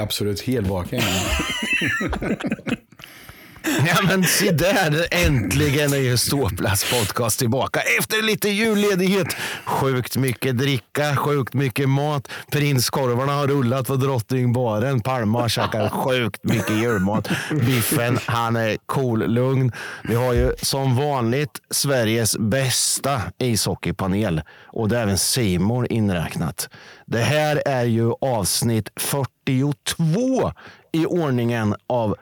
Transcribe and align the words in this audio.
Absolut 0.00 0.40
helvaken. 0.46 1.02
Ja 3.86 4.02
men 4.06 4.24
se 4.24 4.50
där, 4.50 5.06
äntligen 5.10 5.92
är 5.92 5.96
ju 5.96 6.16
Ståplats 6.16 6.90
podcast 6.90 7.38
tillbaka 7.38 7.80
efter 7.98 8.22
lite 8.22 8.48
julledighet. 8.48 9.26
Sjukt 9.64 10.16
mycket 10.16 10.58
dricka, 10.58 11.16
sjukt 11.16 11.54
mycket 11.54 11.88
mat. 11.88 12.28
Prinskorvarna 12.50 13.32
har 13.32 13.46
rullat 13.46 13.86
på 13.86 13.96
Drottningbaren. 13.96 15.00
Palma 15.00 15.40
har 15.40 15.48
käkat 15.48 15.92
sjukt 15.92 16.44
mycket 16.44 16.76
julmat. 16.82 17.28
Biffen, 17.50 18.18
han 18.26 18.56
är 18.56 18.76
cool, 18.86 19.26
lugn. 19.26 19.72
Vi 20.02 20.14
har 20.14 20.32
ju 20.32 20.52
som 20.62 20.96
vanligt 20.96 21.60
Sveriges 21.70 22.36
bästa 22.38 23.22
ishockeypanel 23.38 24.42
och 24.66 24.88
det 24.88 24.98
är 24.98 25.02
även 25.02 25.18
Simon 25.18 25.86
inräknat. 25.86 26.68
Det 27.06 27.22
här 27.22 27.62
är 27.66 27.84
ju 27.84 28.12
avsnitt 28.20 28.88
42 28.96 30.52
i 30.92 31.06
ordningen 31.06 31.74
av 31.86 32.16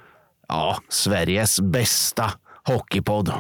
Ja, 0.53 0.77
Sveriges 0.89 1.61
bästa 1.61 2.33
hockeypodd. 2.69 3.33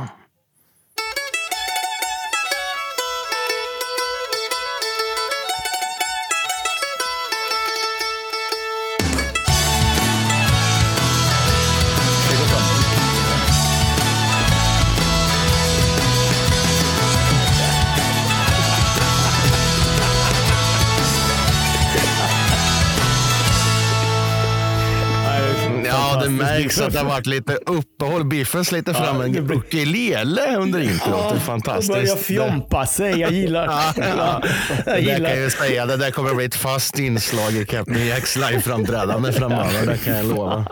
Märks 26.36 26.80
att 26.80 26.92
det 26.92 26.98
har 26.98 27.06
varit 27.06 27.26
lite 27.26 27.54
uppehåll. 27.66 28.24
Biffen 28.24 28.64
sliter 28.64 28.92
fram 28.94 29.20
en 29.20 29.50
ukulele 29.52 30.56
under 30.56 30.80
introt. 30.80 31.30
Det 31.30 31.36
är 31.36 31.40
fantastiskt. 31.40 31.92
börjar 31.92 32.16
fjompa 32.16 32.86
sig. 32.86 33.20
Jag 33.20 33.32
gillar 33.32 33.64
Ja, 33.66 33.92
ja. 33.96 34.42
Jag 34.86 34.94
Det 34.96 35.00
gillar- 35.00 35.16
kan 35.16 35.22
jag 35.30 35.38
ju 35.38 35.50
säga. 35.50 35.86
Det 35.86 35.96
där 35.96 36.10
kommer 36.10 36.34
bli 36.34 36.44
ett 36.44 36.54
fast 36.54 36.98
inslag 36.98 37.52
i 37.52 37.64
Captain 37.66 38.06
Jacks 38.06 38.36
live-framträdande 38.36 39.32
framöver. 39.32 39.86
Det 39.86 39.98
kan 40.04 40.16
jag 40.16 40.26
lova. 40.26 40.66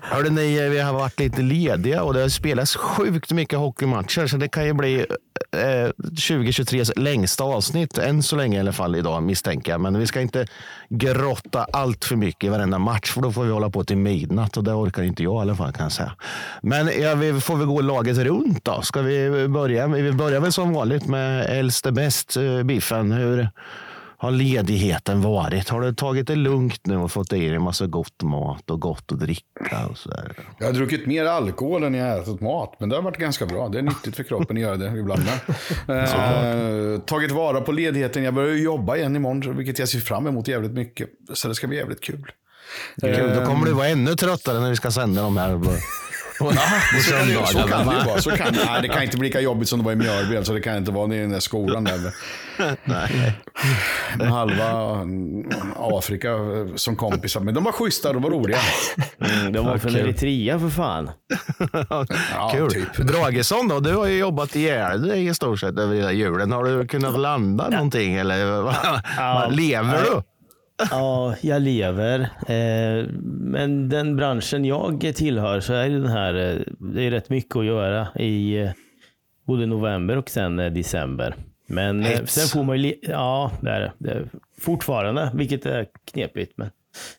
Hörde 0.00 0.30
ni, 0.30 0.68
vi 0.68 0.78
har 0.80 0.92
varit 0.92 1.20
lite 1.20 1.42
lediga 1.42 2.02
och 2.02 2.14
det 2.14 2.20
har 2.20 2.28
spelats 2.28 2.76
sjukt 2.76 3.32
mycket 3.32 3.58
hockeymatcher. 3.58 4.26
Så 4.26 4.36
det 4.36 4.48
kan 4.48 4.64
ju 4.64 4.72
bli 4.72 4.98
eh, 5.56 5.90
2023s 5.98 6.92
längsta 6.98 7.44
avsnitt. 7.44 7.98
Än 7.98 8.22
så 8.22 8.36
länge 8.36 8.56
i 8.56 8.60
alla 8.60 8.72
fall 8.72 8.96
idag 8.96 9.22
misstänker 9.22 9.72
jag. 9.72 9.80
Men 9.80 9.98
vi 9.98 10.06
ska 10.06 10.20
inte 10.20 10.46
grotta 10.88 11.66
allt 11.72 12.04
för 12.04 12.16
mycket 12.16 12.44
i 12.44 12.48
varenda 12.48 12.78
match. 12.78 13.10
För 13.10 13.20
då 13.20 13.32
får 13.32 13.44
vi 13.44 13.52
hålla 13.52 13.70
på 13.70 13.84
till 13.84 13.96
midnatt 13.96 14.39
och 14.56 14.64
det 14.64 14.72
orkar 14.72 15.02
inte 15.02 15.22
jag 15.22 15.34
i 15.34 15.40
alla 15.40 15.54
fall 15.54 15.72
kan 15.72 15.82
jag 15.82 15.92
säga. 15.92 16.12
Men 16.62 16.90
ja, 17.00 17.14
vi 17.14 17.40
får 17.40 17.56
väl 17.56 17.66
gå 17.66 17.80
laget 17.80 18.18
runt 18.18 18.64
då. 18.64 18.82
Ska 18.82 19.02
vi 19.02 19.48
börja? 19.48 19.86
Vi 19.86 20.12
börjar 20.12 20.40
väl 20.40 20.52
som 20.52 20.72
vanligt 20.72 21.06
med 21.06 21.58
äldste 21.58 21.92
bäst, 21.92 22.36
eh, 22.36 22.62
Biffen. 22.62 23.12
Hur 23.12 23.48
har 24.20 24.30
ledigheten 24.30 25.22
varit? 25.22 25.68
Har 25.68 25.80
du 25.80 25.94
tagit 25.94 26.26
det 26.26 26.36
lugnt 26.36 26.86
nu 26.86 26.96
och 26.96 27.12
fått 27.12 27.32
i 27.32 27.36
dig 27.36 27.56
en 27.56 27.62
massa 27.62 27.86
gott 27.86 28.22
mat 28.22 28.70
och 28.70 28.80
gott 28.80 29.12
att 29.12 29.18
dricka? 29.18 29.86
Och 29.90 29.98
så 29.98 30.08
där? 30.08 30.32
Jag 30.58 30.66
har 30.66 30.72
druckit 30.72 31.06
mer 31.06 31.24
alkohol 31.24 31.82
än 31.82 31.94
jag 31.94 32.06
har 32.06 32.18
ätit 32.18 32.40
mat, 32.40 32.76
men 32.78 32.88
det 32.88 32.96
har 32.96 33.02
varit 33.02 33.16
ganska 33.16 33.46
bra. 33.46 33.68
Det 33.68 33.78
är 33.78 33.82
nyttigt 33.82 34.16
för 34.16 34.22
kroppen 34.22 34.56
att 34.56 34.62
göra 34.62 34.76
det 34.76 34.98
ibland. 34.98 35.22
eh, 35.88 37.00
tagit 37.00 37.30
vara 37.30 37.60
på 37.60 37.72
ledigheten. 37.72 38.22
Jag 38.22 38.34
börjar 38.34 38.56
jobba 38.56 38.96
igen 38.96 39.16
imorgon, 39.16 39.56
vilket 39.56 39.78
jag 39.78 39.88
ser 39.88 39.98
fram 40.00 40.26
emot 40.26 40.48
jävligt 40.48 40.72
mycket. 40.72 41.08
Så 41.34 41.48
det 41.48 41.54
ska 41.54 41.66
bli 41.66 41.76
jävligt 41.76 42.00
kul. 42.00 42.32
Kul, 43.00 43.34
då 43.34 43.46
kommer 43.46 43.66
du 43.66 43.72
vara 43.72 43.88
ännu 43.88 44.14
tröttare 44.14 44.60
när 44.60 44.70
vi 44.70 44.76
ska 44.76 44.90
sända 44.90 45.22
de 45.22 45.36
här. 45.36 45.60
Så 46.40 46.46
kan, 46.46 47.28
det, 47.28 47.46
så 47.46 47.58
kan 47.68 47.86
det 47.86 47.94
ju 47.98 48.04
vara. 48.04 48.20
Så 48.20 48.30
kan, 48.30 48.46
nej, 48.66 48.82
det 48.82 48.88
kan 48.88 49.02
inte 49.02 49.16
bli 49.16 49.28
lika 49.28 49.40
jobbigt 49.40 49.68
som 49.68 49.78
det 49.78 49.84
var 49.84 49.92
i 49.92 49.96
Mjölby. 49.96 50.36
Alltså, 50.36 50.52
det 50.52 50.60
kan 50.60 50.76
inte 50.76 50.90
vara 50.90 51.06
nere 51.06 51.18
i 51.18 51.20
den 51.20 51.30
där 51.30 51.40
skolan 51.40 51.84
där. 51.84 52.00
Nej. 52.84 53.32
Med 54.18 54.28
halva 54.28 54.90
mm, 55.00 55.50
Afrika 55.76 56.28
eh, 56.30 56.74
som 56.76 56.96
kompisar. 56.96 57.40
Men 57.40 57.54
de 57.54 57.64
var 57.64 57.72
schyssta, 57.72 58.12
de 58.12 58.22
var 58.22 58.30
roliga. 58.30 58.58
Mm, 59.20 59.52
De 59.52 59.66
var 59.66 59.78
från. 59.78 59.96
Eritrea 59.96 60.58
för 60.58 60.68
fan. 60.68 61.10
Ja, 62.34 62.50
Kul. 62.54 62.70
typ. 62.70 62.96
Dragesson 62.96 63.68
då, 63.68 63.80
du 63.80 63.94
har 63.96 64.06
ju 64.06 64.18
jobbat 64.18 64.56
ihjäl 64.56 65.08
dig 65.08 65.26
i 65.26 65.34
stort 65.34 65.60
sett 65.60 65.78
över 65.78 65.94
hela 65.96 66.12
julen. 66.12 66.52
Har 66.52 66.64
du 66.64 66.86
kunnat 66.86 67.18
landa 67.20 67.68
någonting 67.68 68.14
eller 68.14 68.62
vad- 68.62 69.52
lever 69.56 70.02
du? 70.02 70.22
Ja, 70.90 71.34
jag 71.40 71.62
lever. 71.62 72.20
Eh, 72.46 73.06
men 73.24 73.88
den 73.88 74.16
branschen 74.16 74.64
jag 74.64 75.12
tillhör 75.14 75.60
så 75.60 75.72
är 75.72 75.88
det 75.88 75.98
den 75.98 76.10
här, 76.10 76.34
eh, 76.34 76.60
det 76.94 77.02
är 77.02 77.10
rätt 77.10 77.30
mycket 77.30 77.56
att 77.56 77.64
göra 77.64 78.08
i 78.18 78.58
eh, 78.58 78.70
både 79.46 79.66
november 79.66 80.16
och 80.16 80.30
sen 80.30 80.56
december. 80.56 81.34
Men 81.66 82.02
Hets. 82.02 82.34
sen 82.34 82.48
får 82.48 82.64
man 82.64 82.78
ju, 82.82 82.94
ja 83.02 83.52
det 83.60 83.70
är 83.70 83.92
det. 83.98 84.24
fortfarande, 84.60 85.30
vilket 85.34 85.66
är 85.66 85.86
knepigt. 86.12 86.52
Men 86.56 86.70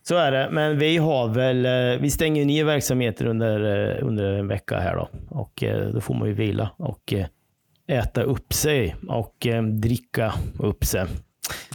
så 0.04 0.16
är 0.16 0.32
det. 0.32 0.50
Men 0.52 0.78
vi 0.78 0.98
har 0.98 1.28
väl, 1.28 1.68
vi 2.00 2.10
stänger 2.10 2.46
ner 2.46 2.64
verksamheter 2.64 3.26
under, 3.26 3.60
under 4.04 4.34
en 4.34 4.48
vecka 4.48 4.80
här 4.80 4.96
då. 4.96 5.10
Och 5.30 5.64
då 5.94 6.02
får 6.02 6.14
man 6.14 6.28
ju 6.28 6.34
vila 6.34 6.70
och 6.78 7.14
äta 7.88 8.24
upp 8.24 8.54
sig 8.54 8.96
och 9.08 9.48
dricka 9.82 10.34
upp 10.60 10.86
sig. 10.86 11.06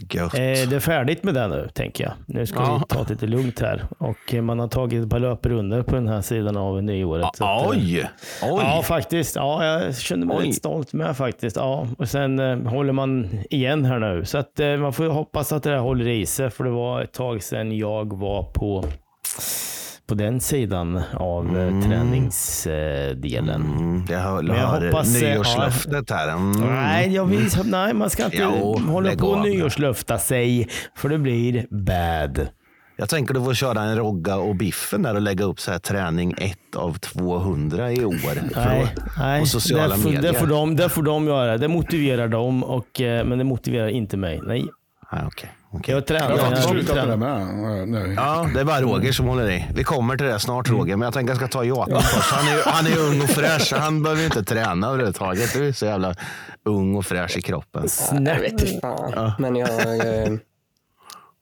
Gött. 0.09 0.33
Eh, 0.33 0.39
det 0.39 0.75
är 0.75 0.79
färdigt 0.79 1.23
med 1.23 1.33
det 1.33 1.47
nu, 1.47 1.69
tänker 1.73 2.03
jag. 2.03 2.13
Nu 2.25 2.45
ska 2.45 2.59
Ja. 2.59 2.81
vi 2.89 2.95
ta 2.95 3.03
det 3.03 3.09
lite 3.09 3.25
lugnt 3.27 3.59
här. 3.59 3.85
Och 3.97 4.33
eh, 4.33 4.41
man 4.41 4.59
har 4.59 4.67
tagit 4.67 5.03
ett 5.03 5.09
par 5.09 5.19
löprundor 5.19 5.81
på 5.83 5.95
den 5.95 6.07
här 6.07 6.21
sidan 6.21 6.57
av 6.57 6.83
nyåret. 6.83 7.25
så 7.33 7.45
att, 7.45 7.61
eh, 7.63 7.69
Oj! 7.69 8.09
Oj! 8.43 8.61
Ja, 8.63 8.81
faktiskt. 8.83 9.35
Ja, 9.35 9.65
jag 9.65 9.97
känner 9.97 10.25
mig 10.25 10.37
Oj. 10.39 10.47
rätt 10.49 10.55
stolt 10.55 10.93
med 10.93 11.17
faktiskt. 11.17 11.55
Ja, 11.55 11.87
och 11.97 12.09
sen 12.09 12.39
håller 12.67 12.93
man 12.93 13.29
igen 13.49 13.85
här 13.85 13.99
nu. 13.99 14.25
Så 14.25 14.37
att 14.37 14.59
man 14.79 14.93
får 14.93 15.05
hoppas 15.05 15.51
att 15.51 15.63
det 15.63 15.69
här 15.69 15.77
håller 15.77 16.07
i 16.07 16.25
sig. 16.25 16.49
För 16.49 16.63
det 16.63 16.69
var 16.69 17.01
ett 17.01 17.13
tag 17.13 17.43
sedan 17.43 17.77
jag 17.77 18.17
var 18.17 18.43
på, 18.43 18.83
på 20.07 20.15
den 20.15 20.39
sidan 20.39 21.01
av 21.13 21.57
mm. 21.57 21.81
träningsdelen. 21.81 23.61
Mm, 23.61 24.05
jag 24.09 24.19
hör, 24.19 24.43
jag 24.43 24.55
hör 24.55 24.85
hoppas, 24.85 25.21
eh, 25.21 25.33
nyårslöftet 25.33 26.09
här. 26.09 26.27
Mm. 26.27 26.51
Nej, 26.51 27.13
jag 27.13 27.25
vill, 27.25 27.49
nej, 27.65 27.93
man 27.93 28.09
ska 28.09 28.25
inte 28.25 28.37
Jo, 28.37 28.79
hålla 28.87 29.15
på 29.15 29.27
och 29.27 29.41
nyårslöfta 29.41 30.17
sig. 30.17 30.67
För 30.95 31.09
det 31.09 31.17
blir 31.17 31.65
bad. 31.69 32.47
Jag 32.99 33.09
tänker 33.09 33.33
du 33.33 33.43
får 33.43 33.53
köra 33.53 33.81
en 33.81 33.95
Rogga 33.95 34.35
och 34.35 34.55
Biffen 34.55 35.03
där 35.03 35.15
och 35.15 35.21
lägga 35.21 35.45
upp 35.45 35.59
så 35.59 35.71
här 35.71 35.79
träning 35.79 36.33
1 36.37 36.57
av 36.75 36.93
200 36.93 37.91
i 37.91 38.05
år. 38.05 38.15
Nej, 38.55 38.95
nej 39.17 39.41
på 39.41 39.47
sociala 39.47 39.95
det, 39.95 40.01
får, 40.01 40.09
medier. 40.09 40.33
det, 40.33 40.39
får 40.39 40.47
de, 40.47 40.75
det 40.75 40.89
får 40.89 41.03
de 41.03 41.27
göra. 41.27 41.57
Det 41.57 41.67
motiverar 41.67 42.27
dem, 42.27 42.63
och, 42.63 43.01
eh, 43.01 43.25
men 43.25 43.37
det 43.37 43.43
motiverar 43.43 43.87
inte 43.87 44.17
mig. 44.17 44.41
Nej, 44.43 44.67
Nej, 45.11 45.21
okej, 45.27 45.49
okej. 45.71 45.95
jag 45.95 46.05
tränar. 46.05 46.29
Jag 46.29 46.37
har 46.43 46.51
jag 46.51 46.63
slutat 46.63 46.95
med 46.95 47.07
det 47.09 47.17
med. 47.17 48.13
Ja, 48.17 48.49
det 48.53 48.59
är 48.59 48.63
bara 48.65 48.81
Roger 48.81 49.11
som 49.11 49.25
håller 49.25 49.49
i. 49.51 49.65
Vi 49.75 49.83
kommer 49.83 50.17
till 50.17 50.25
det 50.27 50.39
snart 50.39 50.69
Roger, 50.69 50.95
men 50.95 51.05
jag 51.05 51.13
tänker 51.13 51.31
jag 51.31 51.37
ska 51.37 51.47
ta 51.47 51.63
Jakob 51.63 52.01
först. 52.01 52.31
Han 52.31 52.47
är, 52.47 52.61
han 52.65 52.87
är 52.87 52.97
ung 52.99 53.21
och 53.21 53.29
fräsch, 53.29 53.61
så 53.61 53.75
han 53.77 54.03
behöver 54.03 54.21
ju 54.21 54.25
inte 54.25 54.43
träna 54.43 54.87
överhuvudtaget. 54.87 55.53
Du 55.53 55.67
är 55.67 55.71
så 55.71 55.85
jävla 55.85 56.15
ung 56.65 56.95
och 56.95 57.05
fräsch 57.05 57.37
i 57.37 57.41
kroppen. 57.41 57.87
Jag 58.11 58.39
vet 58.39 58.51
inte 58.51 58.79
fan. 58.81 59.31
Men 59.39 59.55
jag, 59.55 59.69
eh, 60.07 60.33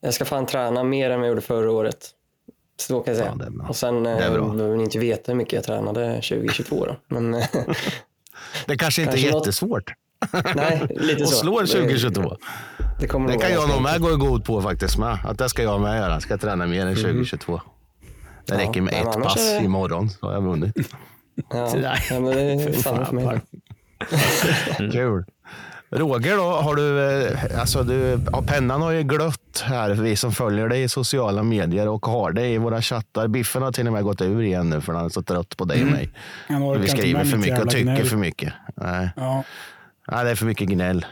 jag 0.01 0.13
ska 0.13 0.25
fan 0.25 0.45
träna 0.45 0.83
mer 0.83 1.09
än 1.09 1.19
vad 1.19 1.27
jag 1.27 1.31
gjorde 1.31 1.41
förra 1.41 1.71
året. 1.71 2.09
Så 2.81 2.99
kan 3.01 3.13
jag 3.15 3.23
säga. 3.23 3.37
Ja, 3.39 3.45
är 3.63 3.69
och 3.69 3.75
sen 3.75 4.05
eh, 4.05 4.11
är 4.11 4.31
behöver 4.31 4.77
ni 4.77 4.83
inte 4.83 4.99
veta 4.99 5.31
hur 5.31 5.37
mycket 5.37 5.53
jag 5.53 5.63
tränade 5.63 6.13
2022 6.13 6.85
då. 6.85 6.95
Men 7.07 7.31
Det 8.67 8.77
kanske 8.77 9.01
inte 9.01 9.11
är 9.13 9.17
Kanske 9.17 9.31
något- 9.31 9.45
jättesvårt 9.45 9.93
nej, 10.55 10.87
lite 10.89 11.23
och 11.23 11.29
så. 11.29 11.35
slår 11.35 11.65
2022. 11.65 12.35
Det, 12.99 13.07
kommer 13.07 13.31
Det 13.31 13.37
kan 13.37 13.51
jag 13.51 13.69
nog 13.69 13.81
med 13.81 14.01
gå 14.01 14.11
i 14.11 14.15
god 14.15 14.45
på 14.45 14.61
faktiskt. 14.61 14.97
Med. 14.97 15.17
Att 15.25 15.37
det 15.37 15.49
ska 15.49 15.63
jag 15.63 15.81
med 15.81 15.97
göra. 15.99 16.19
Ska 16.19 16.37
träna 16.37 16.65
mer 16.67 16.85
än 16.85 16.95
2022. 16.95 17.61
Det 18.45 18.53
Ja, 18.53 18.59
räcker 18.59 18.81
med 18.81 18.93
ett 18.93 19.23
pass 19.23 19.49
är 19.51 19.59
det- 19.59 19.65
imorgon 19.65 20.09
så 20.09 20.25
har 20.25 20.33
jag 20.33 20.41
vunnit. 20.41 20.75
Ja, 21.49 21.73
Nej. 21.75 21.99
ja, 22.09 22.19
men 22.19 22.23
det 22.35 22.41
är 22.41 22.73
samma 22.73 23.05
för 23.05 23.15
mig. 23.15 23.39
Kul. 24.91 25.25
Roger 25.91 26.37
då, 26.37 26.43
har 26.43 26.75
du, 26.75 27.21
eh, 27.27 27.59
alltså 27.59 27.83
du, 27.83 28.19
ja, 28.31 28.43
pennan 28.47 28.81
har 28.81 28.91
ju 28.91 29.03
glött 29.03 29.63
här, 29.65 29.89
vi 29.89 30.15
som 30.15 30.31
följer 30.31 30.69
dig 30.69 30.83
i 30.83 30.89
sociala 30.89 31.43
medier 31.43 31.87
och 31.87 32.05
har 32.05 32.31
dig 32.31 32.53
i 32.53 32.57
våra 32.57 32.81
chattar. 32.81 33.27
Biffen 33.27 33.61
har 33.61 33.71
till 33.71 33.87
och 33.87 33.93
med 33.93 34.03
gått 34.03 34.21
ur 34.21 34.41
igen 34.41 34.69
nu 34.69 34.81
för 34.81 34.93
han 34.93 35.05
är 35.05 35.09
så 35.09 35.21
trött 35.21 35.57
på 35.57 35.65
dig 35.65 35.81
och 35.83 35.91
mig. 35.91 36.09
Han 36.47 36.63
orkar 36.63 36.81
Vi 36.81 36.87
skriver 36.87 37.23
för 37.23 37.37
mycket 37.37 37.61
och 37.63 37.69
tycker 37.69 37.83
gnäll. 37.83 38.05
för 38.05 38.17
mycket. 38.17 38.53
Nej. 38.75 39.09
Ja, 39.15 39.43
Nej, 40.11 40.25
det 40.25 40.31
är 40.31 40.35
för 40.35 40.45
mycket 40.45 40.67
gnäll. 40.67 41.05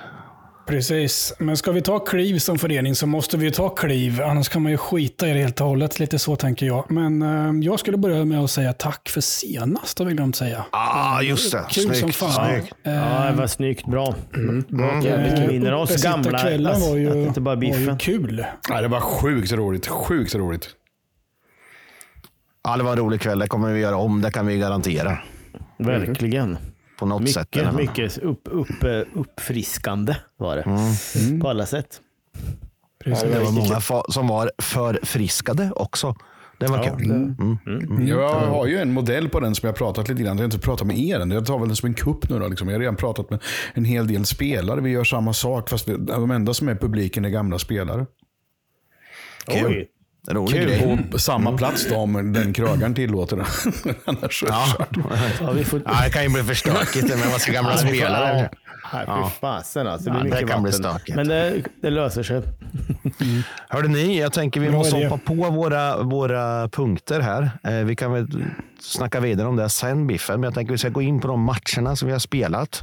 Precis. 0.65 1.33
Men 1.39 1.57
ska 1.57 1.71
vi 1.71 1.81
ta 1.81 1.99
kliv 1.99 2.39
som 2.39 2.57
förening 2.59 2.95
så 2.95 3.07
måste 3.07 3.37
vi 3.37 3.45
ju 3.45 3.51
ta 3.51 3.69
kliv. 3.69 4.21
Annars 4.21 4.49
kan 4.49 4.61
man 4.61 4.71
ju 4.71 4.77
skita 4.77 5.27
i 5.27 5.33
det 5.33 5.39
helt 5.39 5.61
och 5.61 5.67
hållet. 5.67 5.99
Lite 5.99 6.19
så 6.19 6.35
tänker 6.35 6.65
jag. 6.65 6.91
Men 6.91 7.21
eh, 7.21 7.65
jag 7.65 7.79
skulle 7.79 7.97
börja 7.97 8.25
med 8.25 8.39
att 8.39 8.51
säga 8.51 8.73
tack 8.73 9.09
för 9.09 9.21
senast, 9.21 9.99
har 9.99 10.05
vi 10.05 10.13
glömt 10.13 10.35
säga. 10.35 10.65
Ah, 10.71 11.21
just 11.21 11.51
det. 11.51 11.65
Kul 11.69 11.83
som 11.83 11.93
Snyggt. 11.95 12.15
fan. 12.15 12.31
snyggt. 12.49 12.73
Eh, 12.83 12.93
Ja, 12.93 13.31
det 13.31 13.37
var 13.37 13.47
snyggt. 13.47 13.85
Bra. 13.85 14.15
Bra 14.67 14.91
att 14.91 15.05
vi 15.05 15.47
vinner 15.47 15.73
oss 15.73 16.03
gamla. 16.03 16.19
Uppesittarkvällen 16.19 16.81
var 16.81 16.95
ju, 16.97 17.07
att 17.07 17.13
det 17.13 17.23
inte 17.23 17.41
bara 17.41 17.55
var 17.55 17.63
ju 17.63 17.95
kul. 17.99 18.45
Ja, 18.69 18.81
det 18.81 18.87
var 18.87 18.99
sjukt 18.99 19.51
roligt. 19.51 19.87
Sjukt 19.87 20.35
roligt. 20.35 20.69
Ja, 22.63 22.77
det 22.77 22.83
var 22.83 22.91
en 22.91 22.97
rolig 22.97 23.21
kväll. 23.21 23.39
Det 23.39 23.47
kommer 23.47 23.73
vi 23.73 23.79
göra 23.79 23.95
om. 23.95 24.21
Det 24.21 24.31
kan 24.31 24.47
vi 24.47 24.57
garantera. 24.57 25.17
Verkligen. 25.77 26.57
På 27.03 27.07
något 27.07 27.29
sätt. 27.29 27.47
Mycket, 27.55 27.67
fall. 27.67 27.75
mycket 27.75 28.17
upp, 28.17 28.47
upp, 28.51 28.83
eh, 28.83 29.01
uppfriskande 29.13 30.15
var 30.37 30.55
det. 30.55 30.61
Mm. 30.61 31.39
På 31.41 31.49
alla 31.49 31.65
sätt. 31.65 32.01
Precis. 33.03 33.31
Det 33.31 33.39
var 33.39 33.51
många 33.51 34.03
som 34.11 34.27
var 34.27 34.51
förfriskade 34.57 35.71
också. 35.75 36.15
Det 36.59 36.67
var 36.67 36.83
kul. 36.83 37.11
Mm. 37.11 38.07
Jag 38.07 38.29
har 38.29 38.67
ju 38.67 38.77
en 38.77 38.93
modell 38.93 39.29
på 39.29 39.39
den 39.39 39.55
som 39.55 39.67
jag 39.67 39.73
har 39.73 39.77
pratat 39.77 40.09
lite 40.09 40.23
grann. 40.23 40.37
Jag 40.37 40.43
har 40.43 40.53
inte 40.53 40.59
pratat 40.59 40.87
med 40.87 40.99
er 40.99 41.19
än. 41.19 41.31
Jag 41.31 41.45
tar 41.45 41.59
väl 41.59 41.67
den 41.67 41.75
som 41.75 41.87
en 41.87 41.93
kupp 41.93 42.29
nu 42.29 42.39
då. 42.39 42.47
Liksom. 42.47 42.67
Jag 42.67 42.75
har 42.75 42.79
redan 42.79 42.95
pratat 42.95 43.29
med 43.29 43.39
en 43.73 43.85
hel 43.85 44.07
del 44.07 44.25
spelare. 44.25 44.81
Vi 44.81 44.89
gör 44.89 45.03
samma 45.03 45.33
sak 45.33 45.69
fast 45.69 45.87
vi, 45.87 45.97
de 45.97 46.31
enda 46.31 46.53
som 46.53 46.69
är 46.69 46.75
publiken 46.75 47.25
är 47.25 47.29
gamla 47.29 47.59
spelare. 47.59 48.05
Kul. 49.45 49.65
Oj. 49.65 49.89
Rolig 50.27 50.53
Kul. 50.61 50.65
grej. 50.69 50.99
På 51.11 51.19
samma 51.19 51.57
plats 51.57 51.87
då 51.89 51.95
om 51.95 52.33
den 52.33 52.53
krögaren 52.53 52.93
tillåter 52.93 53.37
det. 53.37 53.45
Annars 54.05 54.43
är 54.43 54.47
det 54.47 54.53
Ja. 54.53 54.65
kört. 54.77 54.97
Ja, 55.41 55.51
vi 55.51 55.63
får... 55.63 55.81
ja, 55.85 56.01
det 56.03 56.09
kan 56.09 56.23
ju 56.23 56.29
bli 56.29 56.43
för 56.43 56.53
stökigt 56.53 57.09
med 57.09 57.17
massa 57.31 57.51
gamla 57.51 57.71
Ja, 57.71 57.77
vi 57.83 57.87
får- 57.89 57.95
spelare. 57.95 58.33
Nej, 58.93 59.03
Ja. 59.07 59.29
fy 59.33 59.39
fasen 59.39 59.87
alltså. 59.87 60.09
Det 60.09 60.15
Ja, 60.17 60.23
det 60.23 60.29
mycket 60.29 60.49
kan 60.49 60.63
bli 60.63 60.71
vatten. 60.71 60.91
stökigt. 60.91 61.15
Men 61.15 61.27
det, 61.27 61.61
det 61.81 61.89
löser 61.89 62.23
sig. 62.23 62.41
Hörde 63.69 63.87
ni, 63.87 64.19
jag 64.19 64.33
tänker 64.33 64.59
vi 64.59 64.67
Bra 64.69 64.77
måste 64.77 64.97
idé. 64.97 65.07
hoppa 65.07 65.23
på 65.25 65.49
våra, 65.49 66.03
våra 66.03 66.69
punkter 66.69 67.19
här. 67.19 67.51
Eh, 67.63 67.73
vi 67.85 67.95
kan 67.95 68.11
väl 68.11 68.27
snacka 68.79 69.19
vidare 69.19 69.47
om 69.47 69.55
det 69.55 69.69
sen 69.69 70.07
Biffen, 70.07 70.39
men 70.39 70.43
jag 70.47 70.53
tänker 70.53 70.71
vi 70.71 70.77
ska 70.77 70.89
gå 70.89 71.01
in 71.01 71.19
på 71.21 71.27
de 71.27 71.41
matcherna 71.41 71.95
som 71.95 72.05
vi 72.07 72.11
har 72.11 72.19
spelat. 72.19 72.81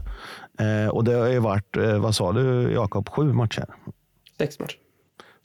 Eh, 0.61 0.91
och 0.91 1.05
det 1.05 1.13
har 1.15 1.27
ju 1.27 1.39
varit, 1.39 1.77
eh, 1.77 1.99
vad 1.99 2.15
sa 2.15 2.33
du 2.33 2.73
Jakob, 2.73 3.09
sju 3.09 3.33
matcher? 3.33 3.65
Sex 4.39 4.59
matcher. 4.59 4.77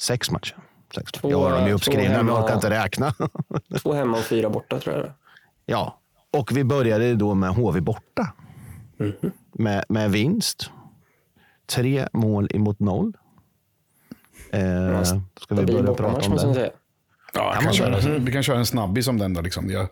Sex 0.02 0.32
matcher. 0.32 0.56
Sex. 0.96 1.12
Två- 1.12 1.32
jag 1.32 1.40
har 1.40 1.52
dem 1.52 1.68
ju 1.68 1.74
uppskrivna, 1.74 2.04
men 2.04 2.12
jag 2.12 2.18
hemma. 2.18 2.44
orkar 2.44 2.56
inte 2.56 2.70
räkna. 2.70 3.14
Två 3.82 3.94
hemma 3.94 4.18
och 4.18 4.24
fyra 4.24 4.50
borta 4.50 4.80
tror 4.80 4.96
jag 4.96 5.12
ja, 5.66 6.00
och 6.32 6.58
vi 6.58 6.64
började 6.64 7.16
då 7.16 7.34
med 7.34 7.50
HV 7.50 7.82
borta. 7.82 8.34
Med, 9.52 9.86
med 9.90 10.12
vinst. 10.12 10.70
Tre 11.66 12.08
mål 12.14 12.48
emot 12.54 12.80
noll. 12.80 13.14
Eh, 14.52 15.04
ska 15.42 15.56
vi 15.56 15.66
börja 15.66 15.94
prata 15.94 16.32
om 16.46 16.54
det? 16.54 16.72
Ja, 17.36 17.58
kan 17.62 17.74
köra, 17.74 18.18
vi 18.20 18.32
kan 18.32 18.44
köra 18.44 18.58
en 18.58 18.66
snabbis 18.66 19.08
om 19.08 19.18
den. 19.18 19.34
Då, 19.34 19.42
liksom. 19.42 19.70
jag, 19.70 19.88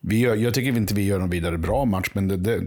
vi 0.00 0.18
gör, 0.18 0.34
jag 0.36 0.54
tycker 0.54 0.76
inte 0.76 0.94
vi 0.94 1.04
gör 1.06 1.18
någon 1.18 1.30
vidare 1.30 1.58
bra 1.58 1.84
match, 1.84 2.10
men 2.12 2.28
det, 2.28 2.36
det, 2.36 2.60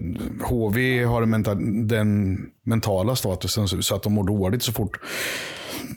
HV 0.44 1.04
har 1.04 1.22
en 1.22 1.30
mental, 1.30 1.88
den 1.88 2.38
mentala 2.66 3.16
statusen 3.16 3.68
så- 3.68 3.96
att 3.96 4.04
de 4.04 4.14
mår 4.14 4.24
dåligt 4.24 4.64
så 4.64 4.72
fort 4.72 5.00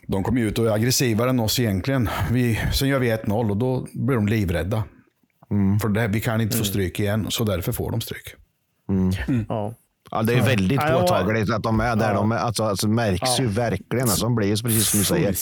de 0.06 0.22
kommer 0.22 0.40
ut 0.40 0.58
och 0.58 0.66
är 0.66 0.70
aggressivare 0.70 1.31
än 1.31 1.40
oss 1.40 1.61
egentligen. 1.61 2.08
Vi, 2.31 2.61
sen 2.72 2.88
gör 2.88 2.99
vi 2.99 3.12
1-0 3.12 3.50
och 3.50 3.56
då 3.56 3.87
blir 3.93 4.17
de 4.17 4.28
livrädda. 4.28 4.84
För 5.82 5.88
det, 5.88 6.08
vi 6.08 6.20
kan 6.20 6.40
inte 6.40 6.56
få 6.56 6.64
stryk 6.64 7.00
igen, 7.00 7.26
så 7.28 7.44
därför 7.44 7.72
får 7.72 7.90
de 7.90 8.00
stryk. 8.00 8.34
Ja. 9.49 9.75
Ja, 10.10 10.22
det 10.22 10.34
är 10.34 10.43
väldigt 10.43 10.81
Ja, 10.81 10.88
ja. 10.90 11.00
påtagligt 11.00 11.50
att 11.50 11.62
de 11.62 11.81
är 11.81 11.96
där 11.96 12.14
de 12.14 12.32
är. 12.32 12.37
Alltså, 12.37 12.64
alltså 12.64 12.88
märks 12.88 13.40
ju 13.40 13.46
verkligen. 13.46 14.02
Alltså, 14.08 14.25
de 14.25 14.34
blir 14.34 14.49
ju 14.49 14.56
precis 14.56 14.88
som 14.88 14.99
du 14.99 15.05
säger. 15.05 15.34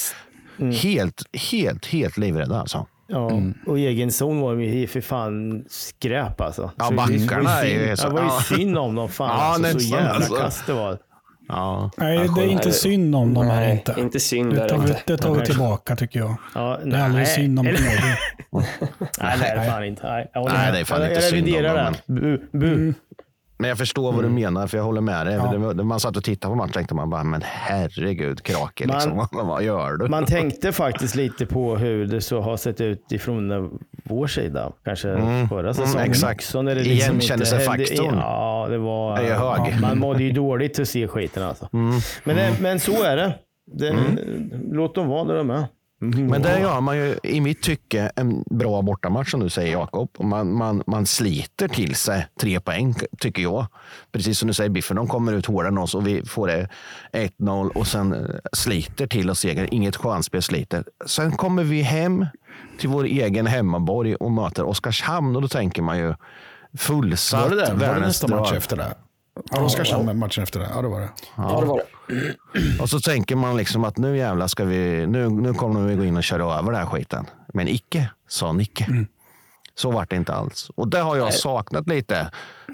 Helt, 0.83 1.23
helt, 1.51 1.87
helt 1.87 2.17
livrädda 2.17 2.61
alltså. 2.61 2.87
Ja, 3.07 3.31
och 3.67 3.79
i 3.79 3.87
egen 3.87 4.11
zon 4.13 4.41
var 4.41 4.55
ju 4.55 4.87
för 4.87 5.01
fan 5.01 5.65
skräp 5.69 6.41
alltså. 6.41 6.71
Ja, 6.79 6.85
Så 6.85 6.95
backarna 6.95 7.39
det 7.39 7.45
var 7.45 7.65
ju 7.65 7.71
är 7.71 7.81
ju 7.81 7.87
synd- 7.87 7.99
så- 7.99 8.09
Det 8.09 8.15
var 8.15 8.23
ju 8.23 8.57
synd 8.57 8.79
om 8.79 8.95
dem. 8.95 9.09
Fan, 9.09 9.29
Ja, 9.29 9.35
alltså, 9.55 9.79
så 9.81 9.95
jävla 9.97 10.11
alltså. 10.11 10.35
kast 10.35 10.67
det 10.67 10.73
var. 10.73 10.99
Ja. 11.49 11.91
Nej, 11.97 12.29
det 12.37 12.43
är 12.43 12.47
inte 12.47 12.73
synd 12.73 13.15
om 13.17 13.35
dem 13.35 13.47
här 13.47 13.71
inte. 13.73 13.95
inte 13.99 14.21
synd 14.21 14.55
Det 14.55 14.69
tar 14.69 14.79
det 14.79 14.85
vi, 14.87 14.95
det 15.07 15.17
tar 15.17 15.35
vi 15.35 15.47
tillbaka 15.47 15.97
tycker 15.97 16.19
jag. 16.21 16.35
Ja, 16.55 16.79
Det 16.85 16.97
är 16.97 17.05
aldrig 17.05 17.29
synd 17.29 17.59
om 17.59 17.67
HV. 17.67 17.77
Nej, 19.21 19.39
det 19.39 19.47
är 19.47 19.57
det 19.57 19.71
fan 19.71 19.85
inte. 19.85 20.03
Nej, 20.09 20.31
Nej, 20.35 20.73
det 20.73 20.79
är 20.79 20.85
fan 20.85 21.01
jag, 21.01 21.11
inte 21.11 21.23
synd 21.23 21.43
om 21.49 21.53
reviderar 21.53 21.85
dem, 21.85 21.95
det. 22.07 22.13
Bu, 22.13 22.39
bu. 22.53 22.95
Men 23.63 23.69
jag 23.69 23.79
förstår 23.79 24.13
vad 24.13 24.25
du 24.25 24.29
menar, 24.29 24.67
för 24.67 24.77
jag 24.79 24.85
håller 24.85 25.01
med 25.01 25.27
dig. 25.27 25.37
När 25.37 25.85
man 25.85 26.01
satt 26.01 26.17
och 26.17 26.25
tittade 26.25 26.53
på 26.53 26.57
matchen 26.57 26.73
tänkte 26.73 26.95
man 26.95 27.11
bara, 27.11 27.25
men 27.25 27.43
herregud, 27.45 28.43
krake, 28.43 28.87
Man- 28.87 28.95
liksom. 28.97 29.27
vad, 29.47 29.63
gör 29.63 29.97
du? 29.97 30.09
Man 30.09 30.25
tänkte 30.25 30.73
faktiskt 30.73 31.15
lite 31.15 31.47
på 31.47 31.77
hur 31.77 32.07
det 32.07 32.21
så 32.21 32.41
har 32.41 32.57
sett 32.57 32.81
ut 32.81 33.13
ifrån 33.13 33.71
vår 34.05 34.27
sida. 34.27 34.73
Kanske 34.85 35.17
förra 35.49 35.75
säsongen 35.75 36.11
exakt. 36.11 36.41
också. 36.41 36.63
När 36.63 36.75
det 36.75 36.83
liksom 36.83 37.21
hände- 37.31 37.47
Ja, 38.21 38.67
det 38.71 38.79
var... 38.79 39.19
är 39.19 39.35
hög. 39.35 39.81
Man 39.81 39.99
mådde 39.99 40.23
ju 40.23 40.33
dåligt 40.43 40.79
att 40.79 40.89
se 40.89 41.09
skiten 41.09 41.43
alltså. 41.43 41.69
Men, 41.73 42.37
det, 42.37 42.51
men 42.61 42.81
så 42.81 43.03
är 43.03 43.17
det. 43.17 43.35
det 43.73 43.95
Låt 44.73 44.95
dem 44.95 45.09
vara 45.09 45.25
där 45.25 45.35
de 45.35 45.51
är. 45.51 45.65
Men 46.05 46.43
där 46.43 46.59
gör 46.59 46.81
man 46.81 46.97
ju 46.97 47.19
i 47.23 47.41
mitt 47.41 47.63
tycke 47.63 48.13
en 48.17 48.45
bra 48.51 48.83
bortamatch 48.83 49.31
som 49.31 49.41
du 49.41 49.51
säger 49.51 49.73
Jakob. 49.73 50.11
Man, 50.21 50.53
man, 50.53 50.83
man 50.87 51.07
sliter 51.07 51.69
till 51.69 51.95
sig 51.95 52.27
tre 52.41 52.61
poäng 52.61 52.95
tycker 53.19 53.43
jag. 53.43 53.67
Precis 54.13 54.39
som 54.39 54.49
du 54.49 54.55
säger 54.55 54.71
Biffen, 54.71 54.97
de 54.97 55.09
kommer 55.09 55.33
ut 55.33 55.47
hårdare 55.47 55.69
än 55.69 55.79
oss 55.79 55.95
och 55.95 56.07
vi 56.07 56.25
får 56.25 56.47
det 56.47 56.69
1-0 57.13 57.69
och 57.69 57.87
sen 57.87 58.13
eh, 58.13 58.21
sliter 58.53 59.07
till 59.07 59.31
oss 59.31 59.41
seger. 59.41 59.75
Inget 59.75 59.97
chansspel 59.97 60.43
sliter. 60.43 60.85
Sen 61.07 61.33
kommer 61.33 61.65
vi 61.65 61.83
hem 61.83 62.27
till 62.79 62.89
vår 62.89 63.05
egen 63.05 63.47
hemmaborg 63.47 64.15
och 64.15 64.31
möter 64.31 64.65
Oskarshamn 64.65 65.37
och 65.37 65.43
då 65.43 65.49
tänker 65.49 65.83
man 65.83 65.99
ju 65.99 66.15
fullsatt. 66.79 67.51
Var 67.51 67.57
det, 67.57 67.67
det? 67.67 67.75
Var 67.75 67.95
det 67.95 68.01
nästa 68.01 68.29
match 68.29 68.53
efter 68.53 68.77
det? 68.77 68.95
Ja, 69.51 69.61
Oskarshamn 69.61 70.19
matchen 70.19 70.43
efter 70.43 70.61
det. 70.61 70.69
Ja, 70.75 70.83
det 70.83 70.89
var 70.89 71.01
det. 71.01 71.09
Ja, 71.37 71.61
det 71.61 71.67
var 71.67 71.83
det. 72.09 72.83
Och 72.83 72.91
så 72.91 73.01
tänker 73.01 73.37
man 73.37 73.57
liksom 73.57 73.85
att 73.85 73.97
nu 73.97 74.17
jävlar 74.17 74.47
ska 74.47 74.65
vi, 74.65 75.07
nu, 75.07 75.29
nu 75.29 75.55
kommer 75.55 75.81
vi 75.81 75.95
gå 75.95 76.05
in 76.05 76.17
och 76.17 76.25
köra 76.25 76.59
över 76.59 76.73
den 76.73 76.81
här 76.81 76.87
skiten. 76.87 77.27
Men 77.55 77.69
icke, 77.69 78.11
sa 78.29 78.53
Nicke. 78.53 78.87
Så 79.75 79.91
vart 79.91 80.11
det 80.11 80.17
inte 80.17 80.35
alls. 80.35 80.71
Och 80.75 80.89
det 80.89 80.99
har 80.99 81.17
jag 81.17 81.35
saknat 81.35 81.89
lite. 81.89 82.31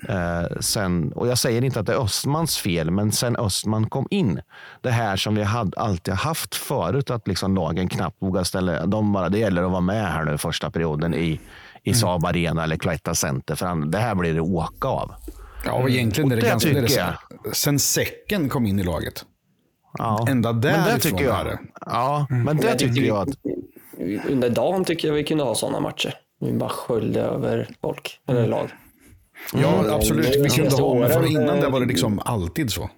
Eh, 0.08 0.58
sen, 0.60 1.12
och 1.12 1.28
jag 1.28 1.38
säger 1.38 1.64
inte 1.64 1.80
att 1.80 1.86
det 1.86 1.92
är 1.92 2.04
Östmans 2.04 2.58
fel, 2.58 2.90
men 2.90 3.12
sen 3.12 3.36
Östman 3.36 3.90
kom 3.90 4.06
in. 4.10 4.40
Det 4.80 4.90
här 4.90 5.16
som 5.16 5.34
vi 5.34 5.42
hade, 5.42 5.80
alltid 5.80 6.14
haft 6.14 6.54
förut, 6.54 7.10
att 7.10 7.28
liksom 7.28 7.54
lagen 7.54 7.88
knappt 7.88 8.16
vågar 8.22 8.44
ställa... 8.44 8.86
De 8.86 9.12
bara, 9.12 9.28
det 9.28 9.38
gäller 9.38 9.62
att 9.62 9.70
vara 9.70 9.80
med 9.80 10.12
här 10.12 10.24
nu 10.24 10.38
första 10.38 10.70
perioden 10.70 11.14
i, 11.14 11.40
i 11.82 11.94
Saab 11.94 12.26
Arena 12.26 12.64
eller 12.64 12.76
Cloetta 12.76 13.14
Center. 13.14 13.54
För 13.54 13.90
det 13.90 13.98
här 13.98 14.14
blir 14.14 14.34
det 14.34 14.40
åka 14.40 14.88
av. 14.88 15.14
Ja, 15.68 15.82
och 15.82 15.90
egentligen 15.90 16.32
är 16.32 16.36
det 16.36 16.42
det 16.42 16.48
ganska... 16.48 16.72
Det 16.72 16.78
är 16.78 16.86
sen, 16.86 17.14
sen 17.52 17.78
säcken 17.78 18.48
kom 18.48 18.66
in 18.66 18.78
i 18.78 18.82
laget. 18.82 19.24
Ja. 19.98 20.26
Ända 20.28 20.52
men 20.52 20.60
det 20.60 20.68
därifrån 20.68 21.00
tycker 21.18 21.32
är 21.32 21.44
det. 21.44 21.58
Ja, 21.86 22.26
men 22.30 22.56
det 22.56 22.74
tycker 22.74 22.94
tycker- 22.94 23.06
jag 23.08 23.28
att 23.28 23.36
Under 24.30 24.50
dagen 24.50 24.84
tycker 24.84 25.08
jag 25.08 25.14
vi 25.14 25.24
kunde 25.24 25.44
ha 25.44 25.54
sådana 25.54 25.80
matcher. 25.80 26.14
Vi 26.40 26.52
bara 26.52 26.68
sköljde 26.68 27.20
över 27.20 27.68
folk, 27.80 28.20
eller 28.28 28.46
lag. 28.46 28.70
Ja, 29.54 29.94
absolut. 29.94 30.36
Vi 30.36 30.48
kunde 30.50 30.70
ha, 30.70 30.94
men 30.94 31.26
innan 31.26 31.60
det 31.60 31.68
var 31.68 31.80
det 31.80 31.86
liksom 31.86 32.18
alltid 32.24 32.70
så. 32.72 32.90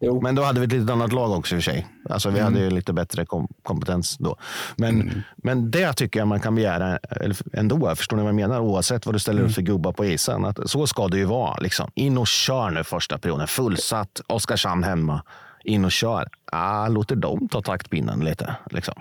Jo, 0.00 0.20
Men 0.20 0.34
då 0.34 0.42
hade 0.42 0.60
vi 0.60 0.66
ett 0.66 0.72
litet 0.72 0.90
annat 0.90 1.12
lag 1.12 1.38
också 1.38 1.54
i 1.54 1.58
och 1.58 1.62
för 1.62 1.70
sig. 1.70 1.86
Alltså 2.08 2.30
vi 2.30 2.40
hade 2.40 2.58
ju 2.58 2.70
lite 2.70 2.92
bättre 2.92 3.26
kom 3.26 3.48
kompetens 3.62 4.16
då. 4.18 4.36
Men, 4.76 5.22
men 5.36 5.70
det 5.70 5.92
tycker 5.92 6.20
jag 6.20 6.28
man 6.28 6.40
kan 6.40 6.54
begära 6.54 6.96
eller 6.96 7.36
ändå. 7.52 7.94
Förstår 7.96 8.16
ni 8.16 8.22
vad 8.22 8.28
jag 8.28 8.36
menar? 8.36 8.60
Oavsett 8.60 9.06
vad 9.06 9.14
du 9.14 9.18
ställer 9.18 9.42
upp 9.42 9.52
för 9.52 9.62
gubbar 9.62 9.92
på 9.92 10.04
isen. 10.04 10.44
Att 10.44 10.70
så 10.70 10.86
ska 10.86 11.08
det 11.08 11.18
ju 11.18 11.24
vara. 11.24 11.56
Liksom. 11.56 11.90
In 11.94 12.18
och 12.18 12.26
kör 12.26 12.70
nu 12.70 12.84
första 12.84 13.18
perioden. 13.18 13.46
Fullsatt. 13.46 14.20
Oskarshamn 14.26 14.84
hemma. 14.84 15.22
In 15.64 15.84
och 15.84 15.92
kör. 15.92 16.28
Ah, 16.52 16.88
låter 16.88 17.16
dem 17.16 17.48
ta 17.48 17.62
taktpinnen 17.62 18.20
lite. 18.20 18.56
Liksom. 18.70 18.94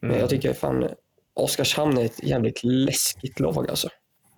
men 0.00 0.18
jag 0.18 0.28
tycker 0.30 0.52
fan 0.52 0.88
Oskarshamn 1.34 1.98
är 1.98 2.04
ett 2.04 2.24
jävligt 2.24 2.64
läskigt 2.64 3.40
lag 3.40 3.70
alltså. 3.70 3.88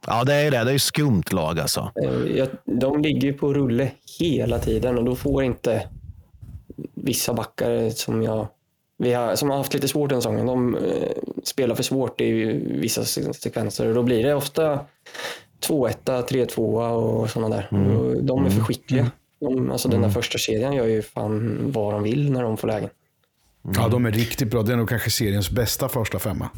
Ja, 0.06 0.24
det 0.24 0.34
är 0.34 0.50
det. 0.50 0.64
Det 0.64 0.72
är 0.72 0.78
skumt 0.78 1.22
lag 1.32 1.58
alltså. 1.58 1.92
Eh, 2.36 2.46
De 2.64 3.02
ligger 3.02 3.20
ju 3.28 3.32
på 3.32 3.54
rulle 3.54 3.90
hela 4.20 4.58
tiden 4.58 4.98
och 4.98 5.04
då 5.04 5.16
får 5.16 5.42
inte 5.44 5.88
vissa 6.94 7.34
backar 7.34 7.90
som 7.90 8.22
jag 8.22 8.48
vi 8.98 9.12
har, 9.12 9.34
som 9.36 9.50
har 9.50 9.56
haft 9.56 9.74
lite 9.74 9.88
svårt 9.88 10.10
den 10.10 10.20
säsongen, 10.22 10.46
de 10.46 10.74
eh, 10.76 10.82
spelar 11.44 11.74
för 11.74 11.82
svårt 11.82 12.20
i 12.20 12.32
vissa 12.80 13.04
se- 13.04 13.32
sekvenser 13.34 13.88
och 13.88 13.94
då 13.94 14.02
blir 14.02 14.22
det 14.24 14.34
ofta 14.34 14.80
2-1, 15.68 15.94
3-2 16.04 16.58
och 16.90 17.30
sådana 17.30 17.56
där. 17.56 17.68
Och 17.96 18.24
de 18.24 18.44
är 18.46 18.50
för 18.50 18.60
skickliga. 18.60 19.10
De, 19.40 19.70
alltså 19.70 19.88
Den 19.88 20.02
där 20.02 20.08
första 20.08 20.38
kedjan 20.38 20.72
gör 20.74 20.86
ju 20.86 21.02
fan 21.02 21.58
vad 21.72 21.94
de 21.94 22.02
vill 22.02 22.32
när 22.32 22.42
de 22.42 22.56
får 22.56 22.68
lägen. 22.68 22.90
Ja, 23.76 23.88
de 23.88 24.06
är 24.06 24.10
riktigt 24.10 24.50
bra. 24.50 24.62
Det 24.62 24.72
är 24.72 24.76
nog 24.76 24.88
kanske 24.88 25.10
seriens 25.10 25.50
bästa 25.50 25.88
första 25.88 26.18
femma. 26.18 26.50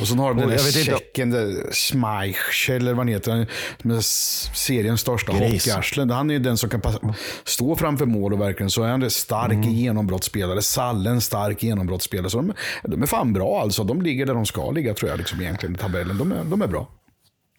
Och 0.00 0.08
sen 0.08 0.18
har 0.18 0.34
de 0.34 0.40
den 0.40 0.48
där 0.48 0.58
tjecken, 0.84 1.30
där 1.30 1.72
Schmeichel 1.72 2.76
eller 2.76 2.90
vad 2.90 2.98
han 2.98 3.08
heter, 3.08 3.46
med 3.82 4.04
seriens 4.04 5.00
största 5.00 5.32
hockeyarslen. 5.32 6.10
Han 6.10 6.30
är 6.30 6.34
ju 6.34 6.40
den 6.40 6.56
som 6.58 6.70
kan 6.70 6.80
passa, 6.80 7.14
stå 7.44 7.76
framför 7.76 8.06
mål 8.06 8.32
och 8.32 8.40
verkligen 8.40 8.70
så 8.70 8.82
är 8.82 8.88
han 8.88 9.02
en 9.02 9.10
stark 9.10 9.52
Mm. 9.54 9.70
genombrottsspelare. 9.70 10.62
Salle 10.62 11.10
en 11.10 11.20
stark 11.20 11.62
genombrottsspelare. 11.62 12.30
Så 12.30 12.36
de, 12.36 12.52
de 12.82 13.02
är 13.02 13.06
fan 13.06 13.32
bra 13.32 13.60
alltså. 13.60 13.84
De 13.84 14.02
ligger 14.02 14.26
där 14.26 14.34
de 14.34 14.46
ska 14.46 14.70
ligga 14.70 14.94
tror 14.94 15.10
jag 15.10 15.18
liksom, 15.18 15.40
egentligen 15.40 15.74
i 15.74 15.78
tabellen. 15.78 16.18
De 16.18 16.32
är, 16.32 16.44
de 16.44 16.62
är 16.62 16.66
bra. 16.66 16.88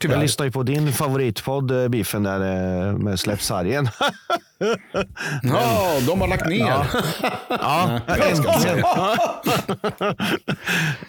Tyvärr. 0.06 0.16
Jag 0.16 0.22
lyssnar 0.22 0.46
ju 0.46 0.52
på 0.52 0.64
din 0.64 0.94
favoritpodd, 0.94 1.72
eh, 1.84 1.88
Biffen, 1.88 2.24
där 2.24 2.40
eh, 2.90 2.94
med 2.98 3.20
Släpp 3.20 3.42
sargen. 3.42 3.90
Ja, 5.44 6.00
de 6.08 6.22
har 6.22 6.28
lagt 6.28 6.48
ner. 6.48 6.88
Ja, 7.50 8.00
äntligen. 8.08 8.78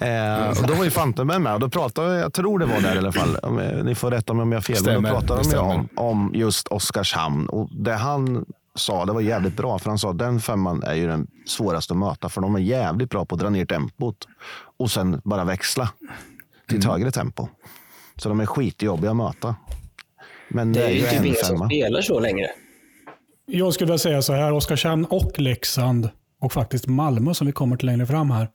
eh, 0.00 0.62
då 0.68 0.74
var 0.74 0.84
ju 0.84 0.90
Fanten 0.90 1.26
med, 1.26 1.54
och 1.54 1.60
då 1.60 1.68
pratade 1.68 2.18
jag 2.18 2.32
tror 2.32 2.58
det 2.58 2.66
var 2.66 2.80
där 2.80 2.94
i 2.94 2.98
alla 2.98 3.12
fall. 3.12 3.38
Eh, 3.42 3.84
Ni 3.84 3.94
får 3.94 4.10
rätta 4.10 4.34
mig 4.34 4.42
om 4.42 4.52
jag 4.52 4.56
har 4.56 4.62
fel. 4.62 4.74
men 4.76 4.82
Stämmer, 4.84 5.10
då 5.10 5.14
pratade 5.20 5.50
de 5.52 5.58
om, 5.58 5.88
om 5.96 6.30
just 6.34 6.68
Oskarshamn. 6.68 7.48
Och 7.48 7.68
det 7.72 7.94
han 7.94 8.44
sa, 8.74 9.04
det 9.04 9.12
var 9.12 9.20
jävligt 9.20 9.56
bra. 9.56 9.78
För 9.78 9.90
han 9.90 9.98
sa 9.98 10.10
att 10.10 10.18
den 10.18 10.40
femman 10.40 10.82
är 10.82 10.94
ju 10.94 11.06
den 11.06 11.26
svåraste 11.46 11.92
att 11.92 11.98
möta. 11.98 12.28
För 12.28 12.40
de 12.40 12.54
är 12.54 12.60
jävligt 12.60 13.10
bra 13.10 13.24
på 13.24 13.34
att 13.34 13.40
dra 13.40 13.50
ner 13.50 13.64
tempot. 13.66 14.16
Och 14.78 14.90
sen 14.90 15.20
bara 15.24 15.44
växla 15.44 15.88
till 16.68 16.78
ett 16.78 16.84
Mm. 16.84 16.92
högre 16.94 17.10
tempo. 17.10 17.48
Så 18.16 18.28
de 18.28 18.40
är 18.40 18.46
skitjobbiga 18.46 19.10
att 19.10 19.16
möta. 19.16 19.56
Men 20.48 20.72
det, 20.72 20.82
är 20.82 20.90
ju 20.90 21.00
typ 21.00 21.12
en 21.12 21.24
ingen 21.24 21.36
som 21.36 21.56
femma. 21.56 21.66
spelar 21.66 22.00
så 22.00 22.20
längre. 22.20 22.46
Jag 23.46 23.74
skulle 23.74 23.86
vilja 23.86 23.98
säga 23.98 24.22
så 24.22 24.32
här, 24.32 24.52
Oskarshamn 24.52 25.04
och 25.04 25.40
Leksand 25.40 26.10
och 26.40 26.52
faktiskt 26.52 26.86
Malmö 26.86 27.34
som 27.34 27.46
vi 27.46 27.52
kommer 27.52 27.76
till 27.76 27.86
längre 27.86 28.06
fram 28.06 28.30
här. 28.30 28.48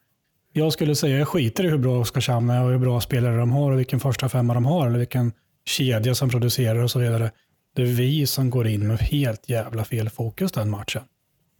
Jag 0.54 0.74
skulle 0.74 0.96
säga, 0.96 1.18
jag 1.18 1.28
skiter 1.28 1.66
i 1.66 1.70
hur 1.70 1.78
bra 1.78 2.00
Oskarshamn 2.00 2.50
är 2.50 2.64
och 2.64 2.70
hur 2.70 2.78
bra 2.78 3.02
spelare 3.02 3.38
de 3.38 3.52
har 3.52 3.72
och 3.72 3.80
vilken 3.80 4.00
första 4.00 4.30
femma 4.30 4.54
de 4.54 4.66
har 4.66 4.88
eller 4.88 5.00
vilken 5.00 5.34
kedja 5.66 6.16
som 6.16 6.30
producerar 6.30 6.84
och 6.84 6.92
så 6.92 7.00
vidare. 7.00 7.32
Det 7.76 7.82
är 7.82 7.86
vi 7.86 8.28
som 8.28 8.50
går 8.50 8.68
in 8.68 8.88
med 8.88 9.00
helt 9.00 9.50
jävla 9.50 9.84
fel 9.86 10.10
fokus 10.10 10.52
den 10.52 10.70
matchen. 10.70 11.02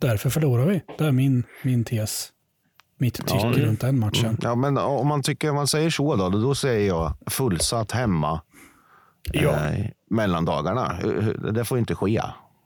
Därför 0.02 0.30
förlorar 0.30 0.66
vi. 0.66 0.82
Det 0.98 1.06
är 1.06 1.12
min, 1.12 1.44
min 1.64 1.84
tes. 1.84 2.30
Mitt 3.02 3.14
tycke 3.28 3.48
runt 3.48 3.82
den 3.82 4.00
matchen. 4.00 4.38
Ja, 4.42 4.56
men 4.56 4.78
om 4.78 5.08
man, 5.08 5.22
tycker, 5.24 5.50
om 5.50 5.56
man 5.56 5.68
säger 5.68 5.90
så, 5.90 6.16
då, 6.16 6.30
då 6.30 6.56
säger 6.56 6.88
jag 6.88 7.14
fullsatt 7.28 7.92
hemma 7.92 8.42
eh, 9.34 9.86
mellandagarna. 10.10 10.94
Det 11.54 11.66
får 11.66 11.80
inte 11.80 11.96
ske, 11.96 12.22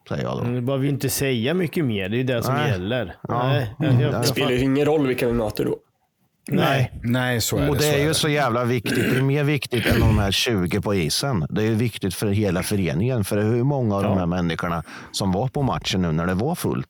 säger 0.09 0.23
jag 0.23 0.37
då. 0.37 0.43
Det 0.51 0.61
behöver 0.61 0.83
ju 0.83 0.89
inte 0.89 1.09
säga 1.09 1.53
mycket 1.53 1.85
mer. 1.85 2.09
Det 2.09 2.15
är 2.15 2.17
ju 2.17 2.23
det 2.23 2.43
som 2.43 2.53
Nej. 2.55 2.71
gäller. 2.71 3.15
Ja. 3.27 3.43
Nej, 3.47 3.75
jag, 3.79 3.89
Mm. 3.89 4.01
jag, 4.01 4.11
Det 4.11 4.15
jag, 4.15 4.21
Det 4.23 4.27
spelar 4.27 4.51
ju 4.51 4.59
ingen 4.59 4.85
roll 4.85 5.07
vilka 5.07 5.27
vi 5.27 5.33
möter 5.33 5.65
då. 5.65 5.75
nej. 6.47 6.91
Nej, 7.03 7.41
så 7.41 7.57
är 7.57 7.69
Och 7.69 7.75
det. 7.77 7.81
det 7.81 7.91
så 7.91 7.95
är 7.97 8.01
ju 8.01 8.07
det. 8.07 8.13
så 8.13 8.29
jävla 8.29 8.63
viktigt. 8.63 9.11
Det 9.13 9.17
är 9.17 9.21
mer 9.21 9.43
viktigt 9.43 9.85
än 9.85 9.99
de 9.99 10.17
här 10.17 10.31
20 10.31 10.81
på 10.81 10.95
isen. 10.95 11.45
Det 11.49 11.61
är 11.61 11.65
ju 11.67 11.75
viktigt 11.75 12.13
för 12.15 12.27
hela 12.27 12.63
föreningen. 12.63 13.23
För 13.23 13.37
hur 13.37 13.63
många 13.63 13.95
av 13.95 14.03
de 14.03 14.17
här 14.17 14.25
människorna 14.25 14.83
som 15.11 15.31
var 15.31 15.47
på 15.47 15.61
matchen 15.61 16.01
nu 16.01 16.11
när 16.11 16.25
det 16.25 16.33
var 16.33 16.55
fullt 16.55 16.89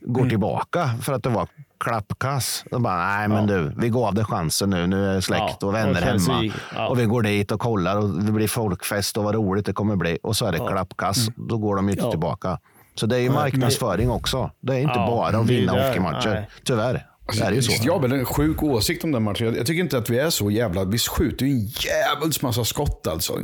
går 0.00 0.28
tillbaka 0.28 0.90
för 1.02 1.12
att 1.12 1.22
det 1.22 1.28
var 1.30 1.48
klappkass. 1.80 2.64
De 2.70 2.82
bara, 2.82 2.96
nej 2.96 3.28
men 3.28 3.46
du, 3.46 3.72
vi 3.76 3.88
gav 3.88 4.14
det 4.14 4.24
chansen 4.24 4.70
nu. 4.70 4.86
Nu 4.86 5.16
är 5.16 5.20
släkt 5.20 5.56
Ja, 5.60 5.66
och 5.66 5.74
vänner 5.74 5.90
och 6.14 6.20
hemma. 6.30 6.52
ja. 6.74 6.88
Och 6.88 6.98
vi 6.98 7.04
går 7.04 7.22
dit 7.22 7.52
och 7.52 7.60
kollar 7.60 7.96
och 7.96 8.08
det 8.08 8.32
blir 8.32 8.48
folkfest 8.48 9.16
och 9.16 9.24
vad 9.24 9.34
roligt 9.34 9.66
det 9.66 9.72
kommer 9.72 9.96
bli. 9.96 10.18
Och 10.22 10.36
så 10.36 10.46
är 10.46 10.52
det 10.52 10.58
klappkass. 10.58 11.26
Då 11.36 11.58
går 11.58 11.76
de 11.76 11.86
ju 11.88 11.92
inte 11.92 12.04
Ja. 12.04 12.10
tillbaka. 12.10 12.58
Så 12.94 13.06
det 13.06 13.16
är 13.16 13.20
ju 13.20 13.30
marknadsföring 13.30 14.10
också. 14.10 14.50
Det 14.60 14.74
är 14.74 14.78
inte 14.78 14.94
Ja, 14.98 15.06
bara 15.06 15.38
att 15.38 15.46
vinna 15.46 15.72
hockeymatcher. 15.72 16.46
Nej. 16.66 17.06
Tyvärr. 17.32 17.46
Det 17.50 17.52
är 17.52 17.56
ju 17.56 17.62
så. 17.62 17.82
Jag 17.86 17.92
har 17.92 18.00
väl 18.00 18.12
en 18.12 18.24
sjuk 18.24 18.62
åsikt 18.62 19.04
om 19.04 19.12
den 19.12 19.22
matchen. 19.22 19.46
Jag, 19.46 19.56
jag 19.56 19.66
tycker 19.66 19.80
inte 19.82 19.98
att 19.98 20.10
vi 20.10 20.18
är 20.18 20.30
så 20.30 20.50
jävla... 20.50 20.84
Vi 20.84 20.98
skjuter 20.98 21.46
ju 21.46 21.52
en 21.52 21.66
jävels 21.66 22.42
massa 22.42 22.64
skott 22.64 23.06
alltså. 23.06 23.40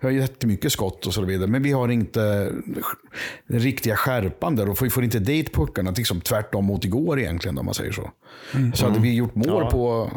Vi 0.00 0.06
har 0.06 0.10
jättemycket 0.10 0.72
skott 0.72 1.06
och 1.06 1.14
så 1.14 1.22
vidare. 1.22 1.46
Men 1.50 1.62
vi 1.62 1.72
har 1.72 1.88
inte 1.88 2.52
den 3.48 3.60
riktiga 3.60 3.96
skärpan 3.96 4.56
där 4.56 4.68
och 4.68 4.82
vi 4.82 4.90
får 4.90 5.04
inte 5.04 5.18
dit 5.18 5.54
puckarna. 5.54 5.90
Liksom 5.90 6.20
tvärtom 6.20 6.64
mot 6.64 6.84
igår 6.84 7.20
egentligen 7.20 7.58
om 7.58 7.64
man 7.66 7.74
säger 7.74 7.92
så. 7.92 8.10
Så 8.74 8.86
hade 8.88 9.00
vi 9.00 9.14
gjort 9.14 9.34
mål 9.34 9.46
Ja. 9.48 9.70
på 9.70 10.10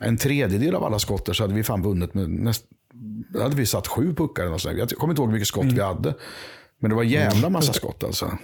en 0.00 0.16
tredjedel 0.16 0.74
av 0.74 0.84
alla 0.84 0.98
skott 0.98 1.36
så 1.36 1.42
hade 1.42 1.54
vi 1.54 1.62
fan 1.64 1.82
vunnit 1.82 2.14
med 2.14 2.30
näst, 2.30 2.64
då 3.28 3.42
hade 3.42 3.56
vi 3.56 3.66
satt 3.66 3.86
sju 3.86 4.14
puckar. 4.14 4.42
eller 4.42 4.52
något 4.52 4.62
sånt. 4.62 4.78
Jag 4.78 4.88
kommer 4.90 5.12
inte 5.12 5.22
ihåg 5.22 5.32
vilka 5.32 5.44
skott 5.44 5.64
vi 5.66 5.80
hade. 5.80 6.14
Men 6.78 6.90
det 6.90 6.96
var 6.96 7.02
jävla 7.02 7.50
massa 7.50 7.72
skott 7.72 8.04
alltså. 8.04 8.38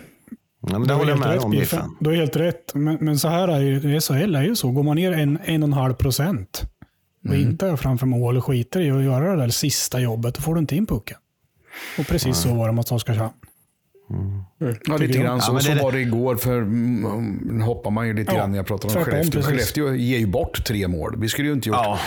Ja, 0.70 0.78
men 0.78 0.88
det 0.88 0.94
håller 0.94 1.10
jag 1.10 1.18
med 1.18 1.38
om, 1.38 1.50
Biffen. 1.50 1.96
Du 2.00 2.10
har 2.10 2.16
helt 2.16 2.36
rätt. 2.36 2.74
Men, 2.74 2.98
men 3.00 3.18
så 3.18 3.28
här 3.28 3.48
är 3.48 3.60
ju, 3.60 4.00
SHL 4.00 4.34
är 4.34 4.42
ju 4.42 4.56
så. 4.56 4.70
Går 4.70 4.82
man 4.82 4.96
ner 4.96 5.12
en, 5.12 5.38
en 5.44 5.62
och 5.62 5.66
en 5.66 5.72
halv 5.72 5.94
procent 5.94 6.62
och 7.28 7.34
inte 7.34 7.66
är 7.66 7.76
framför 7.76 8.06
mål 8.06 8.36
och 8.36 8.44
skiter 8.44 8.80
i 8.80 8.90
att 8.90 9.04
göra 9.04 9.36
det 9.36 9.42
där 9.42 9.48
sista 9.48 10.00
jobbet, 10.00 10.34
då 10.34 10.40
får 10.40 10.54
du 10.54 10.60
inte 10.60 10.76
in 10.76 10.86
pucken. 10.86 11.16
Och 11.98 12.06
precis 12.06 12.36
så 12.36 12.54
var 12.54 12.66
det 12.66 12.72
mot 12.72 12.92
Oskarshamn. 12.92 13.32
Ja, 14.86 14.96
lite 14.96 15.12
jag. 15.18 15.24
grann 15.24 15.40
så. 15.40 15.52
Ja, 15.54 15.60
så 15.60 15.72
det- 15.72 15.82
var 15.82 15.92
det 15.92 16.00
igår. 16.00 16.36
För 16.36 16.58
mm, 16.58 17.60
hoppar 17.60 17.90
man 17.90 18.06
ju 18.06 18.14
lite 18.14 18.32
Ja, 18.32 18.38
grann 18.38 18.50
när 18.50 18.56
jag 18.56 18.66
pratar 18.66 18.88
om 18.88 18.94
tvärtom, 18.94 19.10
Skellefteå. 19.12 19.32
precis. 19.42 19.46
Skellefteå 19.50 19.94
ger 19.94 20.18
ju 20.18 20.26
bort 20.26 20.64
tre 20.64 20.88
mål. 20.88 21.14
Vi 21.20 21.28
skulle 21.28 21.48
ju 21.48 21.54
inte 21.54 21.68
gjort 21.68 21.78
Ja. 21.82 21.98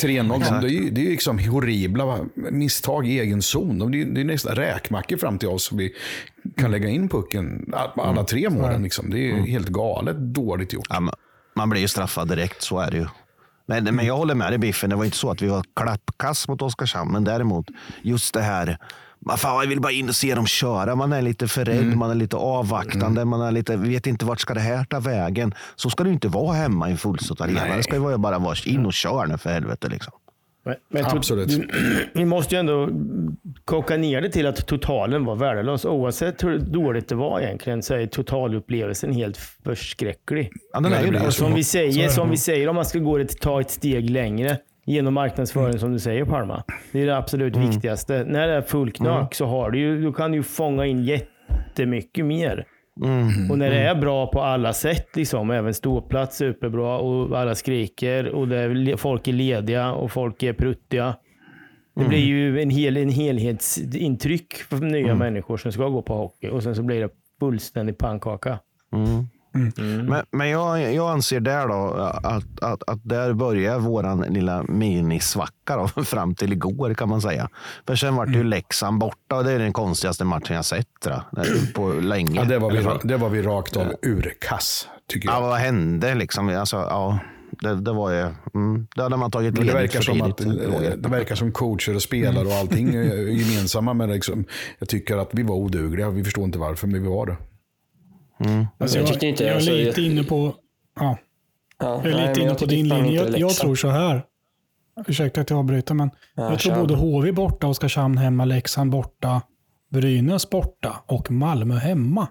3-0. 0.00 0.60
Det 0.60 0.66
är 0.66 0.70
ju, 0.70 0.90
det 0.90 1.06
är 1.06 1.10
liksom 1.10 1.38
horribla 1.38 2.18
misstag 2.50 3.06
i 3.06 3.20
egen 3.20 3.42
zon. 3.42 3.90
Det 3.92 4.00
är, 4.00 4.04
det 4.04 4.20
är 4.20 4.24
nästan 4.24 4.54
räkmackor 4.54 5.16
fram 5.16 5.38
till 5.38 5.48
oss. 5.48 5.64
Så 5.64 5.76
vi 5.76 5.92
kan 6.56 6.70
lägga 6.70 6.88
in 6.88 7.08
pucken. 7.08 7.72
Alla 7.96 8.24
tre 8.24 8.50
målen. 8.50 8.82
Liksom. 8.82 9.10
Det 9.10 9.30
är 9.30 9.34
helt 9.36 9.68
galet 9.68 10.16
dåligt 10.18 10.72
gjort. 10.72 10.86
Ja, 10.90 11.12
man 11.56 11.70
blir 11.70 11.80
ju 11.80 11.88
straffad 11.88 12.28
direkt, 12.28 12.62
så 12.62 12.78
är 12.78 12.90
det 12.90 12.96
ju. 12.96 13.06
Men, 13.68 13.84
men 13.84 14.06
jag 14.06 14.16
håller 14.16 14.34
med 14.34 14.52
dig 14.52 14.58
Biffen, 14.58 14.90
det 14.90 14.96
var 14.96 15.04
inte 15.04 15.16
så 15.16 15.30
att 15.30 15.42
vi 15.42 15.46
var 15.48 15.64
klappkass 15.76 16.48
mot 16.48 16.62
Oskarshamn. 16.62 17.12
Men 17.12 17.24
däremot, 17.24 17.66
just 18.02 18.34
det 18.34 18.40
här, 18.42 18.78
man, 19.26 19.38
fan, 19.38 19.60
jag 19.62 19.68
vill 19.68 19.80
bara 19.80 19.92
in 19.92 20.08
och 20.08 20.14
se 20.14 20.34
dem 20.34 20.46
köra. 20.46 20.94
Man 20.94 21.12
är 21.12 21.22
lite 21.22 21.48
för 21.48 21.64
rädd, 21.64 21.96
man 21.96 22.10
är 22.10 22.14
lite 22.14 22.36
avvaktande, 22.36 23.24
man 23.24 23.40
är 23.40 23.52
lite, 23.52 23.76
vet 23.76 24.06
inte 24.06 24.24
vart 24.24 24.40
ska 24.40 24.54
det 24.54 24.60
här 24.60 24.84
ta 24.84 25.00
vägen. 25.00 25.54
Så 25.76 25.90
ska 25.90 26.02
det 26.04 26.08
ju 26.08 26.14
inte 26.14 26.28
vara 26.28 26.52
hemma 26.54 26.88
i 26.88 26.92
en 26.92 26.98
fullsatt 26.98 27.40
arena. 27.40 27.76
Det 27.76 27.82
ska 27.82 27.92
ju 27.94 28.00
vara 28.00 28.18
bara 28.18 28.38
vara 28.38 28.56
in 28.66 28.86
och 28.86 28.92
kör 28.92 29.26
nu 29.26 29.38
för 29.38 29.50
helvete. 29.50 29.88
Liksom. 29.88 30.12
Men, 30.64 30.74
men 30.88 31.04
Absolut. 31.06 31.48
du- 31.48 31.68
Vi 32.14 32.24
måste 32.24 32.54
ju 32.54 32.58
ändå 32.58 32.88
koka 33.64 33.96
ner 33.96 34.20
det 34.20 34.28
till 34.30 34.46
att 34.46 34.66
totalen 34.66 35.24
var 35.24 35.36
värdelös. 35.36 35.84
Oavsett 35.84 36.44
hur 36.44 36.58
dåligt 36.58 37.08
det 37.08 37.14
var 37.14 37.40
egentligen 37.40 37.82
så 37.82 37.94
är 37.94 38.06
totalupplevelsen 38.06 39.12
helt 39.12 39.36
förskräcklig. 39.64 40.52
Ja, 40.72 40.80
den 40.80 40.92
är 40.92 41.04
ju 41.04 41.10
det 41.10 41.32
som 41.32 41.54
vi 41.54 41.64
säger, 41.64 42.08
som 42.08 42.30
vi 42.30 42.36
säger, 42.36 42.68
om 42.68 42.74
man 42.76 42.84
ska 42.84 42.98
gå 42.98 43.18
ett, 43.18 43.40
ta 43.40 43.60
ett 43.60 43.70
steg 43.70 44.10
längre 44.10 44.58
genom 44.86 45.14
marknadsföring 45.14 45.78
som 45.78 45.92
du 45.92 45.98
säger 45.98 46.24
Palma. 46.24 46.64
Det 46.92 47.02
är 47.02 47.06
det 47.06 47.16
absolut 47.16 47.56
viktigaste. 47.56 48.24
När 48.24 48.48
det 48.48 48.54
är 48.54 48.62
fullknök 48.62 49.34
så 49.34 49.46
har 49.46 49.70
du 49.70 49.78
ju, 49.78 50.02
då 50.02 50.12
kan 50.12 50.30
du 50.30 50.36
ju 50.36 50.42
fånga 50.42 50.86
in 50.86 51.04
jättemycket 51.04 52.24
mer. 52.24 52.66
Och 53.50 53.58
när 53.58 53.70
det 53.70 53.76
är 53.78 53.94
bra 53.94 54.26
på 54.26 54.40
alla 54.42 54.72
sätt, 54.72 55.16
liksom, 55.16 55.50
även 55.50 55.74
ståplats 55.74 56.36
superbra 56.36 56.98
och 56.98 57.38
alla 57.38 57.54
skriker 57.54 58.28
och 58.28 58.48
är, 58.52 58.96
folk 58.96 59.28
är 59.28 59.32
lediga 59.32 59.92
och 59.92 60.12
folk 60.12 60.42
är 60.42 60.52
pruttiga. 60.52 61.14
Det 61.94 62.04
blir 62.08 62.18
ju 62.24 62.60
en, 62.60 62.70
hel, 62.70 62.96
en 62.96 63.08
helhetsintryck 63.08 64.54
för 64.54 64.76
nya 64.76 65.14
människor 65.14 65.56
som 65.56 65.72
ska 65.72 65.88
gå 65.88 66.02
på 66.02 66.14
hockey 66.14 66.48
och 66.48 66.62
sen 66.62 66.74
så 66.76 66.82
blir 66.82 67.00
det 67.00 67.10
fullständig 67.40 67.98
pannkaka. 67.98 68.58
Men, 70.08 70.22
men 70.30 70.48
jag, 70.48 70.94
jag 70.94 71.10
anser 71.10 71.40
där 71.40 71.68
då 71.68 71.94
att, 72.22 72.62
att, 72.62 72.82
att 72.86 73.00
där 73.02 73.32
börjar 73.32 73.78
våran 73.78 74.20
lilla 74.20 74.62
minisvacka 74.62 75.76
då, 75.94 76.02
fram 76.04 76.34
till 76.34 76.52
igår 76.52 76.94
kan 76.94 77.08
man 77.08 77.20
säga. 77.20 77.48
För 77.86 77.96
sen 77.96 78.16
var 78.16 78.26
det 78.26 78.32
ju 78.32 78.44
Leksand 78.44 78.98
borta 78.98 79.36
och 79.36 79.44
det 79.44 79.52
är 79.52 79.58
den 79.58 79.72
konstigaste 79.72 80.24
matchen 80.24 80.56
jag 80.56 80.64
sett 80.64 80.86
tror 81.02 81.16
jag, 81.32 81.74
på 81.74 81.88
länge. 81.92 82.40
Ja, 82.40 82.44
det, 82.44 82.58
var 82.58 82.70
vi, 82.70 83.08
det 83.08 83.16
var 83.16 83.28
vi 83.28 83.42
rakt 83.42 83.76
av 83.76 83.86
urkass, 84.02 84.88
tycker 85.08 85.28
Ja, 85.28 85.34
jag. 85.34 85.40
vad 85.40 85.58
hände 85.58 86.14
liksom? 86.14 86.48
Alltså, 86.48 86.76
ja, 86.76 87.18
det, 87.50 87.74
det 87.74 87.92
var 87.92 88.10
ju... 88.10 88.20
Mm, 88.54 88.86
det 88.96 89.02
hade 89.02 89.16
man 89.16 89.30
tagit 89.30 89.54
det 89.54 89.60
ledigt 89.60 89.74
verkar, 89.74 89.98
för 89.98 90.04
som 90.04 90.22
att, 90.22 90.40
eh, 90.40 90.48
det 90.96 91.08
verkar 91.08 91.34
som 91.34 91.52
coacher 91.52 91.94
och 91.94 92.02
spelare 92.02 92.46
och 92.46 92.52
allting 92.54 92.94
är 92.94 93.14
gemensamma. 93.28 93.94
Men 93.94 94.10
liksom, 94.10 94.44
jag 94.78 94.88
tycker 94.88 95.16
att 95.16 95.30
vi 95.32 95.42
var 95.42 95.54
odugliga. 95.54 96.10
Vi 96.10 96.24
förstår 96.24 96.44
inte 96.44 96.58
varför, 96.58 96.86
men 96.86 97.02
vi 97.02 97.08
var 97.08 97.26
det. 97.26 97.36
Alltså, 98.78 98.98
Jag 98.98 99.08
jag, 99.08 99.22
inte- 99.22 99.42
jag 99.44 99.50
är 99.52 99.54
alltså, 99.54 99.70
lite 99.70 100.00
jag- 100.00 100.10
inne 100.12 100.22
på... 100.24 100.54
Ja, 101.00 101.18
Ja, 101.78 102.00
jag 102.04 102.12
är 102.12 102.16
nej, 102.16 102.28
lite 102.28 102.40
inne 102.40 102.50
jag 102.50 102.58
på 102.58 102.66
din 102.66 102.88
linje. 102.88 103.12
Jag, 103.24 103.38
jag 103.38 103.50
tror 103.50 103.76
så 103.76 103.88
här. 103.88 104.22
Ursäkta 105.06 105.40
att 105.40 105.50
jag 105.50 105.58
avbryter, 105.58 105.94
men 105.94 106.10
Ja, 106.34 106.50
jag 106.50 106.58
tror 106.60 106.76
både 106.76 106.94
HV 106.94 107.32
borta, 107.32 107.66
Oskarshamn 107.66 108.18
hemma, 108.18 108.44
Leksand 108.44 108.90
borta, 108.90 109.42
Brynäs 109.90 110.50
borta 110.50 111.02
och 111.06 111.30
Malmö 111.30 111.74
hemma. 111.78 112.28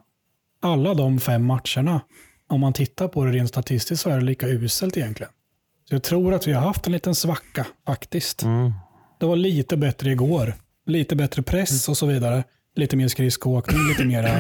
Alla 0.61 0.93
de 0.93 1.19
fem 1.19 1.45
matcherna, 1.45 2.01
om 2.47 2.59
man 2.61 2.73
tittar 2.73 3.07
på 3.07 3.25
det 3.25 3.31
rent 3.31 3.49
statistiskt, 3.49 4.03
så 4.03 4.09
är 4.09 4.17
det 4.19 4.25
lika 4.25 4.47
uselt 4.47 4.97
egentligen. 4.97 5.31
Så 5.89 5.95
jag 5.95 6.03
tror 6.03 6.33
att 6.33 6.47
vi 6.47 6.53
har 6.53 6.61
haft 6.61 6.87
en 6.87 6.93
liten 6.93 7.15
svacka 7.15 7.65
faktiskt. 7.85 8.43
Mm. 8.43 8.71
Det 9.19 9.25
var 9.25 9.35
lite 9.35 9.77
bättre 9.77 10.11
igår. 10.11 10.53
Lite 10.85 11.15
bättre 11.15 11.41
press 11.43 11.89
och 11.89 11.97
så 11.97 12.05
vidare. 12.05 12.43
Lite 12.75 12.97
mer 12.97 13.07
skridskoåkning, 13.07 13.79
lite 13.89 14.05
mera 14.05 14.29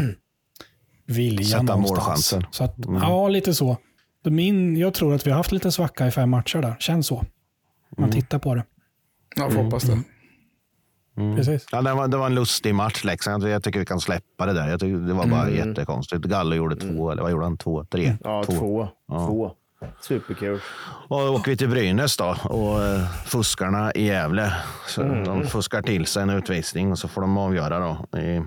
vilja 1.07 1.45
Sätta 1.45 1.63
någonstans. 1.63 1.91
målchanser. 1.99 2.47
Så 2.51 2.63
att, 2.63 2.75
Ja, 3.01 3.27
lite 3.29 3.53
så. 3.53 3.77
Min, 4.23 4.77
jag 4.77 4.93
tror 4.93 5.13
att 5.15 5.27
vi 5.27 5.31
har 5.31 5.37
haft 5.37 5.51
lite 5.51 5.71
svacka 5.71 6.07
i 6.07 6.11
fem 6.11 6.29
matcher 6.29 6.59
där. 6.61 6.75
Känns 6.79 7.07
så. 7.07 7.23
Man 7.97 8.11
tittar 8.11 8.39
på 8.39 8.55
det. 8.55 8.63
Ja, 9.35 9.49
får 9.49 9.63
hoppas 9.63 9.83
det. 9.83 9.99
Precis. 11.35 11.65
Ja, 11.71 11.81
det, 11.81 11.93
var, 11.93 12.07
det 12.07 12.17
var 12.17 12.25
en 12.25 12.35
lustig 12.35 12.75
match 12.75 13.03
Leksand. 13.03 13.43
Jag 13.47 13.63
tycker 13.63 13.79
vi 13.79 13.85
kan 13.85 13.99
släppa 13.99 14.45
det 14.45 14.53
där. 14.53 14.67
Jag 14.69 14.79
tycker 14.79 14.97
det 14.97 15.13
var 15.13 15.25
bara 15.27 15.47
Mm. 15.47 15.55
jättekonstigt. 15.69 16.21
Gallo 16.25 16.55
gjorde 16.55 16.75
två, 16.75 17.11
eller 17.11 17.21
vad 17.21 17.31
gjorde 17.31 17.45
han? 17.45 17.57
Två, 17.57 17.85
tre? 17.85 18.17
Ja, 18.23 18.43
två. 18.43 18.87
Ja. 19.07 19.27
två. 19.27 19.51
Superkul. 20.01 20.59
Och 21.09 21.19
då 21.19 21.35
åker 21.35 21.51
vi 21.51 21.57
till 21.57 21.69
Brynäs 21.69 22.17
då 22.17 22.35
och 22.43 22.83
eh, 22.83 23.07
fuskarna 23.25 23.91
i 23.93 24.05
Gävle. 24.05 24.53
Så 24.87 25.03
De 25.03 25.43
fuskar 25.47 25.81
till 25.81 26.05
sig 26.05 26.23
en 26.23 26.29
utvisning 26.29 26.91
och 26.91 26.99
så 26.99 27.07
får 27.07 27.21
de 27.21 27.37
avgöra 27.37 27.79
då 27.79 28.19
i 28.19 28.41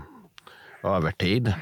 övertid 0.82 1.54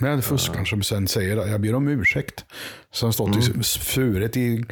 med 0.00 0.24
fuskaren 0.24 0.66
som 0.66 0.82
sen 0.82 1.08
säger 1.08 1.46
jag 1.46 1.60
ber 1.60 1.74
om 1.74 1.88
ursäkt. 1.88 2.44
Som 2.92 3.12
stått 3.12 3.32
det 3.32 3.46
mm. 3.46 3.62
furet 3.62 4.36
i, 4.36 4.64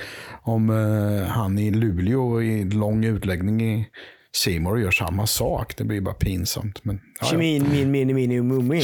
om 0.42 0.71
eh, 0.71 1.28
han 1.28 1.59
i 1.59 1.71
Luleå 1.71 2.42
i 2.42 2.64
lång 2.64 3.04
utläggning 3.04 3.62
i 3.62 3.88
Seymour 4.37 4.78
gör 4.78 4.90
samma 4.90 5.26
sak. 5.26 5.76
Det 5.76 5.85
blir 5.85 6.00
bara 6.00 6.14
pinsamt. 6.14 6.85
Men, 6.85 7.00
ja, 7.21 7.28
ja. 7.33 7.38
Min, 7.38 7.71
min, 7.71 7.90
min, 7.90 8.14
min, 8.14 8.49
mummi. 8.49 8.80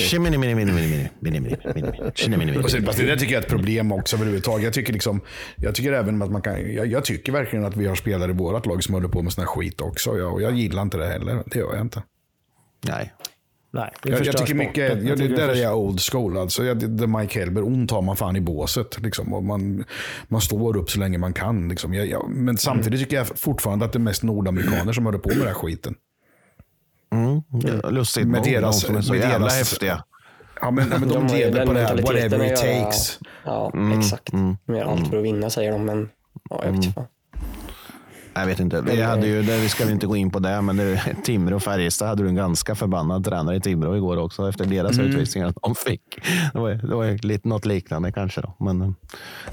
Det 2.97 3.07
där 3.07 3.17
tycker 3.17 3.33
jag 3.33 3.39
är 3.39 3.39
ett 3.39 3.49
problem 3.49 3.93
också 3.93 4.17
överhuvudtaget. 4.17 4.65
Jag 4.65 4.75
tycker, 4.75 4.93
liksom, 4.93 5.21
jag 5.57 5.75
tycker 5.75 5.93
även 5.93 6.23
att 6.23 6.31
man 6.31 6.43
kan, 6.43 6.75
jag, 6.75 6.87
jag 6.87 7.05
tycker 7.05 7.33
verkligen 7.33 7.65
att 7.65 7.77
vi 7.77 7.87
har 7.87 7.95
spelare 7.95 8.31
i 8.31 8.35
vårt 8.35 8.67
lag 8.67 8.85
som 8.85 8.95
håller 8.95 9.09
på 9.09 9.23
med 9.23 9.33
sån 9.33 9.43
här 9.43 9.49
skit 9.49 9.81
också. 9.81 10.19
Jag, 10.19 10.33
och 10.33 10.43
jag 10.43 10.53
gillar 10.53 10.83
inte 10.83 10.99
det 10.99 11.07
heller. 11.07 11.43
Det 11.47 11.59
gör 11.59 11.75
jag 11.75 11.81
inte. 11.81 12.03
Nej. 12.87 13.13
Nej, 13.73 13.91
det 14.03 14.09
Jag, 14.11 14.27
jag 14.27 14.37
tycker 14.37 14.55
mycket, 14.55 14.91
sporten. 14.91 15.07
jag, 15.07 15.19
det, 15.19 15.23
tycker 15.29 15.37
där 15.37 15.49
är 15.49 15.55
jag 15.63 15.79
old 15.79 16.01
school. 16.01 16.37
Alltså, 16.39 16.65
jag, 16.65 16.91
det 16.91 17.07
Mike 17.07 17.39
Helber, 17.41 17.63
ont 17.67 17.91
har 17.91 18.03
man 18.03 18.17
fan 18.17 18.37
i 18.37 18.41
båset. 18.41 19.01
Liksom, 19.01 19.35
och 19.35 19.45
man, 19.45 19.85
man 20.29 20.41
står 20.41 20.77
upp 20.77 20.91
så 20.91 20.99
länge 20.99 21.19
man 21.19 21.33
kan. 21.33 21.69
Liksom. 21.69 21.95
Jag, 21.95 22.07
jag, 22.07 22.31
men 22.31 22.57
samtidigt 22.59 23.01
tycker 23.01 23.17
jag 23.17 23.27
fortfarande 23.27 23.85
att 23.85 23.93
det 23.93 23.97
är 23.97 24.01
mest 24.01 24.23
nordamerikaner 24.23 24.93
som 24.93 25.05
håller 25.07 25.19
på 25.19 25.29
med 25.29 25.39
den 25.39 25.47
här 25.47 25.55
skiten. 25.55 25.95
Mm. 27.13 27.43
Ja, 27.83 27.91
Lustigt 27.91 28.27
Med 28.27 28.37
nog, 28.37 28.45
de 28.45 28.51
deras- 28.57 28.81
som 28.81 28.97
är 28.97 29.01
så 29.03 29.13
med 29.13 29.21
jävla 29.21 29.39
deras- 29.47 29.59
häftiga. 29.59 30.05
Ja, 30.61 30.71
men, 30.71 30.89
men 30.89 31.09
de, 31.09 31.27
ju 31.29 31.35
lever 31.37 31.67
på 31.67 31.73
det 31.73 31.81
här, 31.81 31.97
whatever 32.03 32.53
it 32.53 32.57
takes. 32.57 33.19
Ja, 33.45 33.73
exakt. 33.99 34.33
De 34.33 34.57
gör 34.77 34.85
allt 34.85 35.09
för 35.09 35.17
att 35.19 35.25
vinna 35.25 35.51
säger 35.51 35.73
de, 35.73 35.85
men 35.85 36.09
ja, 36.51 36.61
jag 36.65 36.73
vet 36.73 36.85
inte 36.85 36.93
fan. 36.95 37.07
Jag 38.41 38.47
vet 38.47 38.61
inte. 38.61 38.81
Vi, 38.81 39.03
hade 39.03 39.27
ju, 39.27 39.43
det, 39.43 39.59
vi 39.59 39.69
ska 39.69 39.91
inte 39.91 40.07
gå 40.07 40.17
in 40.17 40.31
på 40.31 40.39
det, 40.39 40.61
men 40.61 40.77
det, 40.77 41.17
Timrå 41.25 41.57
och 41.57 41.63
Färjestad 41.63 42.09
hade 42.09 42.23
du 42.23 42.29
en 42.29 42.35
ganska 42.35 42.75
förbannad 42.75 43.25
tränare 43.25 43.57
i 43.57 43.61
Timrå 43.61 43.97
igår 43.97 44.17
också 44.17 44.49
efter 44.49 44.65
deras 44.65 44.99
utvisningar 44.99 45.55
de 45.63 45.75
fick. 45.75 46.03
Det 46.53 46.59
var, 46.59 46.71
det 46.71 46.95
var 46.95 47.27
lite, 47.27 47.49
något 47.49 47.67
liknande 47.67 48.13
kanske. 48.13 48.41
Då. 48.41 48.55
Men 48.59 48.83
eh, 48.83 48.91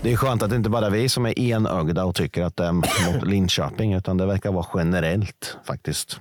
det 0.02 0.12
är 0.12 0.16
skönt 0.16 0.44
att 0.44 0.50
det 0.50 0.56
inte 0.56 0.70
bara 0.70 0.86
är 0.86 0.90
vi 0.90 1.10
som 1.10 1.26
är 1.26 1.40
enögda 1.40 2.06
och 2.06 2.16
tycker 2.16 2.44
att 2.44 2.58
det 2.58 2.66
är 2.66 2.72
mot 2.72 3.26
Linköping, 3.26 3.94
utan 3.94 4.18
det 4.18 4.26
verkar 4.26 4.52
vara 4.52 4.66
generellt 4.76 5.58
faktiskt. 5.68 6.20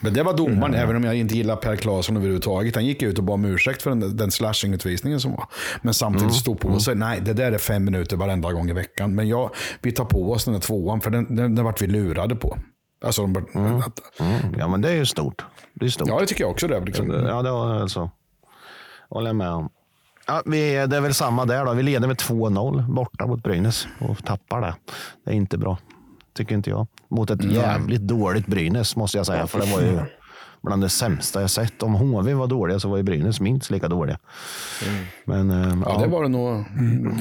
Men 0.00 0.14
det 0.14 0.22
var 0.22 0.36
domaren, 0.36 0.74
även 0.74 0.96
om 0.96 1.04
jag 1.04 1.14
inte 1.14 1.36
gillar 1.36 1.56
Per 1.56 1.76
Claesson 1.76 2.16
överhuvudtaget. 2.16 2.74
Han 2.74 2.86
gick 2.86 3.02
ut 3.02 3.18
och 3.18 3.24
bad 3.24 3.34
om 3.34 3.44
ursäkt 3.44 3.82
för 3.82 3.90
den, 3.90 4.16
den 4.16 4.30
slashing-utvisningen 4.30 5.20
som 5.20 5.30
var. 5.32 5.44
Men 5.82 5.94
samtidigt 5.94 6.34
stod 6.34 6.60
på 6.60 6.80
sig, 6.80 6.94
nej 6.94 7.20
det 7.20 7.32
där 7.32 7.52
är 7.52 7.58
fem 7.58 7.84
minuter 7.84 8.16
varenda 8.16 8.52
gång 8.52 8.70
i 8.70 8.72
veckan. 8.72 9.14
Men 9.14 9.28
jag, 9.28 9.50
vi 9.82 9.92
tar 9.92 10.04
på 10.04 10.32
oss 10.32 10.44
den 10.44 10.54
där 10.54 10.60
tvåan, 10.60 11.00
för 11.00 11.10
den, 11.10 11.36
den, 11.36 11.54
den 11.54 11.64
vart 11.64 11.82
vi 11.82 11.86
lurade 11.86 12.36
på. 12.36 12.56
Alltså, 13.04 13.26
de, 13.26 13.36
att, 13.86 14.20
Mm. 14.20 14.54
Ja, 14.58 14.68
men 14.68 14.80
det 14.80 14.88
är 14.90 14.94
ju 14.94 15.06
stort. 15.06 15.44
Det 15.74 15.84
är 15.86 15.90
stort. 15.90 16.08
ja, 16.08 16.20
det 16.20 16.26
tycker 16.26 16.44
jag 16.44 16.50
också. 16.50 16.68
Det, 16.68 16.80
liksom. 16.80 17.10
Ja, 17.10 17.42
det 17.42 17.50
var 17.50 17.74
alltså. 17.80 18.10
Håller 19.10 19.28
jag 19.28 19.36
med 19.36 19.50
om. 19.50 19.68
Ja, 20.26 20.42
vi, 20.46 20.86
det 20.86 20.96
är 20.96 21.00
väl 21.00 21.14
samma 21.14 21.44
där 21.44 21.64
då. 21.64 21.72
Vi 21.72 21.82
leder 21.82 22.06
med 22.08 22.16
2-0 22.16 22.94
borta 22.94 23.26
mot 23.26 23.42
Brynäs 23.42 23.88
och 23.98 24.24
tappar 24.24 24.60
det. 24.60 24.74
Det 25.24 25.30
är 25.30 25.34
inte 25.34 25.58
bra, 25.58 25.78
tycker 26.34 26.54
inte 26.54 26.70
jag. 26.70 26.86
Mot 27.08 27.30
ett 27.30 27.44
jävligt 27.44 28.00
dåligt 28.00 28.46
Brynäs 28.46 28.96
måste 28.96 29.16
jag 29.16 29.26
säga. 29.26 29.46
För 29.46 29.60
det 29.60 29.72
var 29.72 29.80
ju 29.80 29.98
bland 30.62 30.82
det 30.82 30.88
sämsta 30.88 31.40
jag 31.40 31.50
sett. 31.50 31.82
Om 31.82 31.94
HV 31.94 32.34
var 32.34 32.46
dåliga 32.46 32.80
så 32.80 32.88
var 32.88 32.96
ju 32.96 33.02
Brynäs 33.02 33.40
minst 33.40 33.70
lika 33.70 33.88
dåliga. 33.88 34.18
Men 35.24 35.50
eh, 35.50 35.56
Ja, 35.68 35.92
ja, 35.92 36.00
det 36.00 36.06
var 36.06 36.22
det 36.22 36.28
nog. 36.28 36.64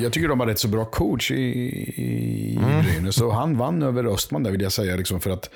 Jag 0.02 0.14
tycker 0.14 0.28
de 0.28 0.40
har 0.40 0.48
rätt 0.48 0.60
så 0.60 0.68
bra 0.68 0.86
coach 0.86 1.32
i, 1.32 1.36
i 1.36 2.60
Brynäs. 2.84 3.22
Och 3.22 3.36
han 3.36 3.58
vann 3.58 3.84
över 3.84 4.04
Östman 4.14 4.44
där 4.44 4.52
vill 4.52 4.62
jag 4.62 4.72
säga. 4.72 4.96
Liksom, 4.96 5.20
för 5.20 5.30
att 5.30 5.50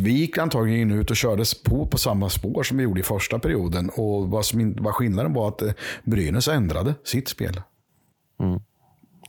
vi 0.00 0.12
gick 0.12 0.38
antagligen 0.38 0.90
ut 0.90 1.10
och 1.10 1.16
kördes 1.16 1.62
på 1.62 1.86
på 1.86 1.98
samma 1.98 2.28
spår 2.28 2.62
som 2.62 2.76
vi 2.76 2.82
gjorde 2.84 3.00
i 3.00 3.02
första 3.02 3.38
perioden. 3.38 3.90
Och 3.90 4.28
vad, 4.28 4.44
vad 4.78 4.94
skillnaden 4.94 5.32
var 5.32 5.48
att 5.48 5.62
eh, 5.62 5.72
Brynäs 6.04 6.48
ändrade 6.48 6.94
sitt 7.04 7.28
spel. 7.28 7.60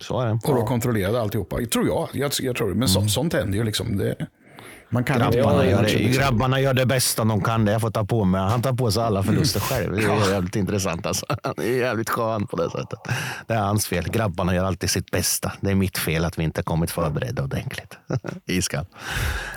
Så 0.02 0.22
är 0.22 0.26
det. 0.26 0.32
Och 0.44 0.56
då 0.56 0.66
kontrollerade 0.66 1.22
alltihopa. 1.22 1.58
Tror 1.74 1.88
jag. 1.88 2.10
jag, 2.14 2.32
jag 2.40 2.56
tror, 2.56 2.74
men 2.74 2.88
så, 2.88 3.08
sånt 3.08 3.34
händer 3.34 3.58
ju 3.58 3.64
liksom. 3.64 3.98
Det, 3.98 4.16
man 4.90 5.04
kan 5.04 5.20
Grabbarna, 5.20 5.66
gör 5.66 5.84
det, 5.84 5.94
grabbarna 5.94 6.60
gör 6.62 6.74
det 6.74 6.86
bästa 6.86 7.24
de 7.24 7.42
kan. 7.42 7.66
Det 7.66 7.72
jag 7.72 7.82
får 7.82 7.92
ta 7.92 8.06
på 8.06 8.24
mig. 8.26 8.42
Han 8.42 8.62
tar 8.62 8.74
på 8.74 8.92
sig 8.92 9.04
alla 9.04 9.24
förluster 9.24 9.60
själv. 9.60 9.96
Det 9.96 10.04
är 10.04 10.30
jävligt 10.32 10.56
intressant. 10.56 11.06
Alltså. 11.06 11.26
Han 11.44 11.54
är 11.58 11.78
jävligt 11.78 12.10
skön 12.10 12.48
på 12.48 12.56
det 12.56 12.70
sättet. 12.72 13.00
Det 13.48 13.54
är 13.54 13.58
hans 13.60 13.88
fel. 13.88 14.10
Grabbarna 14.10 14.56
gör 14.56 14.64
alltid 14.66 14.90
sitt 14.90 15.12
bästa. 15.12 15.52
Det 15.62 15.72
är 15.72 15.76
mitt 15.76 15.98
fel 15.98 16.26
att 16.26 16.40
vi 16.40 16.44
inte 16.44 16.64
kommit 16.64 16.92
förberedda 16.92 17.44
ordentligt. 17.44 17.98
Iskall. 18.46 18.86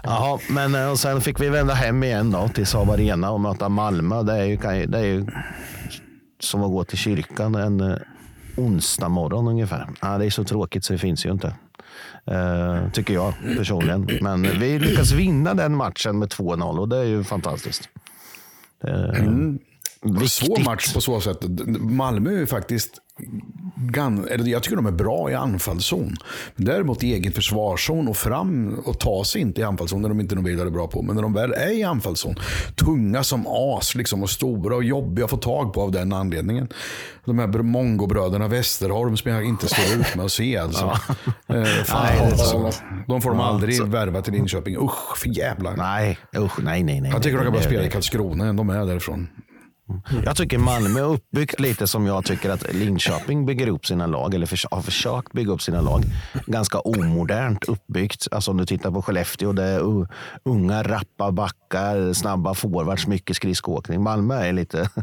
Jaha, 0.02 0.38
men 0.50 0.74
eh, 0.74 0.90
och 0.90 0.98
sen 0.98 1.20
fick 1.20 1.40
vi 1.40 1.48
vända 1.48 1.74
hem 1.74 2.04
igen 2.04 2.30
då, 2.30 2.48
till 2.48 2.66
Saab 2.66 2.90
Arena 2.90 3.30
och 3.30 3.40
möta 3.40 3.68
Malmö. 3.68 4.22
Det 4.22 4.32
är 4.32 4.44
ju- 4.44 4.86
det 4.86 4.98
är 4.98 5.04
ju 5.04 5.26
som 6.40 6.62
att 6.64 6.70
gå 6.70 6.84
till 6.84 6.98
kyrkan 6.98 7.54
en 7.54 7.80
eh, 7.80 7.96
onsdag 8.56 9.08
morgon 9.08 9.48
ungefär. 9.48 9.88
Ja, 10.02 10.18
det 10.18 10.26
är 10.26 10.30
så 10.30 10.44
tråkigt 10.44 10.84
så 10.84 10.92
det 10.92 10.98
finns 10.98 11.26
ju 11.26 11.30
inte. 11.32 11.54
Eh, 12.26 12.90
tycker 12.92 13.14
jag 13.14 13.34
personligen. 13.56 14.08
Men 14.20 14.42
vi 14.42 14.78
lyckas 14.78 15.12
vinna 15.12 15.54
den 15.54 15.76
matchen 15.76 16.18
med 16.18 16.28
2-0 16.28 16.78
och 16.78 16.88
det 16.88 16.96
är 16.96 17.04
ju 17.04 17.24
fantastiskt. 17.24 17.88
Eh, 18.84 19.14
Svår 20.28 20.48
viktigt. 20.48 20.64
match 20.64 20.94
på 20.94 21.00
så 21.00 21.20
sätt. 21.20 21.38
Malmö 21.80 22.30
är 22.30 22.38
ju 22.38 22.46
faktiskt, 22.46 22.90
gan, 23.80 24.28
eller 24.30 24.44
jag 24.46 24.62
tycker 24.62 24.76
de 24.76 24.86
är 24.86 24.90
bra 24.90 25.30
i 25.30 25.34
anfallszon. 25.34 26.16
Däremot 26.56 27.02
i 27.02 27.12
egen 27.14 27.32
försvarszon 27.32 28.08
och 28.08 28.16
fram 28.16 28.74
och 28.84 29.00
ta 29.00 29.24
sig 29.24 29.40
inte 29.40 29.60
i 29.60 29.64
anfallszon 29.64 30.02
när 30.02 30.08
de 30.08 30.20
inte 30.20 30.34
är 30.34 30.36
vidare 30.42 30.70
bra 30.70 30.86
på. 30.86 31.02
Men 31.02 31.14
när 31.14 31.22
de 31.22 31.32
väl 31.32 31.52
är 31.52 31.78
i 31.78 31.82
anfallszon, 31.82 32.34
tunga 32.76 33.22
som 33.22 33.46
as 33.46 33.94
liksom, 33.94 34.22
och 34.22 34.30
stora 34.30 34.76
och 34.76 34.84
jobbiga 34.84 35.24
att 35.24 35.30
få 35.30 35.36
tag 35.36 35.72
på 35.72 35.82
av 35.82 35.92
den 35.92 36.12
anledningen. 36.12 36.68
De 37.24 37.38
här 37.38 37.46
mongobröderna 37.46 38.48
Westerholm 38.48 39.16
som 39.16 39.30
jag 39.30 39.44
inte 39.44 39.66
står 39.66 40.00
ut 40.00 40.16
med 40.16 40.24
att 40.24 40.32
se. 40.32 40.56
Alltså. 40.56 40.84
Eh, 40.84 41.64
fan, 41.64 42.06
Nej, 42.06 42.20
alltså. 42.30 42.44
så. 42.44 42.70
De 43.08 43.22
får 43.22 43.30
de 43.30 43.38
Ja, 43.38 43.44
aldrig 43.46 43.76
så- 43.76 43.84
värva 43.84 44.22
till 44.22 44.32
Linköping. 44.32 44.76
Usch, 44.76 45.16
för 45.16 45.28
jävlar. 45.38 45.76
Nej, 45.76 46.18
usch, 46.38 46.58
nej, 46.62 46.82
nej, 46.82 47.00
nej. 47.00 47.10
Jag 47.10 47.22
tycker 47.22 47.36
de 47.38 47.44
kan 47.44 47.52
bara 47.52 47.62
spela 47.62 47.82
i 47.84 47.90
Karlskrona 47.90 48.52
de 48.52 48.70
är 48.70 48.86
därifrån. 48.86 49.28
Mm. 49.90 50.22
Jag 50.24 50.36
tycker 50.36 50.58
Malmö 50.58 51.00
är 51.00 51.04
uppbyggt 51.04 51.60
lite 51.60 51.86
som 51.86 52.06
jag 52.06 52.24
tycker 52.24 52.50
att 52.50 52.74
Linköping 52.74 53.46
bygger 53.46 53.68
upp 53.68 53.86
sina 53.86 54.06
lag, 54.06 54.34
eller 54.34 54.46
förs- 54.46 54.66
har 54.70 54.82
försökt 54.82 55.32
bygga 55.32 55.52
upp 55.52 55.62
sina 55.62 55.80
lag. 55.80 56.02
Ganska 56.46 56.78
omodernt 56.78 57.64
uppbyggt. 57.64 58.26
Alltså 58.30 58.50
om 58.50 58.56
du 58.56 58.66
tittar 58.66 58.90
på 58.90 59.02
Skellefteå, 59.02 59.52
det 59.52 59.64
är 59.64 60.06
unga, 60.44 60.82
rappa 60.82 61.32
backar, 61.32 62.12
snabba 62.12 62.54
forwards, 62.54 63.06
mycket 63.06 63.36
skridskoåkning. 63.36 64.02
Malmö 64.02 64.34
är 64.34 64.52
lite... 64.52 64.90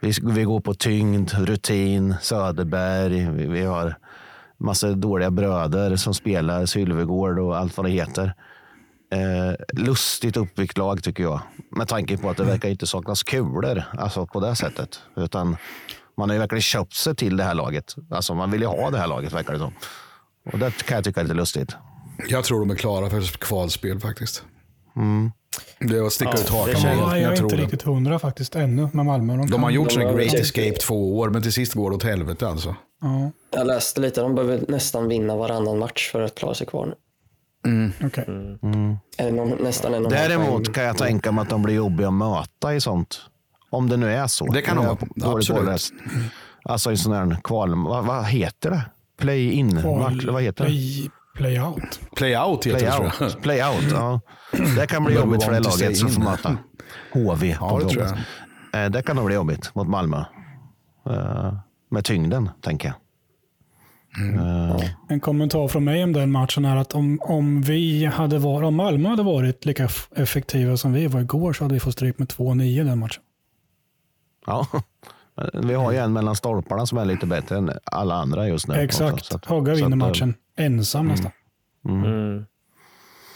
Vi, 0.00 0.12
vi 0.22 0.44
går 0.44 0.60
på 0.60 0.74
tyngd, 0.74 1.30
rutin, 1.34 2.14
Söderberg. 2.22 3.30
Vi, 3.30 3.46
vi 3.46 3.64
har 3.64 3.94
massa 4.58 4.90
dåliga 4.92 5.30
bröder 5.30 5.96
som 5.96 6.14
spelar, 6.14 6.66
Sylvegård 6.66 7.38
och 7.38 7.56
allt 7.56 7.76
vad 7.76 7.86
det 7.86 7.90
heter. 7.90 8.34
Eh, 9.12 9.54
lustigt 9.84 10.36
uppbyggt 10.36 10.78
lag 10.78 11.02
tycker 11.02 11.22
jag. 11.22 11.40
Med 11.70 11.88
tanke 11.88 12.16
på 12.16 12.30
att 12.30 12.36
det 12.36 12.44
verkar 12.44 12.68
inte 12.68 12.86
saknas 12.86 13.22
kulor 13.22 13.82
alltså 13.98 14.26
på 14.26 14.40
det 14.40 14.56
sättet. 14.56 15.00
Utan 15.16 15.56
man 16.16 16.28
har 16.28 16.34
ju 16.34 16.40
verkligen 16.40 16.62
köpt 16.62 16.94
sig 16.94 17.16
till 17.16 17.36
det 17.36 17.44
här 17.44 17.54
laget. 17.54 17.94
Alltså 18.10 18.34
man 18.34 18.50
vill 18.50 18.60
ju 18.60 18.66
ha 18.66 18.90
det 18.90 18.98
här 18.98 19.06
laget 19.06 19.32
verkar 19.32 19.52
det 19.52 19.58
som. 19.58 19.72
Och 20.52 20.58
det 20.58 20.82
kan 20.84 20.94
jag 20.94 21.04
tycka 21.04 21.20
är 21.20 21.24
lite 21.24 21.34
lustigt. 21.34 21.76
Jag 22.28 22.44
tror 22.44 22.60
de 22.60 22.70
är 22.70 22.74
klara 22.74 23.10
för 23.10 23.20
kvalspel 23.22 24.00
faktiskt. 24.00 24.42
Det 25.80 25.96
är 25.96 26.02
att 26.06 26.12
sticka 26.12 26.30
Ja, 26.34 26.40
ut 26.40 26.46
det 26.46 26.52
hakan. 26.52 26.98
jag 26.98 27.20
jag 27.20 27.32
är 27.32 27.36
tror 27.36 27.46
inte 27.46 27.56
det. 27.56 27.62
riktigt 27.62 27.82
hundra 27.82 28.18
faktiskt 28.18 28.56
ännu 28.56 28.88
med 28.92 29.06
Malmö. 29.06 29.36
De 29.36 29.48
kan- 29.50 29.62
har 29.62 29.70
gjort 29.70 29.88
De 29.88 29.94
sån 29.94 30.02
har- 30.02 30.12
Great 30.14 30.34
Escape 30.34 30.72
två 30.76 31.18
år, 31.18 31.30
men 31.30 31.42
till 31.42 31.52
sist 31.52 31.74
går 31.74 31.90
det 31.90 31.96
åt 31.96 32.02
helvete 32.02 32.48
alltså. 32.48 32.74
Ja, 33.00 33.30
Jag 33.58 33.66
läste 33.66 34.00
lite, 34.00 34.20
de 34.20 34.34
behöver 34.34 34.64
nästan 34.68 35.08
vinna 35.08 35.36
varannan 35.36 35.78
match 35.78 36.10
för 36.12 36.20
att 36.22 36.34
klara 36.34 36.54
sig 36.54 36.66
kvar. 36.66 36.86
okej. 36.86 36.98
En 39.16 39.38
och, 39.40 39.60
nästan 39.60 39.94
en 39.94 40.06
och 40.06 40.12
en 40.12 40.18
Däremot 40.28 40.72
kan 40.74 40.84
jag 40.84 40.96
tänka 40.98 41.32
mig 41.32 41.42
att 41.42 41.48
de 41.50 41.62
blir 41.62 41.74
jobbiga 41.74 42.08
att 42.08 42.14
möta 42.14 42.74
i 42.74 42.80
sånt. 42.80 43.20
Om 43.70 43.88
det 43.88 43.96
nu 43.96 44.12
är 44.12 44.26
så. 44.26 44.46
Det 44.46 44.62
kan 44.62 44.76
de 44.76 44.84
Jag 44.84 44.98
vara. 45.24 45.36
Absolut. 45.36 45.62
påläst. 45.64 45.92
Alltså 46.64 46.92
i 46.92 46.96
sån 46.96 47.12
här 47.12 47.36
kval... 47.44 47.74
Vad, 47.74 48.04
vad 48.04 48.24
heter 48.24 48.70
det? 48.70 48.82
Play-in? 49.18 49.82
Vad 49.84 50.42
heter 50.42 50.64
det? 50.64 50.70
Play, 50.70 51.10
play 51.36 51.60
out. 51.60 52.00
Play 52.16 52.36
out 52.36 52.66
heter 52.66 52.78
Play 52.78 52.90
det 52.90 52.96
tror 52.96 53.12
jag. 53.20 53.26
out. 53.28 53.42
Play 53.42 53.62
out 53.64 53.84
ja. 53.92 54.20
Det 54.76 54.86
kan 54.86 55.04
bli 55.04 55.14
jobbigt 55.14 55.42
för 55.42 55.52
det 55.52 55.60
laget 55.60 55.96
som 55.98 56.08
får 56.08 56.22
möta 56.22 56.56
HV 57.12 57.56
Ja, 57.60 57.78
det 57.82 57.88
tror 57.88 58.04
jobbet. 58.04 58.14
Eh, 58.74 58.84
Det 58.90 59.02
kan 59.02 59.16
nog 59.16 59.26
bli 59.26 59.34
jobbigt 59.34 59.74
mot 59.74 59.88
Malmö. 59.88 60.24
Eh, 61.10 61.54
Med 61.90 62.04
tyngden, 62.04 62.50
tänker 62.62 62.88
jag. 62.88 62.96
Eh, 64.18 64.84
En 65.08 65.20
kommentar 65.20 65.68
från 65.68 65.84
mig 65.84 66.04
om 66.04 66.12
den 66.12 66.30
matchen 66.30 66.64
är 66.64 66.76
att 66.76 66.94
om, 66.94 67.18
om, 67.22 67.62
vi 67.62 68.04
hade 68.04 68.38
varit, 68.38 68.66
om 68.66 68.74
Malmö 68.74 69.08
hade 69.08 69.22
varit 69.22 69.64
lika 69.64 69.88
effektiva 70.16 70.76
som 70.76 70.92
vi 70.92 71.06
var 71.06 71.20
igår 71.20 71.52
så 71.52 71.64
hade 71.64 71.74
vi 71.74 71.80
fått 71.80 71.92
stryk 71.92 72.18
med 72.18 72.28
2-9 72.28 72.84
den 72.84 72.98
matchen. 72.98 73.22
Ja. 74.46 74.66
Men 75.52 75.68
Vi 75.68 75.74
har 75.74 75.92
ju 75.92 75.98
en 75.98 76.12
mellan 76.12 76.36
stolparna 76.36 76.86
som 76.86 76.98
är 76.98 77.04
lite 77.04 77.26
bättre 77.26 77.56
än 77.56 77.70
alla 77.84 78.14
andra 78.14 78.48
just 78.48 78.68
nu. 78.68 78.74
Exakt. 78.74 79.34
att- 79.34 79.44
Hogga 79.44 79.74
vinner 79.74 79.90
eh, 79.90 79.96
matchen. 79.96 80.34
ensam 80.56 81.06
nästan. 81.08 81.30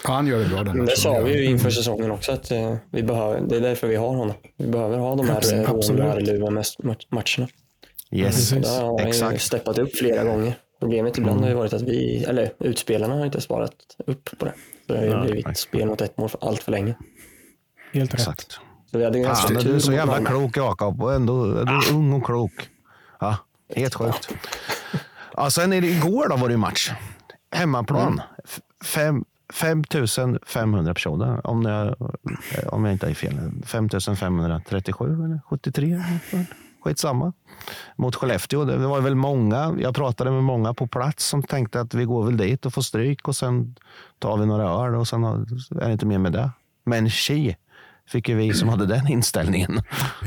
Ja, 0.05 0.13
han 0.15 0.27
gör 0.27 0.39
det 0.39 0.49
bra 0.49 0.65
den 0.65 0.87
det 0.87 0.97
sa 0.97 1.21
vi 1.21 1.37
ju 1.39 1.45
inför 1.45 1.71
säsongen 1.71 2.11
också 2.11 2.33
att 2.33 2.51
eh, 2.51 2.75
vi 2.91 3.03
behöver, 3.03 3.41
det 3.41 3.57
är 3.57 3.61
därför 3.61 3.87
vi 3.89 3.97
har 3.97 4.09
honom. 4.09 4.33
Vi 4.57 4.67
behöver 4.67 4.99
ha 4.99 5.15
de 5.17 5.29
här 5.29 5.37
Absolut. 5.37 5.69
eh, 5.69 5.73
Rån-Värluva-matcherna. 5.73 7.49
Yes. 8.13 8.51
Där 8.51 8.83
har 8.83 8.99
han 8.99 9.09
exakt. 9.09 9.43
steppat 9.43 9.79
upp 9.79 9.97
flera 9.97 10.25
gånger. 10.25 10.55
Problemet 10.81 11.19
ibland 11.19 11.41
har 11.41 11.49
ju 11.49 11.55
varit 11.55 11.73
att 11.73 11.83
vi, 11.83 12.25
eller 12.25 12.53
utspelarna 12.59 13.15
har 13.15 13.25
inte 13.25 13.41
svarat 13.41 13.73
upp 14.07 14.31
på 14.39 14.45
det. 14.45 14.55
Så 14.87 14.93
det 14.93 14.99
har 14.99 15.05
ju 15.07 15.33
blivit 15.33 15.59
spel 15.59 15.87
mot 15.89 16.01
ett 16.01 16.19
mål 16.19 16.29
för 16.29 16.49
allt 16.49 16.63
för 16.63 16.73
länge. 16.73 16.95
Helt 17.93 18.15
rätt. 18.15 18.21
exakt. 18.21 18.59
Så 18.91 18.99
vi 18.99 19.05
hade 19.05 19.19
ganska 19.19 19.49
Fan, 19.49 19.63
tur 19.63 19.69
du 19.71 19.77
är 19.77 19.81
så 19.81 19.93
jävla 19.93 20.13
Malmö. 20.13 20.31
klok 20.31 20.57
Jakob 20.57 21.03
och 21.03 21.15
ändå 21.15 21.45
är 21.45 21.65
du 21.65 21.95
ung 21.95 22.13
och 22.13 22.25
klok. 22.25 22.69
Ja, 23.21 23.37
helt 23.77 23.95
sjukt. 23.95 24.35
Ja, 25.37 25.51
sen 25.51 25.73
är 25.73 25.81
det 25.81 25.87
igår 25.87 26.29
då 26.29 26.37
var 26.37 26.49
det 26.49 26.53
ju 26.53 26.59
match. 26.59 26.91
Hemmaplan. 27.53 28.21
Fem, 28.85 29.25
5500 29.53 30.95
personer 30.95 31.47
om 31.47 31.63
jag, 31.63 31.97
om 32.67 32.85
jag 32.85 32.95
inte 32.95 33.07
är 33.07 33.15
fel. 33.15 33.53
5537 33.67 35.25
eller 35.25 35.41
73. 35.51 36.03
Skitsamma. 36.85 37.33
Mot 37.97 38.15
Skellefteå. 38.17 38.65
Det 38.65 38.77
var 38.77 39.01
väl 39.01 39.15
många. 39.15 39.77
Jag 39.81 39.95
pratade 39.95 40.31
med 40.31 40.43
många 40.45 40.75
på 40.75 40.87
plats 40.87 41.27
som 41.27 41.43
tänkte 41.43 41.81
att 41.81 41.95
vi 41.95 42.05
går 42.05 42.25
väl 42.25 42.37
dit 42.37 42.67
och 42.67 42.75
får 42.75 42.83
stryk 42.83 43.29
och 43.29 43.37
sen 43.37 43.75
tar 44.19 44.37
vi 44.37 44.47
några 44.47 44.65
öl 44.87 44.95
och 44.95 45.09
sen 45.09 45.25
är 45.25 45.87
det 45.87 45.93
inte 45.93 46.07
mer 46.07 46.19
med 46.19 46.33
det. 46.33 46.51
Men 46.85 47.11
tji 47.11 47.57
fick 48.09 48.29
ju 48.29 48.35
vi 48.37 48.55
som 48.55 48.69
hade 48.69 48.87
den 48.87 49.09
inställningen. 49.09 49.81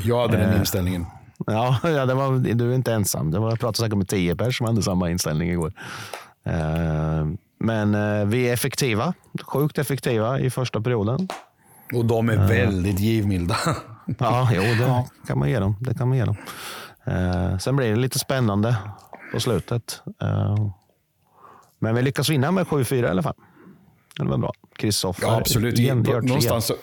Jag 0.03 0.21
hade 0.21 0.37
Eh. 0.37 0.49
den 0.49 0.59
inställningen. 0.59 1.05
Ja, 1.47 1.77
ja 1.83 2.05
det 2.05 2.13
var, 2.13 2.53
du 2.55 2.71
är 2.71 2.75
inte 2.75 2.93
ensam. 2.93 3.31
Det 3.31 3.39
var, 3.39 3.49
jag 3.49 3.59
pratade 3.59 3.77
säkert 3.85 3.97
med 3.97 4.07
tio 4.07 4.35
personer 4.35 4.51
som 4.51 4.65
hade 4.67 4.81
samma 4.81 5.09
inställning 5.09 5.49
igår. 5.51 5.73
Eh, 6.45 7.27
men 7.59 7.95
eh, 7.95 8.25
vi 8.25 8.49
är 8.49 8.53
effektiva. 8.53 9.13
Sjukt 9.41 9.77
effektiva 9.77 10.39
i 10.39 10.49
första 10.49 10.81
perioden. 10.81 11.27
Och 11.93 12.05
de 12.05 12.29
är 12.29 12.47
väldigt 12.47 12.99
givmilda. 12.99 13.55
Ja, 14.19 14.49
jo, 14.53 14.61
det 14.61 15.05
kan 15.27 15.39
man 15.39 15.49
ge 15.49 15.59
dem. 15.59 15.75
Det 15.79 15.97
kan 15.97 16.07
man 16.07 16.17
ge 16.17 16.25
dem. 16.25 16.35
Eh, 17.05 17.57
sen 17.57 17.75
blir 17.75 17.89
det 17.89 17.95
lite 17.95 18.19
spännande 18.19 18.75
på 19.33 19.39
slutet. 19.39 20.01
Eh, 20.21 20.69
men 21.79 21.95
vi 21.95 22.01
lyckas 22.01 22.29
vinna 22.29 22.51
med 22.51 22.67
7-4 22.67 23.05
i 23.05 23.09
alla 23.09 23.23
fall. 23.23 23.35
Det 24.17 24.25
var 24.25 24.37
bra. 24.37 24.53
Kristoffer 24.75 25.23
Ja, 25.27 25.37
absolut. 25.37 25.79
igen, 25.79 26.03
tre. 26.05 26.21
Någonstans, 26.21 26.65
så- 26.65 26.75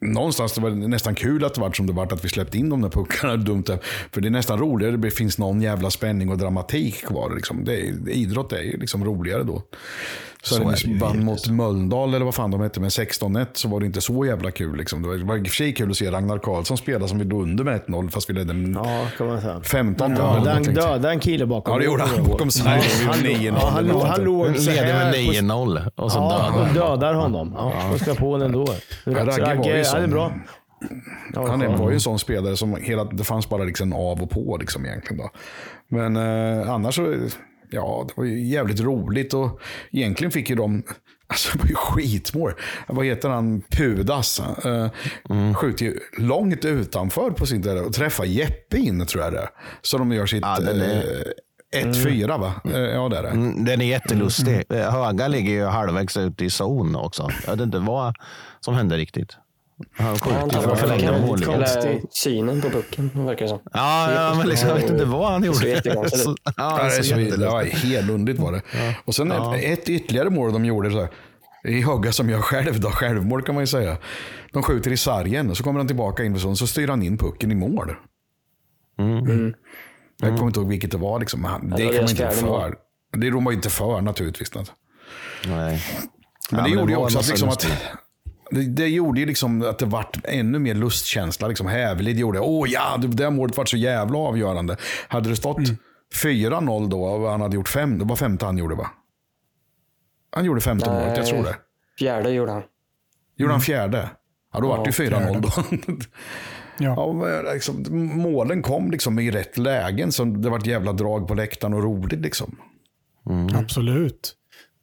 någonstans 0.00 0.52
det 0.52 0.60
var 0.60 0.70
det 0.70 0.76
nästan 0.88 1.14
kul 1.14 1.44
att 1.44 1.54
det 1.54 1.60
var 1.60 1.72
som 1.72 1.86
det 1.86 1.92
var 1.92 2.12
att 2.12 2.24
vi 2.24 2.28
släppte 2.28 2.58
in 2.58 2.70
de 2.70 2.82
där 2.82 2.88
puckarna. 2.88 3.36
Dumt 3.50 3.62
där. 3.66 3.78
För 4.12 4.20
det 4.20 4.28
är 4.28 4.30
nästan 4.30 4.58
roligare. 4.58 4.96
Det 4.96 5.10
finns 5.10 5.38
någon 5.38 5.60
jävla 5.62 5.90
spänning 5.90 6.28
och 6.30 6.38
dramatik 6.38 7.06
kvar. 7.06 7.34
Liksom. 7.34 7.64
Det 7.64 7.72
är, 7.88 8.08
idrott 8.08 8.52
är 8.52 8.62
ju 8.62 8.76
liksom 8.76 9.04
roligare 9.04 9.42
då. 9.42 9.62
Ju 10.84 10.98
vann 10.98 11.24
mot 11.24 11.48
Mölndal 11.48 12.14
eller 12.14 12.24
vad 12.24 12.34
fan 12.34 12.50
de 12.50 12.60
hette 12.60 12.80
med 12.80 12.88
16-1 12.88 13.46
så 13.52 13.68
var 13.68 13.80
det 13.80 13.86
inte 13.86 14.00
så 14.00 14.26
jävla 14.26 14.50
kul. 14.50 14.76
Liksom. 14.76 15.02
Det 15.02 15.08
var, 15.08 15.36
i 15.36 15.42
och 15.42 15.46
för 15.46 15.54
sig 15.54 15.72
kul 15.74 15.90
att 15.90 15.96
se 15.96 16.10
Ragnar 16.10 16.38
Karlsson 16.38 16.76
spela 16.78 17.08
som 17.08 17.18
vi 17.18 17.24
låg 17.24 17.42
under 17.42 17.64
med 17.64 17.80
1-0 17.86 18.10
fast 18.10 18.30
vi 18.30 18.34
ledde 18.34 18.54
med 18.54 18.84
Ja, 18.84 19.06
kan 19.18 19.26
man 19.26 19.40
säga. 19.40 19.60
15 19.60 20.14
Ja, 20.18 20.34
mål. 20.36 20.44
den 20.44 20.62
dödade 20.62 21.10
en 21.10 21.20
kille 21.20 21.46
bakom. 21.46 21.72
Ja, 21.72 21.78
det 21.78 21.84
gjorde 21.84 22.02
han. 22.02 22.24
Bakom 22.26 22.50
sargen. 22.50 22.82
Ja, 23.06 23.10
han, 23.12 23.18
Vi 23.22 23.32
gjorde 23.32 23.56
9-0 23.56 23.58
ja, 23.60 23.68
han, 23.70 23.90
han 23.90 24.00
sånt. 24.14 24.24
låg 24.24 24.56
så 24.56 24.70
Leder 24.70 24.92
här 24.92 25.04
med 25.12 25.26
på- 25.26 25.32
9-0 25.32 25.90
och 25.94 26.12
så 26.12 26.18
Ja, 26.18 26.30
dödar 26.30 26.50
han 26.50 26.64
han. 26.66 26.74
dödar 26.74 27.14
honom. 27.14 27.52
Ja, 27.56 27.72
och 27.94 28.00
ska 28.00 28.14
på 28.14 28.36
den 28.38 28.46
ändå. 28.46 28.66
Ragge 29.04 29.24
var 29.24 29.32
ju 29.38 29.42
Ragge, 29.44 29.84
sån. 29.84 29.94
ja, 30.00 30.06
det 30.06 30.10
är 30.10 30.14
bra. 30.14 30.32
Ja, 31.34 31.46
Han 31.50 31.78
var 31.78 31.88
ju 31.90 31.94
en 31.94 32.00
sån 32.00 32.18
spelare 32.18 32.56
som 32.56 32.76
hela, 32.82 33.04
det 33.04 33.24
fanns 33.24 33.48
bara 33.48 33.62
liksom 33.64 33.92
av 33.92 34.22
och 34.22 34.30
på 34.30 34.56
liksom 34.60 34.86
egentligen. 34.86 35.22
Då. 35.22 35.30
Men 35.96 36.16
eh, 36.60 36.70
annars 36.70 36.94
så, 36.94 37.14
ja, 37.70 38.04
det 38.08 38.14
var 38.16 38.24
ju 38.24 38.46
jävligt 38.46 38.80
roligt 38.80 39.34
och 39.34 39.60
egentligen 39.92 40.30
fick 40.30 40.50
ju 40.50 40.56
de, 40.56 40.82
alltså 41.26 41.52
det 41.52 41.58
var 41.62 41.68
ju 41.68 41.74
skitmål. 41.74 42.52
Vad 42.88 43.06
heter 43.06 43.28
han, 43.28 43.62
Pudas, 43.70 44.40
eh, 44.64 44.90
Mm. 45.30 45.54
skjuter 45.54 45.84
ju 45.84 45.98
långt 46.18 46.64
utanför 46.64 47.30
på 47.30 47.46
sin 47.46 47.62
där 47.62 47.86
och 47.86 47.92
träffar 47.92 48.24
Jeppe 48.24 48.76
in 48.78 49.06
tror 49.06 49.24
jag 49.24 49.32
det 49.32 49.38
är. 49.38 49.48
Så 49.82 49.98
de 49.98 50.12
gör 50.12 50.26
sitt 50.26 50.40
Ja, 50.42 50.56
är- 50.56 51.02
eh, 51.74 51.82
1-4 51.82 52.38
va? 52.38 52.52
Eh, 52.64 52.78
ja 52.80 53.08
det 53.08 53.18
är 53.18 53.22
det. 53.22 53.28
Mm, 53.28 53.64
Den 53.64 53.80
är 53.80 53.86
jättelustig. 53.86 54.64
Höga 54.70 55.28
ligger 55.28 55.52
ju 55.52 55.64
halvvägs 55.64 56.16
ut 56.16 56.42
i 56.42 56.50
zon 56.50 56.96
också. 56.96 57.28
Jag 57.46 57.52
vet 57.52 57.60
inte 57.60 57.78
vad 57.78 58.14
som 58.60 58.74
hände 58.74 58.96
riktigt. 58.96 59.36
Han 59.92 60.16
tappade 60.50 60.76
förlängda 60.76 61.18
mål. 61.18 61.42
Eller 61.42 62.00
synen 62.10 62.60
på 62.62 62.70
pucken, 62.70 63.10
verkar 63.26 63.42
det 63.44 63.48
som. 63.48 63.58
Ja, 63.72 64.12
ja, 64.12 64.34
men 64.38 64.48
liksom, 64.48 64.68
jag 64.68 64.76
vet 64.76 64.90
inte 64.90 65.04
vad 65.04 65.30
han 65.32 65.40
Det 65.40 65.46
gjorde. 65.46 65.68
jättekonstigt 65.68 66.20
ut. 66.20 66.24
Så- 66.24 66.36
Ja, 66.56 66.78
det, 66.82 66.96
är 66.98 67.02
så 67.02 67.14
det 67.60 67.70
helt 67.78 68.10
underligt 68.10 68.40
var 68.42 68.52
det. 68.52 68.62
Och 69.04 69.14
sen 69.14 69.32
ett, 69.32 69.64
ett 69.80 69.88
ytterligare 69.88 70.30
mål 70.30 70.52
de 70.52 70.64
gjorde. 70.64 70.90
Så 70.90 71.00
här, 71.00 71.08
i 71.64 71.80
Högga 71.82 72.12
som 72.12 72.30
jag 72.30 72.44
själv 72.44 72.80
då, 72.80 72.90
självmål 72.90 73.42
kan 73.42 73.54
man 73.54 73.62
ju 73.62 73.66
säga. 73.66 73.96
De 74.52 74.62
skjuter 74.62 74.92
i 74.92 74.96
sargen 74.96 75.50
och 75.50 75.56
så 75.56 75.64
kommer 75.64 75.80
han 75.80 75.86
tillbaka 75.86 76.24
in 76.24 76.34
och 76.34 76.58
så 76.58 76.66
styr 76.66 76.88
han 76.88 77.02
in 77.02 77.18
pucken 77.18 77.52
i 77.52 77.54
mål. 77.54 77.94
Jag 80.20 80.30
kommer 80.36 80.46
inte 80.46 80.60
ihåg 80.60 80.68
vilket 80.68 80.90
det 80.90 80.98
var. 80.98 81.20
Liksom. 81.20 81.42
Det 81.62 81.76
det 81.76 81.84
kan 81.84 81.94
man 82.02 82.10
inte 82.10 82.30
för. 82.30 82.74
Det 83.18 83.30
rår 83.30 83.40
man 83.40 83.52
ju 83.52 83.56
inte 83.56 83.70
för 83.70 84.00
naturligtvis. 84.00 84.50
Nej. 84.54 84.64
Men 85.46 85.82
Ja, 86.50 86.64
det 86.64 86.70
gjorde 86.70 86.92
ju 86.92 86.98
också 86.98 87.18
att, 87.18 87.28
liksom, 87.28 87.48
att. 87.48 87.66
Det, 88.50 88.62
det 88.62 88.88
gjorde 88.88 89.20
ju 89.20 89.26
liksom 89.26 89.62
att 89.62 89.78
det 89.78 89.86
vart 89.86 90.16
ännu 90.24 90.58
mer 90.58 90.74
lustkänsla. 90.74 91.48
Liksom. 91.48 91.66
Hävelid 91.66 92.18
gjorde, 92.18 92.40
åh 92.40 92.70
ja, 92.70 92.96
det 92.96 93.08
där 93.08 93.30
målet 93.30 93.56
var 93.56 93.64
så 93.64 93.76
jävla 93.76 94.18
avgörande. 94.18 94.76
Hade 95.08 95.28
det 95.28 95.36
stått 95.36 95.58
4-0 96.22 96.88
då 96.88 97.04
och 97.04 97.30
han 97.30 97.40
hade 97.40 97.56
gjort 97.56 97.68
fem, 97.68 97.98
det 97.98 98.04
var 98.04 98.16
femte 98.16 98.44
han 98.46 98.58
gjorde 98.58 98.74
va? 98.74 98.90
Han 100.30 100.44
gjorde 100.44 100.60
femte 100.60 100.90
Nej. 100.90 101.00
målet, 101.00 101.16
jag 101.16 101.26
tror 101.26 101.42
det. 101.42 101.56
Fjärde 101.98 102.30
gjorde 102.30 102.52
han. 102.52 102.62
Gjorde 103.36 103.52
han 103.52 103.60
fjärde? 103.60 104.10
Ja, 104.52 104.60
då 104.60 104.68
var 104.68 104.84
det 104.84 104.90
ju 104.90 105.10
4-0 105.10 105.40
då. 105.40 105.96
Ja. 106.80 107.28
ja, 107.28 107.52
liksom, 107.52 107.84
målen 108.22 108.62
kom 108.62 108.90
liksom 108.90 109.18
i 109.18 109.30
rätt 109.30 109.58
lägen, 109.58 110.12
så 110.12 110.24
det 110.24 110.50
var 110.50 110.58
ett 110.58 110.66
jävla 110.66 110.92
drag 110.92 111.28
på 111.28 111.34
läktaren 111.34 111.74
och 111.74 111.82
roligt. 111.82 112.20
Liksom. 112.20 112.56
Absolut. 113.54 114.34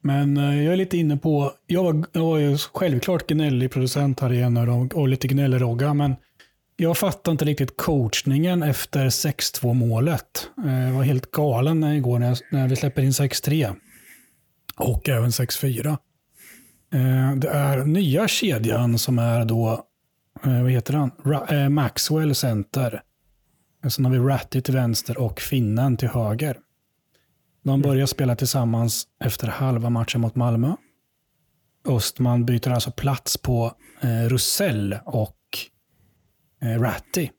Men 0.06 0.38
eh, 0.38 0.63
jag 0.63 0.74
är 0.74 0.78
lite 0.78 0.98
inne 0.98 1.18
på, 1.18 1.52
jag 1.68 1.84
var, 1.84 2.06
jag 2.12 2.22
var 2.22 2.38
ju 2.38 2.58
självklart 2.58 3.28
gnällig 3.28 3.72
producent 3.72 4.20
här 4.20 4.34
igen 4.34 4.58
och, 4.58 4.94
och 4.94 5.08
lite 5.08 5.28
gnällrogga, 5.28 5.94
men 5.94 6.15
jag 6.78 6.98
fattar 6.98 7.32
inte 7.32 7.46
riktigt 7.46 7.78
coachningen 7.78 8.63
efter 8.63 9.06
6-2 9.06 9.74
målet. 9.74 10.50
Eh, 10.65 10.84
jag 10.84 10.94
var 10.94 11.04
helt 11.04 11.32
galen 11.32 11.84
igår 11.84 12.20
när, 12.20 12.28
jag, 12.28 12.38
när 12.52 12.68
vi 12.68 12.76
släpper 12.76 13.02
in 13.02 13.12
6-3 13.12 13.76
och 14.76 15.10
även 15.10 15.30
6-4. 15.30 15.88
Eh, 15.88 17.36
det 17.36 17.50
är 17.50 17.86
nya 17.86 18.28
kedjan 18.28 18.98
som 18.98 19.20
är 19.20 19.46
då, 19.46 19.84
vad 20.44 20.72
heter 20.72 20.94
han? 20.94 21.12
Ra- 21.24 21.70
Maxwell 21.70 22.36
center. 22.36 23.02
Sen 23.89 24.06
har 24.06 24.12
vi 24.12 24.18
Ratty 24.18 24.62
till 24.62 24.74
vänster 24.74 25.18
och 25.18 25.41
Finnen 25.41 25.98
till 25.98 26.10
höger. 26.10 26.58
De 27.65 27.82
börjar 27.82 28.06
spela 28.06 28.36
tillsammans 28.36 29.08
efter 29.23 29.47
halva 29.47 29.89
matchen 29.89 30.21
mot 30.21 30.36
Malmö. 30.36 30.75
Östman 31.88 32.45
byter 32.45 32.69
alltså 32.69 32.91
plats 32.91 33.38
på 33.38 33.73
eh, 34.01 34.30
Russell 34.30 34.97
och 35.06 35.38
eh, 36.62 36.82
Ratty. 36.82 37.30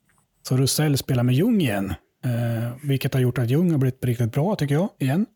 Så 0.43 0.57
Russell 0.57 0.99
spelar 0.99 1.23
med 1.23 1.35
Ljung 1.35 1.61
igen. 1.61 1.95
Eh, 2.25 2.73
vilket 2.83 3.15
har 3.15 3.21
gjort 3.21 3.39
att 3.39 3.51
Ljung 3.51 3.71
har 3.71 3.79
blivit 3.79 4.05
riktigt 4.05 4.33
bra 4.33 4.57
tycker 4.57 4.75
jag, 4.75 4.89
igen. 4.99 5.27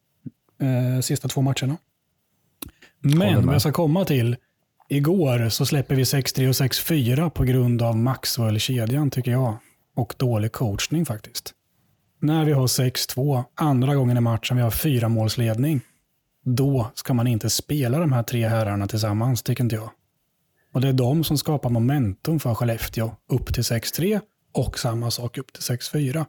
Eh, 0.61 1.01
sista 1.01 1.29
två 1.29 1.41
matcherna. 1.41 1.77
Men 3.01 3.47
vad 3.47 3.55
jag 3.55 3.61
ska 3.61 3.73
komma 3.73 4.05
till. 4.05 4.37
Igår 4.89 5.49
så 5.49 5.67
släpper 5.67 5.95
vi 5.95 6.03
6-3 6.03 6.49
och 6.49 6.55
6-4 6.55 7.31
på 7.31 7.45
grund 7.45 7.83
av 7.83 7.97
Maxwell-kedjan 7.97 9.11
tycker 9.11 9.31
jag. 9.31 9.57
Och 9.97 10.15
dålig 10.19 10.53
coachning 10.53 11.07
faktiskt. 11.07 11.55
När 12.23 12.45
vi 12.45 12.53
har 12.53 12.67
6-2, 12.67 13.45
andra 13.55 13.95
gången 13.95 14.17
i 14.17 14.21
matchen 14.21 14.57
vi 14.57 14.63
har 14.63 14.71
fyra 14.71 15.09
målsledning. 15.09 15.81
Då 16.45 16.91
ska 16.95 17.15
man 17.15 17.27
inte 17.27 17.51
spela 17.51 17.99
de 17.99 18.13
här 18.13 18.23
tre 18.23 18.49
herrarna 18.49 18.87
tillsammans, 18.87 19.43
tycker 19.43 19.65
inte 19.65 19.77
jag. 19.77 19.91
Och 20.73 20.81
det 20.81 20.89
är 20.89 20.93
de 20.93 21.25
som 21.25 21.39
skapar 21.39 21.71
momentum 21.71 22.41
för 22.41 22.55
Skellefteå 22.55 23.11
upp 23.29 23.55
till 23.55 23.63
6-3 23.63 24.21
och 24.55 24.79
samma 24.79 25.11
sak 25.11 25.39
upp 25.39 25.53
till 25.53 25.63
6-4. 25.63 26.27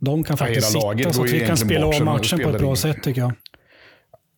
De 0.00 0.24
kan 0.24 0.32
Ja, 0.32 0.36
faktiskt 0.36 0.76
hela 0.76 0.84
laget 0.86 0.98
sitta 1.04 1.12
så 1.12 1.24
att 1.24 1.30
vi 1.30 1.46
kan 1.46 1.56
spela 1.56 1.86
om 1.86 2.04
matchen 2.04 2.40
på 2.40 2.50
ett 2.50 2.58
bra 2.58 2.70
in. 2.70 2.76
sätt 2.76 3.02
tycker 3.02 3.20
jag. 3.20 3.32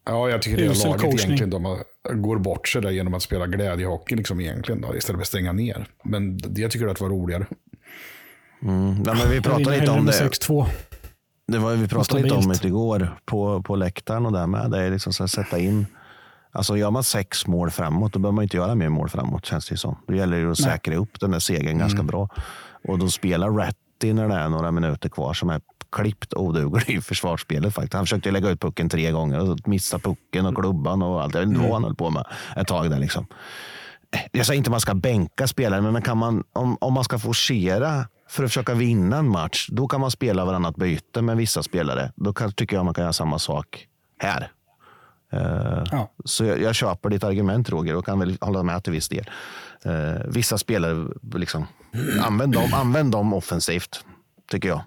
Ja, 0.06 0.30
jag 0.30 0.42
tycker 0.42 0.56
det 0.56 0.64
Usel 0.64 0.86
laget 0.90 1.02
coachning. 1.02 1.36
egentligen 1.36 1.50
de 1.50 2.22
går 2.22 2.38
bort 2.38 2.68
sig 2.68 2.82
där 2.82 2.90
genom 2.90 3.14
att 3.14 3.22
spela 3.22 3.46
glädjehockey 3.46 4.16
liksom 4.16 4.40
egentligen 4.40 4.80
då, 4.80 4.96
istället 4.96 5.18
för 5.18 5.22
att 5.22 5.28
stänga 5.28 5.52
ner. 5.52 5.86
Men 6.04 6.38
det 6.38 6.60
jag 6.60 6.70
tycker 6.70 6.86
att 6.86 6.96
det 6.96 7.04
var 7.04 7.10
roligare. 7.10 7.46
Mm. 8.62 9.02
Ja, 9.06 9.14
men 9.14 9.30
vi 9.30 9.40
pratade 9.40 9.80
lite 9.80 9.90
om 9.90 10.06
det. 10.06 10.12
6-2. 10.12 10.66
det 11.46 11.58
var, 11.58 11.74
vi 11.74 11.88
pratade 11.88 12.22
lite 12.22 12.34
om 12.34 12.48
det 12.48 12.64
igår 12.64 13.16
på, 13.24 13.62
på 13.62 13.76
läktaren 13.76 14.26
och 14.26 14.32
där 14.32 14.46
med. 14.46 14.70
Det 14.70 14.82
är 14.82 14.90
liksom 14.90 15.12
så 15.12 15.28
sätta 15.28 15.58
in. 15.58 15.86
Alltså 16.52 16.76
gör 16.76 16.90
man 16.90 17.04
sex 17.04 17.46
mål 17.46 17.70
framåt, 17.70 18.12
då 18.12 18.18
behöver 18.18 18.34
man 18.34 18.42
inte 18.42 18.56
göra 18.56 18.74
mer 18.74 18.88
mål 18.88 19.08
framåt 19.08 19.46
känns 19.46 19.68
det 19.68 19.72
ju 19.72 19.76
som. 19.76 19.96
Då 20.06 20.14
gäller 20.14 20.44
det 20.44 20.50
att 20.50 20.58
säkra 20.58 20.96
upp 20.96 21.20
den 21.20 21.30
där 21.30 21.38
segern 21.38 21.78
ganska 21.78 22.02
bra. 22.02 22.28
Och 22.88 22.98
då 22.98 23.08
spelar 23.08 23.50
Rat, 23.50 23.76
Ratti 23.98 24.12
när 24.12 24.28
det 24.28 24.34
är 24.34 24.48
några 24.48 24.70
minuter 24.70 25.08
kvar 25.08 25.34
som 25.34 25.50
är 25.50 25.60
klippt 25.92 26.34
oduglig 26.34 26.96
i 26.96 27.00
försvarsspelet. 27.00 27.74
Faktiskt. 27.74 27.94
Han 27.94 28.04
försökte 28.04 28.30
lägga 28.30 28.50
ut 28.50 28.60
pucken 28.60 28.88
tre 28.88 29.10
gånger 29.10 29.50
och 29.50 29.68
missa 29.68 29.98
pucken 29.98 30.46
och 30.46 30.54
klubban 30.54 31.02
och 31.02 31.22
allt. 31.22 31.34
Jag 31.34 31.40
vet 31.40 31.48
inte 31.48 31.60
vad 31.60 31.72
han 31.72 31.84
höll 31.84 31.94
på 31.94 32.10
med 32.10 32.24
ett 32.56 32.66
tag 32.66 32.90
där. 32.90 32.98
Liksom. 32.98 33.26
Jag 34.32 34.46
säger 34.46 34.58
inte 34.58 34.68
att 34.68 34.72
man 34.72 34.80
ska 34.80 34.94
bänka 34.94 35.46
spelare, 35.46 35.80
men 35.80 36.02
kan 36.02 36.18
man, 36.18 36.44
om, 36.52 36.76
om 36.80 36.92
man 36.92 37.04
ska 37.04 37.18
forcera 37.18 38.06
för 38.28 38.44
att 38.44 38.50
försöka 38.50 38.74
vinna 38.74 39.16
en 39.16 39.28
match, 39.28 39.68
då 39.70 39.88
kan 39.88 40.00
man 40.00 40.10
spela 40.10 40.44
varannat 40.44 40.76
byte 40.76 41.22
med 41.22 41.36
vissa 41.36 41.62
spelare. 41.62 42.12
Då 42.16 42.32
kan, 42.32 42.52
tycker 42.52 42.76
jag 42.76 42.84
man 42.84 42.94
kan 42.94 43.02
göra 43.02 43.12
samma 43.12 43.38
sak 43.38 43.86
här. 44.18 44.50
Uh, 45.34 45.84
Ja. 45.92 46.12
Så 46.24 46.44
jag, 46.44 46.60
jag 46.60 46.74
köper 46.74 47.10
ditt 47.10 47.24
argument 47.24 47.70
Roger 47.70 47.96
och 47.96 48.06
kan 48.06 48.18
väl 48.18 48.38
hålla 48.40 48.62
med 48.62 48.84
till 48.84 48.92
viss 48.92 49.08
del. 49.08 49.30
Uh, 49.86 49.92
vissa 50.28 50.58
spelare, 50.58 51.06
liksom, 51.34 51.66
använd, 52.22 52.52
dem, 52.52 52.74
använd 52.74 53.12
dem 53.12 53.34
offensivt, 53.34 54.04
tycker 54.50 54.68
jag. 54.68 54.82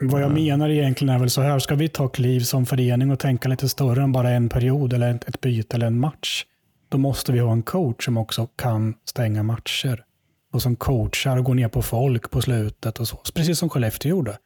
Vad 0.00 0.22
jag 0.22 0.32
menar 0.32 0.68
egentligen 0.68 1.14
är 1.14 1.18
väl 1.18 1.30
så 1.30 1.42
här, 1.42 1.58
ska 1.58 1.74
vi 1.74 1.88
ta 1.88 2.08
kliv 2.08 2.40
som 2.40 2.66
förening 2.66 3.10
och 3.10 3.18
tänka 3.18 3.48
lite 3.48 3.68
större 3.68 4.02
än 4.02 4.12
bara 4.12 4.30
en 4.30 4.48
period 4.48 4.92
eller 4.92 5.14
ett, 5.14 5.28
ett 5.28 5.40
byte 5.40 5.76
eller 5.76 5.86
en 5.86 6.00
match, 6.00 6.44
då 6.88 6.98
måste 6.98 7.32
vi 7.32 7.38
ha 7.38 7.52
en 7.52 7.62
coach 7.62 8.04
som 8.04 8.16
också 8.16 8.46
kan 8.46 8.94
stänga 9.04 9.42
matcher. 9.42 10.04
Och 10.52 10.62
som 10.62 10.76
coachar 10.76 11.36
och 11.36 11.44
går 11.44 11.54
ner 11.54 11.68
på 11.68 11.82
folk 11.82 12.30
på 12.30 12.42
slutet 12.42 13.00
och 13.00 13.08
så. 13.08 13.16
Precis 13.34 13.58
som 13.58 13.68
Skellefteå 13.68 14.10
gjorde. 14.10 14.38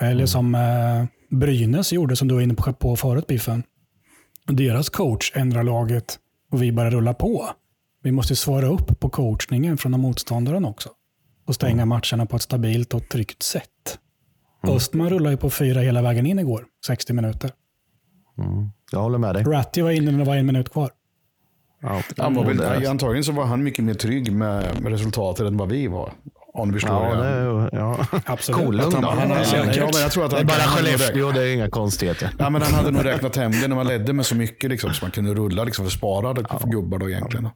Eller 0.00 0.26
som 0.26 0.54
eh, 0.54 1.04
Brynäs 1.30 1.92
gjorde, 1.92 2.16
som 2.16 2.28
du 2.28 2.34
var 2.34 2.42
inne 2.42 2.54
på, 2.54 2.96
förut 2.96 3.26
Biffen. 3.26 3.62
Deras 4.46 4.88
coach 4.88 5.32
ändrar 5.34 5.62
laget 5.62 6.18
och 6.50 6.62
vi 6.62 6.72
bara 6.72 6.90
rullar 6.90 7.14
på. 7.14 7.48
Vi 8.02 8.12
måste 8.12 8.36
svara 8.36 8.66
upp 8.66 9.00
på 9.00 9.08
coachningen 9.08 9.78
från 9.78 10.00
motståndaren 10.00 10.64
också. 10.64 10.88
Och 11.46 11.54
stänga 11.54 11.86
matcherna 11.86 12.26
på 12.26 12.36
ett 12.36 12.42
stabilt 12.42 12.94
och 12.94 13.08
tryggt 13.08 13.42
sätt. 13.42 13.98
Östman 14.62 15.10
rullade 15.10 15.30
ju 15.30 15.36
på 15.36 15.50
fyra 15.50 15.80
hela 15.80 16.02
vägen 16.02 16.26
in 16.26 16.38
igår, 16.38 16.64
60 16.86 17.12
minuter. 17.12 17.50
Jag 18.92 19.00
håller 19.00 19.18
med 19.18 19.34
dig. 19.34 19.44
Ratti 19.44 19.80
var 19.80 19.90
inne 19.90 20.10
när 20.10 20.18
det 20.18 20.24
var 20.24 20.36
en 20.36 20.46
minut 20.46 20.72
kvar. 20.72 20.90
Ja, 21.80 22.02
Han 22.18 22.34
var 22.34 22.42
och 22.44 22.48
väl, 22.50 22.86
antagligen 22.86 23.24
så 23.24 23.32
var 23.32 23.44
han 23.44 23.62
mycket 23.62 23.84
mer 23.84 23.94
trygg 23.94 24.32
med, 24.32 24.82
med 24.82 24.92
resultatet 24.92 25.46
än 25.46 25.56
vad 25.56 25.68
vi 25.68 25.86
var. 25.86 26.12
Om 26.54 26.68
du 26.72 26.74
förstår 26.74 27.04
Ja, 27.06 27.14
det 27.14 27.68
ja. 27.72 27.98
Absolut. 28.26 28.60
Kolugn 28.66 28.92
Han, 28.92 29.02
då. 29.02 29.08
han, 29.08 29.18
han, 29.18 29.30
Ja, 29.30 29.36
ja, 29.52 29.64
ja, 29.74 29.88
men 29.92 30.00
jag 30.02 30.10
tror 30.12 30.24
att 30.24 30.30
Det 30.30 30.36
är 30.36 30.38
han, 30.38 30.46
bara 30.46 30.58
han 30.58 30.68
hade 30.68 30.82
nog 30.82 30.94
räknat- 30.94 30.98
Skellefteå, 30.98 31.32
det 31.32 31.42
är 31.48 31.54
inga 31.54 31.70
konstigheter. 31.70 32.30
Ja, 32.38 32.50
men 32.50 32.62
han 32.62 32.74
hade 32.74 32.90
nog 32.90 33.04
räknat 33.04 33.36
hem 33.36 33.52
det 33.52 33.68
när 33.68 33.76
man 33.76 33.86
ledde 33.86 34.12
med 34.12 34.26
så 34.26 34.34
mycket 34.36 34.70
liksom, 34.70 34.90
så 34.94 35.04
man 35.04 35.10
kunde 35.10 35.34
rulla 35.34 35.64
liksom, 35.64 35.84
för 35.84 35.92
sparade 35.92 36.44
gubbar 36.64 36.98
då 36.98 37.10
egentligen. 37.10 37.48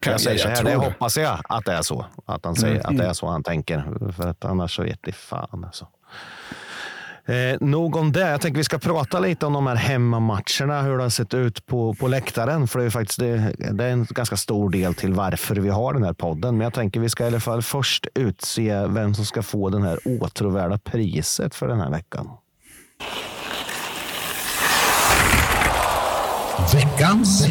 Kan, 0.00 0.10
Jag 0.12 0.20
säger 0.20 0.38
så 0.38 0.48
här, 0.48 0.64
det 0.64 0.74
hoppas 0.74 1.16
jag 1.16 1.38
att 1.48 1.64
det 1.64 1.72
är 1.72 1.82
så. 1.82 2.04
Att 2.26 2.44
han 2.44 2.56
säger 2.56 2.86
att 2.86 2.96
det 2.98 3.04
är 3.06 3.12
så 3.12 3.26
han 3.26 3.42
tänker. 3.42 3.84
För 4.16 4.28
att 4.28 4.44
annars 4.44 4.76
så 4.76 4.82
vet 4.82 4.98
det 5.02 5.12
fan 5.12 5.64
alltså. 5.64 5.86
Eh, 7.30 7.56
nog 7.60 7.96
om 7.96 8.12
det. 8.12 8.30
Jag 8.30 8.40
tänker 8.40 8.58
vi 8.58 8.64
ska 8.64 8.78
prata 8.78 9.20
lite 9.20 9.46
om 9.46 9.52
de 9.52 9.66
här 9.66 9.76
hemmamatcherna, 9.76 10.82
hur 10.82 10.96
det 10.96 11.02
har 11.02 11.10
sett 11.10 11.34
ut 11.34 11.66
på, 11.66 11.94
på 11.94 12.08
läktaren. 12.08 12.68
För 12.68 12.78
det 12.78 12.84
är, 12.84 12.90
faktiskt, 12.90 13.18
det, 13.18 13.54
det 13.72 13.84
är 13.84 13.92
en 13.92 14.06
ganska 14.10 14.36
stor 14.36 14.70
del 14.70 14.94
till 14.94 15.12
varför 15.12 15.56
vi 15.56 15.68
har 15.68 15.94
den 15.94 16.02
här 16.02 16.12
podden. 16.12 16.56
Men 16.56 16.64
jag 16.64 16.74
tänker 16.74 17.00
vi 17.00 17.08
ska 17.08 17.24
i 17.24 17.26
alla 17.26 17.40
fall 17.40 17.62
först 17.62 18.06
utse 18.14 18.86
vem 18.86 19.14
som 19.14 19.24
ska 19.24 19.42
få 19.42 19.68
den 19.68 19.82
här 19.82 19.98
åtråvärda 20.04 20.78
priset 20.78 21.54
för 21.54 21.68
den 21.68 21.80
här 21.80 21.90
veckan. 21.90 22.28
Veckans 26.74 27.46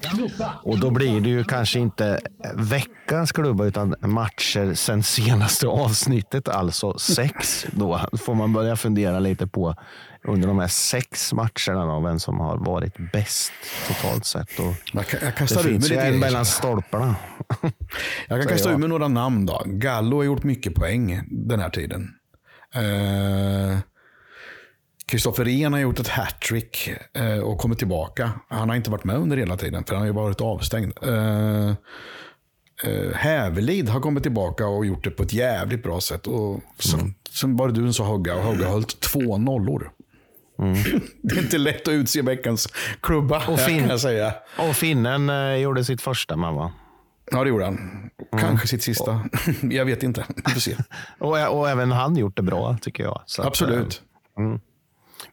klubba. 0.00 0.52
Och 0.62 0.78
då 0.78 0.90
blir 0.90 1.20
det 1.20 1.28
ju 1.28 1.44
kanske 1.44 1.78
inte 1.78 2.20
veckans 2.54 3.32
klubba 3.32 3.64
utan 3.64 3.94
matcher 4.00 4.74
sen 4.74 5.02
senaste 5.02 5.66
avsnittet, 5.66 6.48
alltså 6.48 6.98
sex. 6.98 7.66
Då 7.72 8.00
får 8.18 8.34
man 8.34 8.52
börja 8.52 8.76
fundera 8.76 9.18
lite 9.18 9.46
på 9.46 9.74
under 10.24 10.48
de 10.48 10.58
här 10.58 10.68
sex 10.68 11.32
matcherna 11.32 11.86
då, 11.86 12.00
vem 12.00 12.20
som 12.20 12.40
har 12.40 12.56
varit 12.56 13.12
bäst 13.12 13.52
totalt 13.88 14.26
sett. 14.26 14.58
Och 14.58 14.74
Jag, 14.92 15.04
jag 15.12 15.20
det 15.20 15.32
kastar 15.36 15.62
mig 15.62 15.72
finns 15.72 15.90
ju 15.90 15.96
en 15.96 16.18
mellan 16.18 16.46
stolparna. 16.46 17.14
Jag 18.28 18.40
kan 18.40 18.48
kasta 18.48 18.70
ur 18.70 18.76
mig 18.76 18.88
några 18.88 19.08
namn 19.08 19.46
då. 19.46 19.62
Gallo 19.66 20.16
har 20.16 20.24
gjort 20.24 20.42
mycket 20.42 20.74
poäng 20.74 21.22
den 21.30 21.60
här 21.60 21.70
tiden. 21.70 22.08
Eh, 22.74 23.78
Kristoffer 25.10 25.48
Ehn 25.48 25.72
har 25.72 25.80
gjort 25.80 25.98
ett 25.98 26.08
hattrick 26.08 26.90
eh, 27.14 27.38
och 27.38 27.58
kommit 27.58 27.78
tillbaka. 27.78 28.30
Han 28.48 28.68
har 28.68 28.76
inte 28.76 28.90
varit 28.90 29.04
med 29.04 29.16
under 29.16 29.36
hela 29.36 29.56
tiden, 29.56 29.84
för 29.84 29.94
han 29.94 30.00
har 30.02 30.06
ju 30.06 30.12
varit 30.12 30.40
avstängd. 30.40 30.92
Eh, 31.02 31.68
eh, 32.84 33.12
Hävelid 33.14 33.88
har 33.88 34.00
kommit 34.00 34.22
tillbaka 34.22 34.66
och 34.66 34.86
gjort 34.86 35.04
det 35.04 35.10
på 35.10 35.22
ett 35.22 35.32
jävligt 35.32 35.82
bra 35.82 36.00
sätt. 36.00 36.26
Och 36.26 36.60
som, 36.78 37.14
som 37.30 37.56
bara 37.56 37.70
du 37.70 37.92
sa 37.92 38.04
Hogga, 38.04 38.34
och 38.36 38.42
Hogga 38.42 38.64
har 38.66 38.72
hållit 38.72 39.00
två 39.00 39.38
nollor. 39.38 39.90
det 41.22 41.34
är 41.36 41.42
inte 41.42 41.58
lätt 41.58 41.88
att 41.88 41.92
utse 41.92 42.22
veckans 42.22 42.68
klubba, 43.00 43.36
Och 43.36 43.44
kan 43.44 43.58
fin- 43.58 43.88
jag 43.88 44.00
säga. 44.00 44.34
Och 44.58 44.76
finnen 44.76 45.30
eh, 45.30 45.54
gjorde 45.56 45.84
sitt 45.84 46.00
första 46.02 46.36
man 46.36 46.54
va? 46.54 46.72
Ja, 47.30 47.42
det 47.44 47.48
gjorde 47.48 47.64
han. 47.64 48.10
Kanske 48.40 48.66
sitt 48.66 48.82
sista. 48.82 49.20
jag 49.62 49.84
vet 49.84 50.02
inte. 50.02 50.24
Vi 50.46 50.52
får 50.52 50.60
se. 50.60 50.76
Och, 51.18 51.58
och 51.58 51.68
även 51.70 51.92
han 51.92 52.16
gjort 52.16 52.36
det 52.36 52.42
bra 52.42 52.78
tycker 52.80 53.02
jag. 53.04 53.22
Så 53.26 53.42
att, 53.42 53.48
Absolut. 53.48 54.02
eh, 54.38 54.56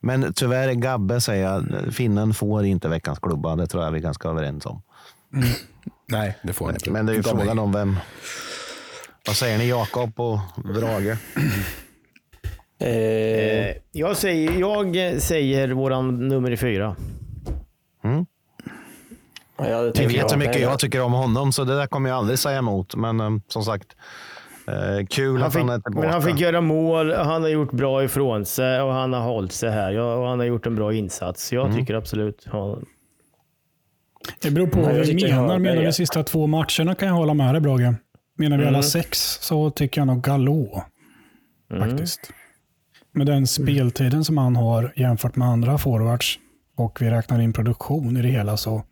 Men 0.05 0.33
tyvärr, 0.33 0.73
Gabbe 0.73 1.21
säger 1.21 1.43
jag, 1.43 1.65
finnen 1.93 2.33
får 2.33 2.65
inte 2.65 2.87
veckans 2.89 3.19
klubba. 3.19 3.55
Det 3.55 3.67
tror 3.67 3.83
jag 3.83 3.91
vi 3.91 3.97
är 3.97 4.01
ganska 4.03 4.29
överens 4.29 4.65
om. 4.65 4.81
Nej, 6.07 6.37
det 6.43 6.53
får 6.53 6.65
han 6.65 6.75
inte. 6.75 6.91
Men 6.91 7.05
det 7.05 7.11
är 7.11 7.13
ju 7.13 7.17
Inte 7.17 7.29
av 7.29 7.35
mig. 7.35 7.45
frågan 7.45 7.59
om 7.59 7.71
vem. 7.71 7.97
Vad 9.27 9.35
säger 9.35 9.57
ni 9.57 9.69
Jakob 9.69 10.19
och 10.19 10.39
Brage? 10.63 11.07
Eh, 11.07 11.17
Eh, 12.87 13.75
jag, 13.91 14.17
säger, 14.17 14.59
jag 14.59 15.21
säger 15.21 15.67
våran 15.69 16.27
nummer 16.27 16.55
fyra. 16.55 16.95
ja, 19.57 19.69
jag 19.69 19.97
Ni 19.97 20.05
vet 20.07 20.31
hur 20.33 20.37
mycket 20.37 20.59
jag- 20.61 20.71
jag 20.71 20.79
tycker 20.79 21.01
om 21.01 21.13
honom, 21.13 21.51
så 21.51 21.63
det 21.63 21.75
där 21.75 21.87
kommer 21.87 22.09
jag 22.09 22.17
aldrig 22.17 22.39
säga 22.39 22.57
emot. 22.57 22.95
Men 22.95 23.19
eh, 23.19 23.29
som 23.47 23.63
sagt, 23.63 23.87
eh, 24.67 25.05
kul 25.09 25.37
Han 25.37 25.47
att 25.47 25.53
fick, 25.53 25.61
han 25.61 25.69
är 25.69 25.79
tillbaka. 25.79 25.99
men 26.07 26.09
han 26.13 26.21
fick 26.21 26.39
göra 26.39 26.61
mål, 26.61 27.11
han 27.13 27.41
har 27.41 27.49
gjort 27.49 27.71
bra 27.71 28.03
ifrån 28.03 28.45
sig 28.45 28.81
och 28.81 28.93
han 28.93 29.13
har 29.13 29.21
hållit 29.21 29.51
sig 29.51 29.71
här. 29.71 29.91
Ja, 29.91 30.15
och 30.15 30.27
han 30.27 30.39
har 30.39 30.45
gjort 30.45 30.65
en 30.65 30.75
bra 30.75 30.93
insats. 30.93 31.53
Jag 31.53 31.75
tycker 31.75 31.93
absolut 31.93 32.47
han, 32.51 32.85
Det 34.41 34.51
beror 34.51 34.67
på 34.67 34.81
vad 34.81 34.93
vi 34.95 35.15
menar. 35.27 35.59
Menar 35.59 35.81
är- 35.81 35.85
vi 35.85 35.93
sista 35.93 36.23
två 36.23 36.47
matcherna 36.47 36.95
kan 36.95 37.07
jag 37.07 37.15
hålla 37.15 37.33
med 37.33 37.53
dig 37.53 37.61
Brage. 37.61 37.93
Menar 38.37 38.57
vi 38.57 38.65
alla 38.65 38.83
sex 38.83 39.37
så 39.41 39.69
tycker 39.69 40.01
jag 40.01 40.07
nog 40.07 40.21
Gallo. 40.23 40.81
Faktiskt. 41.79 42.19
Med 43.15 43.27
den 43.27 43.47
speltiden 43.47 44.23
som 44.23 44.37
han 44.37 44.55
har 44.55 44.93
jämfört 44.95 45.35
med 45.35 45.47
andra 45.47 45.77
forwards 45.77 46.39
och 46.77 47.01
vi 47.01 47.09
räknar 47.09 47.41
in 47.41 47.53
produktion 47.53 48.17
i 48.17 48.21
det 48.21 48.27
hela 48.27 48.57
så, 48.57 48.83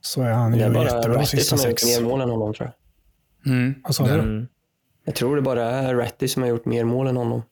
så 0.00 0.22
är 0.22 0.32
han 0.32 0.52
Det 0.52 0.62
är 0.64 0.68
ju 0.68 0.74
bara 0.74 0.84
jättebra 0.84 1.24
sista 1.24 1.56
som 1.56 1.64
har 1.64 1.70
gjort 1.70 1.80
sex. 1.80 2.00
mer 2.00 2.08
mål 2.08 2.20
än 2.20 2.30
honom 2.30 2.54
tror 2.54 2.66
jag. 2.66 2.85
Vad 3.84 3.94
sa 3.94 4.16
du? 4.16 4.46
Jag 5.04 5.14
tror 5.14 5.36
det 5.36 5.42
bara 5.42 5.64
är 5.64 5.94
Ratty 5.94 6.28
som 6.28 6.42
har 6.42 6.50
gjort 6.50 6.64
mer 6.64 6.84
mål 6.84 7.06
än 7.06 7.16
honom. 7.16 7.42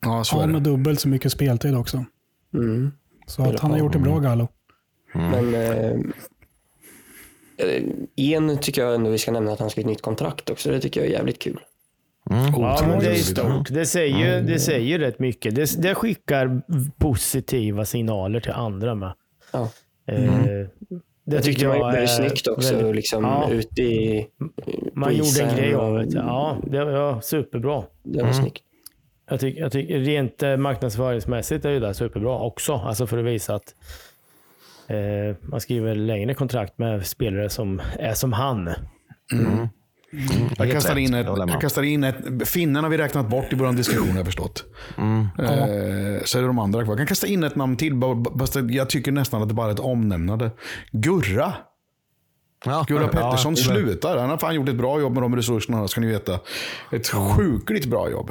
Ja, 0.00 0.24
så 0.24 0.36
är 0.36 0.40
Han 0.40 0.48
det. 0.48 0.52
med 0.52 0.62
dubbelt 0.62 1.00
så 1.00 1.08
mycket 1.08 1.32
speltid 1.32 1.76
också. 1.76 2.04
Mm. 2.54 2.92
Så 3.26 3.42
att 3.42 3.60
han 3.60 3.70
har 3.70 3.78
gjort 3.78 3.92
det 3.92 3.98
bra 3.98 4.18
Gallo. 4.18 4.48
Men 5.12 5.54
eh, 5.54 5.90
eh, 7.56 7.82
en 8.16 8.58
tycker 8.58 8.82
jag 8.82 8.94
ändå 8.94 9.10
vi 9.10 9.18
ska 9.18 9.32
nämna 9.32 9.52
att 9.52 9.60
han 9.60 9.70
ska 9.70 9.80
ett 9.80 9.86
nytt 9.86 10.02
kontrakt 10.02 10.50
också. 10.50 10.70
Det 10.70 10.80
tycker 10.80 11.00
jag 11.00 11.08
är 11.08 11.12
jävligt 11.12 11.38
kul. 11.38 11.60
Ja, 12.24 12.36
men 12.54 12.90
Otroligt 12.90 13.00
det 13.00 13.10
är 13.10 13.14
stort. 13.14 13.68
Det 13.70 13.86
säger, 13.86 14.42
det 14.42 14.58
säger 14.58 14.98
rätt 14.98 15.18
mycket. 15.18 15.54
Det, 15.54 15.82
det 15.82 15.94
skickar 15.94 16.62
positiva 16.98 17.84
signaler 17.84 18.40
till 18.40 18.52
andra 18.52 18.94
med. 18.94 19.12
Ja. 19.52 19.70
Eh, 20.06 20.66
det 21.24 21.34
Jag 21.36 21.44
tyckte 21.44 21.66
man 21.68 21.78
gjorde 21.78 21.96
är 21.96 22.00
det 22.00 22.08
snyggt 22.08 22.46
också, 22.48 22.74
väldigt- 22.76 22.96
liksom 22.96 23.24
Ja. 23.24 23.50
ute 23.50 23.82
i 23.82 24.26
Man 24.94 25.14
gjorde 25.16 25.42
en 25.42 25.56
grej 25.56 25.74
av 25.74 25.94
det. 25.94 26.06
Ja, 26.14 26.56
det 26.66 26.84
var 26.84 27.20
superbra. 27.20 27.82
Det 28.02 28.22
var 28.22 28.32
snyggt. 28.32 28.62
Jag 29.30 29.40
tycker, 29.40 29.60
jag 29.60 29.72
tycker 29.72 29.98
rent 29.98 30.42
eh, 30.42 30.56
marknadsföringsmässigt 30.56 31.64
är 31.64 31.70
ju 31.70 31.80
det 31.80 31.94
superbra 31.94 32.38
också. 32.38 32.72
Alltså 32.74 33.06
för 33.06 33.18
att 33.18 33.24
visa 33.24 33.54
att 33.54 33.74
eh, 34.88 35.36
man 35.40 35.60
skriver 35.60 35.94
längre 35.94 36.34
kontrakt 36.34 36.78
med 36.78 37.06
spelare 37.06 37.48
som 37.48 37.82
är 37.98 38.14
som 38.14 38.32
han. 38.32 38.70
Jag 40.14 40.18
Helt 40.58 40.72
kastar, 40.72 40.98
in 40.98 41.14
ett, 41.14 41.26
jag 41.26 41.48
jag 41.48 41.60
kastar 41.60 41.82
in 41.82 42.04
ett... 42.04 42.48
Finnen 42.48 42.84
har 42.84 42.90
vi 42.90 42.98
räknat 42.98 43.28
bort 43.28 43.52
i 43.52 43.56
vår 43.56 43.72
diskussion, 43.72 44.08
har 44.10 44.16
jag 44.16 44.26
förstått. 44.26 44.64
Eh, 44.98 46.24
så 46.24 46.38
är 46.38 46.40
det 46.42 46.46
de 46.46 46.58
andra 46.58 46.82
kvar. 46.84 46.92
Jag 46.92 46.98
kan 46.98 47.06
kasta 47.06 47.26
in 47.26 47.44
ett 47.44 47.56
namn 47.56 47.76
till, 47.76 47.94
bara- 47.94 48.38
fast 48.38 48.56
jag 48.70 48.90
tycker 48.90 49.12
nästan 49.12 49.42
att 49.42 49.48
det 49.48 49.54
bara 49.54 49.66
är 49.68 49.72
ett 49.72 49.78
omnämnande. 49.80 50.50
Gurra. 50.90 51.52
Ja, 52.64 52.84
Gurra 52.88 53.02
ja, 53.02 53.08
Pettersson 53.08 53.52
är- 53.52 53.56
slutar. 53.56 54.16
Han 54.18 54.30
har 54.30 54.38
fan 54.38 54.54
gjort 54.54 54.68
ett 54.68 54.74
bra 54.76 55.00
jobb 55.00 55.12
med 55.12 55.22
de 55.22 55.36
resurserna, 55.36 55.88
ska 55.88 56.00
ni 56.00 56.06
veta. 56.06 56.38
Ett 56.92 57.08
sjukligt 57.08 57.86
bra 57.86 58.10
jobb. 58.10 58.30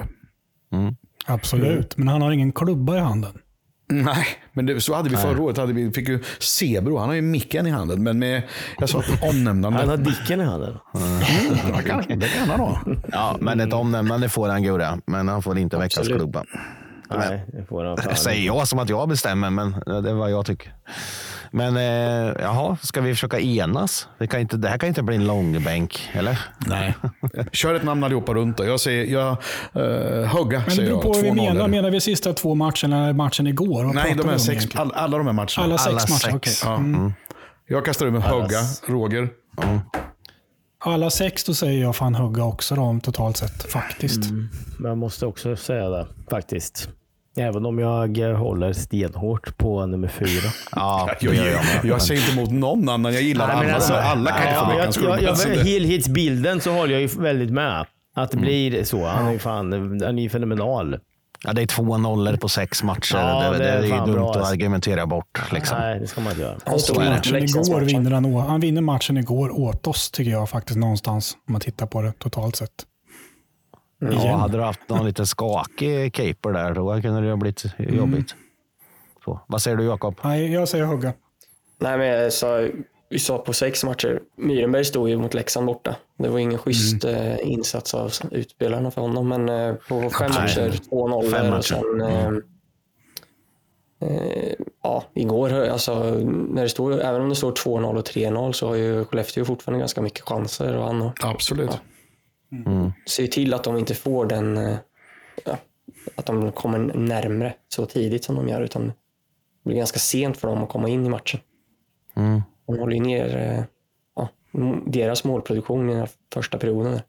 Absolut, 1.26 1.98
men 1.98 2.08
han 2.08 2.22
har 2.22 2.32
ingen 2.32 2.52
klubba 2.52 2.96
i 2.98 3.00
handen. 3.00 3.34
Nej, 3.92 4.28
men 4.54 4.66
det, 4.66 4.82
så 4.82 4.96
hade 4.96 5.10
vi 5.10 5.16
förra 5.18 5.42
året. 5.42 5.58
Hade 5.58 5.74
vi, 5.74 5.92
fick 5.92 6.10
ju 6.10 6.24
Sebro, 6.40 6.98
han 6.98 7.08
har 7.08 7.16
ju 7.16 7.22
micken 7.22 7.68
i 7.68 7.70
handen. 7.70 8.04
Men 8.04 8.20
med, 8.20 8.42
jag 8.80 8.90
sa 8.90 9.04
omnämnande. 9.22 9.80
Han 9.80 9.90
har 9.90 9.98
dicken 9.98 10.42
i 10.42 10.44
handen. 10.44 10.78
Mm, 10.96 11.20
det 11.78 11.84
kan, 11.84 12.20
det 12.20 12.28
kan 12.28 12.50
han 12.50 12.60
ha. 12.60 12.82
Ja, 13.12 13.38
men 13.42 13.60
ett 13.60 13.74
omnämnande 13.74 14.30
får 14.30 14.50
han 14.50 14.64
Gurra, 14.64 14.98
men 15.06 15.28
han 15.28 15.42
får 15.42 15.58
inte 15.58 15.78
veckans 15.78 16.08
klubba. 16.08 16.44
Nej, 17.10 17.46
det 17.48 17.66
får 17.66 17.84
han 17.84 18.16
säger 18.16 18.46
jag 18.46 18.68
som 18.68 18.80
att 18.80 18.90
jag 18.90 19.10
bestämmer, 19.10 19.50
men 19.50 19.72
det 19.72 20.10
är 20.10 20.14
vad 20.14 20.32
jag 20.32 20.46
tycker. 20.46 20.74
Men 21.54 21.78
eh, 21.78 22.42
jaha, 22.42 22.78
ska 22.82 23.02
vi 23.02 23.14
försöka 23.14 23.40
enas? 23.40 24.08
Det, 24.18 24.28
kan 24.28 24.40
inte, 24.40 24.58
det 24.58 24.70
här 24.70 24.78
kan 24.78 24.90
inte 24.90 25.04
bli 25.04 25.16
en 25.16 25.28
långbänk, 25.28 26.10
eller? 26.14 26.40
Nej. 26.68 26.94
Kör 27.52 27.74
ett 27.76 27.84
namn 27.84 28.04
allihopa 28.04 28.34
runt 28.34 28.58
då. 28.58 28.66
Jag 28.66 28.80
säger, 28.80 29.06
jag, 29.06 29.38
uh, 29.76 30.26
hugga 30.26 30.60
Men 30.60 30.66
det 30.66 30.76
säger 30.76 30.90
beror 30.90 31.02
på 31.02 31.08
vad 31.08 31.22
vi 31.22 31.30
2-0 31.30 31.36
menar. 31.36 31.68
Menar 31.68 31.92
vi 31.92 32.02
sista 32.02 32.34
två 32.34 32.56
matcherna 32.56 33.04
eller 33.04 33.14
matchen 33.14 33.48
igår? 33.48 33.84
Vad 33.84 33.96
Nej, 33.96 34.16
de 34.16 34.30
här 34.30 34.38
sex, 34.38 34.66
all, 34.76 34.92
alla 34.92 35.18
de 35.18 35.26
här 35.26 35.34
matcherna. 35.34 35.64
Alla 35.64 35.78
sex 35.78 35.88
alla 35.88 35.96
matcher, 35.96 36.36
okej. 36.36 36.54
Ja. 36.64 36.76
Mm. 36.76 37.14
Jag 37.68 37.86
kastar 37.86 38.06
ur 38.06 38.12
med 38.12 38.24
hugga, 38.24 38.60
Roger. 38.86 39.30
Alla 40.80 41.10
sex, 41.10 41.44
då 41.44 41.54
säger 41.54 41.82
jag 41.82 41.96
fan 41.96 42.16
hugga 42.16 42.44
också 42.44 42.76
då, 42.76 43.00
totalt 43.04 43.38
sett. 43.38 43.72
Faktiskt. 43.72 44.32
Men 44.78 44.90
jag 44.90 44.98
måste 44.98 45.26
också 45.26 45.56
säga 45.56 45.90
det 45.90 46.08
faktiskt. 46.30 46.90
Även 47.38 47.66
om 47.66 47.80
jag 47.80 48.18
eh, 48.18 48.36
håller 48.38 48.74
stenhårt 48.74 49.58
på 49.58 49.86
nummer 49.86 50.08
fyra. 50.08 50.52
Ja, 50.76 51.10
det 51.20 51.26
Jag, 51.26 51.36
gör 51.36 51.46
jag 51.46 51.54
jag, 51.54 51.86
jag 51.86 52.02
säger 52.02 52.22
inte 52.22 52.34
emot 52.34 52.52
någon 52.52 52.90
annan. 52.90 53.14
Jag 53.14 53.22
gillar 53.22 53.48
Nej, 53.48 53.56
alla. 53.58 53.74
alltså- 53.76 53.94
alla 53.94 54.32
kan 54.32 54.48
inte 54.48 54.60
få 54.60 54.66
veckans 54.66 54.98
jag, 54.98 55.06
jag, 55.06 55.18
klubba. 55.18 55.30
jag, 55.30 55.38
så 55.38 55.50
det- 55.50 55.64
helhetsbilden 55.64 56.62
så 56.62 56.72
håller 56.72 56.94
jag 56.94 57.02
ju 57.02 57.08
väldigt 57.08 57.52
med. 57.52 57.86
Att 58.16 58.32
det 58.32 58.38
blir 58.38 58.84
så. 58.84 59.06
Han 59.08 59.28
är 59.28 59.32
ju 59.32 59.40
fan, 59.40 59.72
han 60.04 60.20
är 60.20 60.24
ju 60.24 60.30
fenomenal. 60.30 61.00
Ja, 61.44 61.54
det 61.54 61.62
är 61.62 61.66
två 61.66 61.98
nollor 61.98 62.36
på 62.38 62.50
sex 62.50 62.84
matcher. 62.84 63.18
Ja, 63.18 63.50
det, 63.52 63.58
det 63.58 63.64
det 63.64 63.70
är 63.70 63.78
är 63.78 63.84
ju 63.84 63.90
fan 63.90 64.08
dumt 64.08 64.16
bra, 64.16 64.32
att 64.32 64.38
alltså. 64.38 64.54
argumentera 64.54 65.06
bort. 65.06 65.52
Liksom. 65.54 65.78
Nej, 65.80 66.00
det 66.00 66.08
ska 66.08 66.22
man 66.22 66.32
inte 66.32 66.42
göra. 66.42 66.52
Är 66.54 67.00
det. 67.00 67.06
i 67.06 67.10
Matchen 67.10 67.36
igår 67.44 67.82
vinner 67.82 68.12
han, 68.12 68.34
han 68.36 68.60
vinner 68.60 68.82
matchen 68.82 69.18
igår 69.18 69.60
åt 69.60 69.88
oss, 69.88 70.12
tycker 70.12 70.32
jag 70.32 70.50
faktiskt 70.50 70.80
någonstans. 70.80 71.38
Om 71.48 71.52
man 71.52 71.62
tittar 71.62 71.86
på 71.86 72.02
det 72.02 72.14
totalt 72.20 72.56
sett. 72.56 72.70
Ja, 74.02 74.36
hade 74.36 74.58
du 74.58 74.64
haft 74.64 74.90
någon 74.90 75.06
lite 75.06 75.26
skakig 75.26 76.14
caper 76.14 76.52
där, 76.54 76.74
då 76.74 77.02
kunde 77.02 77.22
det 77.22 77.30
ha 77.30 77.38
blivit 77.38 77.64
jobbigt. 77.78 78.36
Så, 79.26 79.40
vad 79.48 79.62
säger 79.62 79.78
du 79.78 79.84
Jakob? 79.86 80.16
Nej, 80.24 80.54
jag 80.54 80.68
säger 80.68 80.86
hugga. 80.86 81.14
Nej, 81.80 81.98
men 81.98 82.08
jag 82.08 82.34
sa, 82.34 82.68
vi 83.10 83.20
sa 83.20 83.38
på 83.38 83.54
sex 83.54 83.84
matcher. 83.84 84.22
Myrenberg 84.36 84.86
stod 84.86 85.10
ju 85.10 85.18
mot 85.18 85.34
Leksand 85.34 85.66
borta. 85.66 85.96
Det 86.18 86.30
var 86.30 86.40
ingen 86.40 86.58
schysst 86.60 87.06
eh, 87.06 87.48
insats 87.50 87.94
av 87.94 88.12
utspelarna 88.32 88.92
för 88.92 89.02
honom, 89.02 89.28
men 89.30 89.50
eh, 89.50 89.74
på 89.74 90.10
fem 90.10 90.32
Nej. 90.32 90.42
matcher, 90.42 90.74
två 90.90 91.08
nollor 91.08 91.30
Fem 91.32 91.50
matcher. 91.50 91.76
och 91.76 92.00
sen 92.00 92.02
eh, 92.02 92.28
eh, 94.10 94.54
ja, 94.84 95.04
igår, 95.14 95.54
alltså, 95.68 96.04
när 96.50 96.64
det 96.64 96.70
stod, 96.70 96.94
även 97.00 97.22
om 97.22 97.30
det 97.30 97.36
står 97.36 97.52
2-0 97.52 97.98
och 97.98 98.06
3-0 98.08 98.52
så 98.52 98.68
har 98.68 98.76
ju 98.76 99.06
Skellefteå 99.06 99.46
fortfarande 99.46 99.80
ganska 99.80 100.02
mycket 100.02 100.22
chanser 100.22 100.78
och 100.78 100.86
han 100.86 101.02
har- 101.02 101.14
Absolut. 101.24 101.72
Ser 103.08 103.24
ju 103.24 103.28
till 103.28 103.54
att 103.54 103.64
de 103.64 103.78
inte 103.78 103.96
får 103.96 104.26
den, 104.26 104.58
eh, 104.58 104.78
ja, 105.46 105.58
att 106.16 106.26
de 106.26 106.52
kommer 106.52 106.80
närmre 106.80 107.54
så 107.68 107.86
tidigt 107.86 108.24
som 108.24 108.36
de 108.36 108.48
gör, 108.48 108.62
utan 108.62 108.88
det 108.88 108.94
blir 109.64 109.78
ganska 109.78 110.00
sent 110.00 110.38
för 110.38 110.48
dem 110.48 110.64
att 110.64 110.70
komma 110.70 110.90
in 110.90 111.06
i 111.06 111.10
matchen. 111.10 111.40
Mm. 112.16 112.42
De 112.66 112.80
håller 112.80 112.96
ju 112.96 113.02
ner 113.02 113.38
eh, 113.38 113.64
ja, 114.16 114.30
deras 114.86 115.24
målproduktion 115.24 115.90
i 115.90 115.92
den 115.92 116.00
här 116.00 116.10
första 116.34 116.58
perioden. 116.58 116.92
där. 116.92 117.04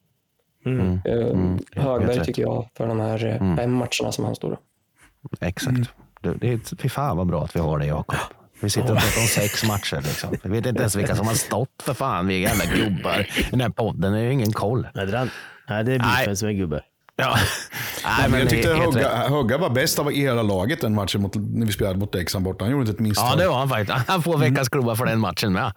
Mm. 0.65 1.01
Eh, 1.05 1.37
helt 1.37 1.73
Högberg 1.73 2.25
tycker 2.25 2.43
jag 2.43 2.69
för 2.75 2.87
de 2.87 3.01
här 3.01 3.27
eh, 3.27 3.57
fem 3.57 3.73
matcherna 3.73 4.13
som 4.13 4.25
han 4.25 4.35
står. 4.35 4.59
Exakt. 5.41 5.91
Det, 6.21 6.35
det 6.35 6.53
är, 6.53 6.77
fy 6.77 6.89
fan 6.89 7.17
vad 7.17 7.27
bra 7.27 7.45
att 7.45 7.57
vi 7.57 7.61
har 7.61 7.79
det 7.79 7.87
Jakob. 7.87 8.17
Vi 8.63 8.71
sitter 8.71 8.93
och 8.93 8.99
pratar 8.99 9.21
om 9.21 9.27
sex 9.27 9.65
matcher. 9.65 9.97
Liksom. 9.97 10.37
Vi 10.43 10.51
vet 10.51 10.67
inte 10.67 10.81
ens 10.81 10.97
vilka 10.97 11.17
som 11.17 11.27
har 11.27 11.35
stått 11.35 11.83
för 11.83 11.95
fan. 11.95 12.27
Vi 12.27 12.45
är 12.45 12.49
jävla 12.49 12.65
gubbar. 12.65 13.21
I 13.39 13.51
den 13.51 13.61
här 13.61 13.69
podden 13.69 14.15
är 14.15 14.23
ju 14.23 14.33
ingen 14.33 14.53
koll. 14.53 14.89
Nej, 14.95 15.07
det 15.07 15.19
är, 15.19 15.29
nej, 15.69 15.85
det 15.85 15.95
är 15.95 15.99
biffen 15.99 16.37
som 16.37 16.49
är 16.49 16.53
gubbe. 16.53 16.81
Ja. 17.17 17.37
Nej, 18.19 18.31
men 18.31 18.41
jag 18.41 18.49
tyckte. 18.51 18.75
Hugga, 18.75 19.29
Hugga 19.29 19.59
var 19.59 19.71
bäst 19.71 19.99
av 19.99 20.11
hela 20.11 20.43
laget 20.43 20.81
den 20.81 20.95
matchen 20.95 21.23
mot, 21.23 21.35
när 21.35 21.67
vi 21.67 21.73
spelade 21.73 21.99
mot 21.99 22.15
Leksand 22.15 22.45
borta. 22.45 22.65
Han 22.65 22.73
gjorde 22.73 22.81
inte 22.81 22.93
ett 22.93 22.99
misstag. 22.99 23.29
Ja, 23.33 23.37
det 23.37 23.49
var 23.49 23.59
han 23.59 23.69
faktiskt. 23.69 24.09
Han 24.09 24.23
får 24.23 24.39
veckans 24.39 24.69
klubba 24.69 24.97
för 24.97 25.07
den 25.07 25.19
matchen 25.21 25.53
med. 25.53 25.73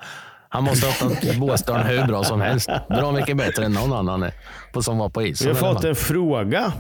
Han 0.50 0.64
måste 0.64 0.88
ha 0.88 0.94
öppnat 1.12 1.36
Båstad 1.38 1.78
hur 1.78 2.08
bra 2.08 2.24
som 2.24 2.42
helst. 2.42 2.70
Bra 2.90 3.12
mycket 3.12 3.38
bättre 3.38 3.66
än 3.66 3.72
någon 3.74 3.94
annan 3.94 4.32
på, 4.74 4.82
som 4.84 4.98
var 4.98 5.10
på 5.10 5.24
isen. 5.24 5.48
Vi 5.48 5.60
har 5.60 5.74
fått 5.74 5.84
en 5.84 5.96
fråga, 5.96 6.74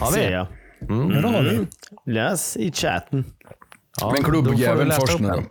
Har 0.00 0.10
vi? 0.10 0.12
ser 0.16 0.32
jag. 0.32 0.46
Har 1.22 1.42
vi. 1.42 1.66
Läs 2.12 2.56
i 2.56 2.72
chatten. 2.72 3.24
Ja, 4.02 4.12
Men 4.12 4.24
klubbjäveln 4.24 4.92
först 4.92 5.18
nu 5.18 5.28
då. 5.28 5.42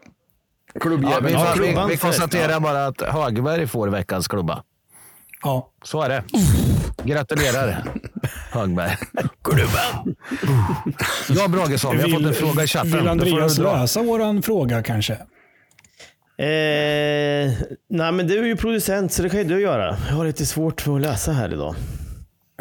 Ja, 0.74 0.80
Klubbjäveln. 0.80 1.26
vi, 1.26 1.32
Ja, 1.34 1.54
vi, 1.60 1.68
vi 1.68 1.76
först, 1.98 2.02
konstaterar 2.02 2.60
bara 2.60 2.86
att 2.86 3.02
Högberg 3.02 3.68
får 3.68 3.88
veckans 3.88 4.28
klubba. 4.28 4.64
Ja. 5.44 5.70
Så 5.84 6.02
är 6.02 6.10
det. 6.10 6.24
Gratulerar 7.04 7.84
Högberg. 8.52 8.98
Klubban! 9.44 10.16
Ja, 11.30 11.48
Bragesson, 11.48 11.98
vi 11.98 12.04
har 12.04 12.10
fått 12.10 12.26
en 12.28 12.34
fråga 12.34 12.64
i 12.64 12.68
chatten. 12.68 12.92
Vill 12.92 13.08
Andreas 13.08 13.58
läsa 13.58 14.02
våran 14.02 14.42
fråga 14.42 14.84
kanske? 14.84 15.14
Eh, 15.14 15.20
nej, 17.90 18.12
men 18.12 18.28
du 18.28 18.40
är 18.40 18.44
ju 18.44 18.56
producent 18.56 19.14
så 19.14 19.24
det 19.24 19.30
kan 19.30 19.40
ju 19.40 19.46
du 19.46 19.62
göra. 19.62 19.98
Jag 20.10 20.16
har 20.16 20.26
lite 20.26 20.46
svårt 20.46 20.82
för 20.82 20.96
att 20.96 21.02
läsa 21.02 21.32
här 21.32 21.54
idag. 21.54 21.76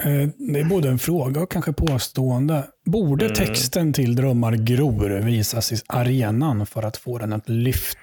Eh, 0.05 0.29
Det 0.39 0.61
är 0.61 0.65
både 0.65 0.89
en 0.89 0.99
fråga 0.99 1.41
och 1.41 1.51
kanske 1.51 1.73
påstående. 1.73 2.65
Borde 2.85 3.29
texten 3.31 3.93
till 3.93 4.17
Drömmar 4.17 4.53
gror 4.53 5.11
visas 5.11 5.73
i 5.73 5.77
arenan 5.87 6.67
för 6.67 6.83
att 6.83 6.97
få 6.97 7.19
den 7.19 7.33
att 7.33 7.49
lyfta 7.49 7.99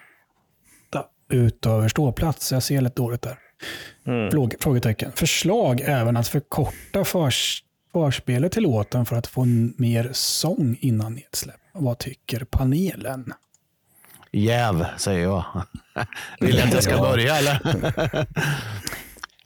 ut 1.31 1.65
över 1.65 1.87
ståplats? 1.87 2.51
Jag 2.51 2.63
ser 2.63 2.81
lite 2.81 2.95
dåligt 2.95 3.21
där. 3.21 3.37
Fråge- 4.31 4.55
Frågetecken. 4.59 5.11
Förslag 5.15 5.81
även 5.85 6.17
att 6.17 6.27
förkorta 6.27 7.05
förs 7.05 7.63
förspelet 7.93 8.51
till 8.51 8.63
låten 8.63 9.05
för 9.05 9.15
att 9.15 9.27
få 9.27 9.45
mer 9.77 10.09
sång 10.13 10.77
innan 10.81 11.13
nedsläpp. 11.13 11.55
Vad 11.73 11.97
tycker 11.97 12.43
panelen? 12.43 13.33
Jäv, 14.31 14.85
säger 14.97 15.23
jag. 15.23 15.43
Vill 16.39 16.55
du 16.55 16.61
att 16.61 16.73
jag 16.73 16.83
ska 16.83 16.97
börja 16.97 17.35
eller? 17.37 17.59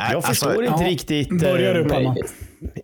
Nej, 0.03 0.11
Jag 0.13 0.25
förstår 0.25 0.63
inte 0.65 0.83
ja, 0.83 0.89
riktigt. 0.89 1.39
börjar 1.39 1.73
du, 1.73 1.81
eh, 1.81 1.87
Palma. 1.87 2.15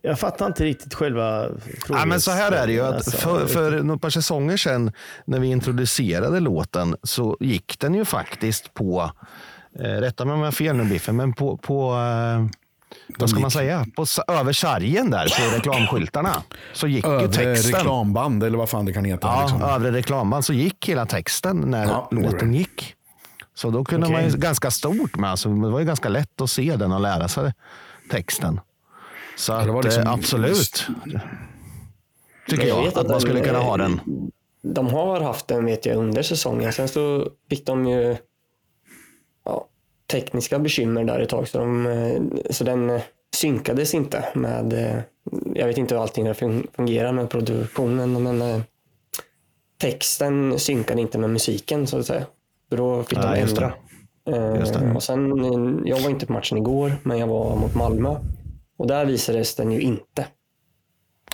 Jag 0.01 0.19
fattar 0.19 0.47
inte 0.47 0.63
riktigt 0.63 0.93
själva 0.93 1.47
frågan. 1.85 1.99
Ja, 2.01 2.05
men 2.05 2.21
så 2.21 2.31
här 2.31 2.51
är 2.51 2.67
det 2.67 2.73
ju. 2.73 2.81
Att 2.81 2.93
Alltså, 2.95 3.11
för, 3.17 3.45
för 3.47 3.71
några 3.83 3.99
par 3.99 4.09
säsonger 4.09 4.57
sedan 4.57 4.91
när 5.25 5.39
vi 5.39 5.47
introducerade 5.47 6.39
låten 6.39 6.95
så 7.03 7.37
gick 7.39 7.79
den 7.79 7.93
ju 7.95 8.05
faktiskt 8.05 8.73
på, 8.73 9.11
eh, 9.79 9.83
rätta 9.83 10.25
mig 10.25 10.33
om 10.33 10.39
jag 10.39 10.47
har 10.47 10.51
fel 10.51 10.75
nu 10.75 10.83
Biffen, 10.83 11.15
men 11.15 11.33
på, 11.33 11.57
på 11.57 11.91
eh, 11.93 12.45
vad 13.17 13.29
ska 13.29 13.39
man 13.39 13.51
säga? 13.51 13.85
På, 13.95 14.05
över 14.27 14.53
sargen 14.53 15.11
där 15.11 15.27
på 15.49 15.55
reklamskyltarna 15.57 16.43
så 16.73 16.87
gick 16.87 17.05
ju 17.05 17.11
Övre 17.11 17.27
texten. 17.27 17.73
reklamband 17.73 18.43
eller 18.43 18.57
vad 18.57 18.69
fan 18.69 18.85
det 18.85 18.93
kan 18.93 19.05
heta. 19.05 19.27
Ja, 19.27 19.41
liksom. 19.41 19.61
övre 19.61 19.91
reklamband 19.91 20.45
så 20.45 20.53
gick 20.53 20.89
hela 20.89 21.05
texten 21.05 21.57
när 21.57 21.85
Ja, 21.85 22.07
låten 22.11 22.53
gick. 22.53 22.93
Så 23.57 23.69
då 23.69 23.83
kunde 23.83 24.09
man 24.09 24.29
ju 24.29 24.37
ganska 24.37 24.71
stort 24.71 25.17
med, 25.17 25.29
alltså, 25.31 25.49
det 25.49 25.69
var 25.69 25.79
ju 25.79 25.85
ganska 25.85 26.09
lätt 26.09 26.41
att 26.41 26.49
se 26.49 26.75
den 26.75 26.91
och 26.91 27.01
lära 27.01 27.27
sig 27.27 27.53
texten. 28.11 28.59
Så 29.37 29.59
det 29.59 29.71
var 29.71 29.79
att, 29.79 29.85
liksom- 29.85 30.03
eh, 30.03 30.13
absolut. 30.13 30.87
Tycker 32.49 32.67
jag, 32.67 32.83
vet 32.83 32.97
att 32.97 33.09
man 33.09 33.21
skulle 33.21 33.39
kunna 33.39 33.59
ha 33.59 33.77
den. 33.77 34.01
De 34.61 34.87
har 34.87 35.21
haft 35.21 35.47
den 35.47 35.65
vet 35.65 35.85
jag 35.85 35.95
under 35.95 36.21
säsongen. 36.21 36.73
Sen 36.73 36.87
så 36.87 37.29
fick 37.49 37.65
de 37.65 37.85
ju 37.85 38.17
ja, 39.45 39.67
tekniska 40.11 40.59
bekymmer 40.59 41.03
där 41.03 41.19
ett 41.19 41.29
tag. 41.29 41.47
Så, 41.47 41.57
de, 41.57 41.85
eh, 41.85 42.21
så 42.51 42.63
den 42.63 42.89
eh, 42.89 43.01
synkades 43.35 43.93
inte 43.93 44.25
med, 44.35 45.03
jag 45.53 45.67
vet 45.67 45.77
inte 45.77 45.95
hur 45.95 46.01
allting 46.01 46.33
fungerar 46.75 47.11
med 47.11 47.29
produktionen, 47.29 48.23
men 48.23 48.63
texten 49.77 50.59
synkade 50.59 51.01
inte 51.01 51.17
med 51.17 51.29
musiken 51.29 51.87
så 51.87 51.99
att 51.99 52.05
säga. 52.05 52.25
Så 52.69 52.75
då 52.75 53.03
fick 53.03 53.21
de 53.21 53.39
just 53.39 53.55
det. 53.55 53.73
ändra. 54.25 54.53
Eh, 54.53 54.59
Just 54.59 54.73
det. 54.73 54.91
Och 54.95 55.03
sen, 55.03 55.45
eh, 55.45 55.89
jag 55.89 55.99
var 55.99 56.09
inte 56.09 56.25
på 56.25 56.33
matchen 56.33 56.57
igår, 56.57 56.91
men 57.03 57.17
jag 57.17 57.27
var 57.27 57.55
mot 57.55 57.75
Malmö. 57.75 58.15
Och 58.77 58.87
där 58.87 59.05
visades 59.05 59.55
den 59.55 59.71
ju 59.71 59.81
inte. 59.81 60.25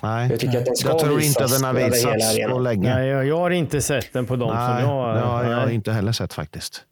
Nej. 0.02 0.30
Jag 0.30 0.40
tycker 0.40 0.58
att 0.58 0.64
den 0.64 0.76
ska 0.76 0.88
Jag 0.88 0.98
tror 0.98 1.20
inte 1.20 1.46
den 1.46 1.64
har 1.64 1.74
visats 1.74 2.38
på 2.50 2.58
länge. 2.58 2.94
Nej, 2.94 3.08
jag, 3.08 3.26
jag 3.26 3.38
har 3.38 3.50
inte 3.50 3.80
sett 3.80 4.12
den 4.12 4.26
på 4.26 4.36
dem 4.36 4.54
Nej, 4.54 4.82
som 4.82 4.90
jag... 4.90 4.96
har 4.96 5.44
jag 5.44 5.66
nej. 5.66 5.74
inte 5.74 5.92
heller 5.92 6.12
sett 6.12 6.32
faktiskt. 6.32 6.84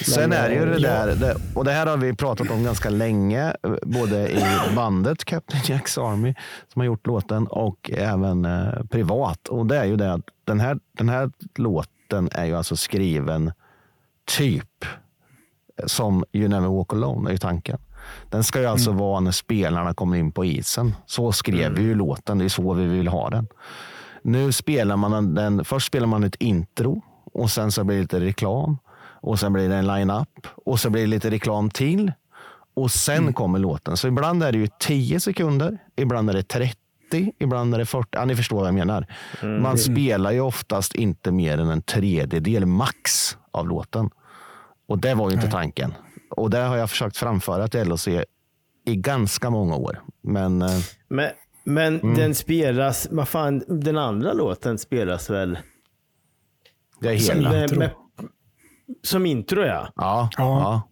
Sen 0.00 0.30
Men, 0.30 0.38
är 0.38 0.48
det 0.48 0.54
ju 0.54 0.64
det 0.64 0.74
eh, 0.74 0.80
där, 0.80 1.14
det, 1.14 1.36
och 1.54 1.64
det 1.64 1.72
här 1.72 1.86
har 1.86 1.96
vi 1.96 2.14
pratat 2.14 2.50
om 2.50 2.64
ganska 2.64 2.90
länge, 2.90 3.56
eh, 3.62 3.72
både 3.82 4.30
i 4.30 4.44
bandet 4.76 5.24
Captain 5.24 5.62
Jacks 5.66 5.98
Army 5.98 6.34
som 6.72 6.80
har 6.80 6.86
gjort 6.86 7.06
låten 7.06 7.46
och 7.46 7.90
även 7.94 8.44
eh, 8.44 8.84
privat. 8.90 9.48
Och 9.48 9.66
det 9.66 9.76
är 9.76 9.84
ju 9.84 9.96
det 9.96 10.12
att 10.12 10.24
den 10.44 10.60
här, 10.60 10.78
den 10.98 11.08
här 11.08 11.30
låten 11.56 12.28
är 12.32 12.44
ju 12.44 12.56
alltså 12.56 12.76
skriven 12.76 13.52
typ 14.26 14.84
som 15.86 16.24
You 16.32 16.48
Never 16.48 16.68
Walk 16.68 16.92
Alone 16.92 17.30
är 17.30 17.32
ju 17.32 17.38
tanken. 17.38 17.78
Den 18.30 18.44
ska 18.44 18.60
ju 18.60 18.66
alltså 18.66 18.92
vara 18.92 19.20
när 19.20 19.30
spelarna 19.32 19.94
kommer 19.94 20.16
in 20.16 20.32
på 20.32 20.44
isen. 20.44 20.94
Så 21.06 21.32
skrev 21.32 21.72
vi 21.72 21.82
ju 21.82 21.94
låten, 21.94 22.38
det 22.38 22.44
är 22.44 22.48
så 22.48 22.72
vi 22.74 22.84
vill 22.84 23.08
ha 23.08 23.30
den. 23.30 23.46
Nu 24.22 24.52
spelar 24.52 24.96
man 24.96 25.12
en- 25.12 25.34
den, 25.34 25.64
först 25.64 25.86
spelar 25.86 26.06
man 26.06 26.24
ett 26.24 26.34
intro 26.34 27.02
och 27.32 27.50
sen 27.50 27.72
så 27.72 27.84
blir 27.84 27.96
det 27.96 28.02
lite 28.02 28.20
reklam 28.20 28.78
och 29.20 29.38
sen 29.40 29.52
blir 29.52 29.68
det 29.68 29.76
en 29.76 29.86
line-up 29.86 30.46
och 30.66 30.80
så 30.80 30.90
blir 30.90 31.02
det 31.02 31.06
lite 31.08 31.30
reklam 31.30 31.70
till 31.70 32.12
och 32.74 32.90
sen 32.90 33.32
kommer 33.32 33.58
låten. 33.58 33.96
Så 33.96 34.08
ibland 34.08 34.42
är 34.42 34.52
det 34.52 34.58
ju 34.58 34.68
10 34.80 35.20
sekunder, 35.20 35.78
ibland 35.96 36.30
är 36.30 36.34
det 36.34 36.42
30, 36.42 37.32
ibland 37.38 37.74
är 37.74 37.78
det 37.78 37.86
40. 37.86 38.08
Ja, 38.12 38.24
ni 38.24 38.36
förstår 38.36 38.56
vad 38.58 38.66
jag 38.66 38.74
menar. 38.74 39.06
Man 39.60 39.78
spelar 39.78 40.30
ju 40.32 40.40
oftast 40.40 40.94
inte 40.94 41.30
mer 41.32 41.58
än 41.58 41.70
en 41.70 41.82
tredjedel 41.82 42.66
max 42.66 43.36
av 43.56 43.68
låten. 43.68 44.10
Och 44.88 44.98
det 44.98 45.14
var 45.14 45.30
ju 45.30 45.36
inte 45.36 45.50
tanken. 45.50 45.94
Och 46.30 46.50
det 46.50 46.58
har 46.58 46.76
jag 46.76 46.90
försökt 46.90 47.16
framföra 47.16 47.68
till 47.68 47.88
LOC 47.88 48.08
i 48.08 48.96
ganska 48.96 49.50
många 49.50 49.76
år. 49.76 50.00
Men 50.22 50.62
eh, 50.62 50.70
Men, 51.08 51.30
men 51.64 52.00
Mm. 52.00 52.14
den 52.16 52.34
spelas, 52.34 53.08
vad 53.10 53.28
fan, 53.28 53.62
den 53.68 53.98
andra 53.98 54.32
låten 54.32 54.78
spelas 54.78 55.30
väl? 55.30 55.58
det 57.00 57.08
är 57.08 57.18
Som 57.18 57.36
hela. 57.36 57.62
intro. 57.62 57.78
med, 57.78 57.90
som 59.02 59.26
intro 59.26 59.60
ja. 59.64 59.92
Ja, 59.96 60.28
Ja. 60.36 60.60
ja. 60.60 60.82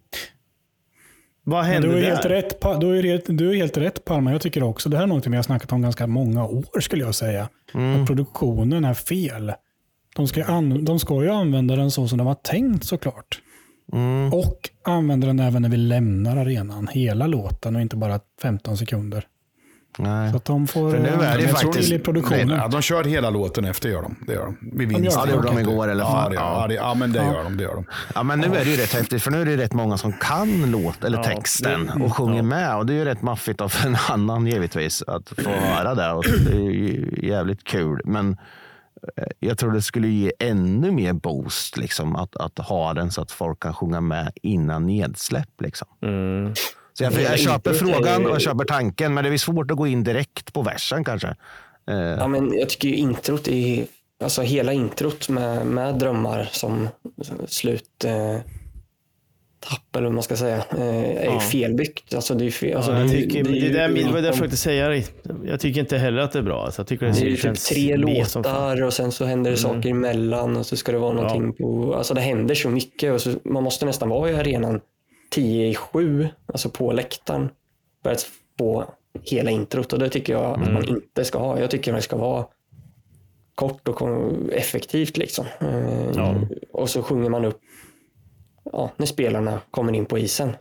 Vad 1.46 1.64
Men 1.64 1.72
händer 1.72 1.88
du 1.88 1.96
är 1.96 2.00
där? 2.02 2.08
helt 2.10 2.24
rätt, 2.24 2.60
du 2.80 2.98
är 2.98 3.02
helt, 3.02 3.24
du 3.28 3.50
är 3.50 3.54
helt 3.56 3.76
rätt 3.76 4.04
Palma. 4.04 4.32
Jag 4.32 4.40
tycker 4.40 4.62
också 4.62 4.88
det 4.88 4.96
här 4.96 5.02
är 5.04 5.06
något 5.08 5.26
vi 5.26 5.36
har 5.36 5.42
snackat 5.42 5.72
om 5.72 5.82
ganska 5.82 6.06
många 6.06 6.44
år 6.46 6.80
skulle 6.80 7.04
jag 7.04 7.14
säga. 7.14 7.42
Att 7.72 8.06
produktionen 8.06 8.84
är 8.84 8.94
fel. 8.94 9.52
De 10.16 10.28
ska, 10.28 10.40
ju 10.40 10.46
an, 10.46 10.84
de 10.84 10.98
ska 10.98 11.22
ju 11.22 11.30
använda 11.30 11.76
den 11.76 11.90
så 11.90 12.08
som 12.08 12.18
de 12.18 12.26
var 12.26 12.34
tänkt 12.34 12.84
såklart. 12.84 13.40
Och 14.32 14.70
använda 14.84 15.26
den 15.26 15.40
även 15.40 15.62
när 15.62 15.68
vi 15.68 15.76
lämnar 15.76 16.36
arenan. 16.36 16.88
Hela 16.92 17.26
låten 17.26 17.76
och 17.76 17.82
inte 17.82 17.96
bara 17.96 18.20
15 18.42 18.76
sekunder. 18.76 19.26
Nej. 19.98 20.30
Så 20.30 20.36
att 20.36 20.44
de 20.44 20.66
får 20.66 20.90
För 20.90 20.98
nu 20.98 21.08
är 21.08 21.18
det 21.18 21.26
eh, 21.26 21.36
till 21.38 21.48
faktiskt- 21.48 21.92
i 21.92 21.98
produktionen. 21.98 22.50
Ja, 22.50 22.68
de 22.68 22.82
kör 22.82 23.04
hela 23.04 23.30
låten 23.30 23.64
efter, 23.64 23.88
gör 23.88 24.02
de. 24.02 24.16
Det 24.26 24.32
gör 24.32 24.44
de. 24.44 24.56
Vi 24.72 24.84
gör 24.84 24.90
vinst. 24.90 25.16
det. 25.16 25.20
Ja, 25.20 25.26
det 25.26 25.32
gjorde 25.32 25.48
de 25.48 25.58
igår 25.58 25.88
eller 25.88 26.04
ja, 26.04 26.10
fan. 26.10 26.30
det, 26.30 26.36
ja. 26.36 26.66
det, 26.68 26.74
ja, 26.74 26.94
men 26.94 27.12
det 27.12 27.18
gör 27.18 27.44
de. 27.44 27.56
Det 27.56 27.62
gör 27.62 27.74
de. 27.74 27.84
Ja, 28.14 28.22
men 28.22 28.40
nu 28.40 28.46
är 28.46 28.64
det 28.64 28.70
ju 28.70 28.76
rätt 28.76 28.92
häftigt, 28.94 29.22
för 29.22 29.30
nu 29.30 29.40
är 29.42 29.44
det 29.44 29.56
rätt 29.56 29.72
många 29.72 29.96
som 29.98 30.12
kan 30.12 30.70
låt 30.70 31.04
eller 31.04 31.22
texten 31.22 32.02
och 32.02 32.16
sjunger 32.16 32.42
med. 32.42 32.76
Och 32.76 32.86
det 32.86 32.92
är 32.92 32.96
ju 32.96 33.04
rätt 33.04 33.22
maffigt 33.22 33.60
av 33.60 33.72
en 33.86 33.96
annan 34.10 34.46
givetvis 34.46 35.02
att 35.02 35.28
få 35.28 35.50
höra 35.50 35.94
det. 35.94 36.12
Och 36.12 36.24
det 36.44 36.56
är 36.56 36.70
ju 36.70 37.18
jävligt 37.22 37.64
kul. 37.64 38.00
Men 38.04 38.36
jag 39.38 39.58
tror 39.58 39.72
det 39.72 39.82
skulle 39.82 40.08
ge 40.08 40.32
ännu 40.38 40.90
mer 40.90 41.12
boost 41.12 41.76
liksom, 41.76 42.16
att, 42.16 42.36
att 42.36 42.58
ha 42.58 42.94
den 42.94 43.10
så 43.10 43.22
att 43.22 43.30
folk 43.32 43.60
kan 43.60 43.74
sjunga 43.74 44.00
med 44.00 44.32
innan 44.42 44.86
nedsläpp. 44.86 45.60
Liksom. 45.60 45.88
Så 46.92 47.04
jag, 47.04 47.12
jag 47.12 47.38
köper 47.38 47.70
introt 47.70 47.90
är 47.90 47.94
frågan 47.94 48.20
ju- 48.20 48.26
och 48.28 48.34
jag 48.34 48.42
köper 48.42 48.64
tanken, 48.64 49.14
men 49.14 49.24
det 49.24 49.30
är 49.30 49.38
svårt 49.38 49.70
att 49.70 49.76
gå 49.76 49.86
in 49.86 50.04
direkt 50.04 50.52
på 50.52 50.62
versen 50.62 51.04
kanske. 51.04 51.28
Eh, 51.90 51.94
Ja, 51.96 52.28
men 52.28 52.52
jag 52.58 52.68
tycker 52.68 52.88
ju 52.88 52.94
introt 52.94 53.48
är, 53.48 53.86
alltså 54.24 54.42
hela 54.42 54.72
introt 54.72 55.28
med, 55.28 55.66
med 55.66 55.94
drömmar 55.98 56.48
som 56.52 56.88
slut 57.48 58.04
eh, 58.04 58.38
tapp 59.68 59.96
eller 59.96 60.04
vad 60.06 60.14
man 60.14 60.22
ska 60.22 60.36
säga, 60.36 60.56
eh, 60.56 61.26
är 61.28 61.34
ju 61.34 61.40
felbyggt. 61.40 62.14
Alltså 62.14 62.34
det 62.34 62.46
är 62.46 62.50
fel, 62.50 62.76
alltså 62.76 62.92
Ja, 62.92 62.98
jag 62.98 63.08
det 63.08 63.12
tycker, 63.12 63.44
det 63.44 63.50
det, 63.50 63.68
det, 63.68 63.88
det 63.88 64.12
var 64.12 64.20
det 64.20 64.26
jag 64.26 64.34
försökte 64.34 64.56
säga. 64.56 65.02
Jag 65.44 65.60
tycker 65.60 65.80
inte 65.80 65.98
heller 65.98 66.18
att 66.22 66.32
det 66.32 66.38
är 66.38 66.42
bra. 66.42 66.64
Alltså, 66.64 66.80
jag 66.80 66.86
tycker 66.86 67.06
det, 67.06 67.12
det 67.12 67.20
är 67.20 67.30
ju 67.30 67.36
typ 67.36 67.58
tre 67.58 67.96
låtar 67.96 68.82
och 68.82 68.92
sen 68.92 69.12
så 69.12 69.24
händer 69.24 69.50
det 69.50 69.56
saker 69.56 69.88
emellan 69.90 70.56
och 70.56 70.66
så 70.66 70.76
ska 70.76 70.92
det 70.92 70.98
vara 70.98 71.12
någonting 71.12 71.52
på, 71.52 71.94
alltså 71.94 72.14
det 72.14 72.20
händer 72.20 72.54
så 72.54 72.68
mycket 72.70 73.12
och 73.12 73.20
så, 73.20 73.30
man 73.44 73.62
måste 73.62 73.86
nästan 73.86 74.08
vara 74.08 74.30
i 74.30 74.34
arenan 74.34 74.80
10 75.30 75.68
i 75.68 75.74
7, 75.74 76.28
alltså 76.46 76.68
på 76.68 76.92
läktaren 76.92 77.48
för 78.02 78.10
att 78.12 78.26
få 78.58 78.84
hela 79.22 79.50
introt 79.50 79.92
och 79.92 79.98
det 79.98 80.08
tycker 80.08 80.32
jag 80.32 80.44
att 80.44 80.72
man 80.72 80.88
inte 80.88 81.24
ska 81.24 81.38
ha. 81.38 81.60
Jag 81.60 81.70
tycker 81.70 81.92
det 81.92 82.00
ska 82.02 82.16
vara 82.16 82.46
kort 83.54 83.88
och 83.88 84.02
effektivt 84.52 85.16
liksom. 85.16 85.46
Eh, 85.60 86.42
Och 86.72 86.90
så 86.90 87.02
sjunger 87.02 87.30
man 87.30 87.44
upp 87.44 87.60
ja, 88.76 88.90
när 88.96 89.06
spelarna 89.06 89.60
kommer 89.70 89.92
in 89.92 90.06
på 90.06 90.18
isen. 90.18 90.56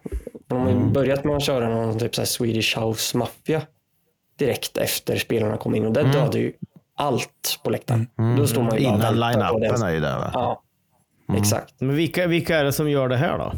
De 0.48 0.62
har 0.62 0.70
ju 0.70 0.76
börjat 0.76 1.24
med 1.24 1.36
att 1.36 1.44
köra 1.44 1.70
någon 1.70 2.00
typ 2.00 2.16
så 2.16 2.22
här 2.22 2.26
Swedish 2.26 2.80
House 2.80 3.18
Mafia 3.18 3.62
direkt 4.40 4.78
efter 4.78 5.18
spelarna 5.18 5.58
kom 5.58 5.76
in 5.76 5.86
och 5.86 5.94
det 5.94 6.04
dödade 6.04 6.40
ju 6.40 6.54
allt 6.96 7.60
på 7.64 7.70
läktaren. 7.70 8.08
Då 8.38 8.48
står 8.48 8.64
man 8.64 8.76
ju 8.76 8.80
innan 8.84 9.20
line-upen 9.20 9.80
det. 9.80 9.86
är 9.86 9.92
ju 9.94 10.00
där. 10.00 10.18
Va? 10.18 10.32
Ja, 10.34 10.64
exakt. 11.38 11.74
Men 11.80 11.96
vilka, 11.96 12.28
vilka 12.28 12.58
är 12.58 12.64
det 12.64 12.74
som 12.74 12.90
gör 12.90 13.10
det 13.10 13.18
här 13.18 13.38
då? 13.38 13.54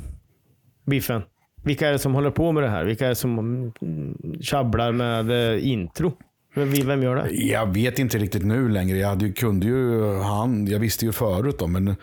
Biffen? 0.86 1.22
Vilka 1.64 1.88
är 1.88 1.92
det 1.92 2.00
som 2.00 2.14
håller 2.16 2.32
på 2.32 2.52
med 2.52 2.64
det 2.64 2.70
här? 2.70 2.86
Vilka 2.86 3.06
är 3.06 3.10
det 3.10 3.16
som 3.16 3.40
mm, 3.40 4.18
tjabblar 4.42 4.92
med 4.92 5.54
eh, 5.54 5.68
intro? 5.68 6.14
Vem, 6.56 6.72
vem 6.72 7.04
gör 7.04 7.16
det? 7.16 7.30
Jag 7.32 7.74
vet 7.74 8.00
inte 8.00 8.18
riktigt 8.18 8.46
nu 8.46 8.70
längre. 8.70 8.98
Jag 8.98 9.08
hade, 9.08 9.26
ju- 9.26 9.34
kunde 9.34 9.66
ju 9.66 10.14
han, 10.18 10.68
jag 10.68 10.80
visste 10.80 11.06
ju 11.06 11.12
förut 11.12 11.56
då, 11.60 11.68
men 11.68 11.96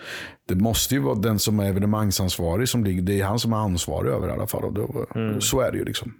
det 0.55 0.63
måste 0.63 0.95
ju 0.95 1.01
vara 1.01 1.15
den 1.15 1.39
som 1.39 1.61
är 1.61 1.65
evenemangsansvarig 1.65 2.69
som 2.69 2.85
ligger, 2.85 3.03
det 3.03 3.21
är 3.21 3.25
han 3.25 3.39
som 3.39 3.53
är 3.53 3.57
ansvarig 3.57 4.11
över 4.11 4.29
i 4.29 4.31
alla 4.31 4.47
fall. 4.47 4.65
Och 4.65 4.73
då, 4.73 5.07
Så 5.41 5.61
är 5.61 5.73
det 5.73 5.79
ju 5.79 5.85
liksom. 5.85 6.15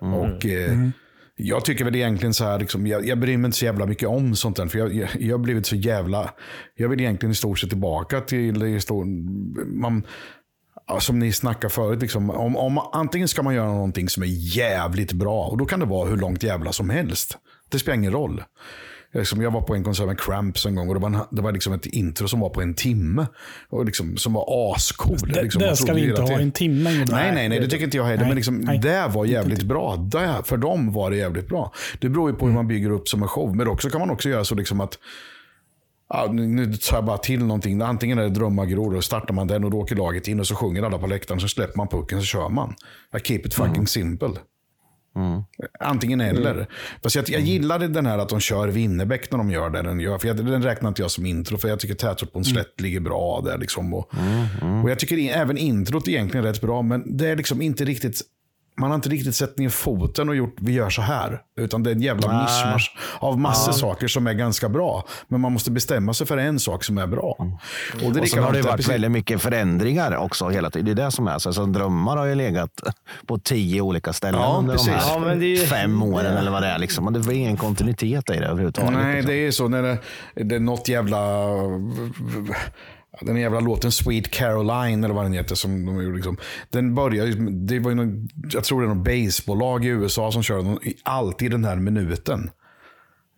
Och 0.00 0.46
eh, 0.46 0.88
jag 1.36 1.64
tycker 1.64 1.84
väl 1.84 1.94
egentligen 1.94 2.34
så 2.34 2.44
här, 2.44 2.58
liksom, 2.58 2.86
jag, 2.86 3.06
jag 3.06 3.18
bryr 3.18 3.36
mig 3.36 3.46
inte 3.46 3.58
så 3.58 3.64
jävla 3.64 3.86
mycket 3.86 4.08
om 4.08 4.36
sånt 4.36 4.56
där. 4.56 4.66
För 4.66 4.78
jag, 4.78 4.94
jag, 4.94 5.08
jag 5.18 5.38
har 5.38 5.44
blivit 5.44 5.66
så 5.66 5.76
jävla, 5.76 6.30
jag 6.74 6.88
vill 6.88 7.00
egentligen 7.00 7.30
i 7.32 7.34
stort 7.34 7.58
sett 7.58 7.70
tillbaka 7.70 8.20
till, 8.20 8.62
i 8.62 8.80
stor, 8.80 9.04
man, 9.64 10.02
som 11.00 11.18
ni 11.18 11.32
snackade 11.32 11.74
förut, 11.74 12.02
liksom, 12.02 12.30
om, 12.30 12.56
om, 12.56 12.78
antingen 12.78 13.28
ska 13.28 13.42
man 13.42 13.54
göra 13.54 13.66
någonting 13.72 14.08
som 14.08 14.22
är 14.22 14.56
jävligt 14.56 15.12
bra 15.12 15.44
och 15.44 15.58
då 15.58 15.66
kan 15.66 15.80
det 15.80 15.86
vara 15.86 16.08
hur 16.08 16.16
långt 16.16 16.42
jävla 16.42 16.72
som 16.72 16.90
helst. 16.90 17.38
Det 17.70 17.78
spelar 17.78 17.98
ingen 17.98 18.12
roll. 18.12 18.42
Liksom, 19.12 19.42
jag 19.42 19.50
var 19.50 19.62
på 19.62 19.74
en 19.74 19.84
konsert 19.84 20.06
med 20.06 20.20
Cramps 20.20 20.66
en 20.66 20.74
gång 20.74 20.88
och 20.88 20.94
det 20.94 21.00
var, 21.00 21.08
en, 21.08 21.18
det 21.30 21.42
var 21.42 21.52
liksom 21.52 21.72
ett 21.72 21.86
intro 21.86 22.28
som 22.28 22.40
var 22.40 22.48
på 22.48 22.62
en 22.62 22.74
timme. 22.74 23.26
Och 23.68 23.84
liksom, 23.84 24.16
som 24.16 24.32
var 24.32 24.74
ascool. 24.74 25.18
Det, 25.18 25.42
liksom, 25.42 25.62
det 25.62 25.76
ska 25.76 25.92
vi 25.92 26.08
inte 26.08 26.20
ha 26.20 26.28
tiden- 26.28 26.42
en 26.42 26.52
timme. 26.52 26.90
Nej, 26.90 27.32
nej, 27.34 27.48
nej, 27.48 27.60
det 27.60 27.68
tycker 27.68 27.84
inte 27.84 27.96
jag 27.96 28.04
heller. 28.04 28.18
Nej, 28.18 28.28
men 28.28 28.36
liksom, 28.36 28.58
nej. 28.58 28.78
det 28.78 29.08
var 29.14 29.24
jävligt 29.24 29.62
bra. 29.62 29.96
Det, 29.96 30.42
för 30.44 30.56
dem 30.56 30.92
var 30.92 31.10
det 31.10 31.16
jävligt 31.16 31.48
bra. 31.48 31.72
Det 32.00 32.08
beror 32.08 32.30
ju 32.30 32.36
på 32.36 32.46
hur 32.46 32.52
man 32.54 32.68
bygger 32.68 32.90
upp 32.90 33.08
som 33.08 33.22
en 33.22 33.28
show. 33.28 33.56
Men 33.56 33.68
också 33.68 33.90
kan 33.90 34.00
man 34.00 34.10
också 34.10 34.28
göra 34.28 34.44
så 34.44 34.54
liksom 34.54 34.80
att 34.80 34.98
Ja, 36.10 36.28
nu, 36.32 36.74
tar 36.74 36.96
jag 36.96 37.04
bara 37.04 37.18
till 37.18 37.40
någonting. 37.40 37.82
Antingen 37.82 38.18
är 38.18 38.22
det 38.22 38.28
drömmargror 38.28 38.94
och 38.96 39.04
startar 39.04 39.34
man 39.34 39.46
den 39.46 39.64
och 39.64 39.70
då 39.70 39.78
åker 39.78 39.96
laget 39.96 40.28
in 40.28 40.40
och 40.40 40.46
så 40.46 40.54
sjunger 40.54 40.82
alla 40.82 40.98
på 40.98 41.06
läktaren. 41.06 41.40
Så 41.40 41.48
släpper 41.48 41.76
man 41.76 41.88
pucken 41.88 42.20
så 42.20 42.24
kör 42.24 42.48
man. 42.48 42.74
I 43.16 43.20
keep 43.20 43.38
it 43.44 43.54
fucking 43.54 43.86
simple. 43.86 44.28
Antingen 45.80 46.20
eller. 46.20 46.66
Fast 47.02 47.16
jag, 47.16 47.28
jag 47.28 47.40
gillade 47.40 47.88
den 47.88 48.06
här 48.06 48.18
att 48.18 48.28
de 48.28 48.40
kör 48.40 48.68
Winnerbäck 48.68 49.30
när 49.30 49.38
de 49.38 49.50
gör 49.50 49.70
det 49.70 49.82
den 49.82 50.00
gör. 50.00 50.18
För 50.18 50.28
jag, 50.28 50.36
den 50.36 50.62
räknar 50.62 50.88
inte 50.88 51.02
jag 51.02 51.10
som 51.10 51.26
intro. 51.26 51.58
För 51.58 51.68
jag 51.68 51.80
tycker 51.80 51.94
Tätort 51.94 52.32
på 52.32 52.38
en 52.38 52.44
slätt 52.44 52.80
ligger 52.80 53.00
bra 53.00 53.40
där. 53.44 53.58
Liksom. 53.58 53.94
Och, 53.94 54.10
och 54.82 54.90
jag 54.90 54.98
tycker 54.98 55.36
även 55.36 55.58
introt 55.58 56.08
är 56.08 56.12
egentligen 56.12 56.44
rätt 56.44 56.60
bra. 56.60 56.82
Men 56.82 57.16
det 57.16 57.28
är 57.28 57.36
liksom 57.36 57.62
inte 57.62 57.84
riktigt 57.84 58.22
man 58.78 58.90
har 58.90 58.94
inte 58.94 59.08
riktigt 59.08 59.34
sett 59.34 59.58
ner 59.58 59.68
foten 59.68 60.28
och 60.28 60.36
gjort 60.36 60.54
vi 60.60 60.72
gör 60.72 60.90
så 60.90 61.02
här. 61.02 61.40
Utan 61.60 61.82
det 61.82 61.90
är 61.90 61.94
en 61.94 62.02
jävla 62.02 62.42
mischmasch 62.42 62.96
av 63.18 63.38
massor 63.38 63.72
saker 63.72 64.08
som 64.08 64.26
är 64.26 64.32
ganska 64.32 64.68
bra. 64.68 65.04
Men 65.28 65.40
man 65.40 65.52
måste 65.52 65.70
bestämma 65.70 66.14
sig 66.14 66.26
för 66.26 66.36
en 66.36 66.58
sak 66.60 66.84
som 66.84 66.98
är 66.98 67.06
bra. 67.06 67.36
Och 68.04 68.12
det 68.12 68.20
Och 68.20 68.28
sen 68.28 68.42
har 68.44 68.52
det 68.52 68.62
varit 68.62 68.76
precis. 68.76 68.92
väldigt 68.92 69.10
mycket 69.10 69.42
förändringar 69.42 70.16
också 70.16 70.48
hela 70.48 70.70
tiden. 70.70 70.84
Det 70.86 71.02
är 71.02 71.04
det 71.06 71.10
som 71.10 71.28
är 71.28 71.38
så. 71.38 71.52
så 71.52 71.64
drömmar 71.66 72.16
har 72.16 72.24
ju 72.26 72.34
legat 72.34 72.70
på 73.26 73.38
tio 73.38 73.80
olika 73.80 74.12
ställen 74.12 74.40
Ja, 74.40 74.56
under 74.58 74.72
precis. 74.72 74.88
de 74.88 74.92
här 74.94 75.12
Ja, 75.14 75.18
men 75.18 75.40
det 75.40 75.46
är 75.46 75.48
ju- 75.48 75.66
fem 75.66 76.02
åren 76.02 76.36
eller 76.36 76.50
vad 76.50 76.62
det 76.62 76.68
är. 76.68 76.78
Liksom. 76.78 77.06
Och 77.06 77.12
det 77.12 77.18
var 77.18 77.32
ingen 77.32 77.56
kontinuitet 77.56 78.30
i 78.30 78.38
det 78.38 78.46
överhuvudtaget. 78.46 78.92
Nej, 78.92 79.14
liksom. 79.14 79.30
det 79.30 79.46
är 79.46 79.50
så 79.50 79.68
när 79.68 79.82
det, 79.82 79.98
det 80.34 80.54
är 80.54 80.60
något 80.60 80.88
jävla... 80.88 81.18
Den 83.20 83.36
jävla 83.36 83.60
låten 83.60 83.92
Sweet 83.92 84.30
Caroline 84.30 85.04
eller 85.04 85.14
vad 85.14 85.24
den 85.24 85.32
heter. 85.32 85.54
Som 85.54 85.86
de 85.86 86.02
gjorde 86.02 86.16
liksom. 86.16 86.36
Den 86.70 86.94
börjar 86.94 87.26
ju- 87.26 87.50
det 87.50 87.78
var 87.78 87.90
ju 87.90 87.94
någon, 87.96 88.28
jag 88.52 88.64
tror 88.64 88.80
det 88.82 88.86
är 88.88 88.94
något 88.94 89.04
baseballlag 89.04 89.84
i 89.84 89.88
USA 89.88 90.32
som 90.32 90.42
kör 90.42 90.56
den 90.56 90.78
i- 90.82 90.96
alltid 91.02 91.50
den 91.50 91.64
här 91.64 91.76
minuten. 91.76 92.50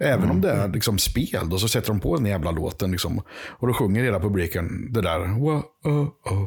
Även 0.02 0.30
om 0.30 0.40
det 0.40 0.50
är 0.50 0.68
liksom 0.68 0.98
spel, 0.98 1.48
då, 1.50 1.58
så 1.58 1.68
sätter 1.68 1.88
de 1.88 2.00
på 2.00 2.16
den 2.16 2.26
jävla 2.26 2.50
låten. 2.50 2.90
Liksom, 2.92 3.22
och 3.48 3.66
då 3.68 3.72
sjunger 3.74 4.04
hela 4.04 4.20
publiken 4.20 4.92
det 4.92 5.00
där. 5.00 5.18
Oh, 5.20 5.60
oh. 5.84 6.44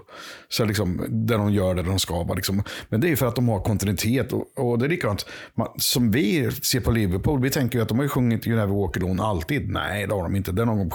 Så 0.49 0.65
liksom, 0.65 1.05
där 1.09 1.37
de 1.37 1.51
gör 1.53 1.75
det 1.75 1.83
de 1.83 1.99
ska. 1.99 2.33
Liksom. 2.35 2.63
Men 2.89 3.01
det 3.01 3.11
är 3.11 3.15
för 3.15 3.25
att 3.27 3.35
de 3.35 3.49
har 3.49 3.59
kontinuitet. 3.59 4.33
Och, 4.33 4.45
och 4.57 4.79
det 4.79 4.85
är 4.85 4.89
likadant, 4.89 5.25
man, 5.55 5.67
som 5.77 6.11
vi 6.11 6.51
ser 6.51 6.79
på 6.79 6.91
Liverpool, 6.91 7.41
vi 7.41 7.49
tänker 7.49 7.77
ju 7.77 7.81
att 7.83 7.89
de 7.89 7.97
har 7.97 8.03
ju 8.05 8.09
sjungit 8.09 8.47
You 8.47 8.55
Never 8.57 8.73
Walk 8.73 8.97
Alone 8.97 9.23
alltid. 9.23 9.69
Nej, 9.69 10.07
det 10.07 10.13
har 10.13 10.23
de 10.23 10.35
inte. 10.35 10.51
Det 10.51 10.61
är 10.61 10.65
någon 10.65 10.91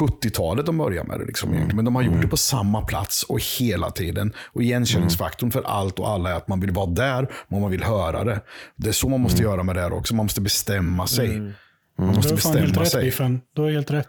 70-talet 0.00 0.66
de 0.66 0.78
börjar 0.78 1.04
med 1.04 1.20
det. 1.20 1.24
Liksom, 1.24 1.50
egentligen. 1.50 1.76
Men 1.76 1.84
de 1.84 1.94
har 1.94 2.02
gjort 2.02 2.22
det 2.22 2.28
på 2.28 2.36
samma 2.36 2.82
plats 2.82 3.22
och 3.22 3.40
hela 3.58 3.90
tiden. 3.90 4.32
Och 4.52 4.62
igenkänningsfaktorn 4.62 5.50
för 5.50 5.62
allt 5.62 5.98
och 5.98 6.08
alla 6.08 6.30
är 6.30 6.34
att 6.34 6.48
man 6.48 6.60
vill 6.60 6.70
vara 6.70 6.86
där, 6.86 7.28
men 7.48 7.60
man 7.60 7.70
vill 7.70 7.84
höra 7.84 8.24
det. 8.24 8.40
Det 8.76 8.88
är 8.88 8.92
så 8.92 9.08
man 9.08 9.20
måste 9.20 9.42
göra 9.42 9.62
med 9.62 9.76
det 9.76 9.80
här 9.80 9.92
också. 9.92 10.14
Man 10.14 10.24
måste 10.26 10.40
bestämma 10.40 11.06
sig. 11.06 11.38
Man 11.38 11.54
Du 11.96 12.04
måste 12.04 12.34
bestämma 12.34 12.82
rätt 12.82 12.88
sig. 12.88 13.04
Biffen. 13.04 13.40
Du 13.54 13.62
har 13.62 13.70
helt 13.70 13.90
rätt. 13.90 14.08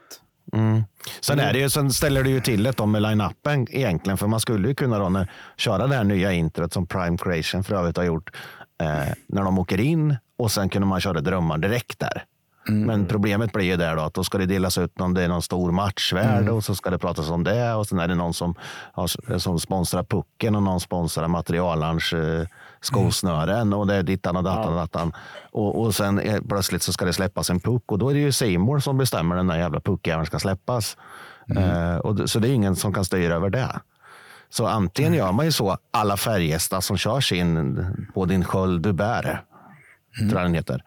Sen, 1.22 1.40
är 1.40 1.54
det 1.54 1.60
ju, 1.60 1.70
sen 1.70 1.92
ställer 1.92 2.24
det 2.24 2.30
ju 2.30 2.42
till 2.42 2.64
det 2.64 2.86
med 2.86 3.02
line-upen 3.02 3.68
egentligen. 3.72 4.18
För 4.18 4.28
man 4.28 4.40
skulle 4.40 4.68
ju 4.68 4.76
kunna 4.76 5.00
då 5.00 5.10
när, 5.10 5.32
köra 5.58 5.88
det 5.88 5.96
här 5.96 6.04
nya 6.04 6.34
introt 6.34 6.74
som 6.74 6.88
Prime 6.88 7.18
Creation 7.18 7.64
för 7.64 7.76
övrigt 7.76 7.98
har 7.98 8.04
gjort. 8.04 8.36
Eh, 8.82 9.14
när 9.28 9.44
de 9.44 9.60
åker 9.60 9.80
in 9.80 10.18
och 10.38 10.52
sen 10.52 10.70
kunde 10.70 10.88
man 10.88 11.02
köra 11.02 11.22
drömmar 11.22 11.58
direkt 11.58 12.00
där. 12.00 12.24
Men 12.66 13.06
problemet 13.06 13.52
blir 13.52 13.66
ju 13.66 13.78
där 13.78 13.96
då 13.96 14.02
att 14.02 14.14
då 14.14 14.24
ska 14.24 14.38
det 14.38 14.46
delas 14.46 14.78
ut 14.78 15.02
om 15.02 15.14
det 15.14 15.24
är 15.24 15.28
någon 15.28 15.42
stor 15.42 15.72
matchvärde 15.72 16.52
och 16.52 16.64
så 16.64 16.76
ska 16.76 16.90
det 16.90 16.98
pratas 16.98 17.30
om 17.30 17.44
det 17.44 17.74
och 17.74 17.88
sen 17.88 18.00
är 18.00 18.08
det 18.08 18.16
någon 18.16 18.34
som, 18.34 18.56
har, 18.94 19.38
som 19.38 19.60
sponsrar 19.60 20.04
pucken 20.04 20.56
och 20.56 20.64
någon 20.64 20.80
sponsrar 20.80 21.28
materialarns 21.28 22.14
eh, 22.14 22.48
skosnören 22.82 23.74
och 23.74 23.88
det 23.88 23.96
är 23.96 24.04
dittan 24.04 24.38
och 24.38 24.44
dattan 24.44 24.74
och 24.74 24.80
dattan. 24.80 25.14
Och, 25.52 25.82
och 25.82 25.96
sen 25.96 26.20
eh, 26.20 26.42
plötsligt 26.50 26.84
så 26.84 26.94
ska 26.94 27.06
det 27.06 27.14
släppas 27.14 27.50
en 27.50 27.60
puck 27.60 27.92
och 27.92 28.00
då 28.00 28.10
är 28.10 28.14
det 28.14 28.20
ju 28.20 28.32
Seymour 28.32 28.80
som 28.80 28.98
bestämmer 28.98 29.30
när 29.30 29.38
den 29.38 29.48
där 29.48 29.58
jävla 29.58 29.80
puckjäveln 29.80 30.26
ska 30.26 30.40
släppas. 30.40 30.98
Eh, 31.56 31.96
och, 31.96 32.30
så 32.30 32.40
det 32.40 32.50
är 32.50 32.54
ingen 32.54 32.76
som 32.76 32.94
kan 32.94 33.06
styra 33.06 33.36
över 33.36 33.50
det. 33.50 33.80
Så 34.50 34.68
antingen 34.68 35.14
gör 35.14 35.32
man 35.32 35.46
ju 35.46 35.52
så, 35.52 35.78
alla 35.92 36.18
Färjestad 36.18 36.84
som 36.84 36.98
kör 36.98 37.22
sin 37.22 37.86
på 38.14 38.26
din 38.26 38.44
sköld 38.44 38.82
du 38.82 38.94
bär, 38.94 39.42
tror 40.18 40.34
jag 40.34 40.44
den 40.44 40.54
heter. 40.54 40.84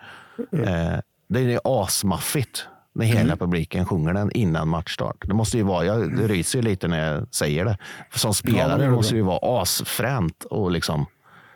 Eh, 0.53 0.99
det 1.29 1.41
är 1.41 1.61
asmaffigt 1.65 2.67
när 2.93 3.07
hela 3.07 3.37
publiken 3.37 3.87
sjunger 3.87 4.13
den 4.13 4.33
innan 4.33 4.69
matchstart. 4.69 5.17
Det 5.21 5.35
måste 5.35 5.57
ju 5.57 5.63
vara, 5.63 5.85
jag 5.85 6.31
ryser 6.31 6.63
lite 6.63 6.89
när 6.89 7.13
jag 7.13 7.35
säger 7.35 7.65
det. 7.65 7.79
För 8.11 8.19
som 8.19 8.35
spelare 8.35 8.79
det 8.79 8.85
är 8.85 8.91
måste 8.91 9.15
det 9.15 9.19
ju 9.19 9.25
vara 9.25 9.63
asfränt 9.63 10.45
och 10.45 10.71
liksom 10.71 11.07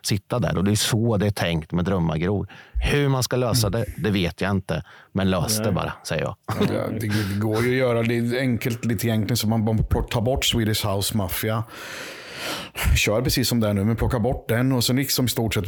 sitta 0.02 0.38
där. 0.38 0.56
Och 0.56 0.64
det 0.64 0.70
är 0.70 0.76
så 0.76 1.16
det 1.16 1.26
är 1.26 1.30
tänkt 1.30 1.72
med 1.72 1.84
drömmargror. 1.84 2.48
Hur 2.72 3.08
man 3.08 3.22
ska 3.22 3.36
lösa 3.36 3.70
det, 3.70 3.84
det 3.96 4.10
vet 4.10 4.40
jag 4.40 4.50
inte. 4.50 4.84
Men 5.12 5.30
lös 5.30 5.58
det 5.58 5.72
bara, 5.72 5.92
säger 6.04 6.22
jag. 6.22 6.36
Ja, 6.46 6.66
det, 6.66 6.98
det 6.98 7.40
går 7.40 7.62
ju 7.62 7.70
att 7.70 7.88
göra. 7.88 8.02
Det 8.02 8.18
är 8.18 8.38
enkelt 8.40 8.84
lite 8.84 9.06
egentligen. 9.06 9.36
Så 9.36 9.48
man 9.48 9.64
bara 9.64 10.02
tar 10.02 10.20
bort 10.20 10.44
Swedish 10.44 10.86
House 10.86 11.16
Mafia. 11.16 11.64
Kör 12.96 13.22
precis 13.22 13.48
som 13.48 13.60
det 13.60 13.68
är 13.68 13.74
nu, 13.74 13.84
men 13.84 13.96
plocka 13.96 14.18
bort 14.18 14.48
den 14.48 14.72
och 14.72 14.84
sen 14.84 14.96
liksom 14.96 15.24
i 15.24 15.28
stort 15.28 15.54
sett 15.54 15.64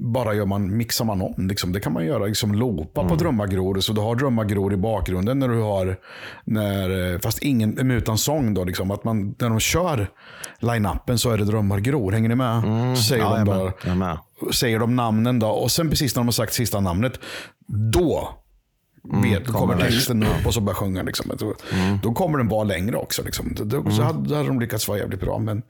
bara 0.00 0.34
gör 0.34 0.46
man, 0.46 0.76
mixar 0.76 1.04
man 1.04 1.22
om. 1.22 1.48
Liksom. 1.48 1.72
Det 1.72 1.80
kan 1.80 1.92
man 1.92 2.06
göra, 2.06 2.24
liksom 2.26 2.54
loopa 2.54 3.08
på 3.08 3.14
drömmargror. 3.14 3.80
Så 3.80 3.92
du 3.92 4.00
har 4.00 4.14
drömmargror 4.14 4.72
i 4.72 4.76
bakgrunden 4.76 5.38
när 5.38 5.48
du 5.48 5.60
har, 5.60 5.96
när, 6.44 7.12
eh, 7.14 7.18
fast 7.20 7.38
ingen 7.42 7.90
utan 7.90 8.18
sång. 8.18 8.54
Då, 8.54 8.64
liksom. 8.64 8.90
att 8.90 9.04
man, 9.04 9.34
när 9.38 9.48
de 9.48 9.60
kör 9.60 10.10
line-upen 10.58 11.18
så 11.18 11.30
är 11.30 11.38
det 11.38 11.44
drömmargror. 11.44 12.12
Hänger 12.12 12.28
ni 12.28 12.34
med? 12.34 12.62
Så 12.96 13.02
säger, 13.02 13.22
Ja, 13.22 13.74
de 13.84 13.98
med. 13.98 14.18
säger 14.54 14.78
de 14.78 14.96
namnen 14.96 15.38
då. 15.38 15.48
Och 15.48 15.70
sen 15.70 15.90
precis 15.90 16.14
när 16.16 16.20
de 16.20 16.26
har 16.26 16.32
sagt 16.32 16.52
sista 16.52 16.80
namnet, 16.80 17.20
då 17.92 18.28
vet, 19.22 19.46
kommer 19.46 19.58
kommer 19.74 19.76
texten 19.84 20.22
upp 20.22 20.46
och 20.46 20.54
så 20.54 20.60
börjar 20.60 20.74
sjunga. 20.74 21.02
Liksom. 21.02 21.32
Då, 21.38 21.54
då 22.02 22.12
kommer 22.12 22.38
den 22.38 22.48
vara 22.48 22.64
längre 22.64 22.96
också. 22.96 23.22
Liksom. 23.22 23.54
Då, 23.58 23.64
då, 23.64 23.90
så 23.90 24.02
hade, 24.02 24.36
hade 24.36 24.48
de 24.48 24.60
lyckats 24.60 24.88
vara 24.88 24.98
jävligt 24.98 25.20
bra. 25.20 25.38
Men, 25.38 25.62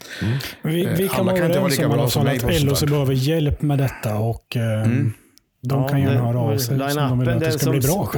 Vi, 0.63 0.71
vi 0.97 1.05
Eh, 1.05 1.09
kan 1.11 1.21
alla 1.21 1.33
vara 1.33 1.37
kan 1.37 1.47
inte 1.47 1.49
vara 1.49 1.51
överens 1.59 1.79
lika 1.79 1.87
om 1.87 1.93
alla 1.93 2.09
som 2.11 2.23
fall 2.23 2.35
att 2.37 2.81
där. 2.81 2.87
behöver 2.87 3.13
hjälp 3.15 3.63
med 3.63 3.79
detta 3.79 4.17
och 4.17 4.57
eh, 4.57 4.87
de 5.63 5.89
kan 5.89 6.01
gärna 6.01 6.21
höra 6.21 6.39
av 6.41 6.57
sig 6.59 6.75
om 6.75 7.09
de 7.09 7.19
vill 7.19 7.29
att 7.29 7.41
det 7.41 7.53
ska 7.53 7.71
bli 7.71 7.81
bra. 7.81 8.09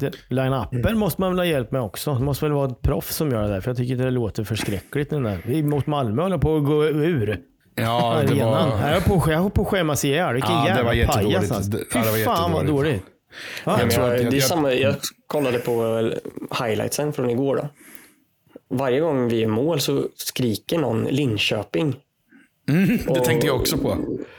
Det- 0.00 0.12
Line-upen 0.28 0.98
måste 0.98 1.20
man 1.20 1.30
väl 1.30 1.38
ha 1.38 1.44
hjälp 1.46 1.70
med 1.72 1.80
också. 1.80 2.14
Det 2.14 2.24
måste 2.24 2.44
väl 2.44 2.52
vara 2.52 2.70
ett 2.70 2.82
proffs 2.82 3.14
som 3.16 3.30
gör 3.30 3.42
det 3.42 3.48
där. 3.48 3.60
För 3.60 3.70
jag 3.70 3.76
tycker 3.76 3.96
det 3.96 4.10
låter 4.10 4.44
förskräckligt. 4.44 5.10
Den 5.10 5.22
där. 5.22 5.42
Vi 5.46 5.62
Mot 5.62 5.86
Malmö 5.86 6.22
håller 6.22 6.38
på 6.38 6.56
att 6.56 6.64
gå 6.64 6.84
ur. 6.86 7.38
ja, 7.74 8.20
det 8.26 8.32
arenan. 8.32 8.68
var, 8.70 8.76
Här 8.76 8.96
är 8.96 9.00
på, 9.00 9.30
jag 9.32 9.54
på 9.54 9.62
att 9.62 9.68
skämmas 9.68 10.04
ihjäl. 10.04 10.34
Vilken 10.34 10.50
Ja, 10.52 10.66
jävla 10.68 11.06
pajas 11.12 11.50
alltså. 11.50 11.72
Fy 11.72 11.98
ja, 11.98 12.24
fan 12.24 12.52
vad 12.52 12.66
dåligt. 12.66 13.02
Ja, 13.64 13.80
Jag 13.80 13.92
jag, 13.92 14.20
jag- 14.22 14.30
det 14.30 14.36
är 14.36 14.40
samma, 14.40 14.72
jag 14.74 14.94
kollade 15.26 15.58
på 15.58 16.02
highlightsen 16.64 17.12
från 17.12 17.30
igår. 17.30 17.56
Då. 17.56 17.68
Varje 18.76 19.00
gång 19.00 19.28
vi 19.28 19.42
är 19.42 19.46
mål 19.48 19.80
så 19.80 20.08
skriker 20.16 20.78
någon 20.78 21.04
Linköping. 21.04 21.96
det 23.06 23.20
tänkte 23.24 23.46
jag 23.46 23.56
också 23.56 23.78
på. 23.78 23.96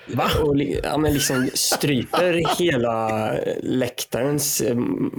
Va? 0.07 0.29
Och 0.43 0.55
ja, 0.83 0.97
men 0.97 1.13
liksom 1.13 1.49
stryper 1.53 2.57
hela 2.59 3.31
läktarens 3.63 4.61
eh, 4.61 4.75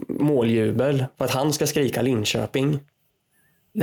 måljubel 0.08 1.04
för 1.18 1.24
att 1.24 1.30
han 1.30 1.52
ska 1.52 1.66
skrika 1.66 2.02
Linköping. 2.02 2.80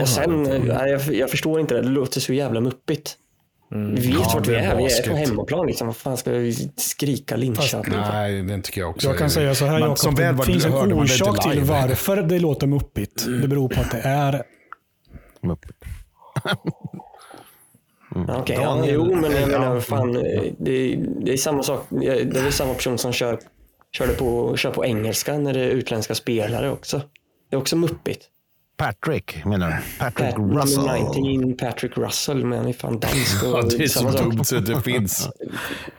Och 0.02 0.08
sen, 0.10 0.46
eh, 0.46 0.88
jag, 0.90 1.02
jag 1.16 1.30
förstår 1.30 1.60
inte 1.60 1.74
det, 1.76 1.82
det 1.82 1.90
låter 1.90 2.20
så 2.20 2.34
jävla 2.34 2.62
muppigt. 2.62 3.18
Vi 3.72 3.78
vet 3.96 4.06
Ja, 4.06 4.32
vart 4.34 4.48
vi 4.48 4.56
är 4.56 4.76
vi 4.76 4.84
är 4.84 5.10
på 5.10 5.16
hemmaplan. 5.16 5.68
Liksom. 5.68 5.88
Vad 5.88 5.98
fan 5.98 6.18
ska 6.18 6.32
vi 6.32 6.72
skrika 6.76 7.36
Linköping 7.36 7.94
för? 7.94 8.12
Nej, 8.12 8.44
det 8.44 8.62
tycker 8.62 8.82
jag 8.82 8.90
också. 8.90 9.08
Jag 9.08 9.18
kan 9.18 9.30
säga 9.30 9.56
så 9.56 9.66
här 9.66 9.80
Jakob, 9.80 9.98
som 9.98 10.16
väl 10.16 10.38
det 10.38 10.44
finns 10.44 10.66
en 10.66 10.72
hörde 10.72 10.96
orsak 10.96 11.52
till 11.52 11.62
varför 11.62 12.22
det 12.22 12.40
låter 12.40 12.68
muppigt. 12.68 13.26
Det 13.42 13.48
beror 13.48 13.70
på 13.70 13.82
att 13.82 13.92
det 13.92 14.02
är 14.02 14.44
Ja, 15.42 15.58
Okej, 18.40 18.58
ja, 18.62 18.86
jo, 18.88 19.16
men 19.16 19.32
jag 19.32 19.50
menar, 19.50 19.74
vad 19.74 19.84
fan, 19.84 20.14
det, 20.58 20.96
det 21.22 21.34
är 21.34 21.38
samma 21.38 21.64
sak. 21.64 21.86
Det 21.90 22.38
är 22.38 22.52
samma 22.52 22.74
person 22.74 22.98
som 22.98 23.14
kör, 23.14 23.40
körde 23.92 24.14
på, 24.14 24.58
kör 24.58 24.72
på 24.72 24.86
engelska 24.86 25.38
när 25.38 25.54
det 25.54 25.60
är 25.60 25.70
utländska 25.70 26.16
spelare 26.16 26.72
också. 26.72 27.02
Det 27.50 27.56
är 27.56 27.60
också 27.60 27.76
muppigt. 27.76 28.30
Patrick 28.80 29.46
menar 29.46 29.68
du? 29.70 29.76
Patrick 30.00 30.30
Pat, 30.30 30.38
number 30.38 30.62
Russell. 30.62 31.22
19, 31.22 31.58
Patrick 31.58 31.98
Russell, 31.98 32.46
men 32.46 32.68
är 32.68 32.74
fan 32.74 33.00
dansk. 33.00 33.44
Och 33.44 33.50
Ja, 33.60 33.62
det 33.78 33.84
är 33.84 33.88
så 33.88 34.10
dumt 34.10 34.44
så 34.44 34.56
det 34.60 34.82
finns. 34.82 35.30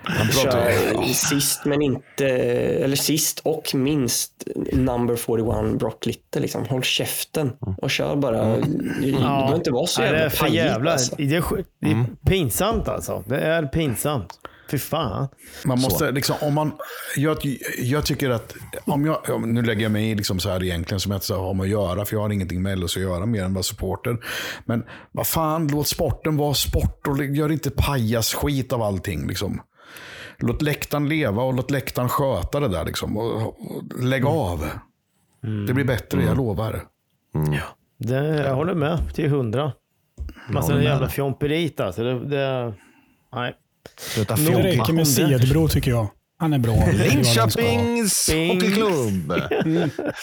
Han 0.03 0.27
pratar 0.29 0.71
ju... 1.07 1.15
sist 1.15 1.65
men 1.65 1.83
inte, 1.83 2.27
eller 2.27 2.97
sist 2.97 3.41
och 3.45 3.75
minst 3.75 4.33
number 4.73 5.17
41 5.17 5.79
Brock 5.79 6.07
Little. 6.07 6.41
Liksom. 6.41 6.65
Håll 6.65 6.83
käften 6.83 7.53
och 7.83 7.91
kör 7.91 8.17
bara. 8.17 8.57
Du, 8.57 8.63
du 9.01 9.13
behöver 9.13 9.55
inte 9.55 9.71
vara 9.71 9.87
så 9.87 10.01
Nej, 10.01 10.11
jävla 10.11 10.19
det 10.21 10.25
är 10.27 10.31
för 10.31 10.45
pajig, 10.45 10.57
jävla. 10.57 10.93
alltså. 10.93 11.15
Det 11.17 11.37
är, 11.37 11.65
det 11.81 11.91
är 11.91 12.05
pinsamt 12.27 12.89
alltså. 12.89 13.25
Det 13.27 13.41
är 13.41 13.63
pinsamt. 13.67 14.39
Fy 14.71 14.79
fan. 14.79 15.29
Man 15.65 15.81
måste 15.81 16.11
liksom, 16.11 16.37
om 16.41 16.55
man, 16.55 16.73
jag, 17.17 17.37
jag 17.79 18.07
tycker 18.07 18.31
att, 18.31 18.55
om 18.85 19.05
jag, 19.05 19.19
ja, 19.27 19.39
nu 19.39 19.63
lägger 19.63 19.83
jag 19.83 19.93
mig 19.93 20.11
i 20.11 20.15
liksom 20.15 20.41
så 20.41 20.51
här 20.51 20.63
egentligen 20.63 21.01
som 21.01 21.13
jag 21.13 21.17
inte 21.17 21.27
så 21.27 21.41
har 21.41 21.55
med 21.55 21.65
att 21.65 21.71
göra, 21.71 22.05
för 22.05 22.17
jag 22.17 22.21
har 22.21 22.31
ingenting 22.31 22.63
med 22.63 22.79
LHC 22.79 22.97
att 22.97 23.03
göra 23.03 23.27
mer 23.27 23.45
än 23.45 23.55
vara 23.55 23.63
supporter. 23.63 24.19
Men 24.65 24.85
vad 25.13 25.27
fan, 25.27 25.69
låt 25.69 25.89
sporten 25.89 26.37
vara 26.37 26.55
sport 26.55 27.07
och 27.07 27.25
gör 27.25 27.53
inte 27.53 27.71
pajas 27.71 28.35
skit 28.35 28.73
av 28.73 28.83
allting. 28.83 29.27
Liksom. 29.27 29.61
Låt 30.39 30.63
läktaren 30.63 31.09
leva 31.09 31.43
och 31.43 31.55
låt 31.55 31.71
läktaren 31.71 32.09
sköta 32.09 32.61
det 32.61 32.69
där. 32.69 32.85
Liksom, 32.85 33.17
och, 33.17 33.43
och 33.43 33.55
lägg 34.03 34.27
av. 34.27 34.67
Det 35.67 35.75
blir 35.75 35.85
bättre, 35.85 36.25
jag 36.25 36.37
lovar. 36.37 36.85
Det, 37.99 38.25
jag 38.27 38.55
håller 38.55 38.75
med 38.75 39.15
till 39.15 39.31
hundra. 39.31 39.73
Massa 40.49 40.83
jävla 40.83 41.09
fjomperit 41.09 41.81
alltså. 41.81 42.03
Det, 42.03 42.29
det, 42.29 42.75
nej. 43.33 43.55
Sluta 43.99 44.35
Det 44.37 44.43
fjompa. 44.43 44.63
räcker 44.63 44.93
med 44.93 45.09
Sedbro 45.09 45.69
tycker 45.69 45.91
jag. 45.91 46.09
Han 46.39 46.53
är 46.53 46.59
bra. 46.59 46.87
Linköpings 46.93 48.29
hockeyklubb. 48.29 49.33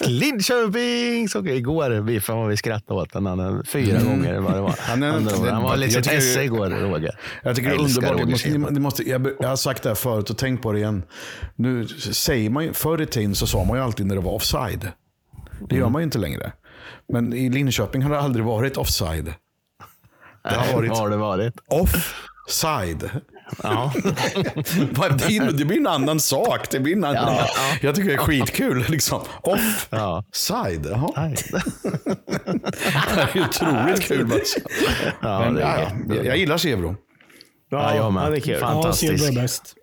Linköpings 0.06 1.34
hockey. 1.34 1.50
Igår 1.52 2.00
biffade 2.02 2.48
vi 2.48 2.56
skrattade 2.56 3.00
åt 3.00 3.12
den 3.12 3.26
han, 3.26 3.64
fyra 3.66 4.02
gånger 4.02 4.38
vad 4.40 4.54
det 4.54 4.60
var. 4.60 4.74
Han 4.78 5.02
Han, 5.02 5.26
är- 5.28 5.50
han 5.50 5.62
var 5.62 5.70
jag 5.70 5.78
lite 5.78 6.02
tycker- 6.02 6.18
esse 6.18 6.42
igår, 6.42 6.66
Roger. 6.70 7.18
Jag 7.42 7.56
tycker 7.56 7.68
det 7.68 7.74
är 7.74 7.78
underbart. 7.80 8.10
Roger 8.12 8.24
Det 8.26 8.58
måste, 8.58 8.74
det 8.74 8.80
måste, 8.80 9.02
jag, 9.10 9.28
jag 9.40 9.48
har 9.48 9.56
sagt 9.56 9.82
det 9.82 9.88
här 9.88 9.94
förut 9.94 10.30
och 10.30 10.38
tänkt 10.38 10.62
på 10.62 10.72
det 10.72 10.78
igen. 10.78 11.02
Nu 11.56 11.86
säger 12.12 12.50
man 12.50 12.64
ju, 12.64 12.72
förr 12.72 13.02
i 13.02 13.06
tiden 13.06 13.34
så 13.34 13.46
sa 13.46 13.64
man 13.64 13.76
ju 13.76 13.82
alltid 13.84 14.06
när 14.06 14.14
det 14.14 14.20
var 14.20 14.32
offside. 14.32 14.92
Det 15.68 15.76
gör 15.76 15.88
man 15.88 16.02
ju 16.02 16.04
inte 16.04 16.18
längre. 16.18 16.52
Men 17.12 17.32
i 17.32 17.48
Linköping 17.50 18.02
har 18.02 18.10
det 18.10 18.20
aldrig 18.20 18.44
varit 18.44 18.76
offside. 18.76 19.34
Det 20.44 20.54
har 20.54 20.74
varit 20.74 20.90
Vad 20.90 20.98
har 20.98 21.10
det 21.10 21.16
varit? 21.16 21.54
offside. 22.46 23.10
Ja. 23.62 23.92
Vad 24.90 25.16
blir- 25.16 25.52
Det 25.52 25.64
blir 25.64 25.76
en 25.78 25.86
annan 25.86 26.20
sak. 26.20 26.70
Det 26.70 26.80
blir 26.80 26.96
en 26.96 27.04
annan, 27.04 27.34
Jag 27.82 27.94
tycker 27.94 28.08
det 28.08 28.14
är 28.14 28.18
skitkul. 28.18 28.84
Liksom. 28.88 29.20
Ja. 29.90 30.24
Offside. 30.30 30.86
Jaha. 30.90 31.10
Nej. 31.16 31.36
Det 33.14 33.38
är 33.38 33.44
otroligt 33.48 34.02
kul. 34.02 34.40
Ja, 35.22 35.40
Men, 35.40 35.54
det 35.54 35.62
är 35.62 35.78
ja, 35.82 36.14
ja, 36.14 36.22
jag 36.22 36.36
gillar 36.36 36.58
Sebro. 36.58 36.96
Ja, 37.70 37.94
jag 37.96 38.12
med. 38.12 38.24
Ja, 38.26 38.30
det 38.30 38.36
är 38.36 38.40
kul. 38.40 38.58
Fan. 38.60 38.82
Ja, 39.34 39.42
bäst. 39.42 39.74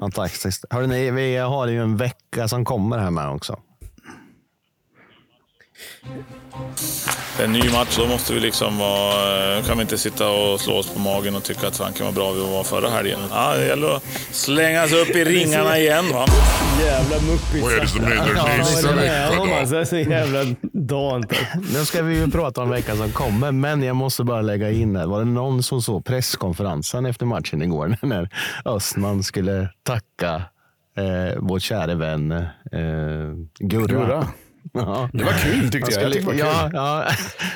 Fantastiskt. 0.00 0.64
Hörrni, 0.70 1.10
vi 1.10 1.36
har 1.36 1.66
ju 1.66 1.82
en 1.82 1.96
vecka 1.96 2.48
som 2.48 2.64
kommer 2.64 2.98
här 2.98 3.10
med 3.10 3.28
också. 3.28 3.58
En 7.40 7.52
ny 7.52 7.70
match, 7.70 7.96
då 7.98 8.06
måste 8.06 8.34
vi 8.34 8.40
liksom 8.40 8.78
vara, 8.78 9.62
kan 9.62 9.76
vi 9.76 9.82
inte 9.82 9.98
sitta 9.98 10.30
och 10.30 10.60
slå 10.60 10.74
oss 10.74 10.94
på 10.94 10.98
magen 10.98 11.36
och 11.36 11.42
tycka 11.42 11.68
att 11.68 11.76
fanken 11.76 12.06
vad 12.06 12.14
bra 12.14 12.32
vi 12.32 12.40
var 12.40 12.64
förra 12.64 12.90
helgen. 12.90 13.18
Ja, 13.30 13.54
det 13.56 13.66
gäller 13.66 13.96
att 13.96 14.02
slänga 14.30 14.88
sig 14.88 15.00
upp 15.00 15.08
i 15.08 15.24
ringarna 15.24 15.78
igen. 15.78 16.04
Va? 16.12 16.26
Jävla 16.80 17.16
muppigt. 17.16 17.64
Vad 17.64 17.72
är 17.72 17.80
det 17.80 17.88
som 17.88 18.04
händer 18.04 18.34
Ja, 18.36 18.56
nästa 18.58 18.92
det 18.92 19.06
är 19.06 19.30
vecka 19.30 19.36
då? 19.36 19.44
Det 19.46 19.80
är 19.80 19.84
så 19.84 19.96
jävla 19.96 20.44
dant. 20.72 21.32
Nu 21.74 21.84
ska 21.84 22.02
vi 22.02 22.16
ju 22.16 22.30
prata 22.30 22.62
om 22.62 22.70
veckan 22.70 22.96
som 22.96 23.10
kommer, 23.10 23.52
men 23.52 23.82
jag 23.82 23.96
måste 23.96 24.24
bara 24.24 24.40
lägga 24.42 24.70
in 24.70 24.96
här. 24.96 25.06
Var 25.06 25.18
det 25.18 25.24
någon 25.24 25.62
som 25.62 25.82
såg 25.82 26.04
presskonferensen 26.04 27.06
efter 27.06 27.26
matchen 27.26 27.62
igår 27.62 27.96
när 28.06 28.30
Östman 28.64 29.22
skulle 29.22 29.68
tacka 29.82 30.34
eh, 30.96 31.38
vår 31.38 31.58
käre 31.58 31.94
vän 31.94 32.32
eh, 32.32 32.40
Gurra? 33.58 33.86
Gurra. 33.86 34.26
Ja. 34.76 35.10
Det 35.12 35.24
var 35.24 35.32
kul 35.32 35.70
tyckte 35.70 35.92
jag. 35.92 36.02
jag 36.02 36.12
tyckte 36.12 36.32
det 36.32 36.42
var 36.42 36.52
ja, 36.52 36.62
kul. 36.62 36.70
ja. 36.74 37.06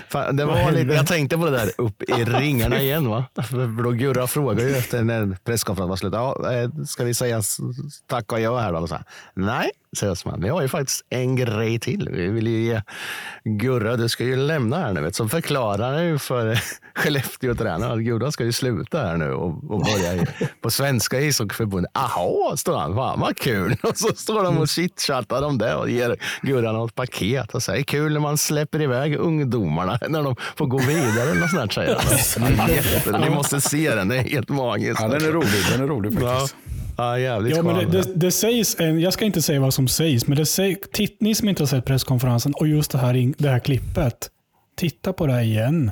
Fan, 0.08 0.36
det 0.36 0.44
var 0.44 0.72
lite, 0.72 0.94
jag 0.94 1.06
tänkte 1.06 1.36
på 1.38 1.44
det 1.44 1.50
där 1.50 1.70
upp 1.78 2.02
i 2.02 2.24
ringarna 2.24 2.80
igen. 2.80 3.08
Va? 3.08 3.24
För 3.34 3.82
då 3.82 3.90
Gurra 3.90 4.26
frågade 4.26 4.68
ju 4.70 4.76
efter 4.76 5.02
när 5.02 5.36
presskonferensen 5.44 5.88
var 5.88 5.96
slut. 5.96 6.12
Ja, 6.14 6.52
eh, 6.52 6.84
ska 6.84 7.04
vi 7.04 7.14
säga 7.14 7.42
tack 8.06 8.32
och 8.32 8.40
jag 8.40 8.58
här 8.58 8.72
då? 8.72 8.78
Och 8.78 8.88
så 8.88 8.94
här, 8.94 9.04
Nej, 9.34 9.70
säger 9.96 10.12
Östman. 10.12 10.40
Vi 10.42 10.48
har 10.48 10.62
ju 10.62 10.68
faktiskt 10.68 11.04
en 11.10 11.36
grej 11.36 11.78
till. 11.78 12.08
Vi 12.12 12.28
vill 12.28 12.46
ju 12.46 12.62
ge 12.62 12.82
Gurra, 13.44 13.96
du 13.96 14.08
ska 14.08 14.24
ju 14.24 14.36
lämna 14.36 14.76
här 14.76 14.92
nu. 14.92 15.12
Så 15.12 15.28
förklarar 15.28 16.18
för 16.18 16.60
Skellefteå-tränaren 16.94 17.92
att 17.92 18.04
Gurra 18.04 18.32
ska 18.32 18.44
ju 18.44 18.52
sluta 18.52 18.98
här 18.98 19.16
nu 19.16 19.32
och, 19.32 19.70
och 19.70 19.84
börja 19.84 20.26
på 20.60 20.70
Svenska 20.70 21.20
ishockeyförbundet. 21.20 21.90
Aha, 21.94 22.54
står 22.56 22.78
han. 22.78 22.94
Fan 22.94 23.20
vad 23.20 23.36
kul. 23.36 23.76
Och 23.82 23.98
så 23.98 24.14
står 24.14 24.44
de 24.44 24.58
och 24.58 24.68
chitchattar 24.68 25.42
om 25.42 25.58
det 25.58 25.74
och 25.74 25.90
ger 25.90 26.16
Gurra 26.42 26.72
något 26.72 26.94
paket 26.94 27.54
och 27.54 27.62
säger 27.62 27.82
kul 27.82 28.12
när 28.12 28.20
man 28.20 28.38
släpper 28.38 28.82
iväg 28.82 29.16
ungdomarna 29.16 29.98
när 30.08 30.22
de 30.22 30.36
får 30.56 30.66
gå 30.66 30.78
vidare. 30.78 31.34
Något 31.34 31.50
sånt 31.50 31.72
säger 31.72 31.96
han. 33.12 33.20
Ni 33.20 33.30
måste 33.30 33.60
se 33.60 33.94
den, 33.94 34.08
det 34.08 34.16
är 34.16 34.22
helt 34.22 34.48
magiskt. 34.48 35.00
Ja, 35.00 35.08
den 35.08 35.24
är 35.24 35.32
rolig. 35.32 35.64
Den 35.72 35.82
är 35.82 35.86
rolig 35.86 36.12
faktiskt. 36.12 36.56
ja 36.64 36.80
jävligt 37.18 37.56
Ja, 37.56 37.62
men 37.62 37.74
det, 37.74 37.84
det, 38.02 38.14
det 38.14 38.30
sägs, 38.30 38.76
en, 38.80 39.00
jag 39.00 39.12
ska 39.12 39.24
inte 39.24 39.42
säga 39.42 39.60
vad 39.60 39.74
som 39.74 39.88
sägs, 39.88 40.26
men 40.26 40.36
det 40.38 40.46
säg, 40.46 40.76
titt, 40.92 41.20
ni 41.20 41.34
som 41.34 41.48
inte 41.48 41.62
har 41.62 41.66
sett 41.68 41.84
presskonferensen 41.84 42.54
och 42.54 42.68
just 42.68 42.90
det 42.90 42.98
här, 42.98 43.32
det 43.38 43.48
här 43.48 43.58
klippet. 43.58 44.30
Titta 44.76 45.12
på 45.12 45.26
det 45.26 45.32
här 45.32 45.42
igen. 45.42 45.90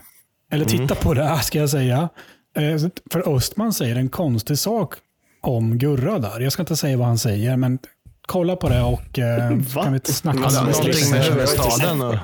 Eller 0.52 0.64
titta 0.64 0.94
på 0.94 1.14
det 1.14 1.24
här 1.24 1.38
ska 1.38 1.58
jag 1.58 1.70
säga. 1.70 2.08
Eh, 2.56 2.88
För 3.10 3.36
Östman 3.36 3.72
säger 3.72 3.96
en 3.96 4.08
konstig 4.08 4.58
sak 4.58 4.94
om 5.42 5.78
Gurra 5.78 6.18
där. 6.18 6.40
Jag 6.40 6.52
ska 6.52 6.62
inte 6.62 6.76
säga 6.76 6.96
vad 6.96 7.06
han 7.06 7.18
säger, 7.18 7.56
men 7.56 7.78
kolla 8.26 8.56
på 8.56 8.68
det 8.68 8.82
och 8.82 9.18
eh, 9.18 9.48
kan 9.74 9.92
vi 9.92 10.00
snacka 10.04 10.38
Ja, 10.52 10.60
om 10.60 10.66
det. 10.66 10.72
någonting 10.72 11.10
med 11.10 11.24
huvudstaden. 11.24 12.00
Och, 12.02 12.14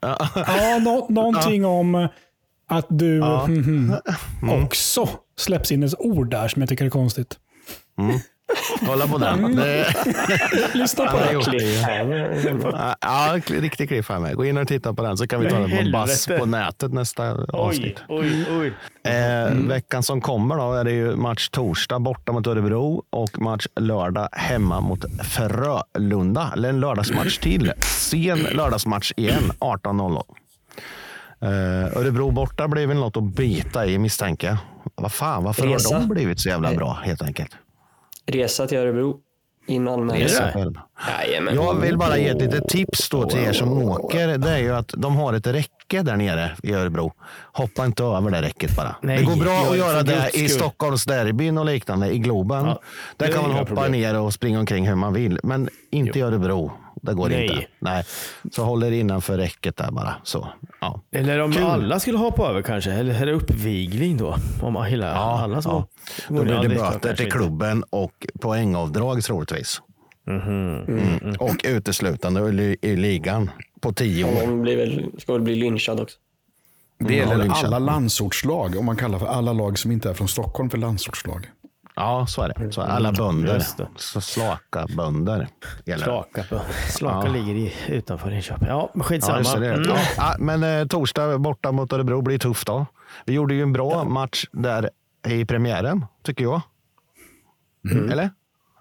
Ja, 0.00 0.78
nå, 0.80 1.06
någonting 1.10 1.64
om 1.64 1.94
eh, 1.94 2.08
att 2.68 2.86
du 2.88 3.20
mhm, 3.48 3.94
också 4.42 5.08
släpps 5.38 5.72
in 5.72 5.82
ett 5.82 5.94
ord 5.98 6.30
där 6.30 6.48
som 6.48 6.62
jag 6.62 6.68
tycker 6.68 6.84
är 6.84 6.90
konstigt. 6.90 7.36
Kolla 8.86 9.06
på 9.06 9.18
den. 9.18 9.56
Det, 9.56 9.86
Lyssna 10.74 11.06
på 11.06 11.16
det. 11.18 11.44
Cliffhanger. 11.44 12.96
Ja, 13.00 13.38
riktig 13.50 13.88
cliffhanger. 13.88 14.34
Gå 14.34 14.44
in 14.44 14.58
och 14.58 14.68
titta 14.68 14.94
på 14.94 15.02
den 15.02 15.16
så 15.16 15.26
kan 15.26 15.40
vi 15.40 15.50
ta 15.50 15.58
den 15.58 15.84
på 15.84 15.90
bass 15.92 16.26
på 16.26 16.46
nätet 16.46 16.92
nästa 16.92 17.34
Oj, 17.34 17.46
avsnitt. 17.52 18.02
oj, 18.08 18.44
oj. 18.60 18.72
Eh, 19.12 19.54
Veckan 19.54 20.02
som 20.02 20.20
kommer 20.20 20.56
då 20.56 20.72
är 20.72 20.84
det 20.84 20.90
ju 20.92 21.16
match 21.16 21.48
torsdag 21.48 21.98
borta 21.98 22.32
mot 22.32 22.46
Örebro 22.46 23.02
och 23.10 23.38
match 23.40 23.66
lördag 23.80 24.28
hemma 24.32 24.80
mot 24.80 25.04
Frölunda. 25.24 26.50
Eller 26.56 26.68
en 26.68 26.80
lördagsmatch 26.80 27.38
till. 27.38 27.72
Sen 27.80 28.38
lördagsmatch 28.38 29.12
igen 29.16 29.52
18.00. 29.60 30.22
Eh, 31.40 31.98
Örebro 31.98 32.30
borta 32.30 32.68
blir 32.68 32.86
väl 32.86 32.96
något 32.96 33.16
att 33.16 33.22
bita 33.22 33.86
i 33.86 33.98
misstänker 33.98 34.46
jag. 34.48 34.56
Vad 34.94 35.12
fan, 35.12 35.44
varför 35.44 35.66
Resa. 35.66 35.94
har 35.94 36.00
de 36.00 36.08
blivit 36.08 36.40
så 36.40 36.48
jävla 36.48 36.74
bra 36.74 36.98
helt 37.04 37.22
enkelt? 37.22 37.50
Resa 38.26 38.66
till 38.66 38.78
Örebro 38.78 39.16
innan 39.66 40.10
Är 40.10 40.70
det. 41.44 41.54
Jag 41.54 41.80
vill 41.80 41.98
bara 41.98 42.18
ge 42.18 42.28
ett 42.28 42.40
litet 42.42 42.68
tips 42.68 43.08
då 43.08 43.30
till 43.30 43.40
er 43.40 43.52
som 43.52 43.82
åker. 43.82 44.38
Det 44.38 44.50
är 44.50 44.58
ju 44.58 44.74
att 44.74 44.94
de 44.96 45.16
har 45.16 45.32
ett 45.32 45.46
räcke 45.46 46.02
där 46.02 46.16
nere 46.16 46.50
i 46.62 46.72
Örebro. 46.72 47.12
Hoppa 47.52 47.86
inte 47.86 48.04
över 48.04 48.30
det 48.30 48.42
räcket 48.42 48.76
bara. 48.76 48.96
Nej, 49.02 49.18
det 49.18 49.24
går 49.24 49.36
bra 49.36 49.70
att 49.70 49.76
göra 49.76 50.02
det 50.02 50.30
i. 50.34 50.48
Stockholmsderbyn 50.48 51.58
och 51.58 51.66
liknande 51.66 52.14
i 52.14 52.18
Globen. 52.18 52.64
Ja, 52.64 52.80
där 53.16 53.32
kan 53.32 53.42
man 53.42 53.50
hoppa 53.50 53.64
problem. 53.64 53.92
ner 53.92 54.20
och 54.20 54.32
springa 54.32 54.58
omkring 54.60 54.88
hur 54.88 54.94
man 54.94 55.12
vill. 55.12 55.40
Men 55.42 55.68
inte 55.90 56.18
i 56.18 56.22
Örebro. 56.22 56.72
Det 57.06 57.14
går 57.14 57.28
Nej. 57.28 57.44
inte. 57.46 57.66
Nej. 57.78 58.04
Så 58.52 58.64
håll 58.64 58.82
er 58.82 58.90
innanför 58.90 59.38
räcket 59.38 59.76
där 59.76 59.90
bara. 59.90 60.14
Så, 60.22 60.48
ja. 60.80 61.00
Eller 61.12 61.38
om 61.38 61.52
Kul. 61.52 61.64
alla 61.64 62.00
skulle 62.00 62.18
hoppa 62.18 62.48
över 62.48 62.62
kanske. 62.62 62.92
Eller 62.92 63.22
är 63.22 63.26
det 63.26 63.32
uppvigling 63.32 64.16
då? 64.16 64.36
Om 64.62 64.84
hela, 64.84 65.14
alla 65.14 65.62
som 65.62 65.72
ja. 65.72 65.88
Då 66.28 66.42
blir 66.42 66.68
det 66.68 66.68
böter 66.68 67.16
till 67.16 67.32
klubben 67.32 67.84
och 67.90 68.26
poängavdrag 68.40 69.22
troligtvis. 69.24 69.82
Mm. 70.26 71.36
Och 71.38 71.56
uteslutande 71.64 72.62
i, 72.62 72.76
i 72.82 72.96
ligan 72.96 73.50
på 73.80 73.92
tio 73.92 74.24
år. 74.24 74.46
någon 74.46 74.62
blir 74.62 74.76
väl, 74.76 75.10
ska 75.18 75.32
väl 75.32 75.42
bli 75.42 75.54
lynchad 75.54 76.00
också. 76.00 76.16
Det 76.98 77.14
Ja, 77.14 77.28
gäller 77.28 77.50
alla 77.64 77.78
landsortslag, 77.78 78.76
om 78.78 78.84
man 78.84 78.96
kallar 78.96 79.18
för 79.18 79.26
alla 79.26 79.52
lag 79.52 79.78
som 79.78 79.90
inte 79.90 80.10
är 80.10 80.14
från 80.14 80.28
Stockholm 80.28 80.70
för 80.70 80.78
landsortslag. 80.78 81.46
Ja, 81.98 82.26
så 82.26 82.42
är 82.42 82.48
det. 82.58 82.72
Så 82.72 82.82
alla 82.82 83.12
bönder. 83.12 83.54
Just 83.54 83.76
det. 83.76 83.88
Så 83.96 84.20
slaka 84.20 84.86
bönder. 84.96 85.48
Gäller. 85.84 86.04
Slaka, 86.04 86.44
Slaka 86.90 87.26
Ja. 87.26 87.32
ligger 87.32 87.54
i, 87.54 87.72
utanför 87.88 88.30
Linköping. 88.30 88.68
Ja, 88.68 88.90
men 88.94 89.00
Ja, 89.00 89.04
skitsamma. 89.04 89.38
just 89.38 89.54
det. 89.56 89.72
Mm. 89.74 89.88
Ja, 89.88 89.98
ja, 90.16 90.34
men 90.38 90.62
eh, 90.62 90.86
torsdag 90.86 91.38
borta 91.38 91.72
mot 91.72 91.92
Örebro 91.92 92.22
blir 92.22 92.38
tufft 92.38 92.66
då. 92.66 92.86
Vi 93.24 93.32
gjorde 93.34 93.54
ju 93.54 93.62
en 93.62 93.72
bra 93.72 94.04
match 94.04 94.44
där 94.52 94.90
i 95.28 95.44
premiären, 95.44 96.04
tycker 96.22 96.44
jag. 96.44 96.60
Eller? 98.10 98.30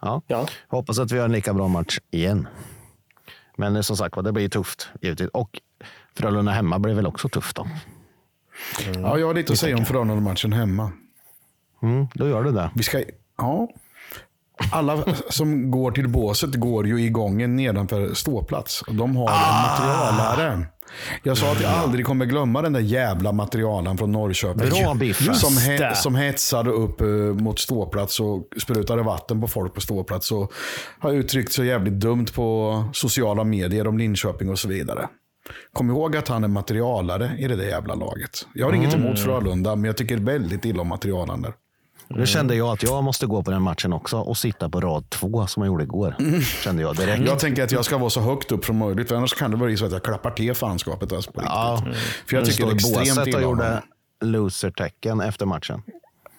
Ja. 0.02 0.22
Ja. 0.28 0.48
Hoppas 0.68 1.00
att 1.00 1.12
vi 1.12 1.16
gör 1.18 1.26
en 1.26 1.32
lika 1.32 1.54
bra 1.54 1.68
match 1.68 1.98
igen. 2.12 2.48
Men 3.58 3.76
eh, 3.76 3.82
som 3.82 3.98
sagt 3.98 4.24
det 4.24 4.32
blir 4.32 4.50
tufft 4.50 4.90
givetvis. 5.02 5.30
Och 5.34 5.50
Frölunda 6.18 6.52
hemma 6.52 6.80
blir 6.80 6.94
väl 6.94 7.08
också 7.08 7.30
tufft 7.30 7.56
då. 7.56 7.68
Ja, 8.96 9.18
jag 9.18 9.28
har 9.28 9.34
lite 9.34 9.54
att 9.54 9.60
säga 9.60 9.78
om 9.78 9.86
Frölunda-matchen 9.86 10.54
hemma. 10.54 10.92
Mm, 11.86 12.08
då 12.14 12.28
gör 12.28 12.44
du 12.44 12.52
det. 12.52 12.72
Vi 12.76 12.84
ska, 12.84 13.04
ja, 13.38 13.68
alla 14.72 15.04
som 15.30 15.72
går 15.72 15.92
till 15.92 16.10
båset 16.10 16.56
går 16.56 16.88
ju 16.88 17.02
i 17.02 17.10
gången 17.10 17.56
nedanför 17.56 18.14
ståplats. 18.14 18.84
De 18.88 19.16
har 19.16 19.30
en 19.30 19.62
materialare. 19.72 20.66
Jag 21.24 21.38
sa 21.38 21.52
att 21.52 21.62
jag 21.62 21.72
aldrig 21.72 22.06
kommer 22.06 22.26
glömma 22.26 22.62
den 22.62 22.74
där 22.74 22.80
jävla 22.80 23.32
materialen 23.32 23.98
från 23.98 24.12
Norrköping. 24.12 24.70
Bra, 24.70 24.94
Biffen. 24.94 25.36
Som, 25.36 25.58
he, 25.58 25.96
som 25.96 26.16
hetsade 26.16 26.70
upp 26.70 27.02
eh, 27.02 27.08
mot 27.08 27.60
ståplats 27.60 28.20
och 28.20 28.48
sprutade 28.62 29.04
vatten 29.04 29.42
på 29.42 29.48
folk 29.48 29.74
på 29.74 29.82
ståplats. 29.82 30.32
Och 30.32 30.54
har 31.00 31.12
uttryckt 31.12 31.54
sig 31.54 31.68
jävligt 31.68 31.94
dumt 31.94 32.26
på 32.36 32.84
sociala 32.94 33.44
medier 33.44 33.88
om 33.88 33.98
Linköping 33.98 34.50
och 34.50 34.60
så 34.60 34.68
vidare. 34.68 35.08
Kom 35.74 35.90
ihåg 35.90 36.18
att 36.18 36.28
han 36.28 36.44
är 36.44 36.48
materialare 36.48 37.32
i 37.40 37.48
det 37.48 37.56
där 37.56 37.66
jävla 37.66 37.96
laget. 37.96 38.48
Jag 38.54 38.66
har 38.66 38.74
inget 38.74 38.96
emot 38.96 39.20
Frölunda, 39.20 39.76
men 39.76 39.86
jag 39.86 39.98
tycker 39.98 40.18
väldigt 40.18 40.66
illa 40.66 40.82
om 40.82 40.88
materialen 40.88 41.42
där. 41.42 41.54
Nu 42.08 42.26
kände 42.26 42.56
jag 42.56 42.68
att 42.68 42.84
jag 42.84 43.04
måste 43.04 43.26
gå 43.26 43.44
på 43.44 43.52
den 43.52 43.62
matchen 43.62 43.94
också 43.94 44.18
och 44.18 44.38
sitta 44.38 44.70
på 44.70 44.82
rad 44.82 45.10
två 45.10 45.48
som 45.48 45.64
jag 45.64 45.68
gjorde 45.68 45.84
igår. 45.84 46.16
Kände 46.64 46.82
jag 46.82 46.96
direkt. 46.96 47.26
Jag 47.26 47.40
tänker 47.40 47.64
att 47.64 47.72
jag 47.72 47.86
ska 47.86 47.98
vara 47.98 48.10
så 48.10 48.20
högt 48.22 48.52
upp 48.52 48.66
som 48.66 48.78
möjligt, 48.78 49.08
för 49.08 49.16
annars 49.16 49.34
kan 49.34 49.52
det 49.52 49.58
vara 49.58 49.78
så 49.78 49.86
att 49.86 49.92
jag 49.92 50.04
klappar 50.04 50.32
till 50.32 50.54
fanskapet. 50.54 51.12
Alltså 51.14 51.32
på 51.32 51.42
Ja. 51.44 51.84
För 52.26 52.36
jag 52.36 52.46
tycker 52.46 52.58
står 52.64 52.74
extremt 52.76 53.06
båset 53.08 53.28
illa 53.28 53.38
och 53.38 53.44
gjorde 53.44 53.82
loser-tecken 54.22 55.22
efter 55.22 55.46
matchen. 55.46 55.82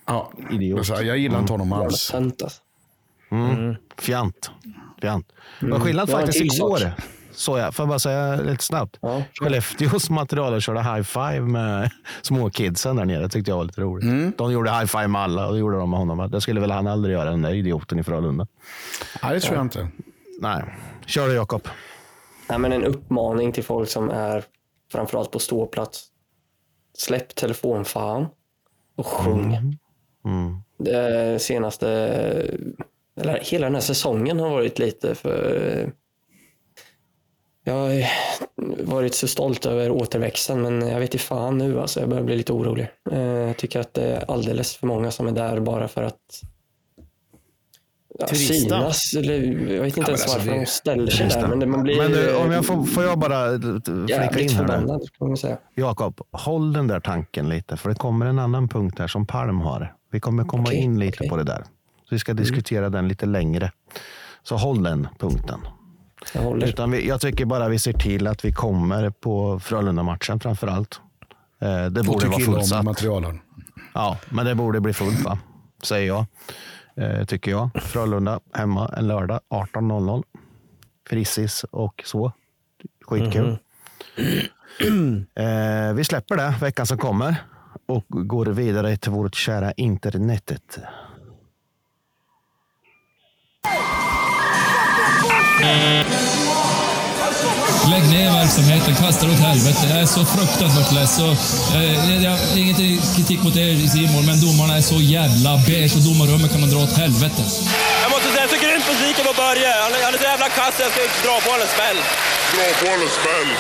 Ja, 0.07 0.33
Idiot. 0.51 0.89
jag 0.89 1.19
gillar 1.19 1.39
inte 1.39 1.53
honom 1.53 1.73
alls. 1.73 2.15
alltså. 2.15 2.61
Fjant. 3.99 4.51
Fjant. 5.01 5.33
Det 5.61 5.71
var 5.71 5.81
skillnad 5.81 6.09
Det 6.09 6.13
var 6.13 6.21
en 6.21 6.27
faktiskt 6.27 6.51
till 6.51 6.59
sak. 6.59 6.81
Så 7.37 7.59
jag, 7.59 7.75
får 7.75 7.83
jag 7.83 7.89
bara 7.89 7.99
säga 7.99 8.37
lite 8.37 8.65
snabbt. 8.65 8.99
Ja. 9.01 9.23
Skellefteås 9.41 10.11
materialare 10.11 10.61
körde 10.61 10.83
high 10.83 11.03
five 11.03 11.41
med 11.41 11.91
småkidsen 12.23 12.97
där 12.97 13.05
nere. 13.05 13.23
Det 13.23 13.29
tyckte 13.29 13.51
jag 13.51 13.57
var 13.57 13.65
lite 13.65 13.81
roligt. 13.81 14.05
Mm. 14.05 14.33
De 14.39 14.53
gjorde 14.53 14.71
high 14.71 14.85
five 14.87 15.09
med 15.09 15.23
alla 15.23 15.47
och 15.47 15.53
det 15.53 15.59
gjorde 15.59 15.77
de 15.77 15.91
med 15.91 15.99
honom. 15.99 16.31
Det 16.31 16.41
skulle 16.41 16.61
väl 16.61 16.71
han 16.71 16.87
aldrig 16.87 17.15
göra, 17.15 17.31
den 17.31 17.43
där 17.43 17.55
idioten 17.55 17.99
i 17.99 18.03
Frölunda. 18.03 18.47
Nej, 19.23 19.35
det 19.35 19.41
tror 19.41 19.57
jag 19.57 19.65
inte. 19.65 19.89
Nej, 20.41 20.63
kör 21.07 21.29
du 21.29 21.35
Jakob. 21.35 21.69
Nej, 22.49 22.59
men 22.59 22.73
en 22.73 22.85
uppmaning 22.85 23.53
till 23.53 23.65
folk 23.65 23.89
som 23.89 24.11
är 24.11 24.45
framförallt 24.93 25.31
på 25.31 25.39
ståplats. 25.39 26.05
Släpp 26.99 27.35
telefonfan 27.35 28.27
och 28.97 29.07
sjung. 29.07 29.79
Mm. 30.25 30.57
Det 30.79 31.43
senaste, 31.43 31.89
eller 33.21 33.41
hela 33.43 33.67
den 33.67 33.75
här 33.75 33.83
säsongen 33.83 34.41
har 34.41 34.51
varit 34.51 34.79
lite 34.79 35.15
för... 35.15 35.93
Jag 37.69 37.75
har 37.75 38.05
varit 38.85 39.15
så 39.15 39.29
stolt 39.29 39.67
över 39.67 39.91
återväxten 39.91 40.63
men 40.63 40.89
jag 40.89 41.01
vet 41.01 41.15
inte 41.15 41.25
fan 41.25 41.59
nu 41.59 41.81
alltså. 41.81 42.01
Jag 42.01 42.09
börjar 42.09 42.25
bli 42.25 42.37
lite 42.37 42.53
orolig. 42.53 42.89
Eh, 43.11 43.21
Jag 43.21 43.57
tycker 43.57 43.81
att 43.81 43.95
det 43.95 44.03
är 44.17 44.31
alldeles 44.31 44.77
för 44.77 44.87
många 44.87 45.11
som 45.11 45.27
är 45.27 45.33
där 45.33 45.61
bara 45.61 45.89
för 45.89 46.03
att 46.03 46.43
ja, 48.19 48.27
synas. 48.27 49.15
Eller, 49.15 49.35
jag 49.75 49.83
vet 49.83 49.97
inte 49.97 50.11
ens 50.11 50.23
alltså, 50.23 50.39
varför 50.39 50.51
det- 50.53 50.59
de 50.59 50.67
ställer 50.67 51.11
sig 51.11 51.29
där. 51.29 51.49
Men 51.49 51.61
det, 51.61 51.67
man 51.67 51.83
blir 51.83 51.97
Men 51.97 52.11
du, 52.11 52.37
om 52.37 52.53
jag 52.53 52.67
får, 52.67 52.85
får 52.85 53.05
jag 53.05 53.19
bara 53.19 53.53
eh, 53.55 53.61
flika 54.29 54.41
in 54.41 54.51
här? 54.51 55.59
Jakob, 55.75 56.21
håll 56.33 56.73
den 56.73 56.87
där 56.87 57.01
tanken 57.01 57.49
lite, 57.49 57.77
för 57.77 57.89
det 57.89 57.95
kommer 57.95 58.27
en 58.27 58.39
annan 58.39 58.69
punkt 58.69 58.99
här 58.99 59.07
som 59.07 59.27
Palm 59.27 59.61
har. 59.61 59.95
Vi 60.13 60.21
kommer 60.21 60.45
komma 60.45 60.63
Okej, 60.63 60.79
in 60.79 60.99
lite 60.99 61.17
okej. 61.19 61.29
på 61.29 61.37
det 61.37 61.45
där. 61.45 61.63
Så 62.09 62.15
vi 62.15 62.19
ska 62.19 62.35
diskutera 62.35 62.91
den 62.91 63.09
lite 63.09 63.27
längre. 63.27 63.73
Så 64.43 64.57
håll 64.57 64.83
den 64.83 65.09
punkten. 65.19 65.61
Jag 66.33 66.43
håller. 66.43 66.67
Utan 66.67 66.91
vi, 66.91 67.09
jag 67.09 67.21
tycker 67.21 67.45
bara 67.45 67.69
vi 67.69 67.79
ser 67.79 67.93
till 67.93 68.27
att 68.27 68.45
vi 68.45 68.53
kommer 68.53 69.11
på 69.11 69.61
Frölunda-matchen 69.61 70.41
framför 70.41 70.67
allt. 70.67 71.01
Eh, 71.61 71.87
det 71.87 72.03
borde 72.03 72.29
vara 72.29 72.41
fullsatt. 72.41 72.85
materialen. 72.85 73.41
Ja, 73.95 74.19
men 74.29 74.47
det 74.47 74.55
borde 74.55 74.81
bli 74.81 74.93
fullt 74.93 75.25
va? 75.25 75.39
Säger 75.83 76.07
jag. 76.07 76.27
Eh, 76.97 77.25
tycker 77.25 77.51
jag. 77.51 77.71
Frölunda 77.83 78.41
hemma 78.55 78.91
en 78.97 79.07
lördag 79.07 79.41
18.00. 79.51 80.23
Frisis 81.09 81.65
och 81.65 82.03
så. 82.07 82.33
Skitkul. 83.05 83.59
Eh, 85.35 85.93
vi 85.95 86.05
släpper 86.05 86.37
det 86.37 86.55
veckan 86.61 86.87
som 86.87 86.99
kommer 86.99 87.37
och 87.87 88.05
går 88.09 88.47
vidare 88.47 88.97
till 88.97 89.11
vårt 89.13 89.35
kära 89.35 89.73
internetet. 89.73 90.79
Lägg 97.91 98.05
ner 98.15 98.31
verksamheten, 98.41 98.95
kasta 98.95 99.27
det 99.27 99.33
åt 99.33 99.39
helvete. 99.39 99.87
Jag 99.91 100.01
är 100.01 100.07
så 100.07 100.25
fruktansvärt 100.25 100.93
less. 100.93 101.19
Och, 101.27 101.37
eh, 101.77 102.23
jag 102.25 102.31
har 102.31 102.59
ingen 102.59 102.75
kritik 103.17 103.43
mot 103.45 103.57
er 103.57 103.89
Simon, 103.95 104.27
men 104.27 104.37
domarna 104.41 104.77
är 104.77 104.81
så 104.95 104.99
jävla 105.17 105.51
beige 105.67 105.95
och 105.99 106.03
domarrummet 106.09 106.51
kan 106.53 106.61
man 106.61 106.71
dra 106.71 106.79
åt 106.87 106.97
helvete. 107.05 107.43
Jag 108.03 108.11
måste 108.15 108.29
säga, 108.33 108.43
jag 108.43 108.51
är 108.51 108.55
så 108.57 108.61
grymt 108.65 108.87
besviken 108.91 109.25
på 109.31 109.35
Börje. 109.43 109.71
Han 109.85 109.93
är, 109.97 110.01
han 110.07 110.15
är 110.15 110.19
så 110.19 110.29
jävla 110.33 110.49
kass, 110.59 110.75
jag 110.85 110.91
ska 110.93 111.01
dra 111.27 111.35
på 111.45 111.49
honom 111.55 111.69
smäll. 111.77 111.99
Dra 112.55 112.65
på 112.81 112.87
en 112.95 113.11
smäll. 113.19 113.51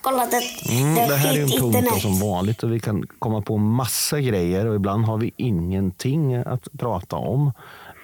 kollat 0.00 0.32
ett 0.38 0.48
Mm, 0.70 0.94
det 1.08 1.16
här 1.16 1.32
är 1.38 1.42
en 1.42 1.50
punkt 1.60 2.02
som 2.02 2.20
vanligt 2.20 2.62
och 2.62 2.72
vi 2.74 2.80
kan 2.80 3.06
komma 3.18 3.40
på 3.42 3.56
massa 3.56 4.20
grejer 4.20 4.66
och 4.66 4.76
ibland 4.76 5.04
har 5.04 5.18
vi 5.18 5.30
ingenting 5.36 6.34
att 6.34 6.64
prata 6.78 7.16
om. 7.16 7.52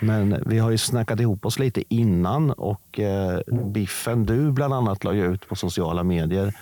Men 0.01 0.43
vi 0.47 0.59
har 0.59 0.71
ju 0.71 0.79
snackat 0.79 1.21
ihop 1.21 1.47
oss 1.47 1.59
lite 1.59 1.95
innan 1.95 2.51
och 2.51 3.01
eh, 3.01 3.41
Biffen, 3.47 4.27
du 4.27 4.53
bland 4.53 4.75
annat 4.75 5.05
la 5.05 5.13
ju 5.13 5.35
ut 5.35 5.49
på 5.49 5.57
sociala 5.57 6.03
medier 6.03 6.55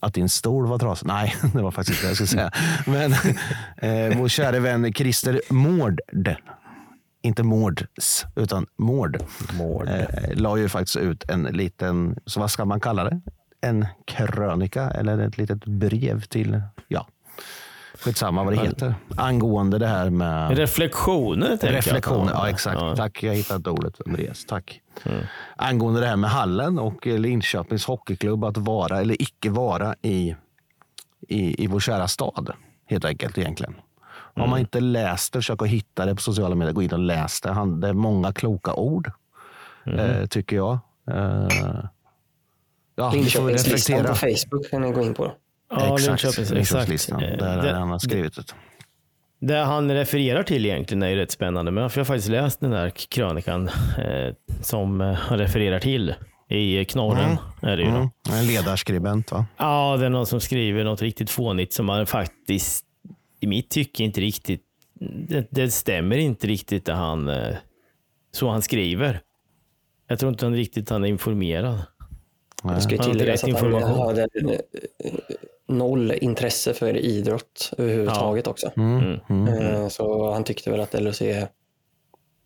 att 0.00 0.14
din 0.14 0.28
stol 0.28 0.66
var 0.66 0.78
trasig. 0.78 1.06
Nej, 1.06 1.34
det 1.52 1.62
var 1.62 1.70
faktiskt 1.70 1.98
inte 1.98 2.06
det 2.06 2.10
jag 2.10 2.16
skulle 2.16 2.26
säga. 2.26 2.50
Men 2.86 3.12
eh, 4.12 4.18
vår 4.18 4.28
kära 4.28 4.60
vän 4.60 4.92
Christer 4.92 5.40
Mård, 5.50 6.00
inte 7.22 7.42
Mårds, 7.42 8.24
utan 8.36 8.66
Mård, 8.76 9.22
eh, 9.88 10.34
la 10.34 10.56
ju 10.56 10.68
faktiskt 10.68 10.96
ut 10.96 11.30
en 11.30 11.42
liten, 11.42 12.18
så 12.26 12.40
vad 12.40 12.50
ska 12.50 12.64
man 12.64 12.80
kalla 12.80 13.04
det? 13.04 13.20
En 13.60 13.86
krönika 14.04 14.90
eller 14.90 15.18
ett 15.18 15.38
litet 15.38 15.64
brev 15.64 16.20
till, 16.20 16.62
ja, 16.88 17.06
skitsamma 18.04 18.44
vad 18.44 18.52
det 18.52 18.60
heter, 18.60 18.94
angående 19.16 19.78
det 19.78 19.86
här 19.86 20.10
med 20.10 20.58
Reflektioner, 20.58 21.48
tänker 21.48 21.66
jag. 21.66 21.74
reflektioner. 21.76 22.32
Ja, 22.32 22.48
exakt. 22.48 22.80
Ja. 22.80 22.96
Tack, 22.96 23.22
jag 23.22 23.34
hittade 23.34 23.70
ordet 23.70 24.00
Andreas. 24.06 24.44
Tack. 24.44 24.80
Angående 25.56 26.00
det 26.00 26.06
här 26.06 26.16
med 26.16 26.30
hallen 26.30 26.78
och 26.78 27.06
Linköpings 27.06 27.84
hockeyklubb 27.86 28.44
att 28.44 28.56
vara 28.56 29.00
eller 29.00 29.22
icke 29.22 29.50
vara 29.50 29.94
i, 30.02 30.36
i, 31.28 31.64
i 31.64 31.66
vår 31.66 31.80
kära 31.80 32.08
stad. 32.08 32.52
Helt 32.86 33.04
enkelt 33.04 33.38
egentligen. 33.38 33.74
Har 34.36 34.46
man 34.46 34.58
inte 34.58 34.80
läst 34.80 35.32
det, 35.32 35.38
försök 35.38 35.62
att 35.62 35.68
hitta 35.68 36.06
det 36.06 36.14
på 36.14 36.20
sociala 36.22 36.54
medier. 36.54 36.72
Gå 36.74 36.82
in 36.82 36.92
och 36.92 36.98
läs 36.98 37.40
det. 37.40 37.52
Han, 37.52 37.80
det 37.80 37.88
är 37.88 37.92
många 37.92 38.32
kloka 38.32 38.74
ord, 38.74 39.10
eh, 39.86 40.26
tycker 40.26 40.56
jag. 40.56 40.78
Eh, 41.10 41.48
ja, 42.96 43.10
Linköpingslistan 43.12 44.04
på 44.04 44.14
Facebook 44.14 44.70
kan 44.70 44.82
ni 44.82 44.92
gå 44.92 45.02
in 45.02 45.14
på. 45.14 45.32
Ja, 45.70 45.94
exakt, 45.94 46.22
Linköpings, 46.24 46.52
exakt. 46.52 47.10
Eh, 47.12 47.18
Där 47.18 47.36
det- 47.62 47.70
är 47.70 47.74
han 47.74 47.90
har 47.90 47.98
skrivit 47.98 48.36
det. 48.36 48.42
Det 49.40 49.56
han 49.56 49.90
refererar 49.90 50.42
till 50.42 50.66
egentligen 50.66 51.02
är 51.02 51.08
ju 51.08 51.16
rätt 51.16 51.30
spännande. 51.30 51.70
Men 51.70 51.82
jag 51.82 51.90
har 51.90 52.04
faktiskt 52.04 52.28
läst 52.28 52.60
den 52.60 52.70
där 52.70 52.90
krönikan 52.90 53.68
eh, 53.98 54.34
som 54.62 55.00
eh, 55.00 55.12
han 55.12 55.38
refererar 55.38 55.78
till 55.78 56.14
i 56.48 56.84
Knorren. 56.84 57.36
Är 57.62 57.76
det 57.76 57.82
ju 57.82 57.90
då. 57.90 57.96
Mm. 57.96 58.08
En 58.32 58.46
ledarskribent 58.46 59.32
va? 59.32 59.46
Ja, 59.56 59.96
det 59.96 60.06
är 60.06 60.10
någon 60.10 60.26
som 60.26 60.40
skriver 60.40 60.84
något 60.84 61.02
riktigt 61.02 61.30
fånigt 61.30 61.72
som 61.72 61.86
man 61.86 62.06
faktiskt 62.06 62.84
i 63.40 63.46
mitt 63.46 63.70
tycke 63.70 64.04
inte 64.04 64.20
riktigt, 64.20 64.62
det, 65.28 65.46
det 65.50 65.70
stämmer 65.70 66.16
inte 66.16 66.46
riktigt 66.46 66.84
det 66.86 66.92
han, 66.94 67.28
eh, 67.28 67.56
så 68.32 68.50
han 68.50 68.62
skriver. 68.62 69.20
Jag 70.08 70.18
tror 70.18 70.32
inte 70.32 70.46
han 70.46 70.54
riktigt 70.54 70.90
han 70.90 71.04
är 71.04 71.08
informerad. 71.08 71.78
Ska 72.56 72.68
har 72.68 72.76
inte 72.92 73.04
tilläggas 73.04 73.44
rätt 73.44 73.54
att 73.54 73.60
han 73.60 73.72
information. 73.72 74.06
hade 74.06 74.22
eh, 74.22 74.58
noll 75.68 76.12
intresse 76.12 76.74
för 76.74 76.96
idrott 76.96 77.70
överhuvudtaget 77.78 78.46
också. 78.46 78.70
Mm. 78.76 79.20
Mm. 79.28 79.48
Eh, 79.48 79.88
Så 79.88 80.32
han 80.32 80.44
tyckte 80.44 80.70
väl 80.70 80.80
att 80.80 80.94
LHC 80.94 81.22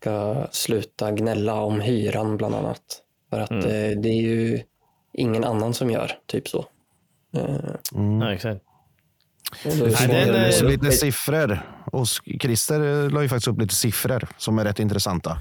ska 0.01 0.47
sluta 0.51 1.11
gnälla 1.11 1.61
om 1.61 1.81
hyran 1.81 2.37
bland 2.37 2.55
annat. 2.55 2.81
För 3.29 3.39
att 3.39 3.51
Mm. 3.51 3.65
eh, 3.65 3.99
det 4.01 4.09
är 4.09 4.21
ju 4.21 4.61
ingen 5.13 5.43
annan 5.43 5.73
som 5.73 5.89
gör 5.89 6.11
typ 6.25 6.47
så. 6.47 6.65
Eh, 7.35 7.55
Ja, 8.21 8.33
exakt. 8.33 8.61
Nej, 9.65 9.75
den 10.25 10.35
är- 10.35 10.63
lite 10.67 10.91
siffror. 10.91 11.59
Och 11.91 12.05
Christer 12.41 13.09
la 13.09 13.21
ju 13.21 13.29
faktiskt 13.29 13.47
upp 13.47 13.59
lite 13.61 13.75
siffror 13.75 14.27
som 14.37 14.59
är 14.59 14.63
rätt 14.63 14.79
intressanta. 14.79 15.37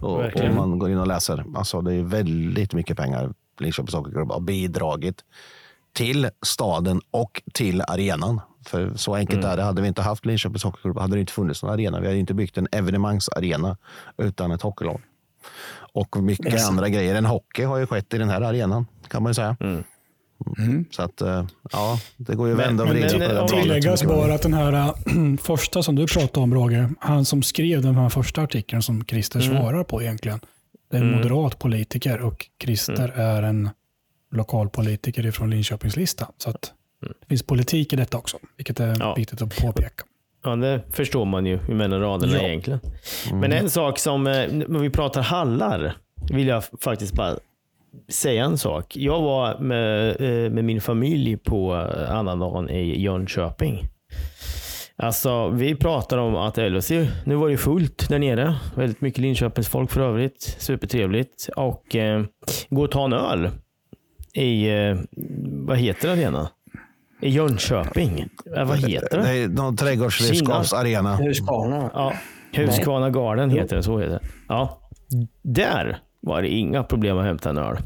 Och, 0.00 0.36
om 0.40 0.54
man 0.56 0.78
går 0.78 0.90
in 0.90 0.98
och 0.98 1.06
läser. 1.06 1.44
Alltså 1.54 1.80
det 1.80 1.94
är 1.94 2.02
väldigt 2.02 2.72
mycket 2.72 2.96
pengar 2.96 3.32
Linköpings 3.60 3.94
Hockeyklubb 3.94 4.30
har 4.32 4.40
bidragit 4.40 5.24
till 5.98 6.30
staden 6.46 7.00
och 7.10 7.42
till 7.54 7.82
arenan. 7.88 8.40
För 8.66 8.92
så 8.96 9.14
enkelt 9.14 9.38
Mm. 9.38 9.50
är 9.50 9.56
det. 9.56 9.62
Hade 9.62 9.82
vi 9.82 9.88
inte 9.88 10.02
haft 10.02 10.26
Linköpings 10.26 10.64
Hockeyklubb 10.64 10.98
hade 10.98 11.16
det 11.16 11.20
inte 11.20 11.32
funnits 11.32 11.62
någon 11.62 11.72
arena. 11.72 12.00
Vi 12.00 12.06
hade 12.06 12.18
inte 12.18 12.34
byggt 12.34 12.58
en 12.58 12.68
evenemangsarena 12.72 13.76
utan 14.18 14.52
ett 14.52 14.62
hockeylag. 14.62 15.00
Och 15.92 16.16
mycket 16.22 16.52
Yes. 16.52 16.68
andra 16.68 16.88
grejer 16.88 17.14
än 17.14 17.24
hockey 17.24 17.62
har 17.64 17.78
ju 17.78 17.86
skett 17.86 18.14
i 18.14 18.18
den 18.18 18.28
här 18.28 18.40
arenan 18.40 18.86
kan 19.08 19.22
man 19.22 19.30
ju 19.30 19.34
säga. 19.34 19.56
Mm. 19.60 20.84
Så 20.90 21.02
att 21.02 21.20
eh, 21.20 21.46
ja, 21.72 22.00
det 22.16 22.34
går 22.34 22.46
ju 22.48 22.52
att 22.52 22.58
Men- 22.58 22.66
vända 22.66 22.82
och 22.84 22.90
vrida 22.90 23.08
på 23.12 23.18
det. 23.18 23.26
där 23.34 23.48
Tilläggas 23.48 24.04
bara 24.04 24.34
att 24.34 24.42
den 24.42 24.54
här 24.54 24.72
äh, 24.72 24.94
första 25.42 25.82
som 25.82 25.94
du 25.94 26.06
pratade 26.06 26.40
om 26.44 26.54
Roger, 26.54 26.90
han 27.00 27.24
som 27.24 27.42
skrev 27.42 27.82
den 27.82 27.94
här 27.94 28.08
första 28.08 28.42
artikeln 28.42 28.82
som 28.82 29.04
Christer 29.04 29.40
Mm. 29.40 29.56
svarar 29.62 29.84
på 29.84 30.02
egentligen. 30.02 30.40
Det 30.90 30.96
är 30.96 31.00
en 31.00 31.10
moderat 31.16 31.58
politiker 31.58 32.20
och 32.20 32.46
Christer 32.62 33.12
Mm. 33.14 33.20
är 33.20 33.42
en 33.42 33.70
lokalpolitiker 34.30 35.30
från 35.30 35.50
Linköpingslistan. 35.50 36.32
Så 36.38 36.50
att 36.50 36.72
det 37.20 37.26
finns 37.28 37.42
politik 37.42 37.92
i 37.92 37.96
detta 37.96 38.18
också, 38.18 38.38
vilket 38.56 38.80
är 38.80 38.84
Mm. 38.84 38.96
Ja. 39.00 39.14
viktigt 39.14 39.42
att 39.42 39.56
påpeka. 39.56 40.04
Ja, 40.44 40.56
det 40.56 40.82
förstår 40.90 41.24
man 41.24 41.46
ju 41.46 41.58
mellan 41.68 42.00
raderna 42.00 42.32
Ja. 42.36 42.42
egentligen. 42.48 42.80
Men 43.32 43.52
en 43.52 43.70
sak 43.70 43.98
som, 43.98 44.26
eh, 44.26 44.32
när 44.52 44.78
vi 44.78 44.90
pratar 44.90 45.22
hallar, 45.22 45.96
vill 46.30 46.46
jag 46.48 46.64
faktiskt 46.80 47.14
bara 47.14 47.36
säga 48.08 48.44
en 48.44 48.58
sak. 48.58 48.96
Jag 48.96 49.20
var 49.22 49.58
med, 49.58 50.08
eh, 50.20 50.50
med 50.50 50.64
min 50.64 50.80
familj 50.80 51.36
på 51.36 51.74
eh, 51.74 52.10
annandagen 52.16 52.70
i 52.70 53.00
Jönköping. 53.02 53.84
Alltså, 54.96 55.48
vi 55.48 55.74
pratar 55.74 56.18
om 56.18 56.36
att 56.36 56.56
LHC, 56.58 56.90
nu 57.24 57.34
var 57.34 57.48
det 57.48 57.56
fullt 57.56 58.08
där 58.08 58.18
nere. 58.18 58.54
Väldigt 58.76 59.00
mycket 59.00 59.20
Linköpings 59.20 59.68
folk 59.68 59.90
för 59.90 60.00
övrigt. 60.00 60.56
Supertrevligt. 60.58 61.48
Och 61.56 61.96
eh, 61.96 62.24
gå 62.70 62.82
och 62.84 62.90
ta 62.90 63.04
en 63.04 63.12
öl 63.12 63.50
i, 64.38 64.68
eh, 64.90 64.98
vad 65.66 65.78
heter 65.78 66.08
arenan? 66.08 66.46
I 67.20 67.28
Jönköping. 67.28 68.28
Eh, 68.56 68.64
vad 68.64 68.78
heter 68.78 69.16
det? 69.16 69.22
Det 69.22 69.38
är 69.38 69.48
någon 69.48 69.76
trädgårdsredskapsarena. 69.76 71.16
Husqvarna. 71.16 71.90
Ja, 71.94 72.12
Husqvarna 72.52 73.10
Garden 73.10 73.50
heter 73.50 73.76
det. 73.76 73.82
Så 73.82 73.98
heter 73.98 74.12
det. 74.12 74.28
Ja. 74.48 74.90
Där 75.42 75.98
var 76.20 76.42
det 76.42 76.48
inga 76.48 76.82
problem 76.82 77.18
att 77.18 77.24
hämta 77.24 77.50
en 77.50 77.58
öl. 77.58 77.76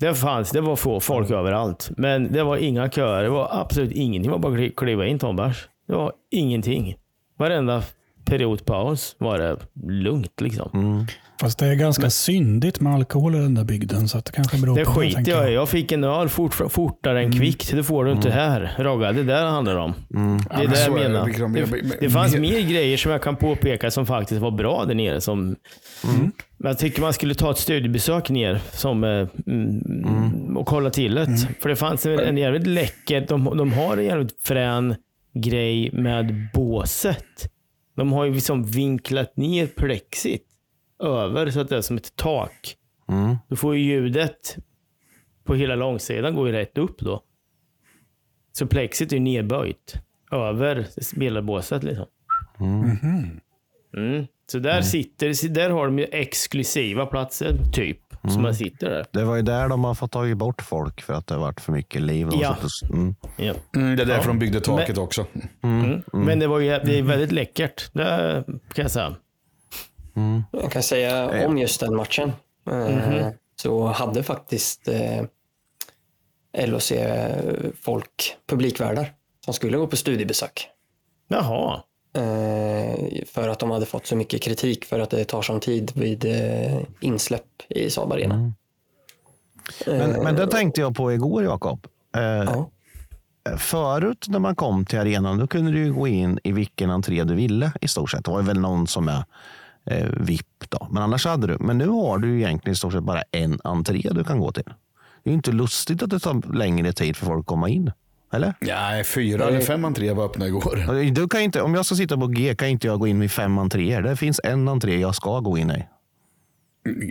Det 0.00 0.14
fanns, 0.14 0.50
det 0.50 0.60
var 0.60 0.76
få 0.76 1.00
folk 1.00 1.30
överallt. 1.30 1.90
Men 1.96 2.32
det 2.32 2.42
var 2.42 2.56
inga 2.56 2.90
köer. 2.90 3.22
Det 3.22 3.28
var 3.28 3.48
absolut 3.52 3.92
ingenting. 3.92 4.22
Det 4.22 4.38
var 4.38 4.50
bara 4.50 4.64
att 4.66 4.76
kliva 4.76 5.06
in, 5.06 5.18
en 5.22 5.36
bärs. 5.36 5.68
Det 5.86 5.94
var 5.94 6.12
ingenting. 6.30 6.96
Varenda 7.38 7.82
periodpaus 8.24 9.16
var 9.18 9.38
det 9.38 9.56
lugnt 9.88 10.40
liksom. 10.40 11.06
Fast 11.40 11.58
det 11.58 11.66
är 11.66 11.74
ganska 11.74 12.10
syndigt 12.10 12.80
med 12.80 12.94
alkohol 12.94 13.34
i 13.34 13.38
den 13.38 13.54
där 13.54 13.64
bygden, 13.64 14.08
så 14.08 14.18
att 14.18 14.24
det 14.24 14.32
kanske 14.32 14.58
beror 14.58 14.76
Det 14.76 14.84
på 14.84 14.90
skiter 14.90 15.30
jag 15.32 15.50
i. 15.50 15.54
Jag 15.54 15.68
fick 15.68 15.92
en 15.92 16.04
öl 16.04 16.28
fort, 16.28 16.54
fortare 16.54 17.22
än 17.22 17.32
kvickt. 17.32 17.70
Det 17.70 17.82
får 17.84 18.04
du 18.04 18.12
inte 18.12 18.30
här. 18.30 18.74
Rogga, 18.78 19.12
det 19.12 19.20
är 19.20 19.24
där 19.24 19.46
handlar 19.46 19.76
om. 19.76 19.94
Det 20.08 20.16
är 20.18 20.58
men 20.58 20.70
det 20.70 20.76
så 20.76 20.90
jag 20.90 20.94
menar. 21.00 21.26
Vikram. 21.26 21.52
Det, 21.52 21.66
men- 21.70 21.92
det 22.00 22.10
fanns 22.10 22.32
men- 22.32 22.42
mer 22.42 22.60
grejer 22.60 22.96
som 22.96 23.12
jag 23.12 23.22
kan 23.22 23.36
påpeka 23.36 23.90
som 23.90 24.06
faktiskt 24.06 24.40
var 24.40 24.50
bra 24.50 24.84
där 24.84 24.94
nere. 24.94 25.20
Som, 25.20 25.56
Men 26.58 26.70
jag 26.70 26.78
tycker 26.78 27.00
man 27.00 27.12
skulle 27.12 27.34
ta 27.34 27.50
ett 27.50 27.58
studiebesök 27.58 28.30
ner 28.30 28.60
som, 28.72 29.04
eh, 29.04 29.28
mm, 29.46 30.56
och 30.56 30.66
kolla 30.66 30.90
till 30.90 31.14
det. 31.14 31.26
För 31.60 31.68
det 31.68 31.76
fanns 31.76 32.06
en, 32.06 32.18
en 32.20 32.36
jävligt 32.36 32.66
läcker, 32.66 33.26
de, 33.28 33.44
de 33.44 33.72
har 33.72 33.96
en 33.96 34.04
jävligt 34.04 34.42
frän 34.46 34.94
grej 35.34 35.90
med 35.92 36.48
båset. 36.54 37.24
De 37.94 38.12
har 38.12 38.24
ju 38.24 38.34
liksom 38.34 38.64
vinklat 38.64 39.36
ner 39.36 39.66
plexit 39.66 40.46
över 41.02 41.50
så 41.50 41.60
att 41.60 41.68
det 41.68 41.76
är 41.76 41.80
som 41.80 41.96
ett 41.96 42.16
tak. 42.16 42.76
Mm. 43.08 43.36
Då 43.48 43.56
får 43.56 43.76
ju 43.76 43.82
ljudet 43.82 44.56
på 45.44 45.54
hela 45.54 45.74
långsidan 45.74 46.34
gå 46.34 46.46
ju 46.46 46.52
rätt 46.52 46.78
upp 46.78 46.98
då. 46.98 47.22
Så 48.52 48.66
plexit 48.66 49.12
är 49.12 49.16
ju 49.16 49.22
nedböjt 49.22 49.94
över 50.30 50.86
spelarbåset 51.00 51.82
liksom. 51.84 52.06
Mm. 53.96 54.26
Så 54.46 54.58
där 54.58 54.82
sitter, 54.82 55.48
där 55.48 55.70
har 55.70 55.86
de 55.86 55.98
ju 55.98 56.04
exklusiva 56.04 57.06
platser, 57.06 57.56
typ. 57.72 58.01
Som 58.28 58.42
man 58.42 58.54
sitter 58.54 58.90
där. 58.90 59.06
Det 59.12 59.24
var 59.24 59.36
ju 59.36 59.42
där 59.42 59.68
de 59.68 59.84
har 59.84 59.94
fått 59.94 60.12
tagit 60.12 60.36
bort 60.36 60.62
folk 60.62 61.00
för 61.02 61.14
att 61.14 61.26
det 61.26 61.34
har 61.34 61.40
varit 61.40 61.60
för 61.60 61.72
mycket 61.72 62.02
liv. 62.02 62.28
Ja. 62.32 62.56
Mm. 62.92 63.14
Ja. 63.36 63.54
Mm, 63.76 63.96
det 63.96 64.02
är 64.02 64.06
därför 64.06 64.22
Ja. 64.22 64.26
de 64.26 64.38
byggde 64.38 64.60
taket 64.60 64.96
Men- 64.96 65.04
också. 65.04 65.26
Mm. 65.62 66.02
Men 66.12 66.38
det 66.38 66.46
var 66.46 66.58
ju 66.58 66.68
det 66.70 66.98
är 66.98 67.02
väldigt 67.02 67.32
läckert. 67.32 67.90
Det 67.94 68.44
kan 68.74 68.82
jag 68.82 68.90
säga. 68.90 69.14
Jag 70.50 70.72
kan 70.72 70.82
säga 70.82 71.46
om 71.46 71.58
just 71.58 71.80
den 71.80 71.96
matchen. 71.96 72.32
eh, 72.70 73.28
Så 73.56 73.86
hade 73.86 74.22
faktiskt 74.22 74.88
eh, 74.88 75.22
LHC 76.66 76.92
folk 77.82 78.36
publikvärdar 78.48 79.12
som 79.44 79.54
skulle 79.54 79.76
gå 79.78 79.86
på 79.86 79.96
studiebesök. 79.96 80.68
Jaha. 81.28 81.82
Eh, 82.14 83.24
för 83.26 83.48
att 83.48 83.58
de 83.58 83.70
hade 83.70 83.86
fått 83.86 84.06
så 84.06 84.16
mycket 84.16 84.42
kritik 84.42 84.84
för 84.84 85.00
att 85.00 85.10
det 85.10 85.24
tar 85.24 85.42
sån 85.42 85.60
tid 85.60 85.92
vid 85.94 86.24
eh, 86.24 86.80
insläpp 87.00 87.46
i 87.68 87.90
Saab 87.90 88.12
Arena. 88.12 88.52
Men, 89.86 90.10
men 90.10 90.34
det 90.34 90.46
tänkte 90.46 90.80
jag 90.80 90.96
på 90.96 91.12
igår, 91.12 91.44
Jakob. 91.44 91.86
Eh, 92.16 92.22
Ja. 92.22 92.70
Förut 93.58 94.26
när 94.28 94.38
man 94.38 94.54
kom 94.54 94.84
till 94.84 94.98
arenan 94.98 95.38
då 95.38 95.46
kunde 95.46 95.72
du 95.72 95.92
gå 95.92 96.08
in 96.08 96.38
i 96.44 96.52
vilken 96.52 96.90
entré 96.90 97.24
du 97.24 97.34
ville 97.34 97.72
i 97.80 97.88
stort 97.88 98.10
sett. 98.10 98.24
Det 98.24 98.30
var 98.30 98.42
väl 98.42 98.60
någon 98.60 98.86
som 98.86 99.08
är 99.08 99.24
eh, 99.84 100.06
VIP 100.20 100.46
då. 100.68 100.88
Men 100.90 101.02
annars 101.02 101.26
hade 101.26 101.46
du. 101.46 101.56
Men 101.60 101.78
nu 101.78 101.88
har 101.88 102.18
du 102.18 102.38
egentligen 102.38 102.72
i 102.72 102.76
stort 102.76 102.92
sett 102.92 103.02
bara 103.02 103.22
en 103.30 103.58
entré 103.64 104.08
du 104.12 104.24
kan 104.24 104.38
gå 104.38 104.52
till. 104.52 104.72
Det 105.24 105.30
är 105.30 105.34
inte 105.34 105.52
lustigt 105.52 106.02
att 106.02 106.10
det 106.10 106.18
tar 106.18 106.54
längre 106.54 106.92
tid 106.92 107.16
för 107.16 107.26
folk 107.26 107.40
att 107.40 107.46
komma 107.46 107.68
in. 107.68 107.90
Eller? 108.32 108.54
Nej, 108.60 109.04
fyra 109.04 109.44
eller 109.48 109.60
fem 109.60 109.84
entréer 109.84 110.14
var 110.14 110.24
öppna 110.24 110.46
igår. 110.46 111.10
Du 111.10 111.28
kan 111.28 111.40
inte, 111.40 111.62
om 111.62 111.74
jag 111.74 111.86
ska 111.86 111.94
sitta 111.94 112.16
på 112.16 112.26
G 112.26 112.54
kan 112.54 112.68
inte 112.68 112.86
jag 112.86 112.98
gå 113.00 113.06
in 113.06 113.22
i 113.22 113.28
fem 113.28 113.58
entréer. 113.58 114.02
Det 114.02 114.16
finns 114.16 114.40
en 114.44 114.68
entré 114.68 114.98
jag 115.00 115.14
ska 115.14 115.40
gå 115.40 115.58
in 115.58 115.70
i. 115.70 115.84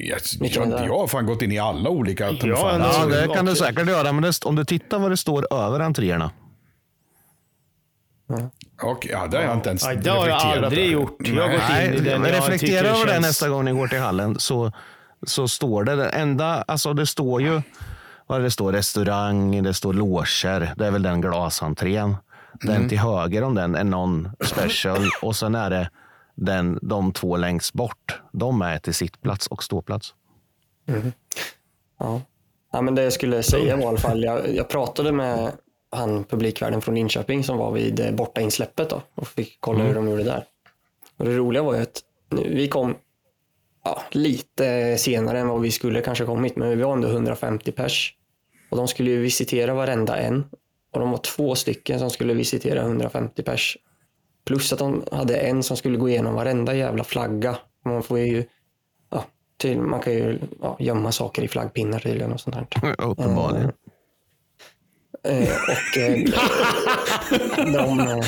Jag, 0.09 0.19
jag, 0.39 0.67
jag 0.87 0.97
har 0.99 1.07
fan 1.07 1.25
gått 1.25 1.41
in 1.41 1.51
i 1.51 1.59
alla 1.59 1.89
olika. 1.89 2.25
mig 2.25 2.39
Ja, 2.43 2.77
Ja, 2.79 3.05
det 3.05 3.27
kan 3.35 3.45
du 3.45 3.55
säkert 3.55 3.87
göra. 3.87 4.11
Men 4.11 4.21
det, 4.23 4.45
om 4.45 4.55
du 4.55 4.65
tittar 4.65 4.99
vad 4.99 5.11
det 5.11 5.17
står 5.17 5.53
över 5.53 5.79
entréerna. 5.79 6.31
Och, 8.83 9.07
ja, 9.09 9.27
det 9.27 9.37
har 9.37 9.43
jag 9.43 9.53
inte 9.57 9.69
ens 9.69 9.85
Nej, 9.85 9.97
det 9.97 10.09
har 10.09 10.27
jag 10.27 10.37
aldrig 10.41 10.83
över. 10.85 10.93
gjort. 10.93 11.17
Jag 11.27 11.41
har 11.43 11.49
gått 11.49 11.59
in 11.61 11.75
Nej, 11.75 11.95
i 11.95 11.99
den 11.99 12.23
jag 12.23 12.33
reflektera 12.33 12.87
över 12.87 13.05
det 13.05 13.11
känns- 13.11 13.25
nästa 13.25 13.49
gång 13.49 13.65
ni 13.65 13.71
går 13.71 13.87
till 13.87 13.99
hallen. 13.99 14.39
Så, 14.39 14.71
så 15.27 15.47
står 15.47 15.83
det, 15.83 15.95
det 15.95 16.09
enda, 16.09 16.61
alltså 16.61 16.93
det 16.93 17.05
står 17.05 17.41
ju, 17.41 17.61
det 18.39 18.51
står, 18.51 18.71
restaurang, 18.71 19.63
det 19.63 19.73
står 19.73 19.93
loger. 19.93 20.73
Det 20.77 20.87
är 20.87 20.91
väl 20.91 21.03
den 21.03 21.21
glasentrén. 21.21 22.15
Den 22.53 22.89
till 22.89 22.99
höger 22.99 23.43
om 23.43 23.55
den 23.55 23.75
är 23.75 23.83
någon 23.83 24.29
special 24.45 25.09
och 25.21 25.35
sen 25.35 25.55
är 25.55 25.69
det 25.69 25.89
den, 26.35 26.79
de 26.81 27.13
två 27.13 27.37
längst 27.37 27.73
bort. 27.73 28.21
De 28.31 28.61
är 28.61 28.79
till 28.79 28.93
sittplats 28.93 29.47
och 29.47 29.63
ståplats. 29.63 30.13
Ja. 31.99 32.21
ja, 32.71 32.81
men 32.81 32.95
det 32.95 33.03
jag 33.03 33.13
skulle 33.13 33.43
säga 33.43 33.75
var 33.75 33.83
i 33.83 33.87
alla 33.87 33.97
fall, 33.97 34.23
jag, 34.23 34.55
jag 34.55 34.69
pratade 34.69 35.11
med 35.11 35.51
han 35.91 36.23
publikvärden 36.23 36.81
från 36.81 36.95
Linköping 36.95 37.43
som 37.43 37.57
var 37.57 37.71
vid 37.71 37.99
eh, 37.99 38.11
bortainsläppet 38.11 38.89
då, 38.89 39.01
och 39.15 39.27
fick 39.27 39.57
kolla 39.59 39.83
hur 39.83 39.95
de 39.95 40.09
gjorde 40.09 40.23
där. 40.23 40.43
Och 41.17 41.25
det 41.25 41.37
roliga 41.37 41.63
var 41.63 41.75
ju 41.75 41.81
att 41.81 42.01
vi 42.29 42.67
kom 42.67 42.95
ja, 43.83 44.01
lite 44.11 44.97
senare 44.97 45.39
än 45.39 45.47
vad 45.47 45.61
vi 45.61 45.71
skulle 45.71 46.01
kanske 46.01 46.25
kommit, 46.25 46.55
men 46.55 46.69
vi 46.69 46.83
var 46.83 46.93
ändå 46.93 47.07
150 47.07 47.71
pers. 47.71 48.15
Och 48.71 48.77
de 48.77 48.87
skulle 48.87 49.09
ju 49.11 49.21
visitera 49.21 49.73
varenda 49.73 50.17
en. 50.17 50.45
Och 50.91 50.99
de 50.99 51.11
var 51.11 51.17
två 51.17 51.55
stycken 51.55 51.99
som 51.99 52.09
skulle 52.09 52.33
visitera 52.33 52.81
150 52.81 53.43
pers. 53.43 53.77
Plus 54.45 54.73
att 54.73 54.79
de 54.79 55.03
hade 55.11 55.37
en 55.37 55.63
som 55.63 55.77
skulle 55.77 55.97
gå 55.97 56.09
igenom 56.09 56.35
varenda 56.35 56.73
jävla 56.73 57.03
flagga. 57.03 57.57
Man 57.85 58.03
får 58.03 58.19
ju, 58.19 58.43
ja, 59.09 59.25
till, 59.57 59.79
man 59.79 59.99
kan 59.99 60.13
ju 60.13 60.39
ja, 60.61 60.77
gömma 60.79 61.11
saker 61.11 61.43
i 61.43 61.47
flaggpinnar 61.47 61.99
tydligen 61.99 62.31
och 62.31 62.39
sånt 62.39 62.55
här. 62.55 62.67
Uppenbarligen. 62.97 63.71
Eh, 65.23 65.49
och 65.69 65.97
eh, 65.97 66.25
de... 67.73 67.99
Eh, 67.99 68.25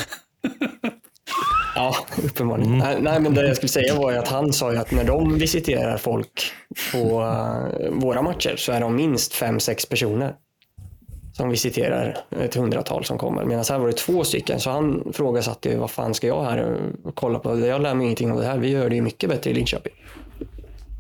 ja, 1.76 1.96
uppenbarligen. 2.24 2.78
Nej, 2.78 2.98
nej, 3.02 3.20
men 3.20 3.34
det 3.34 3.48
jag 3.48 3.56
skulle 3.56 3.70
säga 3.70 3.96
var 3.96 4.14
att 4.14 4.28
han 4.28 4.54
sa 4.54 4.72
ju 4.72 4.78
att 4.78 4.92
när 4.92 5.04
de 5.04 5.38
visiterar 5.38 5.98
folk 5.98 6.52
på 6.92 6.98
eh, 7.82 7.90
våra 7.92 8.22
matcher 8.22 8.56
så 8.58 8.72
är 8.72 8.82
de 8.82 8.96
minst 8.96 9.34
fem, 9.34 9.60
sex 9.60 9.86
personer 9.86 10.36
som 11.34 11.50
visiterar 11.50 12.18
ett 12.42 12.56
hundratal 12.56 13.06
som 13.06 13.18
kommer. 13.18 13.46
Medan 13.46 13.66
här 13.70 13.80
var 13.80 13.88
det 13.88 13.94
två 13.94 14.24
stycken, 14.24 14.60
så 14.60 14.70
han 14.70 15.12
frågasatte 15.14 15.70
ju 15.70 15.76
vad 15.78 15.92
fan 15.92 16.14
ska 16.14 16.28
jag 16.28 16.44
här 16.44 16.78
och 17.04 17.16
kolla 17.16 17.40
på? 17.40 17.60
Jag 17.60 17.82
lär 17.82 17.94
mig 17.94 18.06
ingenting 18.06 18.32
av 18.32 18.40
det 18.40 18.46
här. 18.46 18.58
Vi 18.58 18.70
gör 18.70 18.90
det 18.90 18.96
ju 18.96 19.02
mycket 19.02 19.30
bättre 19.30 19.50
i 19.50 19.54
Linköping. 19.54 19.94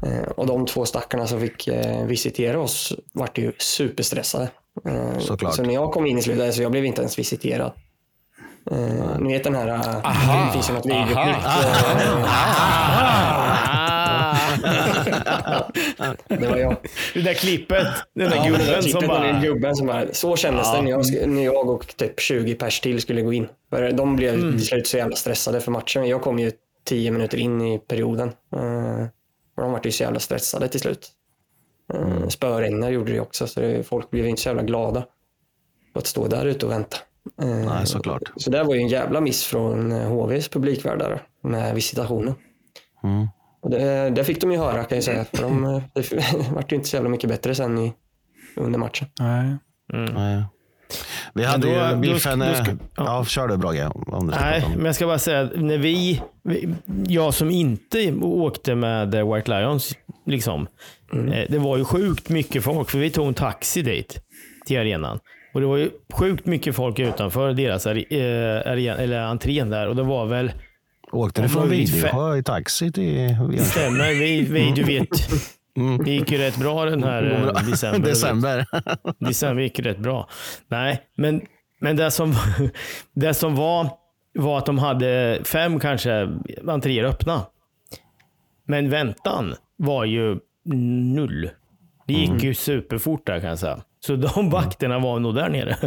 Eh, 0.05 0.30
Och 0.36 0.47
de 0.47 0.65
två 0.65 0.86
stackarna 0.86 1.28
som 1.28 1.39
fick 1.39 1.67
eh, 1.67 2.05
visitera 2.05 2.59
oss 2.61 2.93
vart 3.13 3.38
ju 3.38 3.51
superstressade. 3.57 4.47
Såklart. 5.19 5.55
Så 5.55 5.63
när 5.63 5.74
jag 5.74 5.91
kom 5.91 6.05
in 6.05 6.17
i 6.17 6.21
slutet, 6.21 6.55
så 6.55 6.61
jag 6.61 6.71
blev 6.71 6.86
inte 6.86 7.01
ens 7.01 7.19
visiterad. 7.19 7.71
Eh, 8.72 9.20
ni 9.20 9.34
vet 9.34 9.43
den 9.43 9.55
här, 9.55 9.68
eh, 9.68 10.45
det 10.47 10.51
finns 10.53 10.70
ju 10.70 10.74
något 10.74 10.86
videoklipp. 10.86 11.18
eh, 15.99 16.11
det 16.39 16.47
var 16.47 16.57
jag. 16.57 16.76
Det 17.14 17.22
där 17.22 17.34
klippet. 17.34 17.88
Den 18.16 18.30
där 18.30 18.38
Ja, 18.38 18.43
det 18.43 18.57
där 18.57 18.82
gubben 18.82 18.84
som 18.91 19.07
med 19.07 19.22
den 19.22 19.34
bara... 19.34 19.41
gubben 19.41 19.76
som 19.76 19.88
bara, 19.88 20.05
så 20.14 20.36
kändes 20.36 20.72
det 20.72 20.82
när 20.82 20.91
jag, 20.91 21.28
när 21.28 21.43
jag 21.45 21.70
och 21.70 21.97
typ 21.97 22.20
20 22.20 22.55
pers 22.55 22.80
till 22.80 23.01
skulle 23.01 23.22
gå 23.22 23.34
in. 23.34 23.47
De 23.93 24.16
blev 24.16 24.34
Mm. 24.34 24.51
till 24.57 24.68
slut 24.68 24.88
så 24.88 24.97
jävla 24.97 25.16
stressade 25.16 25.61
för 25.61 25.72
matchen. 25.72 26.07
Jag 26.07 26.22
kom 26.22 26.39
ju 26.39 26.51
10 26.86 27.11
minuter 27.11 27.38
in 27.38 27.61
i 27.61 27.80
perioden. 27.80 28.30
Och 29.55 29.64
de 29.64 29.72
var 29.72 29.82
ju 29.84 29.91
så 29.91 30.03
jävla 30.03 30.20
stressade 30.20 30.68
till 30.68 30.80
slut. 30.80 31.09
Uh, 31.93 32.28
Spöregnar 32.28 32.89
gjorde 32.89 33.11
det 33.11 33.20
också, 33.20 33.47
så 33.47 33.59
det, 33.59 33.84
folk 33.84 34.09
blev 34.11 34.28
inte 34.28 34.41
så 34.41 34.49
jävla 34.49 34.64
glada 34.64 35.05
att 35.95 36.07
stå 36.07 36.28
där 36.28 36.45
ute 36.45 36.66
och 36.66 36.72
vänta. 36.72 36.97
Eh, 37.41 37.47
Nej, 37.47 37.86
såklart. 37.88 38.21
Så 38.36 38.49
det 38.49 38.63
var 38.63 38.74
ju 38.76 38.82
en 38.82 38.88
jävla 38.88 39.21
miss 39.21 39.43
från 39.45 39.91
eh, 39.91 40.07
HVs 40.09 40.49
publikvärdar 40.49 41.21
med 41.43 41.76
visitationen. 41.76 42.36
Mm. 43.03 43.28
Och 43.61 43.69
det, 43.69 44.09
det 44.09 44.24
fick 44.24 44.41
de 44.41 44.51
ju 44.51 44.57
höra 44.57 44.84
kan 44.84 44.95
jag 44.97 45.03
säga. 45.03 45.26
För 45.34 45.43
de, 45.43 45.63
eh, 45.65 45.82
det 45.93 46.11
vart 46.55 46.71
ju 46.71 46.76
inte 46.76 46.88
så 46.89 46.95
jävla 46.95 47.09
mycket 47.09 47.30
bättre 47.30 47.55
sen 47.55 47.78
i, 47.78 47.93
under 48.55 48.80
matchen. 48.80 49.07
Nej. 49.19 49.57
Nej. 50.13 50.43
Vi 51.34 51.43
hade 51.43 51.67
då- 51.67 51.74
ju 51.74 51.89
då 51.89 51.95
Biffen... 51.95 52.39
ska- 52.41 52.49
då 52.49 52.55
ska- 52.63 52.76
ja. 52.95 53.26
kör 53.26 53.47
du 53.47 53.57
Brage. 53.57 53.89
Om 54.07 54.28
du 54.28 54.34
ska 54.34 54.41
Nej, 54.45 54.63
men 54.76 54.86
jag 54.86 54.95
ska 54.95 55.07
bara 55.07 55.19
säga 55.19 55.41
att 55.41 55.61
när 55.61 55.78
vi, 55.78 56.21
jag 57.07 57.34
som 57.34 57.49
inte 57.51 58.13
åkte 58.21 58.76
med 58.76 59.15
eh, 59.15 59.34
White 59.34 59.51
Lions, 59.59 59.93
liksom, 60.26 60.67
eh, 61.13 61.19
det 61.49 61.59
var 61.59 61.78
ju 61.78 61.86
sjukt 61.86 62.30
mycket 62.30 62.63
folk, 62.63 62.89
för 62.89 62.99
vi 62.99 63.09
tog 63.09 63.28
en 63.28 63.34
taxi 63.34 63.82
dit, 63.82 64.19
till 64.65 64.80
arenan. 64.80 65.19
Och 65.53 65.61
det 65.61 65.67
var 65.67 65.77
ju 65.77 65.89
sjukt 66.13 66.45
mycket 66.45 66.75
folk 66.75 66.99
utanför 66.99 67.53
deras 67.53 67.87
are, 67.87 67.99
eh, 67.99 68.71
eller 69.03 69.19
entrén 69.19 69.69
där. 69.69 69.87
Och 69.87 69.95
det 69.95 70.03
var 70.03 70.25
väl, 70.25 70.51
Åkte 71.11 71.41
Ja, 71.41 71.47
från 71.47 71.61
men 71.61 71.71
vi- 71.71 71.77
Vidsjö 71.77 72.37
i 72.37 72.43
taxi 72.43 72.91
till 72.91 73.35
stämmer, 73.59 74.09
vi, 74.09 74.41
vi, 74.41 74.71
du 74.71 74.83
vet, 74.83 75.09
det 76.05 76.11
gick 76.11 76.31
ju 76.31 76.37
rätt 76.37 76.57
bra 76.57 76.85
den 76.85 77.03
här 77.03 77.53
eh, 77.55 77.69
december. 77.69 78.09
december? 78.09 78.65
December 79.19 79.63
gick 79.63 79.79
rätt 79.79 79.97
bra. 79.97 80.29
Nej, 80.67 81.01
men, 81.15 81.41
men 81.79 81.95
det, 81.95 82.11
som, 82.11 82.33
det 83.15 83.33
som 83.33 83.55
var 83.55 83.89
var 84.39 84.57
att 84.57 84.65
de 84.65 84.79
hade 84.79 85.39
fem 85.45 85.79
kanske 85.79 86.29
entréer 86.67 87.03
öppna. 87.03 87.45
Men 88.67 88.89
väntan 88.89 89.55
var 89.77 90.05
ju 90.05 90.37
null. 91.13 91.49
Det 92.07 92.13
gick 92.13 92.43
ju 92.43 92.53
superfort 92.53 93.25
där 93.27 93.39
kan 93.39 93.49
jag 93.49 93.59
säga. 93.59 93.79
Så 94.05 94.15
de 94.15 94.49
vakterna 94.49 94.99
var 94.99 95.19
nog 95.19 95.35
där 95.35 95.49
nere. 95.49 95.77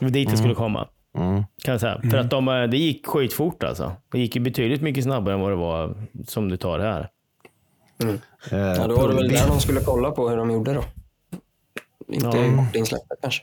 Dit 0.00 0.30
det 0.30 0.36
skulle 0.36 0.54
komma. 0.54 0.88
Mm. 1.18 1.42
Kan 1.64 1.72
jag 1.72 1.80
säga. 1.80 2.00
För 2.10 2.18
att 2.18 2.30
de, 2.30 2.48
eh, 2.48 2.62
det 2.62 2.76
gick 2.78 3.06
skitfort 3.06 3.62
alltså. 3.62 3.92
Det 4.12 4.18
gick 4.18 4.36
ju 4.36 4.42
betydligt 4.42 4.82
mycket 4.82 5.04
snabbare 5.04 5.34
än 5.34 5.40
vad 5.40 5.50
det 5.52 5.56
var 5.56 5.94
som 6.26 6.48
det 6.48 6.56
tar 6.56 6.78
här. 6.78 7.08
Eh, 8.02 8.08
Ja, 8.50 8.86
då 8.86 8.96
var 8.96 9.08
det 9.08 9.14
väl 9.14 9.28
där 9.28 9.48
de 9.48 9.60
skulle 9.60 9.80
kolla 9.80 10.10
på 10.10 10.28
hur 10.28 10.36
de 10.36 10.50
gjorde 10.50 10.72
då. 10.74 10.84
Inte 12.08 12.26
Ja. 12.38 12.56
bortinsläppet 12.56 13.18
kanske. 13.22 13.42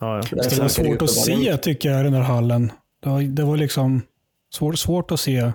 Ja, 0.00 0.16
ja. 0.16 0.22
Där 0.36 0.50
Det 0.50 0.60
var 0.60 0.68
svårt 0.68 1.02
att 1.02 1.10
se 1.10 1.56
tycker 1.56 1.90
jag 1.90 2.00
i 2.00 2.04
den 2.04 2.14
här 2.14 2.22
hallen. 2.22 2.72
Det 3.02 3.08
var, 3.08 3.22
det 3.22 3.44
var 3.44 3.56
liksom 3.56 4.02
svårt, 4.54 4.78
svårt 4.78 5.10
att 5.12 5.20
se 5.20 5.52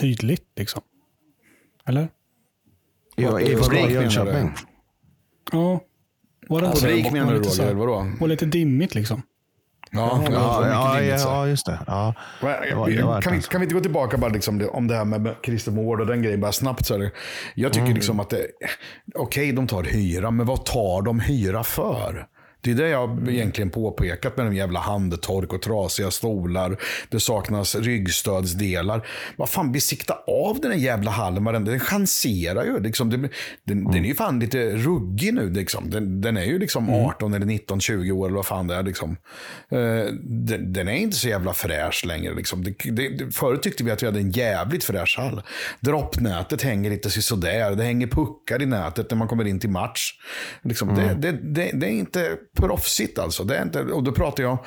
tydligt. 0.00 0.44
liksom. 0.56 0.82
Eller? 1.86 2.08
Ja, 3.16 3.40
i 3.40 3.54
du? 3.70 3.78
Jönköping. 3.90 4.50
Ja. 5.52 5.80
Var 6.48 6.60
det 6.60 6.66
inte 6.66 6.78
så? 6.78 6.86
Publik 6.86 7.04
Var 7.04 7.12
menar 7.12 7.32
du 7.32 7.38
Roger, 7.38 7.74
vadå? 7.74 8.06
var 8.20 8.28
lite 8.28 8.46
dimmigt 8.46 8.94
liksom. 8.94 9.22
Ja, 9.90 10.22
ja, 10.30 10.66
Ja, 10.68 11.00
ja, 11.02 11.46
just 11.48 11.66
det. 11.66 11.78
Ja. 11.86 12.14
Det 12.40 12.74
var- 12.74 12.90
det 12.90 13.02
var 13.02 13.20
kan, 13.22 13.32
vi, 13.32 13.42
kan 13.42 13.60
vi 13.60 13.64
inte 13.64 13.74
gå 13.74 13.80
tillbaka 13.80 14.16
bara 14.16 14.30
liksom 14.30 14.58
det- 14.58 14.68
om 14.68 14.86
det 14.86 14.94
här 14.94 15.04
med 15.04 15.34
Christer 15.44 15.72
Mård 15.72 16.00
och 16.00 16.06
den 16.06 16.22
grejen 16.22 16.40
bara 16.40 16.52
snabbt? 16.52 16.86
Så 16.86 16.98
här. 16.98 17.10
Jag 17.54 17.72
tycker 17.72 17.94
liksom 17.94 18.20
att 18.20 18.30
det, 18.30 18.46
okej 19.14 19.52
de 19.52 19.66
tar 19.66 19.82
hyra, 19.82 20.30
men 20.30 20.46
vad 20.46 20.64
tar 20.64 21.02
de 21.02 21.20
hyra 21.20 21.64
för? 21.64 22.26
Det 22.74 22.82
är 22.82 22.86
det 22.86 22.88
jag 22.92 23.28
egentligen 23.28 23.70
påpekat 23.70 24.36
med 24.36 24.46
de 24.46 24.54
jävla 24.54 24.80
handtork 24.80 25.52
och 25.52 25.62
trasiga 25.62 26.10
stolar. 26.10 26.76
Det 27.10 27.20
saknas 27.20 27.74
ryggstödsdelar. 27.74 29.06
Vad 29.36 29.48
fan, 29.48 29.72
besikta 29.72 30.14
av 30.26 30.60
den 30.60 30.70
här 30.72 30.78
jävla 30.78 31.10
hallen. 31.10 31.44
varenda- 31.44 31.70
Den 31.70 31.80
chanserar 31.80 32.64
ju. 32.64 32.80
Liksom. 32.80 33.10
Den, 33.10 33.28
den, 33.64 33.84
den 33.84 34.04
är 34.04 34.08
ju 34.08 34.14
fan 34.14 34.40
lite 34.40 34.70
ruggig 34.70 35.34
nu. 35.34 35.50
Liksom. 35.50 35.90
Den, 35.90 36.20
den 36.20 36.36
är 36.36 36.44
ju 36.44 36.58
liksom 36.58 36.90
18 36.90 37.34
eller 37.34 37.46
19, 37.46 37.80
20 37.80 38.12
år 38.12 38.26
eller 38.26 38.36
vad 38.36 38.46
fan 38.46 38.66
det 38.66 38.74
är. 38.74 38.82
Liksom. 38.82 39.16
Eh, 39.70 39.78
den, 40.22 40.72
den 40.72 40.88
är 40.88 40.92
inte 40.92 41.16
så 41.16 41.28
jävla 41.28 41.52
fräsch 41.52 42.04
längre. 42.06 42.34
Liksom. 42.34 42.64
Det, 42.64 42.70
det, 42.90 43.08
det, 43.08 43.32
förut 43.34 43.62
tyckte 43.62 43.84
vi 43.84 43.90
att 43.90 44.02
vi 44.02 44.06
hade 44.06 44.20
en 44.20 44.30
jävligt 44.30 44.84
fräsch 44.84 45.14
hall. 45.18 45.42
Droppnätet 45.80 46.62
hänger 46.62 46.90
lite 46.90 47.10
sådär. 47.10 47.70
Det 47.76 47.84
hänger 47.84 48.06
puckar 48.06 48.62
i 48.62 48.66
nätet 48.66 49.10
när 49.10 49.18
man 49.18 49.28
kommer 49.28 49.44
in 49.46 49.60
till 49.60 49.70
match. 49.70 50.12
Liksom, 50.62 50.94
det, 50.94 51.14
det, 51.18 51.32
det, 51.32 51.70
det 51.74 51.86
är 51.86 51.90
inte 51.90 52.36
proffsigt 52.58 53.18
alltså. 53.18 53.44
Det 53.44 53.56
är 53.56 53.62
inte, 53.62 53.80
och 53.82 54.02
då 54.02 54.12
pratar 54.12 54.42
jag 54.42 54.58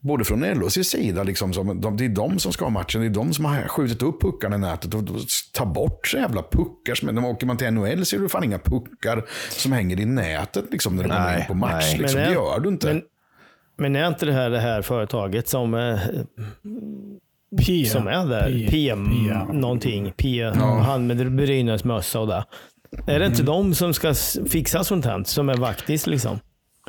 både 0.00 0.24
från 0.24 0.40
LHCs 0.44 0.88
sida, 0.88 1.22
liksom, 1.22 1.52
som, 1.52 1.80
de, 1.80 1.96
det 1.96 2.04
är 2.04 2.08
de 2.08 2.38
som 2.38 2.52
ska 2.52 2.64
ha 2.64 2.70
matchen. 2.70 3.00
Det 3.00 3.06
är 3.06 3.10
de 3.10 3.32
som 3.32 3.44
har 3.44 3.68
skjutit 3.68 4.02
upp 4.02 4.20
puckarna 4.22 4.56
i 4.56 4.58
nätet. 4.58 4.94
Och, 4.94 5.00
och 5.00 5.20
ta 5.52 5.66
bort 5.66 6.06
så 6.06 6.16
jävla 6.16 6.42
puckar. 6.42 6.94
Som, 6.94 7.14
när 7.14 7.24
åker 7.24 7.46
man 7.46 7.56
till 7.56 7.70
NHL 7.70 8.06
ser 8.06 8.18
du 8.18 8.28
fan 8.28 8.44
inga 8.44 8.58
puckar 8.58 9.24
som 9.50 9.72
hänger 9.72 10.00
i 10.00 10.04
nätet 10.04 10.64
liksom, 10.70 10.96
när 10.96 11.02
du 11.04 11.08
kommer 11.10 11.38
in 11.40 11.46
på 11.46 11.54
match. 11.54 11.84
nej. 11.92 11.98
Liksom. 11.98 12.20
Men 12.20 12.28
Det 12.28 12.32
är- 12.32 12.34
gör 12.34 12.60
du 12.60 12.68
inte. 12.68 12.86
Men, 12.86 13.02
men 13.76 13.96
är 13.96 14.08
inte 14.08 14.26
det 14.26 14.32
här 14.32 14.50
det 14.50 14.60
här 14.60 14.82
företaget 14.82 15.48
som, 15.48 15.74
eh, 15.74 15.98
P. 17.66 17.84
som 17.84 18.06
är 18.06 18.26
där? 18.26 18.48
P. 18.48 18.70
PM 18.70 19.04
någonting. 19.52 20.12
P, 20.16 20.44
Han 20.82 21.06
med 21.06 21.32
Brynäs-mössa 21.36 22.20
och 22.20 22.26
det. 22.26 22.44
Är 23.06 23.18
det 23.18 23.26
inte 23.26 23.42
Mm. 23.42 23.46
de 23.46 23.74
som 23.74 23.94
ska 23.94 24.14
fixa 24.50 24.84
sånt 24.84 25.04
här? 25.04 25.24
Som 25.24 25.48
är 25.48 25.56
vaktis 25.56 26.06
liksom? 26.06 26.38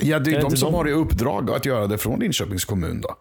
Ja, 0.01 0.19
det 0.19 0.31
är, 0.31 0.35
Är 0.37 0.41
de 0.41 0.57
som 0.57 0.71
de? 0.71 0.77
har 0.77 0.87
i 0.89 0.91
uppdrag 0.91 1.51
att 1.51 1.65
göra 1.65 1.87
det 1.87 1.97
från 1.97 2.19
Linköpings 2.19 2.65
kommun. 2.65 3.01
Då. 3.01 3.15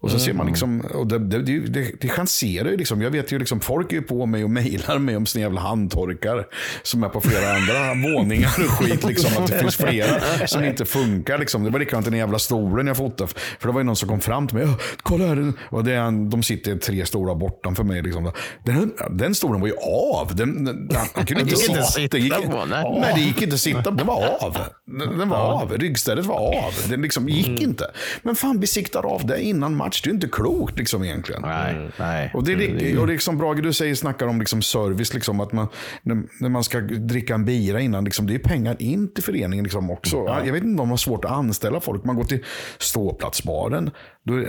Och 0.00 0.10
så 0.10 0.18
ser 0.18 0.32
man 0.32 0.46
liksom, 0.46 0.80
och 0.80 1.06
det, 1.06 1.18
det, 1.18 1.38
det, 1.60 1.92
det, 2.00 2.08
chanserar 2.08 2.70
ju 2.70 2.76
liksom. 2.76 3.02
Jag 3.02 3.10
vet 3.10 3.32
ju 3.32 3.38
liksom, 3.38 3.60
folk 3.60 3.92
är 3.92 4.00
på 4.00 4.26
mig 4.26 4.44
och 4.44 4.50
mejlar 4.50 4.98
mig 4.98 5.16
om 5.16 5.26
sina 5.26 5.42
jävla 5.42 5.60
handtorkar 5.60 6.46
som 6.82 7.02
är 7.04 7.08
på 7.08 7.20
flera 7.20 7.52
andra 7.56 8.08
våningar 8.14 8.50
och 8.58 8.70
skit. 8.70 9.04
Liksom, 9.04 9.42
att 9.42 9.50
det 9.50 9.58
finns 9.58 9.76
flera 9.86 10.46
som 10.46 10.64
inte 10.64 10.84
funkar. 10.84 11.38
Liksom. 11.38 11.64
Det 11.64 11.70
var 11.70 11.78
likadant 11.78 12.06
i 12.06 12.10
den 12.10 12.18
jävla 12.18 12.38
stolen 12.38 12.86
jag 12.86 12.96
fotade. 12.96 13.30
För 13.60 13.68
det 13.68 13.72
var 13.72 13.80
ju 13.80 13.84
någon 13.84 13.96
som 13.96 14.08
kom 14.08 14.20
fram 14.20 14.46
till 14.48 14.56
mig. 14.56 14.66
"Åh, 14.66 14.74
Kolla 15.02 15.26
här. 15.26 15.52
Och 15.70 15.84
det 15.84 15.92
är, 15.92 16.00
en- 16.00 16.30
de 16.30 16.42
sitter 16.42 16.76
tre 16.76 17.06
stora 17.06 17.34
bortanför 17.34 17.84
mig. 17.84 18.02
Liksom. 18.02 18.32
Den, 18.64 18.92
den 19.10 19.34
stolen 19.34 19.60
var 19.60 19.68
ju 19.68 19.74
av. 20.14 20.36
Den, 20.36 20.64
den, 20.64 20.90
han 21.14 21.26
kunde 21.26 21.42
inte 21.42 21.56
sitta. 21.56 22.08
Det 22.10 22.18
gick, 22.18 22.32
nej. 22.68 23.12
det 23.14 23.20
gick 23.20 23.42
inte 23.42 23.54
att 23.54 23.60
sitta. 23.60 23.90
Den 23.90 24.06
var 24.06 24.36
av. 24.40 24.56
Den, 24.86 25.18
den 25.18 25.28
var 25.28 25.36
av. 25.38 25.76
Ryggstället 26.16 26.26
var 26.26 26.66
av. 26.66 26.72
Den 26.90 27.02
liksom 27.02 27.28
gick 27.28 27.60
inte. 27.62 27.90
Men 28.22 28.34
fan, 28.34 28.60
vi 28.60 28.66
siktar 28.66 29.06
av 29.06 29.26
det 29.26 29.42
innan 29.42 29.76
match. 29.76 30.02
Det 30.02 30.06
är 30.08 30.10
ju 30.10 30.14
inte 30.14 30.28
klokt 30.28 30.78
liksom 30.78 31.04
egentligen. 31.04 31.42
Nej, 31.42 31.90
nej. 31.98 32.30
Och 32.34 32.44
det 32.44 32.52
är, 32.52 32.56
lik- 32.56 32.98
och 32.98 33.06
det 33.06 33.12
är 33.12 33.14
liksom 33.14 33.38
Brage, 33.38 33.62
du 33.62 33.72
säger, 33.72 33.94
snackar 33.94 34.26
om 34.26 34.38
liksom 34.40 34.62
service, 34.62 35.14
liksom, 35.14 35.40
att 35.40 35.52
man, 35.52 35.68
när, 36.02 36.48
man 36.48 36.64
ska 36.64 36.80
dricka 36.80 37.34
en 37.34 37.44
bira 37.44 37.80
innan, 37.80 38.04
liksom, 38.04 38.26
det 38.26 38.34
är 38.34 38.38
pengar 38.38 38.76
in 38.78 39.14
till 39.14 39.24
föreningen 39.24 39.62
liksom 39.64 39.90
också. 39.90 40.16
Jag 40.46 40.52
vet 40.52 40.62
inte 40.62 40.66
om 40.70 40.76
de 40.76 40.90
har 40.90 40.96
svårt 40.96 41.24
att 41.24 41.30
anställa 41.30 41.80
folk. 41.80 42.04
Man 42.04 42.16
går 42.16 42.24
till 42.24 42.44
ståplatsbaren. 42.78 43.90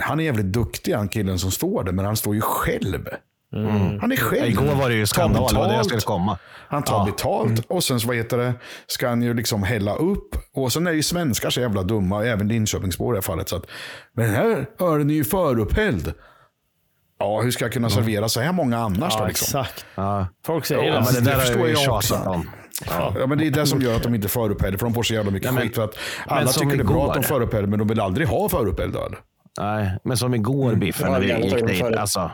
Han 0.00 0.20
är 0.20 0.24
jävligt 0.24 0.52
duktig, 0.52 0.92
han 0.92 1.08
killen 1.08 1.38
som 1.38 1.50
står 1.50 1.84
där, 1.84 1.92
men 1.92 2.04
han 2.04 2.16
står 2.16 2.34
ju 2.34 2.40
själv. 2.40 3.08
Han 4.00 4.12
är 4.12 4.16
själv. 4.16 4.46
Igår 4.50 4.74
var 4.74 4.88
det 4.88 4.94
ju 4.94 5.06
skandal, 5.06 5.48
det 5.52 5.58
var 5.58 5.68
det 5.68 5.74
jag 5.74 5.84
skulle 5.86 6.00
komma. 6.00 6.38
Han 6.68 6.82
tar 6.82 7.04
betalt 7.06 7.64
och 7.68 7.84
sen 7.84 8.00
så 8.00 8.08
vad 8.08 8.16
heter 8.16 8.38
det, 8.38 8.54
ska 8.86 9.08
han 9.08 9.22
ju 9.22 9.34
liksom 9.34 9.62
hälla 9.62 9.94
upp. 9.94 10.28
Och 10.54 10.72
sen 10.72 10.86
är 10.86 10.92
ju 10.92 11.02
svenskar 11.02 11.50
så 11.50 11.60
jävla 11.60 11.82
dumma, 11.82 12.24
även 12.24 12.48
Linköpingsbor 12.48 13.14
i 13.14 13.16
det 13.16 13.16
här 13.16 13.22
fallet. 13.22 13.48
Så 13.48 13.56
att, 13.56 13.66
men 14.14 14.26
den 14.26 14.34
här 14.34 14.66
ölen 14.80 15.10
är 15.10 15.14
ju 15.14 15.24
förupphälld. 15.24 16.12
Ja, 17.18 17.40
hur 17.40 17.50
ska 17.50 17.64
jag 17.64 17.72
kunna 17.72 17.90
servera 17.90 18.28
så 18.28 18.40
här 18.40 18.52
många 18.52 18.78
annars 18.78 19.14
då? 19.14 19.20
Ja, 19.22 19.26
Liksom? 19.28 19.60
exakt. 19.60 19.86
Ja. 19.94 20.26
Folk 20.46 20.66
säger 20.66 20.82
Ja, 20.82 20.94
det. 20.94 21.00
men 21.04 21.24
det 21.24 21.30
där 21.30 21.38
förstår 21.38 21.68
jag 21.68 21.94
också. 21.94 22.14
om. 22.14 22.50
Ja, 23.20 23.26
men 23.26 23.38
det 23.38 23.46
är 23.46 23.50
det 23.50 23.66
som 23.66 23.80
gör 23.82 23.96
att 23.96 24.02
de 24.02 24.14
inte 24.14 24.26
är 24.26 24.28
förupphällda, 24.28 24.78
för 24.78 24.86
de 24.86 24.94
får 24.94 25.02
så 25.02 25.14
jävla 25.14 25.30
mycket 25.30 25.44
Nej, 25.46 25.54
men- 25.54 25.62
skit. 25.62 25.74
För 25.76 25.84
att 25.84 25.98
alla 26.26 26.50
tycker 26.50 26.76
det 26.76 26.82
är 26.82 26.84
bra 26.84 27.08
att 27.08 27.14
de 27.14 27.22
förupphäller, 27.22 27.66
men 27.68 27.78
de 27.78 27.88
vill 27.88 28.00
aldrig 28.00 28.28
ha 28.28 28.48
förupphälld 28.48 28.96
öl. 28.96 29.16
Nej, 29.60 29.98
men 30.04 30.16
som 30.16 30.34
igår 30.34 30.74
Biffen 30.74 31.06
Ja, 31.06 31.12
när 31.12 31.20
vi 31.20 31.44
gick 31.46 31.66
dit. 31.66 31.82
Alltså, 31.96 32.30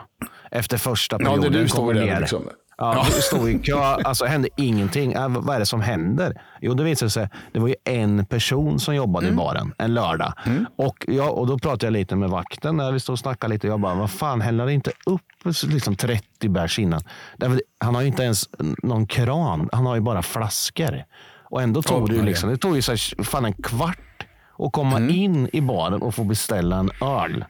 efter 0.55 0.77
första 0.77 1.15
Ja, 1.15 1.19
det 1.19 1.25
perioden 1.25 1.51
du 1.51 1.67
står 1.67 1.93
där 1.93 2.19
liksom. 2.19 2.49
Ja, 2.77 3.05
vi 3.15 3.21
stod 3.21 3.49
i 3.49 3.59
kö. 3.59 3.73
Alltså 4.03 4.25
hände 4.25 4.49
ingenting. 4.57 5.13
Äh, 5.13 5.27
vad 5.29 5.55
är 5.55 5.59
det 5.59 5.65
som 5.65 5.81
händer? 5.81 6.41
Jo, 6.61 6.73
det 6.73 6.83
visade 6.83 7.09
sig. 7.09 7.29
Det 7.53 7.59
var 7.59 7.67
ju 7.67 7.75
en 7.83 8.25
person 8.25 8.79
som 8.79 8.95
jobbade 8.95 9.27
i 9.27 9.31
baren 9.31 9.73
en 9.77 9.93
lördag. 9.93 10.33
Och, 10.77 11.05
ja, 11.07 11.29
och 11.29 11.47
då 11.47 11.59
pratade 11.59 11.85
jag 11.85 11.91
lite 11.93 12.15
med 12.15 12.29
vakten 12.29 12.77
när 12.77 12.91
vi 12.91 12.99
stod 12.99 13.13
och 13.13 13.19
snackade 13.19 13.53
lite. 13.53 13.67
Jag 13.67 13.79
bara, 13.79 13.95
vad 13.95 14.11
fan, 14.11 14.41
häller 14.41 14.69
inte 14.69 14.91
upp 15.05 15.21
liksom 15.63 15.95
30 15.95 16.49
bärs 16.49 16.79
innan? 16.79 17.01
Därför, 17.37 17.61
han 17.79 17.95
har 17.95 18.01
ju 18.01 18.07
inte 18.07 18.23
ens 18.23 18.49
någon 18.83 19.07
kran. 19.07 19.69
Han 19.71 19.85
har 19.85 19.95
ju 19.95 20.01
bara 20.01 20.21
flaskor. 20.21 21.03
Och 21.43 21.61
ändå 21.61 21.81
tog 21.81 22.07
det 22.09 22.13
ju 22.13 22.19
ja. 22.19 22.25
liksom, 22.25 22.49
det 22.49 22.57
tog 22.57 22.75
ju 22.75 22.81
så 22.81 22.91
här, 22.91 23.23
fan 23.23 23.45
en 23.45 23.53
kvart 23.53 24.25
att 24.59 24.71
komma 24.71 24.97
Mm. 24.97 25.09
in 25.15 25.49
i 25.53 25.61
baren 25.61 26.01
och 26.01 26.15
få 26.15 26.23
beställa 26.23 26.75
en 26.77 26.89
öl. 27.01 27.45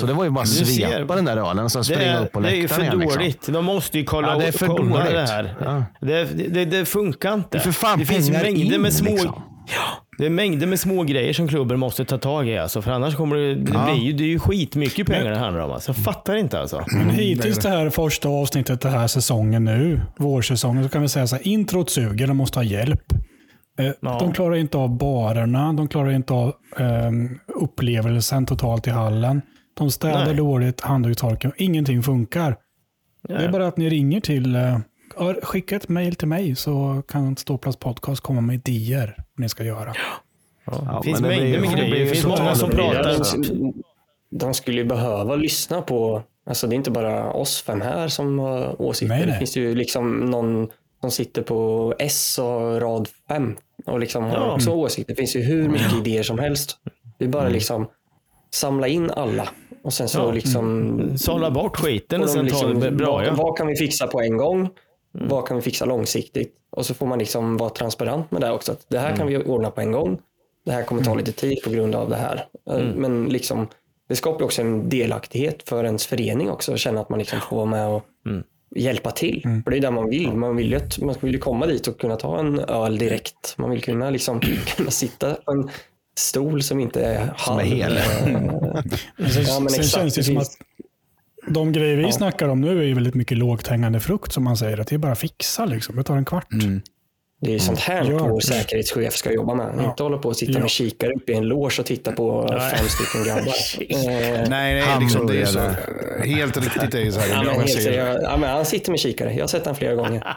Så 0.00 0.06
det 0.06 0.12
var 0.12 0.24
ju 0.24 0.30
bara 0.30 0.40
att 0.42 0.58
Du 0.58 0.64
ser. 0.64 0.88
svepa 0.88 1.16
den 1.16 1.24
där 1.24 1.36
ölen 1.36 1.64
och 1.64 1.72
sen 1.72 1.84
springa 1.84 2.02
är, 2.02 2.22
upp 2.24 2.32
på 2.32 2.40
det 2.40 2.48
är 2.48 2.54
ju 2.54 2.62
läktaren 2.62 2.80
för 2.80 2.96
igen. 2.96 2.98
Liksom. 3.00 3.20
dåligt. 3.20 3.46
De 3.52 3.64
måste 3.64 3.98
ju 3.98 4.04
kolla, 4.04 4.28
Ja, 4.32 4.38
det 4.38 4.46
är 4.46 4.52
för 4.52 4.66
kolla 4.66 4.98
dåligt. 4.98 5.12
det 5.12 5.26
här. 5.26 5.54
Ja. 5.64 5.84
Det, 6.00 6.24
det, 6.54 6.64
det 6.64 6.84
funkar 6.84 7.34
inte. 7.34 7.48
Det 7.52 7.56
är 7.58 7.60
för 7.60 7.72
fan 7.72 7.98
det 7.98 8.04
finns 8.04 8.30
mängder 8.30 8.74
in, 8.74 8.82
med 8.82 8.92
små... 8.92 9.10
liksom. 9.10 9.42
Ja, 9.68 10.04
det 10.18 10.26
är 10.26 10.30
mängder 10.30 10.66
med 10.66 10.80
små 10.80 11.02
grejer 11.02 11.32
som 11.32 11.48
klubben 11.48 11.78
måste 11.78 12.04
ta 12.04 12.18
tag 12.18 12.48
i. 12.48 12.58
Alltså, 12.58 12.82
för 12.82 12.90
annars 12.90 13.14
kommer 13.16 13.36
det, 13.36 13.54
det, 13.54 13.62
blir 13.94 13.94
ju, 14.04 14.12
det 14.12 14.24
är 14.24 14.28
ju 14.28 14.38
skitmycket 14.38 15.06
pengar 15.06 15.30
det 15.30 15.38
handlar 15.38 15.62
om. 15.62 15.72
Alltså. 15.72 15.90
Jag 15.90 15.96
fattar 16.04 16.36
inte 16.36 16.60
alltså. 16.60 16.84
Men 16.92 17.10
hittills 17.10 17.58
det 17.58 17.68
här 17.68 17.90
första 17.90 18.28
avsnittet 18.28 18.80
den 18.80 18.92
här 18.92 19.06
säsongen 19.06 19.64
nu, 19.64 20.00
vårsäsongen, 20.18 20.82
så 20.84 20.88
kan 20.88 21.02
vi 21.02 21.08
säga 21.08 21.26
så 21.26 21.36
här, 21.36 21.46
introt 21.46 21.90
suger, 21.90 22.26
de 22.26 22.36
måste 22.36 22.58
ha 22.58 22.64
hjälp. 22.64 23.12
Eh, 23.78 23.86
Ja. 24.00 24.18
De 24.20 24.32
klarar 24.32 24.54
inte 24.56 24.78
av 24.78 24.96
barerna, 24.98 25.72
de 25.72 25.88
klarar 25.88 26.10
inte 26.12 26.32
av 26.32 26.52
ehm, 26.78 27.38
upplevelsen 27.46 28.46
totalt 28.46 28.86
i 28.86 28.90
hallen. 28.90 29.42
De 29.78 29.90
städar 29.90 30.24
Nej. 30.24 30.34
dåligt, 30.34 30.80
handdukstorken, 30.80 31.52
ingenting 31.56 32.02
funkar. 32.02 32.56
Det 33.28 33.34
är 33.34 33.38
Nej. 33.38 33.48
bara 33.48 33.66
att 33.66 33.76
ni 33.76 33.88
ringer 33.90 34.20
till, 34.20 34.56
eh, 34.56 34.78
ja, 35.16 35.34
skicka 35.42 35.76
ett 35.76 35.88
mail 35.88 36.14
till 36.14 36.28
mig 36.28 36.56
så 36.56 37.02
kan 37.08 37.36
Ståplats 37.36 37.76
podcast 37.78 38.20
komma 38.20 38.40
med 38.40 38.54
idéer 38.54 39.14
vad 39.16 39.42
ni 39.42 39.48
ska 39.48 39.64
göra. 39.64 39.92
Ja, 40.64 41.00
Det 41.02 41.08
finns 41.08 41.20
mängder 41.20 41.60
med 41.60 41.72
grejer. 41.72 42.04
Det 42.04 42.10
finns 42.10 42.26
många 42.26 42.54
som 42.54 42.70
pratar. 42.70 43.16
De 44.30 44.54
skulle 44.54 44.80
ju 44.80 44.84
behöva 44.86 45.36
lyssna 45.36 45.82
på, 45.82 46.22
alltså 46.46 46.66
det 46.66 46.74
är 46.74 46.76
inte 46.76 46.90
bara 46.90 47.32
oss 47.32 47.62
fem 47.62 47.80
här 47.80 48.08
som 48.08 48.38
har 48.38 48.82
åsikter. 48.82 49.16
Nej, 49.16 49.26
nej. 49.26 49.32
Det 49.32 49.38
finns 49.38 49.56
ju 49.56 49.74
liksom 49.74 50.16
någon 50.30 50.68
som 51.00 51.10
sitter 51.10 51.42
på 51.42 51.94
S 51.98 52.38
och 52.38 52.80
rad 52.80 53.08
fem 53.28 53.56
och 53.86 54.00
liksom 54.00 54.24
har 54.24 54.32
Ja. 54.34 54.54
också 54.54 54.70
åsikter. 54.70 55.12
Det 55.14 55.18
finns 55.18 55.36
ju 55.36 55.42
hur 55.42 55.68
mycket 55.68 55.94
idéer 55.94 56.22
som 56.22 56.38
helst. 56.38 56.76
Är 57.18 57.26
bara 57.28 57.48
liksom 57.48 57.86
samla 58.54 58.88
in 58.88 59.10
alla 59.10 59.48
och 59.86 59.92
sen 59.92 60.08
så 60.08 60.18
Ja. 60.18 60.30
liksom 60.30 61.00
Sålla 61.18 61.50
bort 61.50 61.76
skiten 61.76 62.20
och 62.20 62.26
de 62.26 62.32
sen 62.32 62.48
ta 62.48 62.66
det 62.66 62.90
bra. 62.90 63.12
vad, 63.12 63.26
Ja. 63.26 63.34
vad 63.36 63.56
kan 63.58 63.66
vi 63.66 63.76
fixa 63.76 64.06
på 64.06 64.20
en 64.20 64.36
gång? 64.36 64.68
Vad 65.12 65.46
kan 65.48 65.56
vi 65.56 65.62
fixa 65.62 65.84
långsiktigt? 65.84 66.54
Och 66.70 66.86
så 66.86 66.94
får 66.94 67.06
man 67.06 67.18
liksom 67.18 67.56
vara 67.56 67.70
transparent 67.70 68.30
med 68.30 68.40
det 68.40 68.50
också. 68.52 68.72
Att 68.72 68.84
det 68.88 68.98
här 68.98 69.16
kan 69.16 69.26
vi 69.26 69.36
ordna 69.36 69.70
på 69.70 69.80
en 69.80 69.92
gång. 69.92 70.18
Det 70.64 70.72
här 70.72 70.82
kommer 70.82 71.02
ta 71.04 71.14
lite 71.14 71.32
tid 71.32 71.62
på 71.64 71.70
grund 71.70 71.94
av 71.94 72.08
det 72.10 72.16
här. 72.16 72.46
Eh, 72.70 72.84
Men 72.96 73.24
liksom, 73.24 73.66
det 74.08 74.16
skapar 74.16 74.44
också 74.44 74.62
en 74.62 74.88
delaktighet 74.88 75.62
för 75.68 75.84
ens 75.84 76.06
förening 76.06 76.50
också. 76.50 76.72
Att 76.72 76.78
känna 76.78 77.00
att 77.00 77.08
man 77.08 77.18
liksom 77.18 77.40
får 77.40 77.56
vara 77.56 77.66
med 77.66 77.88
och 77.88 78.02
hjälpa 78.76 79.10
till. 79.10 79.42
För 79.64 79.70
det 79.70 79.76
är 79.76 79.80
där 79.80 79.90
man 79.90 80.08
vill. 80.08 80.32
Man 80.32 80.56
vill 80.56 80.70
ju, 80.70 80.76
att, 80.76 80.98
man 80.98 81.14
vill 81.20 81.40
komma 81.40 81.66
dit 81.66 81.86
och 81.86 82.00
kunna 82.00 82.16
ta 82.16 82.38
en 82.38 82.58
öl 82.58 82.98
direkt. 82.98 83.54
Man 83.58 83.70
vill 83.70 83.82
kunna, 83.82 84.10
liksom, 84.10 84.40
kunna 84.76 84.90
sitta 84.90 85.34
på 85.34 85.52
en 85.52 85.70
stol 86.18 86.62
som 86.62 86.80
inte 86.80 87.00
är 87.04 87.34
Som 87.38 87.58
är 87.58 87.62
halv. 87.62 87.68
hel. 87.72 87.98
Sen, 89.30 89.44
Ja, 89.46 89.60
men 89.60 89.70
sen 89.70 89.84
känns 89.84 90.14
det 90.14 90.22
som 90.24 90.36
att 90.36 90.50
de 91.48 91.72
grejer 91.72 91.96
vi 91.96 92.12
snackar 92.12 92.48
om 92.48 92.60
nu 92.60 92.78
är 92.78 92.82
ju 92.82 92.94
väldigt 92.94 93.14
mycket 93.14 93.38
lågt 93.38 93.66
hängande 93.66 94.00
frukt 94.00 94.32
som 94.32 94.44
man 94.44 94.56
säger. 94.56 94.78
Att 94.80 94.86
det 94.88 94.94
är 94.94 94.98
bara 94.98 95.12
att 95.12 95.18
fixa 95.18 95.64
liksom. 95.64 95.96
Det 95.96 96.02
tar 96.02 96.16
en 96.16 96.24
kvart. 96.24 96.48
Det 97.46 97.54
är 97.54 97.58
sånt 97.58 97.78
här 97.78 98.04
Gör 98.04 98.18
vår 98.18 98.40
säkerhetschef 98.40 99.14
ska 99.16 99.32
jobba 99.32 99.54
med. 99.54 99.74
Ja. 99.78 99.84
Inte 99.84 100.02
hålla 100.02 100.18
på 100.18 100.28
och 100.28 100.36
sitta 100.36 100.52
Ja. 100.52 100.58
med 100.60 100.70
kikare 100.70 101.10
uppe 101.12 101.32
i 101.32 101.34
en 101.34 101.44
loge 101.44 101.76
och 101.80 101.86
titta 101.86 102.12
på 102.12 102.48
fem 102.76 102.88
stycken 102.88 103.24
grabbar. 103.24 103.46
Eh, 104.06 104.48
Nej, 104.48 104.74
nej, 104.74 104.84
liksom, 105.00 105.26
det 105.26 105.40
är 105.40 105.44
så, 105.46 105.58
helt 106.24 106.56
riktigt 106.56 106.94
är 106.94 107.04
det 107.04 107.12
så 107.12 107.20
här. 107.20 107.28
Ja, 107.28 107.42
men 107.42 107.54
helt 107.54 107.70
ser- 107.70 107.80
seriöst. 107.80 108.20
ja, 108.22 108.36
men 108.36 108.50
han 108.50 108.64
sitter 108.64 108.90
med 108.90 109.00
kikare. 109.00 109.32
Jag 109.34 109.42
har 109.42 109.48
sett 109.48 109.64
honom 109.64 109.76
flera 109.76 109.94
gånger. 109.94 110.36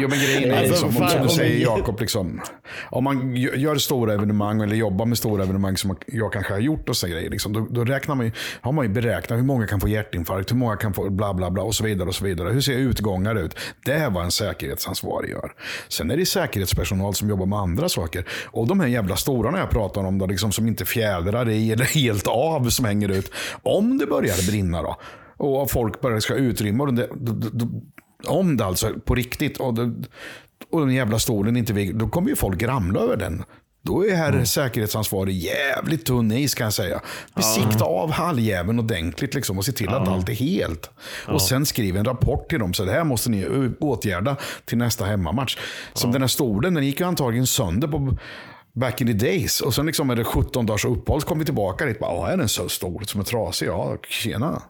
Jo, 0.00 0.08
men 0.08 0.18
grejen 0.18 0.50
är 0.50 0.58
Alltså, 0.58 0.72
liksom, 0.86 0.92
fan, 0.92 1.10
som 1.10 1.18
du 1.20 1.24
om 1.24 1.30
säger 1.30 1.62
Jakob, 1.62 2.00
liksom, 2.00 2.40
om 2.90 3.04
man 3.04 3.36
gö- 3.36 3.56
gör 3.56 3.76
stora 3.76 4.14
evenemang 4.14 4.60
eller 4.62 4.76
jobbar 4.76 5.06
med 5.06 5.18
stora 5.18 5.42
evenemang 5.42 5.76
som 5.76 5.96
jag 6.06 6.32
kanske 6.32 6.52
har 6.52 6.60
gjort 6.60 6.88
och 6.88 6.96
så 6.96 7.06
grejer, 7.06 7.30
liksom, 7.30 7.52
då, 7.52 7.66
då 7.70 7.84
räknar 7.84 8.14
man 8.14 8.26
ju, 8.26 8.32
har 8.60 8.72
man 8.72 8.84
ju 8.84 8.92
beräknat 8.92 9.38
hur 9.38 9.44
många 9.44 9.66
kan 9.66 9.80
få 9.80 9.88
hjärtinfarkt, 9.88 10.50
hur 10.52 10.56
många 10.56 10.76
kan 10.76 10.94
få 10.94 11.10
bla 11.10 11.34
bla 11.34 11.50
bla 11.50 11.62
och 11.62 11.74
så 11.74 11.84
vidare. 11.84 12.08
och 12.08 12.14
så 12.14 12.24
vidare. 12.24 12.48
Hur 12.52 12.60
ser 12.60 12.72
utgångar 12.72 13.34
ut? 13.34 13.56
Det 13.84 13.92
är 13.92 14.10
vad 14.10 14.24
en 14.24 14.30
säkerhetsansvarig 14.30 15.30
gör. 15.30 15.52
Sen 15.88 16.05
Sen 16.06 16.10
är 16.10 16.16
det 16.16 16.26
säkerhetspersonal 16.26 17.14
som 17.14 17.28
jobbar 17.28 17.46
med 17.46 17.58
andra 17.58 17.88
saker. 17.88 18.24
Och 18.44 18.66
de 18.66 18.80
här 18.80 18.86
jävla 18.86 19.16
storarna 19.16 19.58
jag 19.58 19.70
pratar 19.70 20.04
om, 20.04 20.18
då, 20.18 20.26
liksom, 20.26 20.52
som 20.52 20.66
inte 20.66 20.84
fjädrar 20.84 21.48
i 21.48 21.72
eller 21.72 21.84
helt 21.94 22.26
av, 22.26 22.68
som 22.68 22.84
hänger 22.84 23.08
ut. 23.08 23.32
Om 23.62 23.98
det 23.98 24.06
börjar 24.06 24.50
brinna 24.50 24.82
då, 24.82 24.96
och 25.36 25.70
folk 25.70 26.00
börjar 26.00 26.20
ska 26.20 26.34
utrymma, 26.34 26.84
och 26.84 26.94
det, 26.94 27.08
då, 27.14 27.32
då, 27.52 27.68
om 28.26 28.56
det 28.56 28.64
alltså 28.64 28.92
på 29.04 29.14
riktigt, 29.14 29.56
och, 29.56 29.74
det, 29.74 29.94
och 30.70 30.80
den 30.80 30.94
jävla 30.94 31.18
stolen 31.18 31.56
inte 31.56 31.72
vill, 31.72 31.98
då 31.98 32.08
kommer 32.08 32.28
ju 32.28 32.36
folk 32.36 32.62
ramla 32.62 33.00
över 33.00 33.16
den. 33.16 33.44
Då 33.86 34.06
är 34.06 34.14
här 34.14 34.44
säkerhetsansvarig 34.44 35.36
jävligt 35.36 36.06
tunn 36.06 36.32
is 36.32 36.54
kan 36.54 36.64
jag 36.64 36.74
säga. 36.74 37.00
Besikta 37.34 37.84
av 37.84 38.10
halljäveln 38.10 38.78
ordentligt 38.78 39.34
liksom, 39.34 39.58
och 39.58 39.64
se 39.64 39.72
till 39.72 39.88
att 39.88 40.08
allt 40.08 40.28
är 40.28 40.32
helt. 40.32 40.90
Och 41.28 41.42
sen 41.42 41.66
skriv 41.66 41.96
en 41.96 42.04
rapport 42.04 42.48
till 42.50 42.58
dem. 42.58 42.74
Så 42.74 42.84
det 42.84 42.92
här 42.92 43.04
måste 43.04 43.30
ni 43.30 43.70
åtgärda 43.80 44.36
till 44.64 44.78
nästa 44.78 45.04
hemmamatch. 45.04 45.58
Som 45.92 46.12
den 46.12 46.20
här 46.22 46.28
stolen, 46.28 46.74
den 46.74 46.84
gick 46.86 47.00
ju 47.00 47.06
antagligen 47.06 47.46
sönder 47.46 47.88
på 47.88 48.16
back 48.72 49.00
in 49.00 49.06
the 49.06 49.12
days. 49.12 49.60
Och 49.60 49.74
sen 49.74 49.86
liksom 49.86 50.10
är 50.10 50.16
det 50.16 50.24
17 50.24 50.66
dagars 50.66 50.84
uppehåll 50.84 51.20
så 51.20 51.26
kom 51.26 51.38
vi 51.38 51.44
tillbaka 51.44 51.84
dit. 51.84 51.98
Bara, 51.98 52.10
"Åh, 52.10 52.30
är 52.30 52.36
den 52.36 52.48
så 52.48 52.68
stor 52.68 53.02
som 53.06 53.20
är 53.20 53.24
trasig? 53.24 53.66
Ja, 53.66 53.96
tjena. 54.08 54.62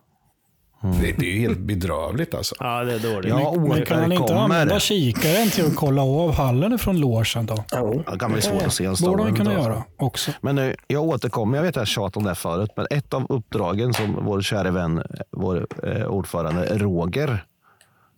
Det, 1.01 1.13
det 1.13 1.27
är 1.27 1.33
ju 1.33 1.41
helt 1.41 1.59
bedrövligt 1.59 2.35
alltså. 2.35 2.55
Ja, 2.59 2.85
det 2.85 2.93
är 2.95 3.15
dåligt. 3.15 3.31
Ja, 3.31 3.55
Men 3.57 3.85
kan 3.85 4.01
han 4.01 4.13
inte 4.13 4.37
använda 4.37 4.81
kikaren 4.81 5.51
till 5.51 5.67
att 5.67 5.77
kolla 5.77 6.03
av 6.03 6.33
hallen 6.33 6.79
från 6.79 7.01
logen 7.01 7.47
då? 7.47 7.65
Jo. 7.73 8.05
Det 8.13 8.19
kan 8.19 8.33
bli 8.33 8.43
svårt 8.43 8.63
att 8.63 8.73
se 8.73 8.85
en 8.85 8.95
borde 9.03 9.23
han 9.23 9.35
stor 9.35 9.45
kunna 9.45 9.53
göra 9.53 9.83
också. 9.97 10.31
Men 10.41 10.55
nu, 10.55 10.75
jag 10.87 11.03
återkommer, 11.05 11.57
jag 11.59 11.63
vet 11.63 11.77
att 11.77 11.81
jag 11.81 11.87
tjatat 11.89 12.17
om 12.17 12.23
det 12.23 12.31
här 12.31 12.35
förut, 12.35 12.71
men 12.77 12.87
ett 12.91 13.15
av 13.15 13.27
uppdragen 13.29 13.95
som 13.95 14.19
vår 14.25 14.43
kära 14.43 14.71
vän, 14.71 15.03
vår 15.31 15.67
eh, 15.83 16.07
ordförande 16.07 16.79
Roger 16.79 17.45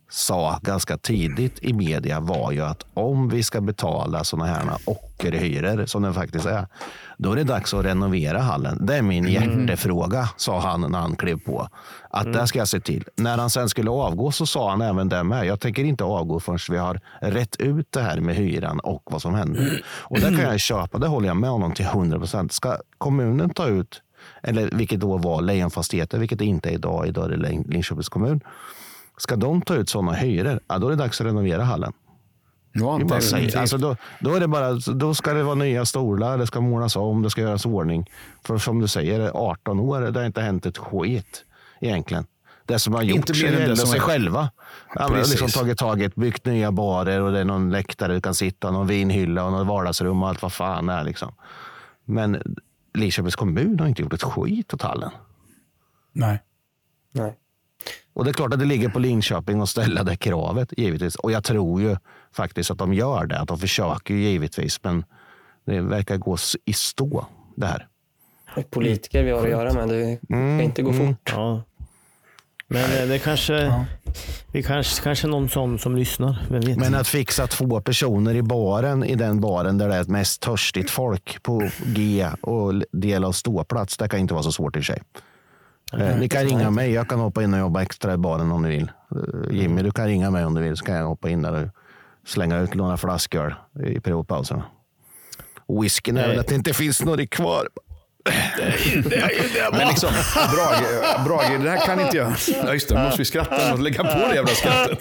sa 0.09 0.59
ganska 0.61 0.97
tidigt 0.97 1.59
i 1.63 1.73
media 1.73 2.19
var 2.19 2.51
ju 2.51 2.61
att 2.61 2.85
om 2.93 3.29
vi 3.29 3.43
ska 3.43 3.61
betala 3.61 4.23
sådana 4.23 4.45
här 4.53 4.65
ockerhyror 4.85 5.85
som 5.85 6.01
det 6.01 6.13
faktiskt 6.13 6.45
är, 6.45 6.67
då 7.17 7.31
är 7.31 7.35
det 7.35 7.43
dags 7.43 7.73
att 7.73 7.85
renovera 7.85 8.39
hallen. 8.41 8.85
Det 8.85 8.95
är 8.97 9.01
min 9.01 9.27
hjärtefråga, 9.27 10.29
sa 10.37 10.59
han 10.59 10.91
när 10.91 10.99
han 10.99 11.15
klev 11.15 11.39
på. 11.39 11.67
Att 12.09 12.33
det 12.33 12.47
ska 12.47 12.59
jag 12.59 12.67
se 12.67 12.79
till. 12.79 13.03
När 13.15 13.37
han 13.37 13.49
sen 13.49 13.69
skulle 13.69 13.89
avgå 13.91 14.31
så 14.31 14.45
sa 14.45 14.69
han 14.69 14.81
även 14.81 15.09
det 15.09 15.23
med. 15.23 15.45
Jag 15.45 15.59
tänker 15.59 15.83
inte 15.83 16.03
avgå 16.03 16.39
förrän 16.39 16.59
vi 16.69 16.77
har 16.77 16.99
rätt 17.21 17.55
ut 17.55 17.87
det 17.91 18.01
här 18.01 18.19
med 18.19 18.35
hyran 18.35 18.79
och 18.79 19.03
vad 19.05 19.21
som 19.21 19.33
händer. 19.35 19.83
Och 19.87 20.15
det 20.19 20.25
kan 20.29 20.39
jag 20.39 20.59
köpa, 20.59 20.97
det 20.97 21.07
håller 21.07 21.27
jag 21.27 21.37
med 21.37 21.49
honom 21.49 21.73
till 21.73 21.85
100 21.85 22.17
procent. 22.19 22.51
Ska 22.51 22.77
kommunen 22.97 23.49
ta 23.49 23.67
ut, 23.67 24.01
eller 24.43 24.69
vilket 24.73 24.99
då 24.99 25.17
var 25.17 25.41
Lejonfastigheter, 25.41 26.17
vilket 26.19 26.39
det 26.39 26.45
inte 26.45 26.69
är 26.69 26.73
idag, 26.73 27.07
idag 27.07 27.25
är 27.25 27.29
det 27.29 27.49
Lin- 27.49 27.65
Linköpings 27.69 28.09
kommun. 28.09 28.41
Ska 29.19 29.35
de 29.35 29.61
ta 29.61 29.75
ut 29.75 29.89
sådana 29.89 30.13
hyror, 30.13 30.59
ja, 30.67 30.77
då 30.77 30.87
är 30.87 30.91
det 30.91 30.95
dags 30.97 31.21
att 31.21 31.27
renovera 31.27 31.63
hallen. 31.63 31.93
Ja, 32.73 32.99
bara. 33.03 33.59
Alltså 33.61 33.77
då, 33.77 33.95
då, 34.19 34.35
är 34.35 34.39
det 34.39 34.47
bara, 34.47 34.73
då 34.73 35.13
ska 35.13 35.33
det 35.33 35.43
vara 35.43 35.55
nya 35.55 35.85
stolar, 35.85 36.37
det 36.37 36.47
ska 36.47 36.61
målas 36.61 36.95
om, 36.95 37.21
det 37.21 37.29
ska 37.29 37.41
göras 37.41 37.65
ordning. 37.65 38.09
För 38.45 38.57
som 38.57 38.79
du 38.79 38.87
säger, 38.87 39.31
18 39.33 39.79
år, 39.79 40.01
det 40.01 40.19
har 40.19 40.25
inte 40.25 40.41
hänt 40.41 40.65
ett 40.65 40.77
skit 40.77 41.45
egentligen. 41.81 42.25
Det 42.65 42.79
som 42.79 42.93
har 42.93 43.01
Inte 43.01 43.15
gjorts 43.17 43.43
är 43.43 43.67
det 43.67 43.75
sig 43.77 43.97
är- 43.97 44.01
själva. 44.01 44.49
Ja, 44.95 45.07
Precis. 45.07 45.41
liksom 45.41 45.61
tagit 45.61 45.77
taget, 45.77 46.15
byggt 46.15 46.45
nya 46.45 46.71
barer 46.71 47.21
och 47.21 47.31
det 47.31 47.39
är 47.39 47.45
någon 47.45 47.69
läktare 47.71 48.13
du 48.13 48.21
kan 48.21 48.33
sitta, 48.33 48.71
någon 48.71 48.87
vinhylla 48.87 49.43
och 49.45 49.51
något 49.51 49.67
vardagsrum 49.67 50.23
och 50.23 50.29
allt 50.29 50.41
vad 50.41 50.53
fan 50.53 50.85
det 50.85 50.93
är. 50.93 51.03
Liksom. 51.03 51.33
Men 52.05 52.55
Linköpings 52.93 53.35
kommun 53.35 53.79
har 53.79 53.87
inte 53.87 54.01
gjort 54.01 54.13
ett 54.13 54.23
skit 54.23 54.73
åt 54.73 54.81
hallen. 54.81 55.09
Nej. 56.13 56.43
Nej. 57.11 57.37
Och 58.13 58.25
det 58.25 58.31
är 58.31 58.33
klart 58.33 58.53
att 58.53 58.59
det 58.59 58.65
ligger 58.65 58.89
på 58.89 58.99
Linköping 58.99 59.61
att 59.61 59.69
ställa 59.69 60.03
det 60.03 60.15
kravet, 60.15 60.73
givetvis. 60.77 61.15
Och 61.15 61.31
jag 61.31 61.43
tror 61.43 61.81
ju 61.81 61.97
faktiskt 62.33 62.71
att 62.71 62.77
de 62.77 62.93
gör 62.93 63.25
det. 63.25 63.39
Att 63.39 63.47
de 63.47 63.57
försöker 63.59 64.13
ju 64.13 64.19
givetvis, 64.21 64.83
men 64.83 65.05
det 65.65 65.81
verkar 65.81 66.17
gå 66.17 66.37
i 66.65 66.73
stå 66.73 67.25
det 67.55 67.65
här. 67.65 67.87
Politiker 68.69 69.23
vi 69.23 69.31
har 69.31 69.43
att 69.43 69.49
göra 69.49 69.73
med. 69.73 69.89
Det 69.89 70.19
ska 70.27 70.63
inte 70.63 70.81
gå 70.81 70.93
fort. 70.93 71.33
Ja. 71.35 71.63
Men 72.71 73.01
eh, 73.01 73.07
det 73.07 73.19
kanske, 73.19 73.85
vi 74.51 74.63
kanske, 74.63 75.03
kanske 75.03 75.27
någon 75.27 75.49
sån 75.49 75.79
som 75.79 75.95
lyssnar. 75.95 76.37
Men 76.77 76.95
att 76.95 77.07
fixa 77.07 77.47
två 77.47 77.81
personer 77.81 78.35
i 78.35 78.41
baren, 78.41 79.03
i 79.03 79.15
den 79.15 79.41
baren 79.41 79.77
där 79.77 79.89
det 79.89 79.95
är 79.95 80.03
mest 80.03 80.41
törstigt 80.41 80.89
folk 80.89 81.43
på 81.43 81.69
G 81.85 82.27
och 82.41 82.73
del 82.91 83.23
av 83.23 83.31
ståplats, 83.31 83.97
det 83.97 84.07
kan 84.07 84.19
inte 84.19 84.33
vara 84.33 84.43
så 84.43 84.51
svårt 84.51 84.75
i 84.75 84.83
sig. 84.83 85.01
Eh, 85.93 86.17
Ni 86.19 86.29
kan 86.29 86.43
ringa 86.43 86.71
mig, 86.71 86.91
jag 86.91 87.07
kan 87.07 87.19
hoppa 87.19 87.43
in 87.43 87.53
och 87.53 87.59
jobba 87.59 87.81
extra 87.81 88.13
i 88.13 88.17
baren 88.17 88.51
om 88.51 88.61
ni 88.61 88.69
vill. 88.69 88.91
Eh, 89.15 89.57
Jimmy, 89.57 89.81
du 89.81 89.91
kan 89.91 90.07
ringa 90.07 90.31
mig 90.31 90.45
om 90.45 90.53
du 90.53 90.61
vill, 90.61 90.77
så 90.77 90.85
kan 90.85 90.95
jag 90.95 91.05
hoppa 91.07 91.29
in 91.29 91.41
där 91.41 91.63
och 91.63 91.69
slänga 92.29 92.57
ut 92.59 92.73
några 92.73 92.97
flaskor 92.97 93.55
i 93.85 93.99
periodpauserna. 93.99 94.63
Whiskyn 95.81 96.17
är 96.17 96.27
väl 96.27 96.39
att 96.39 96.47
det 96.47 96.55
inte 96.55 96.73
finns 96.73 97.05
något 97.05 97.29
kvar. 97.29 97.67
Men 99.71 99.87
liksom, 99.87 100.09
Brage, 100.33 101.25
Brage, 101.25 101.63
det 101.63 101.69
här 101.69 101.85
kan 101.85 101.99
inte 101.99 102.17
jag. 102.17 102.33
Ja, 102.63 102.73
just 102.73 102.89
det, 102.89 102.95
då 102.95 103.01
måste 103.01 103.17
vi 103.17 103.25
skratta 103.25 103.73
och 103.73 103.79
lägga 103.79 104.03
på 104.03 104.27
det 104.29 104.35
jävla 104.35 104.51
skrattet. 104.51 104.99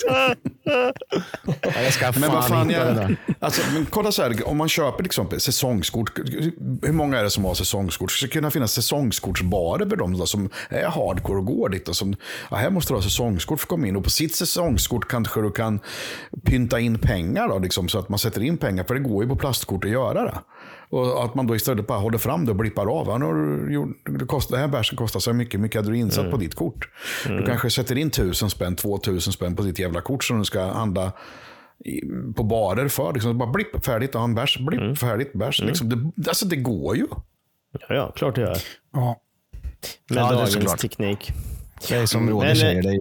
Jag 1.63 1.93
ska 1.93 2.13
Men 2.21 2.31
vad 2.31 2.49
fan, 2.49 2.71
jag, 2.71 3.17
alltså, 3.41 3.63
men 3.73 3.87
kolla 3.87 4.13
så 4.13 4.23
här, 4.23 4.49
om 4.49 4.57
man 4.57 4.69
köper 4.69 5.03
liksom 5.03 5.31
säsongskort. 5.39 6.19
Hur 6.83 6.93
många 6.93 7.19
är 7.19 7.25
det 7.25 7.31
som 7.31 7.45
har 7.45 7.55
säsongskort? 7.55 8.11
Det 8.11 8.17
ska 8.17 8.29
kunna 8.29 8.51
finnas 8.51 8.73
säsongskortsbarer 8.73 9.89
för 9.89 9.97
då, 9.97 10.27
som 10.27 10.51
är 10.69 10.85
hardcore 10.85 11.39
och 11.39 11.47
går 11.47 11.69
dit. 11.69 11.89
Och 11.89 11.97
som, 11.97 12.17
ja, 12.51 12.57
här 12.57 12.71
måste 12.71 12.93
du 12.93 12.97
ha 12.97 13.03
säsongskort 13.03 13.61
för 13.61 13.65
att 13.65 13.69
komma 13.69 13.87
in. 13.87 13.97
Och 13.97 14.05
på 14.05 14.11
sitt 14.11 14.37
säsongskort 14.37 15.09
kanske 15.09 15.41
du 15.41 15.51
kan 15.51 15.81
pynta 16.45 16.81
in 16.81 16.99
pengar 16.99 17.49
då, 17.49 17.59
liksom, 17.59 17.89
så 17.89 17.99
att 17.99 18.09
man 18.09 18.19
sätter 18.19 18.43
in 18.43 18.59
pengar. 18.59 18.85
För 18.85 18.95
det 18.95 19.01
går 19.01 19.25
ju 19.25 19.29
på 19.29 19.37
plastkort 19.37 19.85
att 19.85 19.91
göra 19.91 20.25
det. 20.25 20.39
Och 20.91 21.25
att 21.25 21.35
man 21.35 21.47
då 21.47 21.57
istället 21.57 21.87
bara 21.87 21.99
håller 21.99 22.19
fram 22.19 22.45
det 22.45 22.51
och 22.51 22.57
blippar 22.57 22.87
av. 23.01 23.07
Ja, 23.09 23.19
nu 23.19 23.25
har 23.25 23.35
du 23.35 23.73
gjort- 23.75 23.97
det, 24.19 24.25
kostar, 24.27 24.57
det 24.57 24.61
här 24.61 24.69
bärsen 24.69 24.97
kostar 24.97 25.21
så 25.21 25.33
mycket. 25.33 25.61
mycket 25.61 25.81
hade 25.81 25.91
du 25.93 25.97
insatt 25.99 26.31
på 26.31 26.37
ditt 26.37 26.55
kort. 26.55 26.89
Du 27.27 27.45
kanske 27.47 27.71
sätter 27.71 27.99
in 27.99 28.11
tusen 28.11 28.51
spänn, 28.51 28.77
två 28.77 28.99
tusen 28.99 29.33
spänn 29.33 29.57
på 29.57 29.63
ditt 29.63 29.79
jävla 29.79 30.01
kort 30.01 30.25
som 30.25 30.39
du 30.39 30.45
ska 30.45 30.63
handla 30.65 31.13
i, 31.85 32.01
på 32.37 32.43
barer 32.43 32.89
för. 32.89 33.13
Liksom, 33.13 33.39
bara 33.39 33.51
blipp, 33.51 33.85
färdigt, 33.85 34.11
ja, 34.15 34.25
en 34.25 34.35
bärs, 34.35 34.59
blipp, 34.59 34.99
färdigt, 34.99 35.33
bärs. 35.33 35.61
Liksom, 35.63 35.89
det, 36.17 36.29
alltså 36.31 36.47
det 36.47 36.57
går 36.57 36.97
ju. 36.97 37.07
Ja, 37.89 37.95
ja, 37.95 38.13
klart 38.17 38.35
det 38.35 38.41
gör. 38.41 38.57
Ja. 38.93 39.21
Med 40.11 40.19
Ja, 40.23 40.29
det 40.29 40.35
är 40.35 40.47
dagens 40.55 40.81
teknik. 40.81 41.33
Det 41.89 41.95
är 41.95 42.07
som 42.07 42.31
Roger 42.31 42.41
Men, 42.47 42.49
eh, 42.49 42.55
säger, 42.61 42.83
det 42.83 42.89
är 42.89 42.95
Ja, 42.95 43.01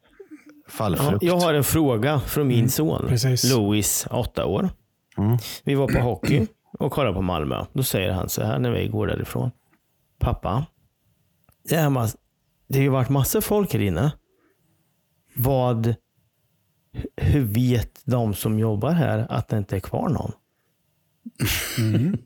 fallfrukt. 0.71 1.23
jag 1.23 1.38
har 1.39 1.53
en 1.53 1.63
fråga 1.63 2.19
från 2.19 2.47
min 2.47 2.69
son, 2.69 3.05
precis. 3.07 3.51
Louis, 3.53 4.07
åtta 4.11 4.45
år. 4.45 4.69
Vi 5.63 5.75
var 5.75 5.88
på 5.88 5.99
hockey 5.99 6.47
och 6.78 6.91
kollade 6.91 7.13
på 7.13 7.21
Malmö. 7.21 7.65
Då 7.73 7.84
säger 7.84 8.11
han 8.11 8.30
så 8.30 8.43
här 8.43 8.59
när 8.59 8.71
vi 8.71 8.88
går 8.88 9.07
därifrån. 9.07 9.51
Pappa, 10.19 10.65
det, 11.69 11.75
är 11.75 11.89
mass- 11.89 12.17
det 12.67 12.78
har 12.78 12.84
ju 12.84 12.89
varit 12.89 13.09
massor 13.09 13.41
folk 13.41 13.73
här 13.73 13.80
inne. 13.82 14.11
Vad, 15.36 15.95
hur 17.15 17.43
vet 17.43 18.01
de 18.05 18.34
som 18.34 18.59
jobbar 18.59 18.91
här 18.91 19.25
att 19.30 19.47
det 19.47 19.57
inte 19.57 19.75
är 19.75 19.80
kvar 19.80 20.09
någon? 20.09 20.32
Mm, 21.80 22.17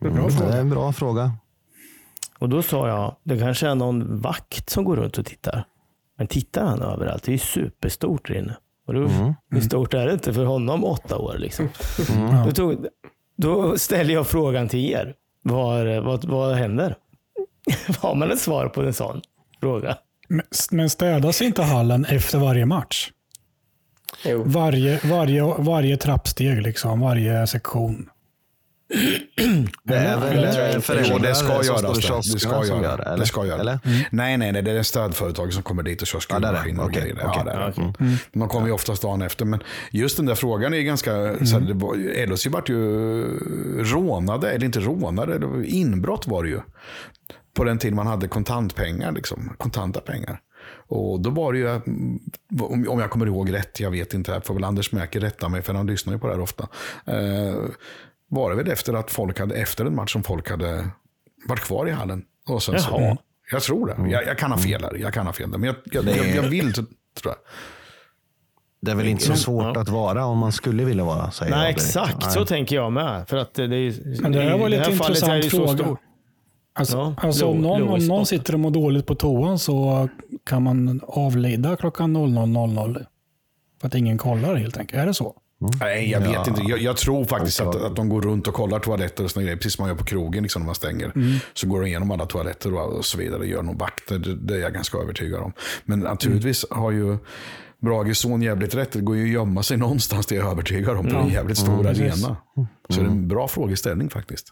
det 0.00 0.44
är 0.56 0.60
en 0.60 0.70
bra 0.70 0.92
fråga. 0.92 1.32
Och 2.38 2.48
då 2.48 2.62
sa 2.62 2.88
jag, 2.88 3.16
det 3.22 3.38
kanske 3.38 3.68
är 3.68 3.74
någon 3.74 4.20
vakt 4.20 4.70
som 4.70 4.84
går 4.84 4.96
runt 4.96 5.18
och 5.18 5.26
tittar. 5.26 5.64
Men 6.18 6.26
tittar 6.26 6.64
han 6.64 6.82
överallt? 6.82 7.22
Det 7.22 7.30
är 7.30 7.32
ju 7.32 7.38
superstort 7.38 8.28
där 8.28 8.34
inne. 8.34 8.56
Och 8.86 8.94
då, 8.94 9.08
Hur 9.50 9.60
stort 9.60 9.94
är 9.94 10.06
det 10.06 10.12
inte 10.12 10.32
för 10.34 10.44
honom 10.44 10.84
åtta 10.84 11.18
år? 11.18 11.36
Liksom. 11.38 11.68
Då, 12.46 12.52
tog, 12.52 12.86
då 13.36 13.78
ställer 13.78 14.14
jag 14.14 14.26
frågan 14.26 14.68
till 14.68 14.90
er. 14.90 15.14
Vad, 15.42 15.86
vad, 16.04 16.24
vad 16.24 16.54
händer? 16.54 16.96
Har 18.00 18.14
man 18.14 18.30
ett 18.30 18.38
svar 18.40 18.68
på 18.68 18.82
en 18.82 18.94
sån 18.94 19.20
fråga? 19.60 19.96
Men- 20.28 20.46
Men 20.70 20.90
städas 20.90 21.42
inte 21.42 21.62
hallen 21.62 22.04
efter 22.04 22.38
varje 22.38 22.66
match? 22.66 23.10
Jo. 24.24 24.42
Varje, 24.46 25.00
varje, 25.04 25.42
varje 25.58 25.96
trappsteg, 25.96 26.62
liksom, 26.62 27.00
varje 27.00 27.46
sektion. 27.46 28.08
Det 29.82 29.94
är 29.94 30.20
väl 30.20 30.44
eh, 30.74 30.80
föräldrar 30.80 31.18
det 31.18 31.34
ska 31.34 31.64
göras. 31.64 32.26
Det, 32.26 32.32
det 32.32 32.38
ska 32.38 32.66
göra. 32.66 32.82
gör 32.82 32.96
det, 32.96 33.16
det 33.18 33.26
ska 33.26 33.46
göra. 33.46 33.60
Eller? 33.60 33.78
Nej, 34.10 34.36
nej, 34.36 34.52
nej. 34.52 34.62
Det 34.62 34.70
är 34.70 34.82
stödföretag 34.82 35.52
som 35.52 35.62
kommer 35.62 35.82
dit 35.82 36.02
och 36.02 36.08
kör 36.08 36.18
det. 36.18 36.22
skruvmaskiner 36.22 36.84
och 36.84 36.92
grejer. 36.92 37.14
okej. 37.24 37.30
Ja, 37.36 37.44
det 37.44 37.50
är 37.50 37.74
det. 37.76 38.18
De 38.32 38.48
kommer 38.48 38.66
ju 38.66 38.72
oftast 38.72 39.02
dagen 39.02 39.22
efter. 39.22 39.44
Men 39.44 39.62
just 39.90 40.16
den 40.16 40.26
där 40.26 40.34
frågan 40.34 40.74
är 40.74 40.80
ganska... 40.80 41.10
Så 41.46 41.58
här, 41.58 41.74
var, 41.74 42.26
LHC 42.26 42.46
vart 42.46 42.68
ju 42.68 43.24
rånade, 43.84 44.50
eller 44.50 44.64
inte 44.64 44.80
rånade, 44.80 45.66
inbrott 45.66 46.26
var 46.26 46.42
det 46.42 46.48
ju. 46.48 46.60
På 47.56 47.64
den 47.64 47.78
tiden 47.78 47.96
man 47.96 48.06
hade 48.06 48.28
kontantpengar, 48.28 49.12
liksom, 49.12 49.54
kontanta 49.58 50.00
pengar. 50.00 50.40
Och 50.86 51.20
då 51.20 51.30
var 51.30 51.52
det 51.52 51.58
ju, 51.58 51.68
mm, 51.68 52.20
om 52.88 53.00
jag 53.00 53.10
kommer 53.10 53.26
ihåg 53.26 53.52
rätt, 53.52 53.80
jag 53.80 53.90
vet 53.90 54.14
inte, 54.14 54.32
här 54.32 54.40
får 54.40 54.54
väl 54.54 54.64
Anders 54.64 54.92
Mäki 54.92 55.18
rätta 55.18 55.48
mig 55.48 55.62
för 55.62 55.74
han 55.74 55.86
lyssnar 55.86 56.12
ju 56.12 56.18
på 56.18 56.26
det 56.26 56.32
här 56.32 56.40
ofta. 56.40 56.68
Var 58.34 58.50
det 58.50 58.56
väl 58.56 58.68
efter 58.70 58.94
att 58.94 59.10
folk 59.10 59.38
hade, 59.38 59.54
efter 59.54 59.84
en 59.84 59.94
match 59.94 60.12
som 60.12 60.22
folk 60.22 60.50
hade 60.50 60.88
varit 61.48 61.60
kvar 61.60 61.88
i 61.88 61.90
hallen. 61.90 62.24
Och 62.48 62.62
sen 62.62 62.80
så, 62.80 62.90
Jaha. 62.90 63.16
jag 63.52 63.62
tror 63.62 63.86
det. 63.86 64.10
Jag, 64.10 64.26
jag 64.26 64.38
kan 64.38 64.52
ha 64.52 64.58
fel 64.58 64.82
där. 64.82 64.96
Jag 65.00 65.14
kan 65.14 65.26
ha 65.26 65.32
fel 65.32 65.50
där. 65.50 65.58
Men 65.58 65.66
jag, 65.66 65.76
jag, 65.84 66.16
jag, 66.16 66.26
jag 66.36 66.42
vill, 66.42 66.72
tror 66.72 66.86
jag. 67.24 67.36
Det 68.80 68.90
är 68.90 68.94
väl 68.94 69.08
inte 69.08 69.24
så 69.24 69.36
svårt 69.36 69.76
att 69.76 69.88
vara 69.88 70.24
om 70.24 70.38
man 70.38 70.52
skulle 70.52 70.84
vilja 70.84 71.04
vara, 71.04 71.30
säger 71.30 71.56
Nej, 71.56 71.70
exakt. 71.70 72.16
Nej. 72.20 72.30
Så 72.30 72.46
tänker 72.46 72.76
jag 72.76 72.92
med. 72.92 73.28
För 73.28 73.36
att 73.36 73.54
det, 73.54 73.62
är, 73.62 74.22
Men 74.22 74.32
det 74.32 74.42
här 74.42 74.58
var 74.58 74.68
lite 74.68 74.90
intressant 74.92 75.44
fråga. 75.44 75.96
Alltså, 76.76 76.96
Ja, 76.96 77.14
alltså 77.16 77.46
om, 77.46 77.58
någon, 77.58 77.88
om 77.88 78.06
någon 78.06 78.26
sitter 78.26 78.54
och 78.54 78.60
mår 78.60 78.70
dåligt 78.70 79.06
på 79.06 79.14
toan 79.14 79.58
så 79.58 80.08
kan 80.44 80.62
man 80.62 81.00
avlida 81.06 81.76
klockan 81.76 82.16
00.00. 82.16 83.06
För 83.80 83.88
att 83.88 83.94
ingen 83.94 84.18
kollar 84.18 84.54
helt 84.54 84.76
enkelt. 84.76 85.02
Är 85.02 85.06
det 85.06 85.14
så? 85.14 85.36
Nej, 85.80 86.10
jag 86.10 86.20
vet 86.20 86.46
inte. 86.46 86.62
Jag, 86.62 86.78
jag 86.78 86.96
tror 86.96 87.24
faktiskt 87.24 87.60
att, 87.60 87.68
Oklart. 87.68 87.90
att 87.90 87.96
de 87.96 88.08
går 88.08 88.22
runt 88.22 88.48
och 88.48 88.54
kollar 88.54 88.78
toaletter 88.78 89.24
och 89.24 89.30
såna 89.30 89.42
grejer. 89.44 89.56
Precis 89.56 89.74
som 89.74 89.82
man 89.82 89.88
gör 89.88 89.96
på 89.96 90.04
krogen 90.04 90.42
liksom, 90.42 90.62
när 90.62 90.66
man 90.66 90.74
stänger. 90.74 91.12
Så 91.54 91.68
går 91.68 91.80
de 91.80 91.86
igenom 91.86 92.10
alla 92.10 92.26
toaletter 92.26 92.74
och, 92.74 92.96
och 92.96 93.04
så 93.04 93.18
vidare. 93.18 93.46
Gör 93.46 93.62
nog 93.62 93.78
vakter. 93.78 94.18
Det, 94.18 94.34
det 94.34 94.54
är 94.54 94.58
jag 94.58 94.72
ganska 94.72 94.98
övertygad 94.98 95.40
om. 95.40 95.52
Men 95.84 95.98
naturligtvis 95.98 96.64
har 96.70 96.90
ju 96.90 97.18
Brage 97.84 98.16
son 98.16 98.42
jävligt 98.42 98.74
rätt. 98.74 98.92
Det 98.92 99.00
går 99.00 99.16
ju 99.16 99.22
att 99.24 99.30
gömma 99.30 99.62
sig 99.62 99.76
någonstans, 99.86 100.26
det 100.26 100.36
är 100.36 100.40
jag 100.40 100.50
övertygad 100.50 100.96
om. 100.96 101.06
På 101.06 101.16
en 101.16 101.28
jävligt 101.28 101.58
stor 101.58 101.86
arena. 101.86 102.36
Så 102.88 103.00
det 103.00 103.06
är 103.06 103.10
en 103.10 103.28
bra 103.28 103.48
frågeställning 103.48 104.10
faktiskt. 104.10 104.46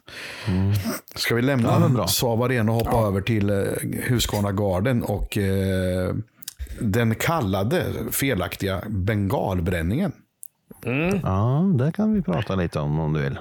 Ska 1.16 1.35
vi 1.35 1.43
lämna 1.43 2.07
Saab 2.09 2.43
Arena 2.43 2.73
och 2.73 2.79
hoppa 2.79 3.07
över 3.07 3.20
till 3.20 3.51
eh, 3.51 3.57
Husqvarna 4.03 4.53
Garden 4.53 5.03
och 5.03 5.39
eh, 5.39 6.15
den 6.81 7.15
kallade 7.15 7.85
felaktiga 8.11 8.83
bengalbränningen. 8.89 10.12
Ja, 11.23 11.65
det 11.79 11.93
kan 11.93 12.15
vi 12.15 12.23
prata 12.23 12.55
lite 12.55 12.81
om 12.81 13.01
om 13.01 13.13
du 13.13 13.21
vill. 13.23 13.39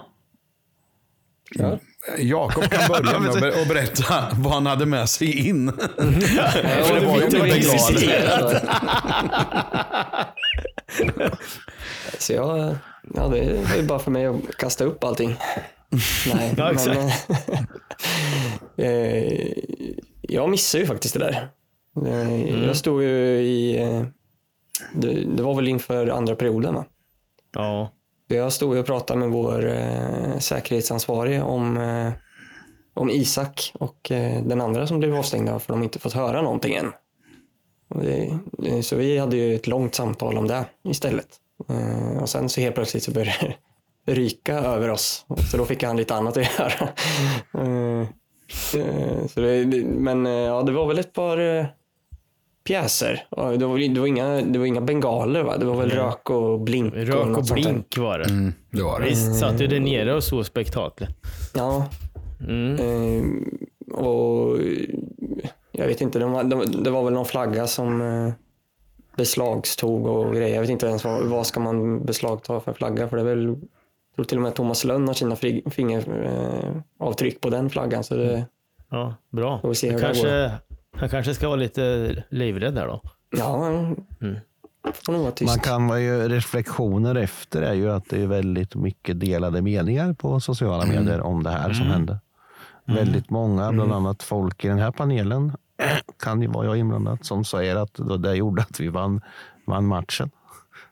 Jakob 2.19 2.63
kan 2.63 2.87
börja 2.87 3.19
med 3.19 3.29
att 3.29 3.39
ber- 3.41 3.61
att 3.61 3.67
berätta 3.67 4.27
vad 4.35 4.53
han 4.53 4.65
hade 4.65 4.85
med 4.85 5.09
sig 5.09 5.47
in. 5.47 5.71
För 5.97 6.99
det 6.99 7.05
var 7.05 7.17
ju 7.17 7.25
inte. 7.25 7.37
Så 12.17 12.33
jag, 12.33 12.75
ja, 13.15 13.27
det 13.27 13.63
var 13.69 13.75
ju 13.75 13.83
bara 13.87 13.99
för 13.99 14.11
mig 14.11 14.25
att 14.25 14.57
kasta 14.57 14.83
upp 14.83 15.03
allting. 15.03 15.35
Nej, 16.33 16.53
Ja, 16.57 16.71
exakt. 16.71 16.97
men, 16.99 17.09
eh, 18.87 19.47
jag 20.21 20.49
missade 20.49 20.81
ju 20.81 20.87
faktiskt 20.87 21.13
det 21.13 21.19
där. 21.19 21.31
Eh, 21.31 21.43
Mm. 22.31 22.63
Jag 22.63 22.75
stod 22.75 23.03
ju 23.03 23.09
i, 23.41 23.81
eh, 23.81 24.03
det, 24.93 25.23
det 25.35 25.43
var 25.43 25.55
väl 25.55 25.67
inför 25.67 26.07
andra 26.07 26.35
perioden 26.35 26.73
va? 26.73 26.85
Ja. 27.53 27.91
Jag 28.27 28.53
stod 28.53 28.77
och 28.77 28.85
pratade 28.85 29.19
med 29.19 29.29
vår 29.29 29.69
eh, 29.69 30.37
säkerhetsansvarige 30.39 31.41
om, 31.41 31.77
eh, 31.77 32.11
om 32.93 33.09
Isak 33.09 33.71
och 33.73 34.11
eh, 34.11 34.43
den 34.43 34.61
andra 34.61 34.87
som 34.87 34.99
blev 34.99 35.15
avstängda 35.15 35.59
för 35.59 35.73
de 35.73 35.83
inte 35.83 35.99
fått 35.99 36.13
höra 36.13 36.41
någonting 36.41 36.75
än. 36.75 36.91
Och 37.89 38.03
det, 38.03 38.39
eh, 38.65 38.81
så 38.81 38.95
vi 38.95 39.17
hade 39.17 39.37
ju 39.37 39.55
ett 39.55 39.67
långt 39.67 39.95
samtal 39.95 40.37
om 40.37 40.47
det 40.47 40.65
istället. 40.83 41.27
Eh, 41.69 42.21
och 42.21 42.29
sen 42.29 42.49
så 42.49 42.61
helt 42.61 42.75
plötsligt 42.75 43.03
så 43.03 43.11
började 43.11 43.55
det 44.05 44.13
ryka 44.13 44.59
över 44.59 44.89
oss. 44.89 45.25
Så 45.51 45.57
då 45.57 45.65
fick 45.65 45.83
han 45.83 45.97
lite 45.97 46.15
annat 46.15 46.37
att 46.37 46.59
göra. 46.59 46.89
Eh, 47.53 48.07
eh, 48.81 49.27
så 49.27 49.41
det, 49.41 49.65
det, 49.65 49.85
men 49.85 50.25
eh, 50.25 50.31
ja, 50.31 50.61
det 50.61 50.71
var 50.71 50.87
väl 50.87 50.99
ett 50.99 51.13
par 51.13 51.37
eh, 51.37 51.65
pjäser. 52.63 53.23
Ja, 53.29 53.43
Det 53.51 53.65
var, 53.65 53.77
det, 53.93 53.99
var 53.99 54.07
inga, 54.07 54.41
det 54.41 54.59
var 54.59 54.65
inga 54.65 54.81
bengaler 54.81 55.43
va? 55.43 55.57
Det 55.57 55.65
var 55.65 55.75
väl 55.75 55.89
rök 55.89 56.29
och 56.29 56.59
blink. 56.59 56.93
Rök 56.95 57.37
och 57.37 57.45
där. 57.45 57.53
blink 57.53 57.97
var 57.97 58.19
det. 58.19 58.25
Mm, 58.29 58.53
det 58.71 58.83
var 58.83 58.99
det. 58.99 59.05
Visst 59.05 59.35
satt 59.39 59.61
ju 59.61 59.67
där 59.67 59.79
nere 59.79 60.13
och 60.15 60.23
såg 60.23 60.45
spektaklet. 60.45 61.09
Ja. 61.53 61.85
Mm. 62.47 62.75
Eh, 62.75 63.23
och 63.95 64.57
jag 65.71 65.87
vet 65.87 66.01
inte, 66.01 66.19
de, 66.19 66.31
var- 66.31 66.43
de, 66.43 66.83
det 66.83 66.89
var 66.91 67.03
väl 67.03 67.13
någon 67.13 67.25
flagga 67.25 67.67
som 67.67 68.01
eh, 68.01 68.33
beslagstog 69.17 70.07
och 70.07 70.35
grejer. 70.35 70.53
Jag 70.55 70.61
vet 70.61 70.69
inte 70.69 70.85
ens 70.87 71.03
vad, 71.03 71.23
vad 71.23 71.45
ska 71.47 71.59
man 71.59 72.05
beslagta 72.05 72.59
för 72.59 72.73
flagga 72.73 73.07
för 73.09 73.17
det 73.17 73.21
är 73.23 73.25
väl, 73.25 73.45
jag 73.47 73.57
tror 74.15 74.25
till 74.25 74.37
och 74.37 74.41
med 74.43 74.55
Thomas 74.55 74.83
Lönn 74.83 75.07
har 75.07 75.13
sina 75.13 75.35
fingeravtryck 75.71 77.41
på 77.41 77.49
den 77.49 77.69
flaggan. 77.69 78.03
Så 78.03 78.15
det, 78.15 78.45
Ja, 78.89 79.15
bra. 79.29 79.59
Får 79.61 79.69
vi 79.69 79.75
se 79.75 79.87
hur 79.91 79.93
Han 79.93 80.01
det 80.01 80.07
kanske, 80.07 80.51
han 80.95 81.09
kanske 81.09 81.33
ska 81.33 81.47
vara 81.47 81.55
lite 81.59 82.23
livrädd 82.29 82.75
där 82.75 82.87
då. 82.87 83.01
ja, 83.37 83.67
Mm. 84.21 84.35
Man 85.45 85.59
kan 85.59 85.87
vara 85.87 85.99
ju 85.99 86.29
reflektioner 86.29 87.15
efter 87.15 87.61
är 87.61 87.73
ju 87.73 87.91
att 87.91 88.09
det 88.09 88.21
är 88.21 88.27
väldigt 88.27 88.75
mycket 88.75 89.19
delade 89.19 89.61
meningar 89.61 90.13
på 90.13 90.39
sociala 90.39 90.85
medier 90.85 91.21
om 91.21 91.43
det 91.43 91.49
här 91.49 91.73
som 91.73 91.85
hände. 91.85 92.19
Väldigt 92.85 93.29
många, 93.29 93.71
bland 93.71 93.93
annat 93.93 94.23
folk 94.23 94.65
i 94.65 94.67
den 94.67 94.79
här 94.79 94.91
panelen, 94.91 95.51
kan 96.23 96.41
ju 96.41 96.47
vara 96.47 96.65
jag 96.65 96.77
inblandad, 96.77 97.25
som 97.25 97.45
säger 97.45 97.75
att 97.75 97.93
det 97.93 98.17
det 98.17 98.35
gjorde 98.35 98.61
att 98.61 98.79
vi 98.79 98.87
vann, 98.87 99.21
vann 99.65 99.85
matchen. 99.85 100.31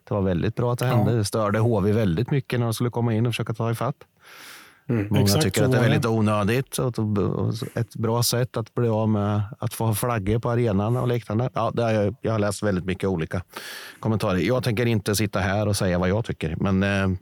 Det 0.08 0.14
var 0.14 0.22
väldigt 0.22 0.56
bra 0.56 0.72
att 0.72 0.78
det 0.78 0.86
hände. 0.86 1.16
Det 1.16 1.24
störde 1.24 1.58
HV 1.58 1.92
väldigt 1.92 2.30
mycket 2.30 2.58
när 2.60 2.66
de 2.66 2.74
skulle 2.74 2.90
komma 2.90 3.14
in 3.14 3.26
och 3.26 3.32
försöka 3.32 3.54
ta 3.54 3.70
ifatt. 3.70 3.96
Många 4.90 5.22
Exakt 5.22 5.42
tycker 5.42 5.60
så 5.60 5.64
att 5.64 5.72
det 5.72 5.78
är 5.78 5.82
väldigt 5.82 6.06
onödigt. 6.06 6.78
Och 6.78 6.94
ett 7.74 7.96
bra 7.96 8.22
sätt 8.22 8.56
att 8.56 8.74
bli 8.74 8.88
av 8.88 9.08
med 9.08 9.42
att 9.58 9.74
få 9.74 9.84
ha 9.84 9.94
flaggor 9.94 10.38
på 10.38 10.50
arenan 10.50 10.96
och 10.96 11.08
liknande. 11.08 11.50
Ja, 11.54 11.70
det 11.74 11.82
har 11.82 11.90
jag, 11.90 12.14
jag 12.20 12.32
har 12.32 12.38
läst 12.38 12.62
väldigt 12.62 12.84
mycket 12.84 13.08
olika 13.08 13.42
kommentarer. 14.00 14.38
Jag 14.38 14.64
tänker 14.64 14.86
inte 14.86 15.14
sitta 15.16 15.38
här 15.38 15.68
och 15.68 15.76
säga 15.76 15.98
vad 15.98 16.08
jag 16.08 16.24
tycker, 16.24 16.56
men, 16.60 16.82
eh, 16.82 17.18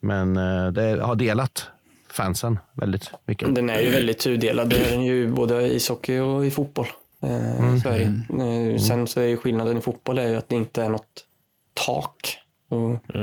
men 0.00 0.36
eh, 0.36 0.72
det 0.72 1.02
har 1.02 1.14
delat 1.14 1.66
fansen 2.10 2.58
väldigt 2.72 3.10
mycket. 3.26 3.54
Den 3.54 3.70
är 3.70 3.80
ju 3.80 3.90
väldigt 3.90 4.18
tudelad. 4.18 4.68
Det 4.68 4.76
är 4.76 4.90
den 4.90 5.02
ju 5.02 5.32
både 5.32 5.62
i 5.62 5.76
ishockey 5.76 6.18
och 6.18 6.46
i 6.46 6.50
fotboll. 6.50 6.86
Eh, 7.22 7.76
så 7.82 7.88
är 7.88 7.98
det. 7.98 8.72
Eh, 8.72 8.78
Sen 8.78 9.06
så 9.06 9.20
är 9.20 9.26
ju 9.26 9.36
skillnaden 9.36 9.78
i 9.78 9.80
fotboll 9.80 10.18
är 10.18 10.28
ju 10.28 10.36
att 10.36 10.48
det 10.48 10.56
inte 10.56 10.82
är 10.82 10.88
något 10.88 11.24
tak. 11.86 12.38
Och, 12.68 13.16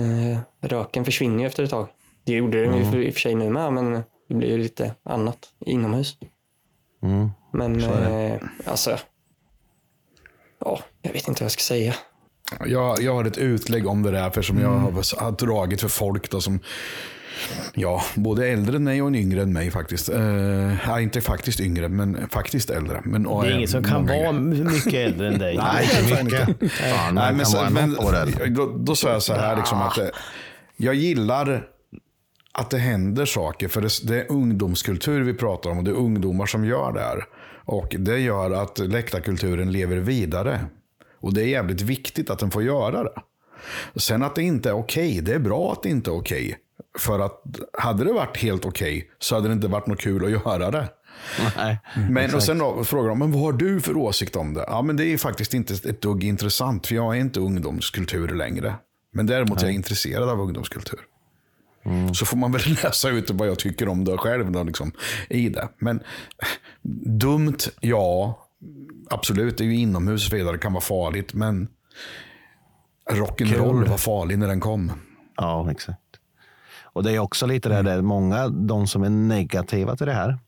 eh, 0.00 0.38
röken 0.60 1.04
försvinner 1.04 1.40
ju 1.40 1.46
efter 1.46 1.62
ett 1.64 1.70
tag. 1.70 1.88
Det 2.26 2.32
gjorde 2.32 2.62
den 2.62 2.78
ju 2.78 2.90
för, 2.90 2.98
i 2.98 3.10
och 3.10 3.14
för 3.14 3.20
sig 3.20 3.34
nu 3.34 3.50
med, 3.50 3.72
men 3.72 4.02
det 4.28 4.34
blir 4.34 4.48
ju 4.48 4.58
lite 4.58 4.94
annat 5.02 5.38
inomhus. 5.60 6.16
Mm. 7.02 7.30
Men 7.52 7.80
eh, 7.80 8.40
alltså, 8.64 8.98
ja, 10.60 10.80
jag 11.02 11.12
vet 11.12 11.28
inte 11.28 11.42
vad 11.42 11.44
jag 11.44 11.52
ska 11.52 11.60
säga. 11.60 11.94
Jag, 12.66 13.02
jag 13.02 13.14
har 13.14 13.24
ett 13.24 13.38
utlägg 13.38 13.86
om 13.86 14.02
det 14.02 14.10
där, 14.10 14.30
för 14.30 14.42
som 14.42 14.58
jag 14.58 14.68
har, 14.68 15.22
har 15.22 15.32
dragit 15.32 15.80
för 15.80 15.88
folk 15.88 16.30
då 16.30 16.40
som 16.40 16.60
Ja, 17.74 18.02
både 18.14 18.48
äldre 18.48 18.76
än 18.76 18.84
mig 18.84 19.02
och 19.02 19.08
en 19.08 19.14
yngre 19.14 19.42
än 19.42 19.52
mig 19.52 19.70
faktiskt. 19.70 20.10
Uh, 20.10 20.74
ja, 20.86 21.00
inte 21.00 21.20
faktiskt 21.20 21.60
yngre, 21.60 21.88
men 21.88 22.28
faktiskt 22.28 22.70
äldre. 22.70 23.00
Men, 23.04 23.22
Det 23.22 23.30
är 23.30 23.50
ingen 23.50 23.68
som 23.68 23.84
kan 23.84 24.06
vara 24.06 24.32
mycket 24.32 24.94
äldre 24.94 25.28
än 25.28 25.38
dig. 25.38 25.56
Nej, 25.74 25.88
inte 26.02 26.24
mycket. 26.24 26.72
Fan, 26.72 27.14
Nej, 27.14 27.32
men, 27.32 27.44
kan 27.44 27.52
vara 27.54 27.70
men 27.70 27.98
år 27.98 28.48
då, 28.48 28.72
då 28.76 28.94
sa 28.94 29.10
jag 29.10 29.22
så 29.22 29.34
här, 29.34 29.56
liksom, 29.56 29.78
att 29.78 29.98
eh, 29.98 30.06
jag 30.76 30.94
gillar 30.94 31.66
att 32.58 32.70
det 32.70 32.78
händer 32.78 33.26
saker. 33.26 33.68
För 33.68 33.80
det, 33.80 34.06
det 34.06 34.20
är 34.20 34.32
ungdomskultur 34.32 35.22
vi 35.22 35.34
pratar 35.34 35.70
om 35.70 35.78
och 35.78 35.84
det 35.84 35.90
är 35.90 35.94
ungdomar 35.94 36.46
som 36.46 36.64
gör 36.64 36.92
det 36.92 37.00
här. 37.00 37.24
Och 37.64 37.96
det 37.98 38.18
gör 38.18 38.50
att 38.50 38.78
läktarkulturen 38.78 39.72
lever 39.72 39.96
vidare. 39.96 40.66
Och 41.20 41.34
det 41.34 41.42
är 41.42 41.46
jävligt 41.46 41.80
viktigt 41.80 42.30
att 42.30 42.38
den 42.38 42.50
får 42.50 42.62
göra 42.62 43.04
det. 43.04 43.12
Sen 43.96 44.22
att 44.22 44.34
det 44.34 44.42
inte 44.42 44.68
är 44.68 44.72
okej, 44.72 45.20
det 45.20 45.34
är 45.34 45.38
bra 45.38 45.72
att 45.72 45.82
det 45.82 45.88
inte 45.88 46.10
är 46.10 46.16
okej. 46.18 46.58
För 46.98 47.18
att 47.18 47.42
hade 47.72 48.04
det 48.04 48.12
varit 48.12 48.36
helt 48.36 48.64
okej 48.64 49.10
så 49.18 49.34
hade 49.34 49.48
det 49.48 49.52
inte 49.52 49.68
varit 49.68 49.86
något 49.86 50.00
kul 50.00 50.24
att 50.24 50.30
göra 50.30 50.70
det. 50.70 50.88
Nej. 51.56 51.78
Men 52.10 52.34
och 52.34 52.42
sen 52.42 52.58
då 52.58 52.84
frågar 52.84 53.08
de, 53.08 53.18
men 53.18 53.32
vad 53.32 53.42
har 53.42 53.52
du 53.52 53.80
för 53.80 53.96
åsikt 53.96 54.36
om 54.36 54.54
det? 54.54 54.64
Ja, 54.68 54.82
men 54.82 54.96
det 54.96 55.04
är 55.04 55.18
faktiskt 55.18 55.54
inte 55.54 55.74
ett 55.74 56.00
dugg 56.00 56.24
intressant, 56.24 56.86
för 56.86 56.94
jag 56.94 57.16
är 57.16 57.20
inte 57.20 57.40
ungdomskultur 57.40 58.28
längre. 58.28 58.74
Men 59.12 59.26
däremot 59.26 59.62
är 59.62 59.66
jag 59.66 59.74
intresserad 59.74 60.28
av 60.28 60.40
ungdomskultur. 60.40 61.00
Så 62.14 62.26
får 62.26 62.36
man 62.36 62.52
väl 62.52 62.62
läsa 62.82 63.08
ut 63.08 63.30
vad 63.30 63.48
jag 63.48 63.58
tycker 63.58 63.88
om 63.88 64.04
det 64.04 64.16
själv 64.18 64.50
då, 64.52 64.62
liksom, 64.62 64.92
i 65.30 65.48
det. 65.48 65.68
Men 65.78 66.00
dumt, 67.20 67.58
ja. 67.80 68.38
Absolut, 69.10 69.58
det 69.58 69.64
är 69.64 69.66
ju 69.66 69.76
inomhus 69.76 70.24
och 70.24 70.30
så 70.30 70.36
vidare, 70.36 70.52
det 70.52 70.58
kan 70.58 70.72
vara 70.72 70.80
farligt. 70.82 71.34
Men 71.34 71.68
rock'n'roll 73.10 73.88
var 73.88 73.96
farlig 73.96 74.38
när 74.38 74.46
den 74.48 74.60
kom. 74.60 74.92
Ja, 75.36 75.70
exakt. 75.70 76.00
Och 76.82 77.02
det 77.02 77.12
är 77.12 77.18
också 77.18 77.46
lite 77.46 77.68
det 77.68 77.74
Mm. 77.74 77.84
där, 77.86 78.02
många, 78.02 78.48
de 78.48 78.86
som 78.86 79.02
är 79.02 79.10
negativa 79.10 79.96
till 79.96 80.06
det 80.06 80.12
här, 80.12 80.38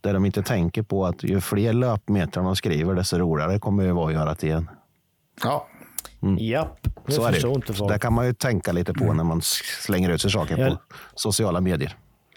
där 0.00 0.14
de 0.14 0.24
inte 0.26 0.42
tänker 0.42 0.82
på 0.82 1.06
att 1.06 1.22
ju 1.24 1.40
fler 1.40 1.72
löpmetrar 1.72 2.42
de 2.44 2.56
skriver, 2.56 2.94
desto 2.94 3.18
roligare 3.18 3.58
kommer 3.58 3.84
det 3.86 3.92
vara 3.92 4.06
att 4.08 4.12
göra 4.14 4.34
det 4.34 4.46
igen. 4.46 4.70
Ja, 5.42 5.68
Japp, 6.38 6.78
det 7.06 7.12
Så 7.12 7.24
är 7.26 7.32
det. 7.32 7.48
inte 7.48 7.66
Så 7.66 7.74
folk. 7.74 7.92
där 7.92 7.98
kan 7.98 8.12
man 8.12 8.26
ju 8.26 8.32
tänka 8.32 8.72
lite 8.72 8.92
på 8.92 9.12
när 9.12 9.24
man 9.24 9.40
slänger 9.82 10.10
ut 10.10 10.20
sig 10.20 10.30
saker 10.30 10.58
Jag- 10.58 10.70
på 10.70 10.78
sociala 11.14 11.60
medier. 11.60 11.96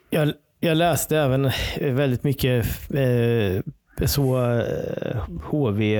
Jag, 0.09 0.33
jag 0.59 0.77
läste 0.77 1.17
även 1.17 1.51
väldigt 1.79 2.23
mycket 2.23 2.65
eh, 2.93 4.05
så 4.05 4.51
eh, 4.51 5.17
HV, 5.43 5.99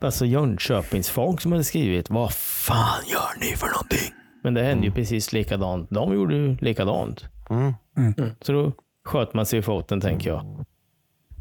alltså 0.00 0.26
Jönköpingsfolk 0.26 1.40
som 1.40 1.52
hade 1.52 1.64
skrivit 1.64 2.10
Vad 2.10 2.32
fan 2.32 3.02
gör 3.12 3.40
ni 3.40 3.56
för 3.56 3.66
någonting? 3.66 4.12
Men 4.42 4.54
det 4.54 4.62
hände 4.62 4.86
ju 4.86 4.92
precis 4.92 5.32
likadant. 5.32 5.90
De 5.90 6.14
gjorde 6.14 6.34
ju 6.36 6.56
likadant. 6.56 7.24
Mm. 7.50 7.74
Så 8.40 8.52
då 8.52 8.72
sköt 9.04 9.34
man 9.34 9.46
sig 9.46 9.58
i 9.58 9.62
foten 9.62 10.00
tänker 10.00 10.30
jag. 10.30 10.64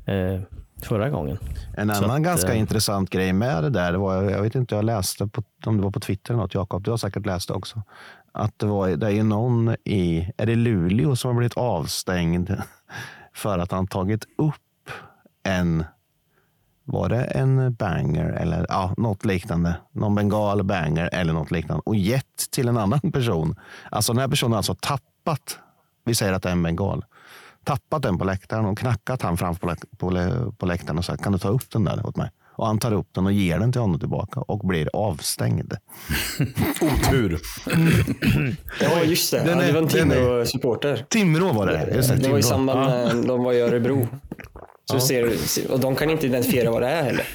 Eh, 0.06 0.41
förra 0.86 1.10
gången. 1.10 1.38
En 1.78 1.90
annan 1.90 2.12
att, 2.12 2.22
ganska 2.22 2.53
eh, 2.53 2.60
intressant 2.60 3.10
grej 3.10 3.34
med 3.34 3.64
det 3.64 3.70
där, 3.70 3.91
det 3.91 3.98
var, 3.98 4.24
jag 4.24 4.41
vet 4.41 4.56
inte, 4.56 4.76
jag 4.76 4.86
läste 4.86 5.28
på, 5.28 5.44
om 5.66 5.78
det 5.78 5.84
var 5.84 5.91
på 5.91 5.99
Twitter 5.99 6.34
eller 6.34 6.44
något, 6.44 6.53
Jakob, 6.53 6.84
du 6.84 6.91
har 6.91 6.98
säkert 6.98 7.26
läst 7.26 7.48
det 7.48 7.53
också. 7.53 7.82
Att 8.32 8.60
det, 8.60 8.66
var, 8.66 8.90
det 8.90 9.14
är 9.14 9.24
någon 9.24 9.76
i, 9.84 10.32
är 10.38 10.45
det 10.45 10.56
Luleå 10.56 11.16
som 11.16 11.30
har 11.30 11.36
blivit 11.36 11.57
avstängd 11.57 12.56
för 13.34 13.60
att 13.60 13.72
han 13.72 13.88
tagit 13.88 14.24
upp 14.38 14.90
en, 15.44 15.84
var 16.84 17.10
det 17.10 17.24
en 17.24 17.74
banger 17.74 18.30
eller 18.30 18.66
ja, 18.70 18.94
något 18.98 19.26
liknande, 19.26 19.76
någon 19.91 20.16
bengal 20.16 20.64
banger 20.64 21.10
eller 21.14 21.34
något 21.34 21.52
liknande 21.52 21.82
och 21.86 21.95
gett 21.95 22.52
till 22.52 22.68
en 22.68 22.78
annan 22.78 22.99
person. 23.14 23.56
Alltså 23.91 24.14
den 24.14 24.20
här 24.20 24.28
personen 24.28 24.52
har 24.52 24.57
alltså 24.57 24.76
tappat, 24.76 25.60
vi 26.06 26.16
säger 26.16 26.34
att 26.34 26.44
det 26.44 26.49
är 26.49 26.53
en 26.53 26.64
bengal, 26.64 27.06
tappat 27.66 28.02
den 28.04 28.18
på 28.18 28.24
läktaren 28.26 28.66
och 28.66 28.78
knackat 28.78 29.22
han 29.22 29.38
framför 29.38 29.60
på, 29.62 29.68
lä- 29.68 29.76
på, 29.98 30.10
lä- 30.10 30.52
på 30.58 30.66
läktaren 30.66 30.98
och 30.98 31.06
sagt 31.06 31.24
kan 31.24 31.32
du 31.32 31.38
ta 31.40 31.50
upp 31.50 31.70
den 31.72 31.84
där 31.84 32.08
åt 32.08 32.16
mig? 32.18 32.30
Och 32.58 32.68
han 32.68 32.80
tar 32.80 32.94
upp 32.94 33.08
den 33.12 33.26
och 33.26 33.32
ger 33.32 33.60
den 33.60 33.72
till 33.72 33.82
honom 33.82 34.00
tillbaka 34.00 34.40
och 34.40 34.68
blir 34.68 34.90
avstängd. 34.94 35.74
Otur. 36.82 37.40
Ja, 38.82 39.04
just 39.04 39.32
det. 39.32 39.38
Den 39.40 39.48
ja, 39.58 39.64
är- 39.64 39.68
det 39.68 39.74
var 39.74 39.82
en 39.82 39.88
Timrå-supporter. 39.88 41.06
Timrå 41.10 41.52
var 41.54 41.68
det. 41.68 41.96
Just 41.96 42.10
det, 42.10 42.16
Det 42.16 42.30
var 42.30 42.38
i 42.38 42.44
samband 42.44 42.80
med 42.92 43.28
de 43.28 43.44
var 43.44 43.54
i 43.54 43.62
Örebro. 43.62 44.08
Så 44.92 45.00
ser, 45.00 45.32
och 45.72 45.80
de 45.80 45.96
kan 45.96 46.10
inte 46.10 46.26
identifiera 46.26 46.72
vad 46.72 46.82
det 46.82 46.88
är 46.90 47.04
heller. 47.04 47.26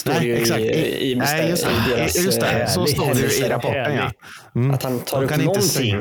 Står 0.00 0.14
ju 0.14 0.32
Nej, 0.32 0.40
exakt. 0.42 0.60
i, 0.60 1.10
i, 1.10 1.14
Nej, 1.14 1.50
just 1.50 1.64
det. 1.66 1.70
i 1.92 1.96
deras 1.96 2.24
Just 2.24 2.40
det. 2.40 2.66
Så 2.68 2.80
eh, 2.80 2.86
står 2.86 3.14
det 3.14 3.20
ju 3.20 3.46
i 3.46 3.48
rapporten. 3.48 3.94
Ja. 3.96 4.10
Mm. 4.54 4.70
Att 4.70 4.82
han 4.82 4.98
tar 5.00 5.22
upp 5.22 5.28
kan 5.30 5.40
inte 5.40 5.52
någonting. 5.54 5.94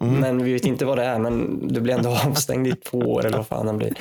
Mm. 0.00 0.14
Men 0.20 0.44
vi 0.44 0.52
vet 0.52 0.64
inte 0.64 0.84
vad 0.84 0.98
det 0.98 1.04
är. 1.04 1.18
Men 1.18 1.68
du 1.68 1.80
blir 1.80 1.94
ändå 1.94 2.10
avstängd 2.26 2.66
i 2.66 2.72
två 2.72 2.98
år 2.98 3.26
eller 3.26 3.36
vad 3.36 3.46
fan 3.46 3.66
han 3.66 3.78
blir. 3.78 3.92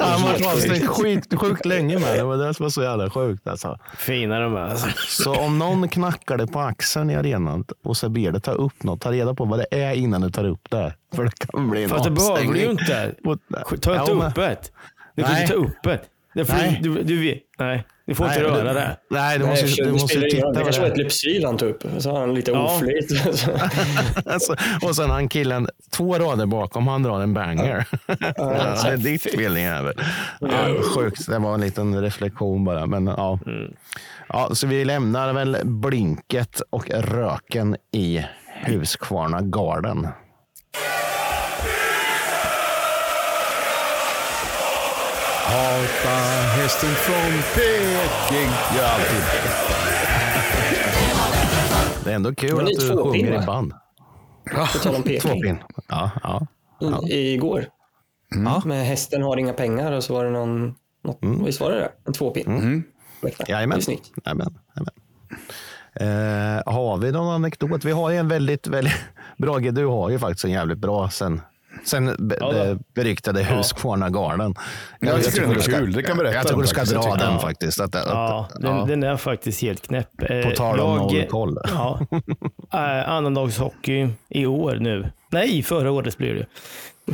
Han 0.00 0.22
var 0.22 0.52
avstängd 0.52 0.88
skit, 0.88 1.34
sjukt 1.38 1.64
länge 1.66 1.98
med 1.98 2.16
det. 2.18 2.24
var 2.24 2.36
det 2.36 2.54
som 2.54 2.64
var 2.64 2.70
så 2.70 2.82
jävla 2.82 3.10
sjukt. 3.10 3.46
Alltså. 3.46 3.78
Fina 3.98 4.40
de 4.40 4.56
är. 4.56 4.60
Alltså. 4.60 4.88
Så 5.08 5.34
om 5.34 5.58
någon 5.58 5.88
knackar 5.88 6.36
dig 6.36 6.46
på 6.46 6.60
axeln 6.60 7.10
i 7.10 7.14
arenan 7.14 7.64
och 7.84 7.96
så 7.96 8.08
ber 8.08 8.32
dig 8.32 8.40
ta 8.40 8.52
upp 8.52 8.82
något, 8.82 9.00
ta 9.00 9.12
reda 9.12 9.34
på 9.34 9.44
vad 9.44 9.58
det 9.58 9.66
är 9.70 9.92
innan 9.92 10.20
du 10.20 10.30
tar 10.30 10.44
upp 10.44 10.70
det. 10.70 10.94
För 11.14 11.24
det 11.24 11.30
kan 11.38 11.70
bli 11.70 11.82
en 11.82 11.88
Fast 11.88 12.04
det 12.04 12.10
behöver 12.10 12.34
du 12.34 12.40
avstängning. 12.40 12.62
ju 12.62 12.70
inte. 12.70 13.14
Ta 13.80 13.94
inte 13.96 14.22
upp 14.22 14.42
det. 14.44 14.56
Du 15.14 15.24
får 15.24 15.32
Nej. 15.32 15.42
inte 15.42 15.52
ta 15.52 15.58
upp 15.58 15.74
det. 15.82 16.00
Du, 16.82 17.02
du, 17.02 17.20
vet- 17.20 17.38
nej, 17.58 17.84
du 18.08 18.14
får 18.14 18.26
inte 18.26 18.38
Nej, 18.42 18.48
röra 18.50 18.68
du- 18.72 18.74
det. 18.74 18.96
Nej, 19.10 19.38
du 19.38 19.44
Nej, 19.44 19.50
måste, 19.62 19.82
du 19.82 19.84
det 19.86 19.92
måste 19.92 20.20
titta. 20.20 20.50
Det 20.52 20.62
kanske 20.64 20.80
var 20.80 20.88
är. 20.88 20.92
ett 20.92 20.98
lypsyl 20.98 21.44
han 21.44 21.56
tog 21.56 21.68
upp. 21.68 21.84
Så 21.98 22.10
har 22.10 22.20
han 22.20 22.34
lite 22.34 22.50
Ja. 22.50 22.74
oflyt. 22.76 23.10
Alltså, 24.26 24.56
och 24.82 24.96
sen 24.96 25.10
han 25.10 25.28
killen 25.28 25.68
två 25.90 26.14
rader 26.18 26.46
bakom, 26.46 26.86
han 26.88 27.02
drar 27.02 27.20
en 27.20 27.34
banger. 27.34 27.84
Ja, 28.06 28.14
det 28.84 28.88
är 28.90 28.96
ditt 28.96 29.26
feeling 29.26 29.64
Ja, 29.64 29.92
sjukt, 30.94 31.26
det 31.28 31.38
var 31.38 31.54
en 31.54 31.60
liten 31.60 32.00
reflektion 32.02 32.64
bara. 32.64 32.86
Men, 32.86 33.06
ja. 33.06 33.38
Ja, 34.28 34.50
så 34.54 34.66
vi 34.66 34.84
lämnar 34.84 35.32
väl 35.32 35.56
blinket 35.64 36.60
och 36.70 36.90
röken 36.90 37.76
i 37.92 38.24
Huskvarna 38.64 39.40
Garden. 39.40 40.08
Hata 45.48 46.16
hästen 46.56 46.88
från 46.88 47.32
Peking. 47.54 48.50
Gör 48.76 48.84
alltid. 48.84 49.22
Det 52.04 52.10
är 52.10 52.14
ändå 52.14 52.34
kul 52.34 52.60
att 52.60 52.66
du 52.66 52.96
sjunger 52.96 53.42
i 53.42 53.46
band. 53.46 53.72
På 54.72 54.78
tal 54.78 54.94
om 54.94 55.02
Peking. 55.02 55.58
Ja, 55.88 56.10
ja. 56.22 56.46
Igår. 57.08 57.66
Ja. 58.30 58.62
Med 58.64 58.86
hästen 58.86 59.22
har 59.22 59.36
inga 59.36 59.52
pengar 59.52 59.92
och 59.92 60.04
så 60.04 60.14
var 60.14 60.24
det 60.24 60.30
någon, 60.30 60.74
något, 61.04 61.46
visst 61.46 61.60
var 61.60 61.70
det 61.70 61.76
det? 61.76 61.92
En 62.06 62.12
tvåpinn? 62.12 62.46
Mm. 62.46 62.82
Det 63.20 63.48
Jajamän. 63.48 63.80
Jajamän. 64.24 64.58
Jajamän. 64.76 64.94
Eh, 65.94 66.72
har 66.72 66.98
vi 66.98 67.12
någon 67.12 67.34
anekdot? 67.34 67.84
Vi 67.84 67.92
har 67.92 68.10
ju 68.10 68.16
en 68.16 68.28
väldigt, 68.28 68.66
väldigt 68.66 68.94
bra 69.38 69.58
grej. 69.58 69.72
Du 69.72 69.86
har 69.86 70.10
ju 70.10 70.18
faktiskt 70.18 70.44
en 70.44 70.50
jävligt 70.50 70.78
bra 70.78 71.10
sen, 71.10 71.40
sen 71.84 72.16
be, 72.18 72.36
Ja, 72.40 72.52
be, 72.52 72.78
beryktade 72.94 73.44
Huskvarna 73.44 74.08
Garden. 74.10 74.54
jag 75.00 75.24
tycker 75.24 75.40
den 75.40 75.50
är 75.50 75.60
kul. 75.60 75.92
Det 75.92 76.02
kan 76.02 76.16
berätta 76.16 76.34
Jag 76.36 76.46
tror 76.46 76.60
du 76.62 76.66
ska 76.68 76.84
dra 76.84 76.94
Jag 77.08 77.18
den 77.18 77.32
Ja. 77.32 77.38
faktiskt. 77.38 77.80
Att, 77.80 77.94
att, 77.94 78.06
Ja, 78.06 78.48
den, 78.60 78.76
ja. 78.76 78.84
den 78.88 79.02
är 79.02 79.16
faktiskt 79.16 79.62
helt 79.62 79.86
knäpp. 79.86 80.22
Eh, 80.30 80.42
På 80.42 80.50
tal 80.56 80.80
om 80.80 80.90
jag- 80.90 81.12
noll 81.12 81.26
koll. 81.26 81.58
Ja, 81.74 82.00
eh, 82.72 83.08
annandagshockey 83.10 84.08
i 84.28 84.46
år 84.46 84.74
nu. 84.80 85.10
Nej, 85.32 85.62
förra 85.62 85.90
året 85.90 86.18
blir 86.18 86.34
det. 86.34 86.46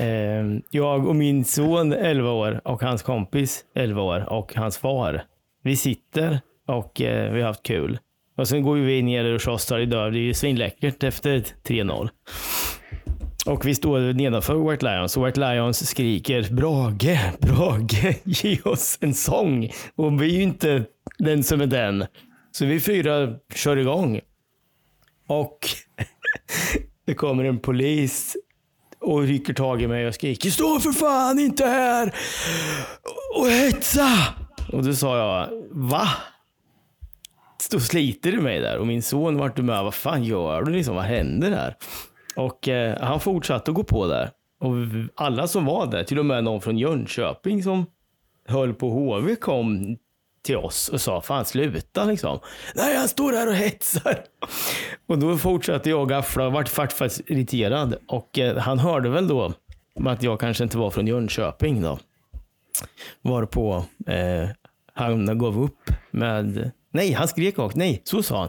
Eh, 0.05 0.45
jag 0.71 1.07
och 1.09 1.17
min 1.17 1.45
son 1.45 1.93
11 1.93 2.31
år 2.31 2.61
och 2.65 2.83
hans 2.83 3.03
kompis 3.03 3.65
11 3.75 4.03
år 4.03 4.33
och 4.33 4.55
hans 4.55 4.79
far. 4.79 5.23
Vi 5.63 5.77
sitter 5.77 6.41
och 6.69 7.01
eh, 7.01 7.33
vi 7.33 7.41
har 7.41 7.47
haft 7.49 7.63
kul. 7.63 7.99
Och 8.37 8.49
sen 8.49 8.63
går 8.63 8.77
vi 8.77 9.03
ner 9.03 9.35
och 9.35 9.43
shottar 9.43 9.79
idag. 9.81 10.13
Det 10.13 10.19
är 10.19 10.21
ju 10.21 10.35
svinläckert 10.35 11.03
efter 11.03 11.45
3-0. 11.69 12.09
Och 13.47 13.67
vi 13.67 13.75
står 13.75 14.13
nedanför 14.13 14.71
White 14.71 14.87
Lions 14.87 15.17
och 15.17 15.27
White 15.27 15.41
Lions 15.41 15.89
skriker 15.89 16.55
Brage, 16.55 17.19
Brage, 17.41 18.17
ge 18.25 18.61
oss 18.65 18.99
en 19.01 19.15
sång. 19.15 19.71
Och 19.95 20.23
vi 20.23 20.35
är 20.35 20.37
ju 20.37 20.43
inte 20.43 20.85
den 21.19 21.45
som 21.45 21.61
är 21.61 21.67
den. 21.67 22.07
Så 22.53 22.67
vi 22.67 22.81
fyra 22.81 23.35
kör 23.55 23.77
igång. 23.77 24.21
Och 25.27 25.59
det 27.07 27.15
kommer 27.15 27.45
en 27.45 27.59
polis 27.59 28.37
och 29.01 29.23
rycker 29.23 29.55
tag 29.55 29.83
i 29.83 29.87
mig 29.87 30.07
och 30.07 30.15
skriker 30.15 30.51
Stå 30.51 30.81
för 30.81 30.93
fan 30.93 31.39
inte 31.39 31.67
här 31.67 32.15
och 33.37 33.49
hetsa! 33.49 34.09
Och 34.73 34.85
då 34.85 34.95
sa 34.95 35.19
jag 35.19 35.49
Va? 35.71 36.09
Då 37.71 37.81
sliter 37.81 38.33
du 38.33 38.41
mig 38.41 38.61
där 38.61 38.79
och 38.79 38.87
min 38.87 39.03
son 39.03 39.37
vart 39.37 39.57
du 39.57 39.63
med. 39.63 39.85
Vad 39.85 39.95
fan 39.95 40.25
gör 40.25 40.63
du 40.63 40.73
liksom? 40.73 40.95
Vad 40.95 41.05
händer 41.05 41.51
här? 41.51 41.77
Och 42.37 42.69
eh, 42.69 42.99
han 43.01 43.21
fortsatte 43.21 43.71
att 43.71 43.75
gå 43.75 43.85
på 43.85 44.07
där. 44.07 44.31
Och 44.61 44.75
alla 45.15 45.47
som 45.47 45.65
var 45.65 45.87
där, 45.87 46.05
till 46.05 46.19
och 46.19 46.27
med 46.27 46.45
någon 46.45 46.61
från 46.61 46.79
Jönköping 46.79 47.63
som 47.63 47.87
höll 48.49 48.75
på 48.75 48.91
HV 48.91 49.37
kom 49.37 49.97
till 50.43 50.57
oss 50.57 50.89
och 50.89 51.01
sa 51.01 51.21
fan 51.21 51.45
sluta 51.45 52.05
liksom. 52.05 52.39
Nej, 52.75 52.97
han 52.97 53.09
står 53.09 53.33
här 53.33 53.49
och 53.49 53.55
hetsar. 53.55 54.25
Och 55.07 55.19
då 55.19 55.37
fortsatte 55.37 55.91
jag 55.91 56.09
gaffla 56.09 56.47
och 56.47 56.53
vart 56.53 56.69
faktiskt 56.69 57.21
irriterad. 57.27 57.95
Och 58.09 58.39
eh, 58.39 58.57
han 58.57 58.79
hörde 58.79 59.09
väl 59.09 59.29
då 59.29 59.53
att 60.05 60.23
jag 60.23 60.41
kanske 60.41 60.65
inte 60.65 60.79
var 60.79 60.91
från 60.91 61.07
Jönköping 61.07 61.83
då. 61.83 61.99
Varpå 63.23 63.85
eh, 64.07 64.49
han 64.95 65.39
gav 65.39 65.63
upp 65.63 65.91
med... 66.11 66.71
Nej, 66.91 67.13
han 67.13 67.29
skrek 67.29 67.59
också. 67.59 67.79
Nej, 67.79 68.03
så 68.05 68.23
sa 68.23 68.39
han. 68.39 68.49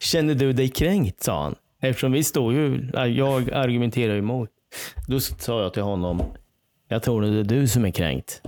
Känner 0.00 0.34
du 0.34 0.52
dig 0.52 0.68
kränkt? 0.68 1.22
sa 1.22 1.42
han. 1.42 1.54
Eftersom 1.84 2.12
vi 2.12 2.24
står 2.24 2.52
ju... 2.54 2.90
Jag 2.94 3.50
argumenterar 3.52 4.16
emot. 4.16 4.50
Då 5.06 5.20
sa 5.20 5.62
jag 5.62 5.74
till 5.74 5.82
honom. 5.82 6.22
Jag 6.88 7.02
tror 7.02 7.22
det 7.22 7.40
är 7.40 7.44
du 7.44 7.68
som 7.68 7.84
är 7.84 7.90
kränkt. 7.90 8.42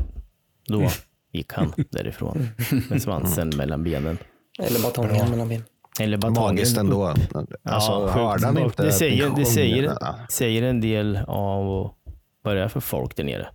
Då 0.68 0.88
gick 1.32 1.52
han 1.52 1.72
därifrån 1.90 2.48
med 2.90 3.02
svansen 3.02 3.52
mellan 3.56 3.84
benen. 3.84 4.18
Eller 4.58 4.82
batongen 4.82 5.30
mellan 5.30 5.48
benen. 5.48 5.64
Eller 6.00 6.18
batongen. 6.18 6.42
Magiskt 6.42 6.78
ändå. 6.78 7.04
Alltså, 7.04 7.52
Ja, 7.62 8.10
hörde 8.10 8.46
han 8.46 8.58
inte 8.58 8.82
det 8.82 8.92
säger, 8.92 9.30
det 9.36 9.44
säger, 9.44 9.92
säger 10.28 10.62
en 10.62 10.80
del 10.80 11.18
av 11.26 11.94
vad 12.42 12.56
det 12.56 12.62
är 12.62 12.68
för 12.68 12.80
folk 12.80 13.16
där 13.16 13.24
nere. 13.24 13.48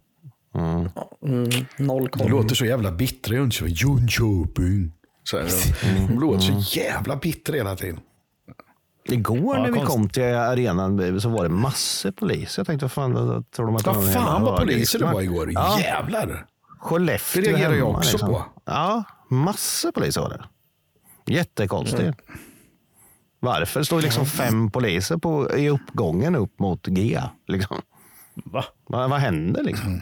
Mm, 0.56 1.50
noll 1.78 2.10
Det 2.14 2.28
låter 2.28 2.56
så 2.56 2.66
jävla 2.66 2.92
bittra 2.92 3.34
i 3.34 3.38
Jönköping. 3.38 3.74
Jönköping. 3.76 4.92
Så 5.24 5.38
är 5.38 5.44
det. 5.44 6.08
De 6.08 6.20
låter 6.20 6.40
så 6.40 6.80
jävla 6.80 7.16
bittra 7.16 7.56
hela 7.56 7.76
tiden. 7.76 8.00
Igår 9.04 9.56
Ja, 9.58 9.62
när 9.64 9.72
vi 9.72 9.80
konst- 9.80 9.92
kom 9.92 10.10
till 10.10 10.24
arenan 10.24 11.22
så 11.22 11.30
var 11.30 11.44
det 11.44 11.50
massor 11.50 12.12
poliser. 12.12 12.60
Jag 12.60 12.68
tänkte, 12.68 12.86
vad 12.86 12.92
fan, 12.92 13.14
tror 13.56 13.66
de 13.66 13.76
att 13.76 13.86
Vad 13.86 14.14
fan 14.14 14.42
vad 14.42 14.60
poliser 14.60 15.00
det 15.00 15.06
var 15.06 15.22
igår. 15.22 15.52
Ja. 15.54 15.80
Jävlar. 15.80 16.46
Skellefteå 16.80 17.42
Det 17.42 17.50
reagerar 17.50 17.74
jag 17.74 17.90
också 17.90 18.12
liksom. 18.12 18.30
på. 18.30 18.44
Ja, 18.66 19.04
massor 19.30 19.92
poliser 19.92 20.22
var 20.22 20.30
det. 20.30 20.44
Jättekonstigt. 21.34 22.02
Mm. 22.02 22.16
Varför? 23.40 23.80
Det 23.80 23.86
står 23.86 24.02
liksom 24.02 24.26
fem 24.26 24.72
poliser 24.72 25.18
på, 25.18 25.58
i 25.58 25.70
uppgången 25.70 26.36
upp 26.36 26.60
mot 26.60 26.88
G. 26.88 27.22
Liksom. 27.48 27.82
Va? 28.34 28.66
Vad, 28.88 29.10
vad 29.10 29.20
händer 29.20 29.64
liksom? 29.64 30.02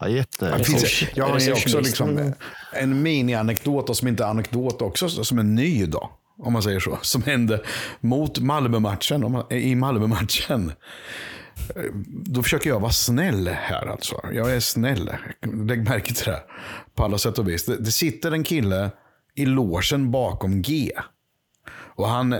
Ja, 0.00 0.08
jätte... 0.08 0.58
Det 0.58 0.64
finns, 0.64 1.02
jag 1.14 1.28
har 1.28 1.38
ju 1.38 1.52
också 1.52 1.80
liksom 1.80 2.32
en 2.72 3.02
mini-anekdot 3.02 3.96
som 3.96 4.08
inte 4.08 4.24
är 4.24 4.28
anekdot 4.28 4.82
också, 4.82 5.08
som 5.08 5.38
är 5.38 5.42
ny 5.42 5.86
då. 5.86 6.10
Om 6.38 6.52
man 6.52 6.62
säger 6.62 6.80
så. 6.80 6.98
Som 7.02 7.22
hände 7.22 7.62
mot 8.00 8.38
Malmö-matchen. 8.38 9.32
man- 9.32 9.52
I 9.52 9.74
Malmö-matchen. 9.74 10.72
Då 12.06 12.42
försöker 12.42 12.70
jag 12.70 12.80
vara 12.80 12.92
snäll 12.92 13.48
här 13.48 13.86
alltså. 13.86 14.20
Jag 14.32 14.52
är 14.54 14.60
snäll. 14.60 15.10
Lägg 15.66 15.88
märke 15.88 16.14
till 16.14 16.24
det. 16.26 16.42
På 16.94 17.04
alla 17.04 17.18
sätt 17.18 17.38
och 17.38 17.48
vis. 17.48 17.64
Det, 17.66 17.76
det 17.76 17.92
sitter 17.92 18.32
en 18.32 18.44
kille 18.44 18.90
i 19.34 19.46
låsen 19.46 20.10
bakom 20.10 20.62
G. 20.62 20.90
Och 21.70 22.08
han, 22.08 22.34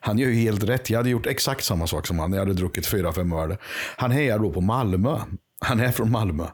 han 0.00 0.18
gör 0.18 0.28
ju 0.28 0.34
helt 0.34 0.62
rätt. 0.64 0.90
Jag 0.90 0.98
hade 0.98 1.10
gjort 1.10 1.26
exakt 1.26 1.64
samma 1.64 1.86
sak 1.86 2.06
som 2.06 2.18
han. 2.18 2.32
Jag 2.32 2.38
hade 2.40 2.52
druckit 2.54 2.86
fyra, 2.86 3.12
fem 3.12 3.32
öl. 3.32 3.56
Han 3.96 4.10
hejar 4.10 4.38
då 4.38 4.52
på 4.52 4.60
Malmö. 4.60 5.18
Han 5.60 5.80
är 5.80 5.92
från 5.92 6.10
Malmö. 6.10 6.46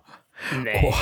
Nej. 0.64 0.86
Och, 0.88 0.94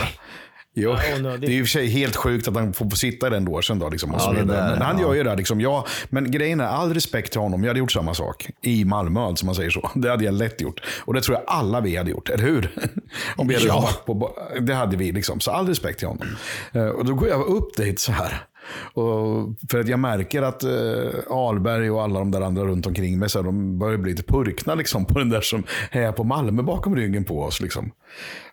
jo, 0.83 0.97
det 1.41 1.47
är 1.47 1.51
i 1.51 1.63
och 1.63 1.67
för 1.67 1.71
sig 1.71 1.87
helt 1.87 2.17
sjukt 2.17 2.49
att 2.49 2.55
han 2.55 2.73
får 2.73 2.91
sitta 2.91 3.27
i 3.27 3.31
den 3.31 3.45
logen. 3.45 3.79
Då, 3.79 3.89
liksom, 3.89 4.15
och 4.15 4.21
Ja, 4.21 4.33
där, 4.33 4.45
men 4.45 4.83
han 4.83 4.97
ja. 4.99 5.03
gör 5.03 5.15
ju 5.15 5.23
det. 5.23 5.37
Liksom, 5.37 5.61
ja, 5.61 5.87
men 6.11 6.31
grejen 6.31 6.61
är, 6.61 6.65
all 6.67 6.95
respekt 6.95 7.33
till 7.33 7.41
honom. 7.41 7.63
Jag 7.65 7.71
hade 7.71 7.79
gjort 7.79 7.93
samma 7.93 8.15
sak 8.15 8.49
i 8.63 8.85
Malmö, 8.85 9.21
alltså 9.21 9.47
man 9.47 9.55
säger 9.55 9.71
så. 9.71 9.91
Det 9.99 10.11
hade 10.11 10.25
jag 10.25 10.35
lätt 10.35 10.61
gjort. 10.61 10.81
Och 11.05 11.15
det 11.15 11.21
tror 11.21 11.37
jag 11.37 11.45
alla 11.47 11.81
vi 11.81 11.97
hade 11.97 12.11
gjort, 12.11 12.29
eller 12.29 12.45
hur? 12.45 12.71
Om 13.37 13.49
vi 13.49 13.55
hade 13.55 13.67
Ja. 13.67 13.81
varit 13.81 14.05
på, 14.07 14.31
det 14.61 14.75
hade 14.75 14.97
vi, 14.97 15.13
liksom. 15.13 15.41
så 15.41 15.51
all 15.51 15.67
respekt 15.69 15.99
till 15.99 16.09
honom. 16.09 16.27
Eh, 16.73 16.87
Och 16.87 17.05
då 17.05 17.15
går 17.15 17.29
jag 17.29 17.47
upp 17.47 17.77
dit 17.77 18.01
så 18.01 18.13
här. 18.13 18.43
Och 18.77 19.49
för 19.71 19.81
att 19.81 19.89
jag 19.89 19.99
märker 19.99 20.43
att 20.43 20.63
eh, 20.63 21.31
Alberg 21.31 21.91
och 21.91 22.03
alla 22.03 22.19
de 22.19 22.31
där 22.31 22.41
andra 22.41 22.65
runt 22.65 22.87
omkring 22.87 23.19
mig, 23.19 23.31
så 23.31 23.39
här, 23.39 23.45
de 23.45 23.79
börjar 23.79 23.99
bli 23.99 24.11
lite 24.11 24.23
purkna 24.23 24.75
liksom, 24.75 25.05
på 25.05 25.19
den 25.19 25.29
där 25.29 25.41
som 25.41 25.65
är 25.91 26.13
på 26.13 26.25
Malmö 26.25 26.63
bakom 26.63 26.97
ryggen 26.97 27.25
på 27.25 27.43
oss. 27.43 27.61
Liksom. 27.61 27.91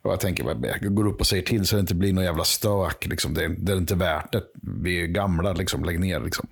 Och 0.01 0.11
jag 0.11 0.19
tänker, 0.19 0.57
jag 0.81 0.95
går 0.95 1.07
upp 1.07 1.19
och 1.19 1.27
säger 1.27 1.43
till 1.43 1.65
så 1.65 1.75
det 1.75 1.79
inte 1.79 1.95
blir 1.95 2.13
någon 2.13 2.23
jävla 2.23 2.43
stök. 2.43 3.05
Liksom. 3.05 3.33
Det, 3.33 3.47
det 3.57 3.71
är 3.71 3.77
inte 3.77 3.95
värt 3.95 4.31
det. 4.31 4.43
Vi 4.83 5.01
är 5.03 5.07
gamla, 5.07 5.53
liksom. 5.53 5.83
lägg 5.83 5.99
ner. 5.99 6.19
Liksom. 6.19 6.47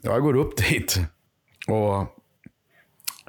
Jag 0.00 0.22
går 0.22 0.36
upp 0.36 0.56
dit. 0.56 1.00
Och 1.68 2.21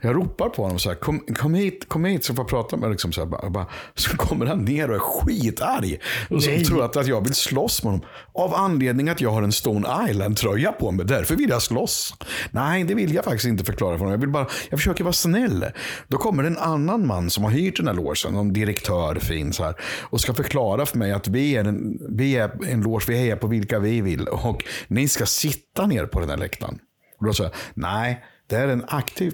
jag 0.03 0.15
ropar 0.15 0.49
på 0.49 0.63
honom 0.63 0.79
så 0.79 0.89
här, 0.89 0.95
kom, 0.95 1.19
kom 1.19 1.53
hit, 1.53 1.89
kom 1.89 2.05
hit 2.05 2.23
så 2.23 2.33
får 2.33 2.43
jag 2.43 2.49
prata 2.49 2.77
med 2.77 2.91
liksom 2.91 3.11
så, 3.11 3.21
här, 3.21 3.27
bara, 3.27 3.49
bara, 3.49 3.67
så 3.95 4.17
kommer 4.17 4.45
han 4.45 4.65
ner 4.65 4.89
och 4.89 4.95
är 4.95 4.99
skitarg. 4.99 5.99
Och 6.29 6.43
så 6.43 6.49
Nej. 6.49 6.65
tror 6.65 6.85
att, 6.85 6.97
att 6.97 7.07
jag 7.07 7.21
vill 7.21 7.33
slåss 7.33 7.83
med 7.83 7.91
honom. 7.91 8.07
Av 8.33 8.53
anledning 8.53 9.09
att 9.09 9.21
jag 9.21 9.31
har 9.31 9.41
en 9.43 9.51
Stone 9.51 10.09
Island-tröja 10.09 10.71
på 10.71 10.91
mig. 10.91 11.05
Därför 11.05 11.35
vill 11.35 11.49
jag 11.49 11.61
slåss. 11.61 12.15
Nej, 12.51 12.83
det 12.83 12.93
vill 12.93 13.13
jag 13.13 13.25
faktiskt 13.25 13.45
inte 13.45 13.63
förklara 13.63 13.91
för 13.91 13.99
honom. 13.99 14.11
Jag, 14.11 14.19
vill 14.19 14.29
bara, 14.29 14.47
jag 14.69 14.79
försöker 14.79 15.03
vara 15.03 15.13
snäll. 15.13 15.65
Då 16.07 16.17
kommer 16.17 16.43
en 16.43 16.57
annan 16.57 17.07
man 17.07 17.29
som 17.29 17.43
har 17.43 17.51
hyrt 17.51 17.77
den 17.77 17.87
här 17.87 17.93
logen, 17.93 18.35
en 18.35 18.53
direktör 18.53 19.15
fin 19.15 19.53
så 19.53 19.63
här, 19.63 19.75
och 20.01 20.21
ska 20.21 20.33
förklara 20.33 20.85
för 20.85 20.97
mig 20.97 21.11
att 21.11 21.27
vi 21.27 21.55
är 21.55 21.63
en, 21.63 21.99
vi 22.17 22.35
är 22.35 22.51
en 22.69 22.81
loge, 22.81 23.05
vi 23.07 23.29
är 23.29 23.35
på 23.35 23.47
vilka 23.47 23.79
vi 23.79 24.01
vill. 24.01 24.27
Och 24.27 24.63
ni 24.87 25.07
ska 25.07 25.25
sitta 25.25 25.87
ner 25.87 26.05
på 26.05 26.19
den 26.19 26.29
här 26.29 26.37
läktaren. 26.37 26.79
Och 27.19 27.25
då 27.25 27.33
sa 27.33 27.43
jag, 27.43 27.51
nej, 27.73 28.23
det 28.49 28.55
är 28.55 28.67
en 28.67 28.85
aktiv 28.87 29.31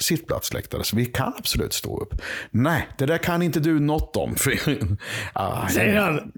sittplatsläktare, 0.00 0.84
så 0.84 0.96
vi 0.96 1.06
kan 1.06 1.32
absolut 1.38 1.72
stå 1.72 2.00
upp. 2.00 2.14
Nej, 2.50 2.88
det 2.98 3.06
där 3.06 3.18
kan 3.18 3.42
inte 3.42 3.60
du 3.60 3.80
något 3.80 4.16
om. 4.16 4.34
Ah, 5.32 5.68
Säger 5.68 6.00
han. 6.00 6.32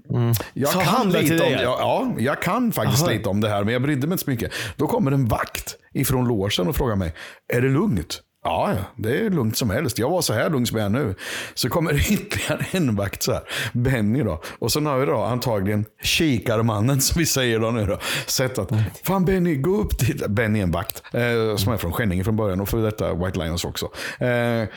jag 0.53 0.69
Så 0.69 0.79
kan 0.79 1.11
lite 1.11 1.33
om, 1.33 1.39
dig? 1.39 1.51
ja, 1.51 1.77
ja, 1.79 2.15
jag 2.19 2.41
kan 2.41 2.71
faktiskt 2.71 3.03
Aha. 3.03 3.11
lite 3.11 3.29
om 3.29 3.41
det 3.41 3.49
här, 3.49 3.63
men 3.63 3.73
jag 3.73 3.81
brydde 3.81 4.07
mig 4.07 4.13
inte 4.13 4.23
så 4.23 4.29
mycket. 4.29 4.51
Då 4.75 4.87
kommer 4.87 5.11
en 5.11 5.25
vakt 5.25 5.75
ifrån 5.93 6.27
logen 6.27 6.67
och 6.67 6.75
frågar 6.75 6.95
mig, 6.95 7.13
är 7.53 7.61
det 7.61 7.69
lugnt? 7.69 8.21
Ja, 8.43 8.75
det 8.95 9.19
är 9.19 9.29
lugnt 9.29 9.57
som 9.57 9.69
helst. 9.69 9.97
Jag 9.97 10.09
var 10.09 10.21
så 10.21 10.33
här 10.33 10.49
lugn 10.49 10.65
som 10.65 10.77
jag 10.77 10.85
är 10.85 10.89
nu. 10.89 11.15
Så 11.53 11.69
kommer 11.69 11.93
ytterligare 12.11 12.65
en 12.71 12.95
vakt, 12.95 13.23
så 13.23 13.31
här, 13.31 13.41
Benny 13.73 14.23
då. 14.23 14.41
Och 14.59 14.71
så 14.71 14.81
har 14.81 14.99
vi 14.99 15.05
då 15.05 15.23
antagligen 15.23 15.85
kikarmannen 16.03 17.01
som 17.01 17.19
vi 17.19 17.25
säger 17.25 17.59
då 17.59 17.71
nu 17.71 17.85
då. 17.85 17.97
Sett 18.25 18.57
att, 18.59 18.69
fan 19.03 19.25
Benny, 19.25 19.55
gå 19.55 19.77
upp 19.77 19.99
dit. 19.99 20.27
Benny 20.27 20.59
är 20.59 20.63
en 20.63 20.71
vakt, 20.71 21.03
eh, 21.13 21.55
som 21.55 21.73
är 21.73 21.77
från 21.77 21.91
Skänninge 21.91 22.23
från 22.23 22.35
början 22.35 22.61
och 22.61 22.69
för 22.69 22.83
detta 22.83 23.13
White 23.13 23.39
Lions 23.39 23.65
också. 23.65 23.85
Eh, 24.19 24.67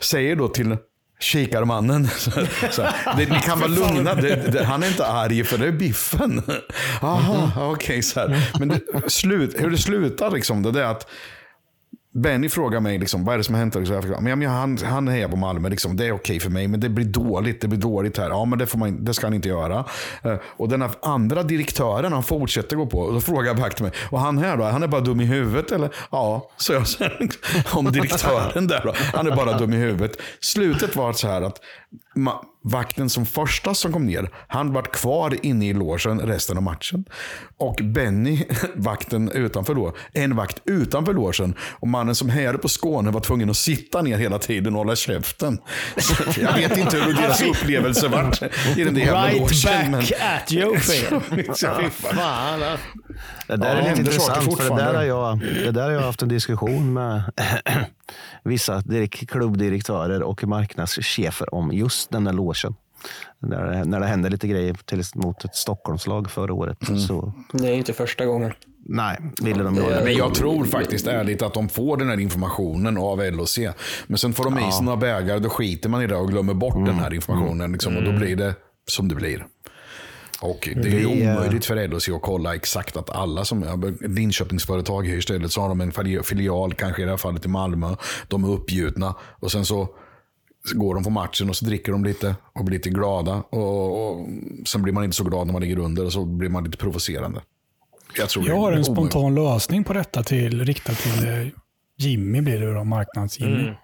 säger 0.00 0.36
då 0.36 0.48
till 0.48 0.76
kikarmannen. 1.20 2.08
Så, 2.18 2.30
så, 2.70 2.82
det, 3.16 3.30
ni 3.30 3.40
kan 3.40 3.58
vara 3.60 3.70
lugna, 3.70 4.14
det, 4.14 4.52
det, 4.52 4.64
han 4.64 4.82
är 4.82 4.88
inte 4.88 5.06
arg 5.06 5.44
för 5.44 5.58
det 5.58 5.66
är 5.66 5.72
biffen. 5.72 6.42
Aha, 7.00 7.70
okej. 7.72 8.02
så 8.02 8.20
här. 8.20 8.50
Men 8.58 8.68
det, 8.68 8.80
slut, 9.06 9.54
hur 9.58 9.70
det 9.70 9.78
slutar 9.78 10.30
liksom, 10.30 10.62
det 10.62 10.80
är 10.80 10.84
att 10.84 11.06
Benny 12.16 12.48
frågar 12.48 12.80
mig 12.80 12.98
liksom, 12.98 13.24
vad 13.24 13.34
är 13.34 13.38
det 13.38 13.44
som 13.44 13.54
har 13.54 13.60
hänt. 13.60 13.74
Liksom, 13.74 13.94
jag 13.94 14.02
förklarar, 14.02 14.22
men, 14.22 14.38
men 14.38 14.48
han, 14.48 14.78
han 14.84 15.08
hejar 15.08 15.28
på 15.28 15.36
Malmö, 15.36 15.68
liksom, 15.68 15.96
det 15.96 16.06
är 16.06 16.12
okej 16.12 16.40
för 16.40 16.50
mig, 16.50 16.68
men 16.68 16.80
det 16.80 16.88
blir 16.88 17.04
dåligt. 17.04 17.60
Det 17.60 17.68
blir 17.68 17.80
dåligt 17.80 18.18
här. 18.18 18.28
Ja, 18.28 18.44
men 18.44 18.58
det, 18.58 18.66
får 18.66 18.78
man, 18.78 19.04
det 19.04 19.14
ska 19.14 19.26
han 19.26 19.34
inte 19.34 19.48
göra. 19.48 19.84
Eh, 20.22 20.36
och 20.44 20.68
den 20.68 20.82
här 20.82 20.90
andra 21.02 21.42
direktören, 21.42 22.12
han 22.12 22.22
fortsätter 22.22 22.76
gå 22.76 22.86
på. 22.86 22.98
Och 22.98 23.14
då 23.14 23.20
frågar 23.20 23.54
vakten 23.54 23.84
mig, 23.84 23.92
och 24.10 24.20
han 24.20 24.38
här 24.38 24.56
då, 24.56 24.64
han 24.64 24.82
är 24.82 24.88
bara 24.88 25.00
dum 25.00 25.20
i 25.20 25.24
huvudet 25.24 25.72
eller? 25.72 25.90
Ja, 26.10 26.50
så 26.56 26.72
jag 26.72 26.84
om 27.72 27.92
direktören 27.92 28.66
där 28.66 28.80
då. 28.84 28.92
Han 29.14 29.26
är 29.26 29.36
bara 29.36 29.58
dum 29.58 29.72
i 29.72 29.76
huvudet. 29.76 30.20
Slutet 30.40 30.96
var 30.96 31.12
så 31.12 31.28
här 31.28 31.42
att 31.42 31.60
vakten 32.66 33.10
som 33.10 33.26
första 33.26 33.74
som 33.74 33.92
kom 33.92 34.06
ner, 34.06 34.30
han 34.48 34.72
vart 34.72 34.92
kvar 34.92 35.36
inne 35.42 35.68
i 35.68 35.72
logen 35.72 36.20
resten 36.20 36.56
av 36.56 36.62
matchen. 36.62 37.04
Och 37.58 37.80
Benny, 37.82 38.44
vakten 38.74 39.30
utanför 39.30 39.74
då, 39.74 39.94
en 40.12 40.36
vakt 40.36 40.62
utanför 40.64 41.14
logen. 41.14 41.54
Och 41.60 41.88
mannen 41.88 42.14
som 42.14 42.28
hejade 42.30 42.58
på 42.58 42.68
Skåne 42.68 43.10
var 43.10 43.20
tvungen 43.20 43.50
att 43.50 43.56
sitta 43.56 44.02
ner 44.02 44.18
hela 44.18 44.38
tiden 44.38 44.72
och 44.74 44.78
hålla 44.78 44.96
käften. 44.96 45.58
Så 45.96 46.14
jag 46.40 46.52
vet 46.54 46.76
inte 46.76 46.96
hur 46.96 47.14
deras 47.14 47.42
upplevelse 47.42 48.08
vart 48.08 48.42
i 48.76 48.84
den 48.84 48.94
där 48.94 49.00
jävla 49.00 49.26
Right 49.26 49.64
logen. 49.64 49.92
back 49.92 50.12
at 50.20 50.52
you, 50.52 50.76
fan. 51.90 52.78
Det 53.46 53.56
där 53.56 53.66
Ja, 53.66 53.72
är 53.72 53.88
lite 53.88 54.00
intressant, 54.00 54.56
för 54.62 54.70
det 54.76 54.82
där, 54.82 54.94
har 54.94 55.02
jag, 55.02 55.38
det 55.38 55.70
där 55.70 55.82
har 55.84 55.90
jag 55.90 56.00
haft 56.00 56.22
en 56.22 56.28
diskussion 56.28 56.92
med 56.92 57.22
vissa 58.44 58.78
direk- 58.80 59.26
klubbdirektörer 59.26 60.22
och 60.22 60.44
marknadschefer 60.44 61.54
om 61.54 61.72
just 61.72 62.10
den 62.10 62.24
där 62.24 62.32
logen. 62.32 62.74
När 63.38 63.64
det, 63.64 63.84
när 63.84 64.00
det 64.00 64.06
hände 64.06 64.28
lite 64.28 64.48
grejer 64.48 64.74
till, 64.84 65.02
mot 65.14 65.44
ett 65.44 65.54
Stockholmslag 65.54 66.30
förra 66.30 66.54
året. 66.54 66.78
Så, 67.08 67.32
Det 67.52 67.68
är 67.68 67.72
inte 67.74 67.92
första 67.92 68.24
gången. 68.26 68.52
nej, 68.88 69.18
ville 69.42 69.62
de 69.62 69.74
göra 69.74 70.04
Men 70.04 70.14
jag 70.14 70.34
tror 70.34 70.64
faktiskt 70.64 71.06
ärligt 71.06 71.42
att 71.42 71.54
de 71.54 71.68
får 71.68 71.96
den 71.96 72.08
här 72.08 72.20
informationen 72.20 72.98
av 72.98 73.18
LOC. 73.32 73.58
Men 74.06 74.18
sen 74.18 74.32
får 74.32 74.44
de 74.44 74.58
i 74.58 74.72
sig 74.72 74.84
några 74.84 74.96
bägare, 74.96 75.38
då 75.38 75.48
skiter 75.48 75.88
man 75.88 76.02
i 76.02 76.06
det 76.06 76.16
och 76.16 76.28
glömmer 76.28 76.54
bort 76.54 76.86
den 76.86 76.94
här 76.98 77.14
informationen. 77.14 77.72
Liksom, 77.72 77.96
och 77.96 78.02
då 78.04 78.12
blir 78.12 78.36
det 78.36 78.54
som 78.88 79.08
det 79.08 79.14
blir. 79.14 79.46
Och 80.40 80.68
det 80.82 80.88
är 81.02 81.06
omöjligt 81.06 81.64
för 81.64 81.88
LOC 81.88 82.08
att 82.08 82.22
kolla 82.22 82.54
exakt 82.54 82.96
att 82.96 83.10
alla 83.10 83.44
som 83.44 83.96
Linköpingsföretag 84.00 85.06
hyr 85.06 85.20
stället 85.20 85.52
så 85.52 85.60
har 85.60 85.68
de 85.68 85.80
en 85.80 85.92
fili- 85.92 86.22
filial, 86.22 86.74
kanske 86.74 87.02
i 87.02 87.04
det 87.04 87.10
här 87.10 87.16
fallet 87.18 87.44
i 87.44 87.48
Malmö. 87.48 87.96
De 88.28 88.44
är 88.44 88.48
uppgjutna 88.50 89.14
och 89.40 89.52
sen 89.52 89.64
så 89.64 89.88
går 90.74 90.94
de 90.94 91.04
på 91.04 91.10
matchen 91.10 91.48
och 91.48 91.56
så 91.56 91.64
dricker 91.64 91.92
de 91.92 92.04
lite 92.04 92.36
och 92.54 92.64
blir 92.64 92.78
lite 92.78 92.90
glada. 92.90 93.34
Och, 93.34 94.10
och 94.10 94.26
sen 94.66 94.82
blir 94.82 94.92
man 94.92 95.04
inte 95.04 95.16
så 95.16 95.24
glad 95.24 95.46
när 95.46 95.52
man 95.52 95.62
ligger 95.62 95.78
under 95.78 96.04
och 96.04 96.12
så 96.12 96.24
blir 96.24 96.48
man 96.48 96.64
lite 96.64 96.76
provocerande. 96.76 97.40
Jag, 98.18 98.28
tror 98.28 98.48
Jag 98.48 98.56
har 98.56 98.72
en 98.72 98.84
spontan 98.84 99.34
lösning 99.34 99.84
på 99.84 99.92
detta 99.92 100.22
till, 100.22 100.64
riktat 100.64 100.96
till 100.98 101.28
eh, 101.28 101.46
Jimmy, 101.98 102.40
blir 102.40 102.60
det 102.60 102.74
då, 102.74 102.84
marknads-Jimmy. 102.84 103.60
Mm. 103.62 103.74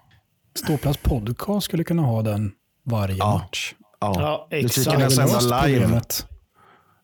Ståplats 0.55 0.97
podcast 0.97 1.65
skulle 1.65 1.83
kunna 1.83 2.01
ha 2.01 2.21
den 2.21 2.51
varje 2.85 3.17
match. 3.17 3.73
Ja. 3.99 4.13
Ja, 4.15 4.45
skulle 4.47 4.65
exakt. 4.65 4.91
kunna 4.97 5.09
sända 5.09 5.33
Löst 5.33 5.43
live. 5.67 5.79
problemet. 5.79 6.25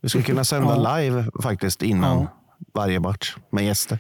Vi 0.02 0.10
skulle 0.10 0.24
kunna 0.24 0.44
sända 0.44 0.76
Ja. 0.84 0.98
live 0.98 1.26
faktiskt 1.44 1.82
innan 1.84 2.18
Ja. 2.18 2.28
varje 2.74 3.00
match 3.00 3.36
med 3.52 3.66
gäster. 3.66 4.00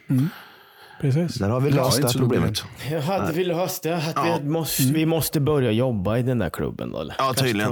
Precis. 1.01 1.35
Där 1.35 1.49
har 1.49 1.59
vi 1.61 1.69
Ja, 1.69 1.75
löst 1.85 2.01
det 2.01 2.19
problemet. 2.19 2.63
Jag 2.91 3.01
hade 3.01 3.33
velat 3.33 3.57
löst 3.57 3.83
det. 3.83 3.95
Att 3.95 4.41
vi, 4.41 4.49
måste, 4.49 4.83
vi 4.83 5.05
måste 5.05 5.39
börja 5.39 5.71
jobba 5.71 6.17
i 6.17 6.23
den 6.23 6.39
där 6.39 6.49
klubben 6.49 6.91
då. 6.91 6.99
Eller? 6.99 7.15
Ja, 7.17 7.23
Kanske 7.23 7.45
tydligen. 7.45 7.71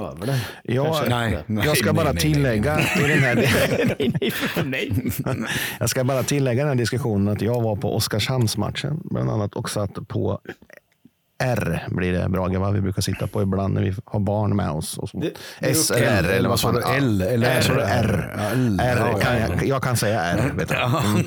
Ja, 0.63 1.03
nej, 1.09 1.43
nej, 1.47 1.65
jag 1.65 1.77
ska 1.77 1.85
nej, 1.85 1.93
bara 1.95 2.03
nej, 2.03 2.13
nej, 2.13 2.33
tillägga 2.33 2.79
i 2.79 3.07
den 3.07 3.19
här 3.23 3.35
nej, 3.99 4.31
nej, 4.65 5.01
nej. 5.25 5.49
Jag 5.79 5.89
ska 5.89 6.03
bara 6.03 6.23
tillägga 6.23 6.61
den 6.63 6.69
här 6.69 6.75
diskussionen 6.75 7.27
att 7.33 7.41
jag 7.41 7.61
var 7.61 7.75
på 7.75 7.95
Oskarshamnsmatchen 7.95 8.99
bland 9.03 9.29
annat 9.29 9.53
och 9.55 9.69
satt 9.69 10.07
på 10.07 10.39
R 11.39 11.87
blir 11.91 12.13
det 12.13 12.29
Brage, 12.29 12.57
va? 12.57 12.71
vi 12.71 12.81
brukar 12.81 13.01
sitta 13.01 13.27
på 13.27 13.41
ibland 13.41 13.73
när 13.73 13.81
vi 13.81 13.93
har 14.05 14.19
barn 14.19 14.55
med 14.55 14.69
oss. 14.71 14.97
Och. 14.97 15.09
Det- 15.13 15.33
det 15.59 15.69
S 15.69 15.91
eller 15.91 16.23
R 16.23 16.29
eller 16.29 16.49
vad 16.49 16.59
sa 16.59 16.73
fan. 16.73 16.81
du? 16.91 16.97
L 16.97 17.21
eller 17.21 17.47
R? 17.47 17.79
R? 17.79 18.33
R. 18.79 19.19
Kan 19.21 19.37
ja. 19.39 19.47
jag, 19.47 19.65
jag 19.67 19.83
kan 19.83 19.97
säga 19.97 20.21
R. 20.21 20.51
Vet 20.57 20.69
du. 20.69 20.75
Mm. 20.75 21.23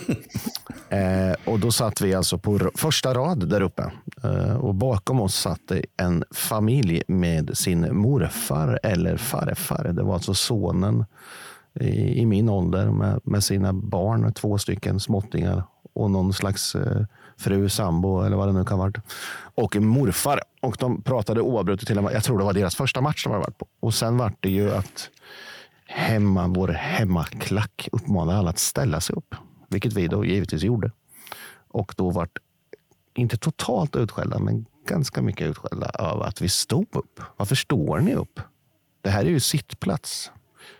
Eh, 0.88 1.34
och 1.44 1.58
då 1.60 1.70
satt 1.72 2.00
vi 2.00 2.14
alltså 2.14 2.38
på 2.38 2.70
första 2.74 3.14
rad 3.14 3.48
där 3.48 3.60
uppe. 3.60 3.90
Eh, 4.24 4.54
och 4.56 4.74
bakom 4.74 5.20
oss 5.20 5.34
satt 5.34 5.72
en 5.96 6.24
familj 6.34 7.02
med 7.08 7.50
sin 7.58 7.96
morfar 7.96 8.80
eller 8.82 9.16
farfar. 9.16 9.84
Det 9.92 10.02
var 10.02 10.14
alltså 10.14 10.34
sonen 10.34 11.04
i, 11.80 12.20
i 12.20 12.26
min 12.26 12.48
ålder 12.48 12.86
med, 12.90 13.20
med 13.24 13.44
sina 13.44 13.72
barn, 13.72 14.32
två 14.32 14.58
stycken 14.58 15.00
småttingar 15.00 15.62
och 15.94 16.10
någon 16.10 16.32
slags 16.32 16.74
eh, 16.74 17.02
fru, 17.40 17.68
sambo 17.68 18.22
eller 18.22 18.36
vad 18.36 18.48
det 18.48 18.52
nu 18.52 18.64
kan 18.64 18.78
ha 18.78 18.84
varit. 18.84 18.98
Och 19.54 19.76
morfar. 19.76 20.40
Och 20.60 20.76
de 20.78 21.02
pratade 21.02 21.40
oavbrutet 21.40 21.86
till 21.86 21.98
och 21.98 22.04
med, 22.04 22.14
jag 22.14 22.24
tror 22.24 22.38
det 22.38 22.44
var 22.44 22.52
deras 22.52 22.76
första 22.76 23.00
match 23.00 23.24
de 23.24 23.30
hade 23.30 23.44
varit 23.44 23.58
på. 23.58 23.66
Och 23.80 23.94
sen 23.94 24.16
var 24.16 24.32
det 24.40 24.50
ju 24.50 24.70
att 24.70 25.10
hemma, 25.86 26.46
vår 26.46 26.68
hemmaklack 26.68 27.88
uppmanade 27.92 28.38
alla 28.38 28.50
att 28.50 28.58
ställa 28.58 29.00
sig 29.00 29.16
upp. 29.16 29.34
Vilket 29.68 29.92
vi 29.92 30.08
då 30.08 30.24
givetvis 30.24 30.62
gjorde. 30.62 30.90
Och 31.68 31.94
då 31.96 32.10
vart 32.10 32.38
inte 33.14 33.36
totalt 33.36 33.96
utskällda, 33.96 34.38
men 34.38 34.66
ganska 34.86 35.22
mycket 35.22 35.46
utskällda 35.46 35.88
av 35.88 36.22
att 36.22 36.40
vi 36.40 36.48
stod 36.48 36.96
upp. 36.96 37.20
Varför 37.36 37.54
står 37.54 38.00
ni 38.00 38.14
upp? 38.14 38.40
Det 39.02 39.10
här 39.10 39.24
är 39.24 39.30
ju 39.30 39.40
sittplats. 39.40 40.30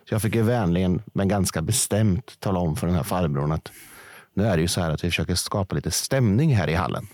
Så 0.09 0.13
jag 0.13 0.21
fick 0.21 0.35
ju 0.35 0.41
vänligen, 0.41 1.01
men 1.13 1.27
ganska 1.27 1.61
bestämt, 1.61 2.39
tala 2.39 2.59
om 2.59 2.75
för 2.75 2.87
den 2.87 2.95
här 2.95 3.03
farbrorn 3.03 3.51
att 3.51 3.71
nu 4.33 4.45
är 4.45 4.55
det 4.55 4.61
ju 4.61 4.67
så 4.67 4.81
här 4.81 4.91
att 4.91 5.03
vi 5.03 5.09
försöker 5.09 5.35
skapa 5.35 5.75
lite 5.75 5.91
stämning 5.91 6.55
här 6.55 6.69
i 6.69 6.73
hallen. 6.73 7.07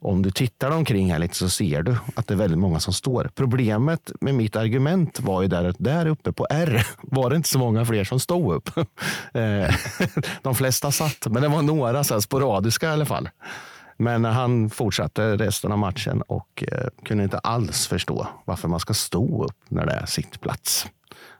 Om 0.00 0.22
du 0.22 0.30
tittar 0.30 0.70
omkring 0.70 1.12
här 1.12 1.18
lite 1.18 1.34
så 1.34 1.48
ser 1.48 1.82
du 1.82 1.96
att 2.14 2.26
det 2.26 2.34
är 2.34 2.38
väldigt 2.38 2.58
många 2.58 2.80
som 2.80 2.92
står. 2.92 3.30
Problemet 3.34 4.12
med 4.20 4.34
mitt 4.34 4.56
argument 4.56 5.20
var 5.20 5.42
ju 5.42 5.48
där 5.48 5.64
att 5.64 5.76
där 5.78 6.06
uppe 6.06 6.32
på 6.32 6.46
R 6.50 6.86
var 7.02 7.30
det 7.30 7.36
inte 7.36 7.48
så 7.48 7.58
många 7.58 7.84
fler 7.84 8.04
som 8.04 8.20
stod 8.20 8.52
upp. 8.54 8.70
Eh, 9.34 9.74
De 10.42 10.54
flesta 10.54 10.92
satt, 10.92 11.26
men 11.26 11.42
det 11.42 11.48
var 11.48 11.62
några 11.62 12.04
så 12.04 12.14
här 12.14 12.20
sporadiska 12.20 12.86
i 12.86 12.92
alla 12.92 13.06
fall. 13.06 13.28
Men 13.96 14.24
han 14.24 14.70
fortsatte 14.70 15.36
resten 15.36 15.72
av 15.72 15.78
matchen 15.78 16.22
och 16.22 16.64
eh, 16.72 16.88
kunde 17.04 17.24
inte 17.24 17.38
alls 17.38 17.86
förstå 17.86 18.28
varför 18.44 18.68
man 18.68 18.80
ska 18.80 18.94
stå 18.94 19.44
upp 19.44 19.56
när 19.68 19.86
det 19.86 19.92
är 19.92 20.06
sittplats. 20.06 20.86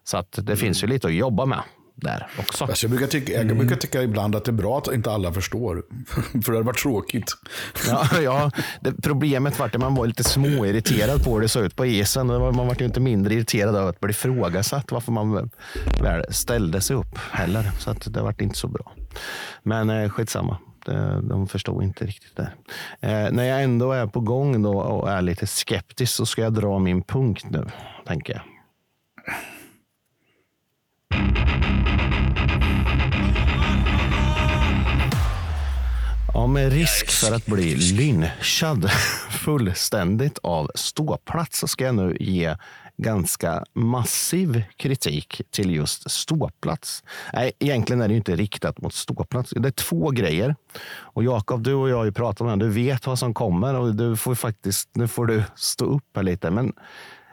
Så 0.05 0.17
att 0.17 0.39
det 0.43 0.57
finns 0.57 0.83
ju 0.83 0.87
lite 0.87 1.07
att 1.07 1.15
jobba 1.15 1.47
med. 1.47 1.63
Där 1.97 2.27
också. 2.39 2.65
Alltså 2.65 2.87
jag, 2.87 2.91
brukar 2.91 3.07
tycka, 3.07 3.33
jag 3.33 3.57
brukar 3.57 3.77
tycka 3.77 4.03
ibland 4.03 4.37
att 4.37 4.45
det 4.45 4.51
är 4.51 4.53
bra 4.53 4.79
att 4.79 4.93
inte 4.93 5.11
alla 5.11 5.33
förstår. 5.33 5.83
För 6.45 6.53
det 6.53 6.59
hade 6.59 6.67
varit 6.67 6.79
tråkigt. 6.79 7.33
Ja, 7.89 8.21
ja, 8.21 8.51
det, 8.81 8.93
problemet 9.03 9.59
var 9.59 9.67
att 9.67 9.81
man 9.81 9.95
var 9.95 10.07
lite 10.07 10.25
småirriterad 10.25 11.25
på 11.25 11.35
hur 11.35 11.41
det 11.41 11.49
såg 11.49 11.65
ut 11.65 11.77
på 11.77 11.87
isen. 11.87 12.27
Man 12.27 12.67
var 12.67 12.77
ju 12.79 12.85
inte 12.85 13.01
mindre 13.01 13.35
irriterad 13.35 13.77
av 13.77 13.89
att 13.89 14.01
bli 14.01 14.11
ifrågasatt 14.11 14.93
varför 14.93 15.13
man 15.13 15.51
väl 16.03 16.25
ställde 16.31 16.81
sig 16.81 16.97
upp 16.97 17.19
heller. 17.31 17.71
Så 17.79 17.91
att 17.91 18.15
det 18.15 18.23
vart 18.23 18.41
inte 18.41 18.59
så 18.59 18.69
bra. 18.69 18.93
Men 19.63 19.91
eh, 19.91 20.11
skitsamma. 20.11 20.59
De 21.23 21.49
förstod 21.49 21.83
inte 21.83 22.07
riktigt 22.07 22.37
det. 22.37 22.51
Eh, 23.01 23.33
när 23.33 23.45
jag 23.45 23.63
ändå 23.63 23.93
är 23.93 24.07
på 24.07 24.21
gång 24.21 24.63
då 24.63 24.79
och 24.79 25.11
är 25.11 25.23
lite 25.23 25.47
skeptisk 25.47 26.15
så 26.15 26.27
ska 26.27 26.43
jag 26.43 26.53
dra 26.53 26.79
min 26.79 27.03
punkt 27.03 27.45
nu, 27.51 27.67
tänker 28.07 28.33
jag. 28.33 28.43
Ja, 36.37 36.47
med 36.47 36.73
risk 36.73 37.11
för 37.11 37.35
att 37.35 37.47
bli 37.47 37.75
lynchad 37.75 38.91
fullständigt 39.31 40.39
av 40.43 40.71
ståplats 40.75 41.59
så 41.59 41.69
ska 41.69 41.85
jag 41.85 41.95
nu 41.95 42.17
ge 42.21 42.57
ganska 42.97 43.65
massiv 43.75 44.63
kritik 44.77 45.43
till 45.51 45.75
just 45.75 46.11
ståplats. 46.11 47.05
Nej, 47.33 47.53
egentligen 47.59 48.03
är 48.03 48.09
det 48.09 48.15
inte 48.15 48.37
riktat 48.37 48.83
mot 48.83 48.95
ståplats. 48.95 49.53
Det 49.57 49.69
är 49.69 49.73
två 49.73 50.11
grejer. 50.11 50.57
Och 50.99 51.25
Jakob, 51.25 51.63
du 51.63 51.75
och 51.75 51.89
jag 51.89 51.97
har 51.97 52.05
ju 52.05 52.13
pratat 52.13 52.41
om 52.41 52.59
det. 52.59 52.67
Du 52.67 52.71
vet 52.71 53.07
vad 53.07 53.19
som 53.19 53.35
kommer 53.35 53.75
och 53.75 53.95
du 53.95 54.17
får 54.17 54.35
faktiskt, 54.35 54.89
nu 54.93 55.09
får 55.09 55.27
du 55.27 55.43
stå 55.55 55.85
upp 55.85 56.17
här 56.17 56.23
lite. 56.23 56.51
Men 56.51 56.73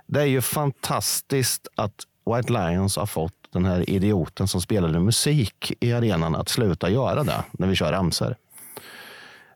det 0.07 0.21
är 0.21 0.25
ju 0.25 0.41
fantastiskt 0.41 1.67
att 1.75 1.95
White 2.35 2.53
Lions 2.53 2.97
har 2.97 3.05
fått 3.05 3.33
den 3.53 3.65
här 3.65 3.89
idioten 3.89 4.47
som 4.47 4.61
spelade 4.61 4.99
musik 4.99 5.73
i 5.79 5.93
arenan 5.93 6.35
att 6.35 6.49
sluta 6.49 6.89
göra 6.89 7.23
det 7.23 7.43
när 7.51 7.67
vi 7.67 7.75
kör 7.75 7.91
ramsor. 7.91 8.35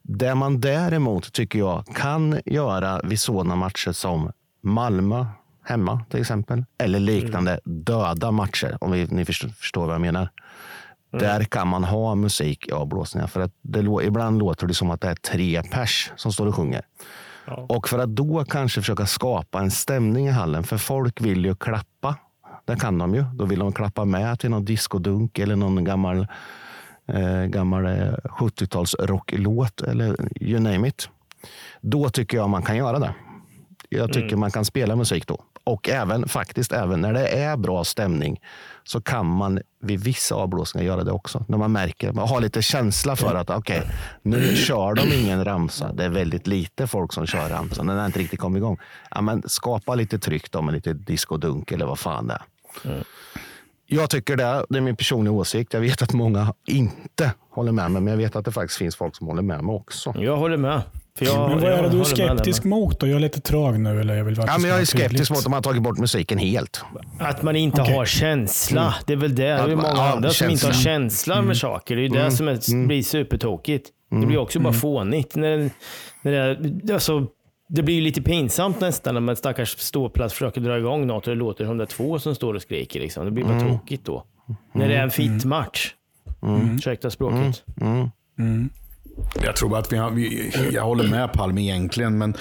Det 0.09 0.35
man 0.35 0.61
däremot 0.61 1.33
tycker 1.33 1.59
jag 1.59 1.85
kan 1.95 2.41
göra 2.45 3.01
vid 3.03 3.19
sådana 3.19 3.55
matcher 3.55 3.91
som 3.91 4.31
Malmö 4.63 5.25
hemma 5.63 6.01
till 6.09 6.19
exempel, 6.19 6.65
eller 6.77 6.99
liknande 6.99 7.59
döda 7.63 8.31
matcher, 8.31 8.77
om 8.81 8.91
vi, 8.91 9.07
ni 9.07 9.25
förstår, 9.25 9.85
vad 9.85 9.93
jag 9.93 10.01
menar. 10.01 10.29
Där 11.11 11.43
kan 11.43 11.67
man 11.67 11.83
ha 11.83 12.15
musik 12.15 12.67
i 12.67 12.71
avblåsningar. 12.71 13.27
För 13.27 13.39
att 13.41 13.51
det, 13.61 13.79
ibland 14.03 14.39
låter 14.39 14.67
det 14.67 14.73
som 14.73 14.91
att 14.91 15.01
det 15.01 15.09
är 15.09 15.15
tre 15.15 15.63
pers 15.63 16.11
som 16.15 16.33
står 16.33 16.47
och 16.47 16.55
sjunger. 16.55 16.81
Och 17.69 17.89
för 17.89 17.99
att 17.99 18.15
då 18.15 18.45
kanske 18.45 18.81
försöka 18.81 19.05
skapa 19.05 19.59
en 19.59 19.71
stämning 19.71 20.27
i 20.27 20.31
hallen, 20.31 20.63
för 20.63 20.77
folk 20.77 21.21
vill 21.21 21.45
ju 21.45 21.55
klappa. 21.55 22.15
Det 22.65 22.75
kan 22.75 22.97
de 22.97 23.15
ju. 23.15 23.23
Då 23.33 23.45
vill 23.45 23.59
de 23.59 23.73
klappa 23.73 24.05
med 24.05 24.39
till 24.39 24.49
någon 24.49 24.65
discodunk 24.65 25.39
eller 25.39 25.55
någon 25.55 25.83
gammal, 25.83 26.27
eh, 27.07 27.43
gammal 27.45 27.85
eh, 27.85 28.13
70-talsrocklåt 28.23 29.89
eller 29.89 30.15
you 30.41 30.59
name 30.59 30.87
it. 30.87 31.09
Då 31.81 32.09
tycker 32.09 32.37
jag 32.37 32.49
man 32.49 32.63
kan 32.63 32.77
göra 32.77 32.99
det. 32.99 33.13
Jag 33.89 34.13
tycker 34.13 34.35
man 34.35 34.51
kan 34.51 34.65
spela 34.65 34.95
musik 34.95 35.27
då. 35.27 35.43
Och 35.63 35.89
även 35.89 36.27
faktiskt 36.27 36.71
även 36.71 37.01
när 37.01 37.13
det 37.13 37.27
är 37.27 37.57
bra 37.57 37.83
stämning 37.83 38.41
så 38.83 39.01
kan 39.01 39.25
man 39.25 39.59
vid 39.81 39.99
vissa 39.99 40.35
avblåsningar 40.35 40.87
göra 40.87 41.03
det 41.03 41.11
också. 41.11 41.45
När 41.47 41.57
man 41.57 41.71
märker, 41.71 42.13
man 42.13 42.27
har 42.27 42.41
lite 42.41 42.61
känsla 42.61 43.15
för 43.15 43.35
att 43.35 43.49
okej, 43.49 43.81
nu 44.21 44.55
kör 44.55 44.93
de 44.93 45.13
ingen 45.13 45.45
ramsa. 45.45 45.93
Det 45.93 46.03
är 46.03 46.09
väldigt 46.09 46.47
lite 46.47 46.87
folk 46.87 47.13
som 47.13 47.25
kör 47.25 47.49
ramsan. 47.49 47.87
Den 47.87 47.97
har 47.97 48.05
inte 48.05 48.19
riktigt 48.19 48.39
kommit 48.39 48.59
igång. 48.59 48.77
Ja, 49.11 49.21
men 49.21 49.43
skapa 49.45 49.95
lite 49.95 50.19
tryck 50.19 50.51
då 50.51 50.61
med 50.61 50.73
lite 50.73 50.93
discodunk 50.93 51.71
eller 51.71 51.85
vad 51.85 51.99
fan 51.99 52.27
det 52.27 52.33
är. 52.33 52.41
Jag 53.89 54.09
tycker 54.09 54.35
det. 54.35 54.65
Det 54.69 54.77
är 54.77 54.81
min 54.81 54.95
personliga 54.95 55.33
åsikt. 55.33 55.73
Jag 55.73 55.81
vet 55.81 56.01
att 56.01 56.13
många 56.13 56.53
inte 56.67 57.31
håller 57.51 57.71
med 57.71 57.91
mig, 57.91 58.01
men 58.01 58.11
jag 58.11 58.17
vet 58.17 58.35
att 58.35 58.45
det 58.45 58.51
faktiskt 58.51 58.77
finns 58.77 58.95
folk 58.95 59.15
som 59.15 59.27
håller 59.27 59.41
med 59.41 59.63
mig 59.63 59.73
också. 59.75 60.13
Jag 60.17 60.37
håller 60.37 60.57
med. 60.57 60.81
För 61.17 61.25
jag, 61.25 61.49
Men 61.49 61.59
vad 61.59 61.71
är 61.71 61.83
det 61.83 61.89
du 61.89 61.93
är 61.93 61.97
med 61.97 62.07
skeptisk 62.07 62.63
där. 62.63 62.69
mot 62.69 62.99
då? 62.99 63.07
Jag 63.07 63.15
är 63.15 63.19
lite 63.19 63.41
trög 63.41 63.79
nu. 63.79 63.99
Eller 64.01 64.15
jag 64.15 64.23
vill 64.25 64.37
Ja, 64.37 64.57
men 64.59 64.69
jag 64.69 64.81
är 64.81 64.85
skeptisk 64.85 65.09
tydligt. 65.09 65.29
mot 65.29 65.39
att 65.39 65.45
man 65.45 65.53
har 65.53 65.61
tagit 65.61 65.81
bort 65.81 65.97
musiken 65.97 66.37
helt. 66.37 66.81
Att 67.19 67.43
man 67.43 67.55
inte 67.55 67.81
Okej. 67.81 67.95
har 67.95 68.05
känsla. 68.05 68.95
Det 69.05 69.13
är 69.13 69.17
väl 69.17 69.35
det. 69.35 69.43
Det 69.43 69.51
är 69.51 69.75
många 69.75 69.87
ja, 69.87 70.11
andra 70.13 70.29
som 70.29 70.49
inte 70.49 70.65
har 70.65 70.73
känsla. 70.73 70.91
känsla 70.91 71.41
med 71.41 71.57
saker. 71.57 71.95
Det 71.95 72.01
är 72.01 72.03
ju 72.03 72.09
det 72.09 72.31
som 72.31 72.47
är, 72.47 72.85
blir 72.87 73.03
supertokigt. 73.03 73.89
Det 74.11 74.25
blir 74.25 74.37
också 74.37 74.59
bara 74.59 74.73
fånigt. 74.73 75.35
När, 75.35 75.69
när 76.21 76.31
det, 76.31 76.93
alltså, 76.93 77.27
det 77.67 77.83
blir 77.83 77.95
ju 77.95 78.01
lite 78.01 78.21
pinsamt 78.21 78.79
nästan 78.81 79.13
när 79.13 79.21
man 79.21 79.35
stackars 79.35 79.79
ståplats 79.79 80.33
försöker 80.33 80.61
dra 80.61 80.77
igång 80.77 81.07
något 81.07 81.27
och 81.27 81.33
det 81.33 81.39
låter 81.39 81.63
102 81.63 82.19
som 82.19 82.35
står 82.35 82.53
och 82.53 82.61
skriker. 82.61 82.99
Liksom. 82.99 83.25
Det 83.25 83.31
blir 83.31 83.43
bara 83.43 83.59
tråkigt 83.59 84.05
då. 84.05 84.23
När 84.73 84.87
det 84.87 84.95
är 84.95 85.03
en 85.03 85.11
fit 85.11 85.45
match. 85.45 85.93
Ursäkta 86.75 87.09
språket. 87.11 87.63
Jag 89.43 89.55
tror 89.55 89.69
bara 89.69 89.79
att 89.79 89.91
vi 89.93 89.97
har, 89.97 90.11
vi, 90.11 90.51
jag 90.71 90.83
håller 90.83 91.09
med 91.09 91.33
Palme 91.33 91.61
egentligen, 91.61 92.17
men 92.17 92.35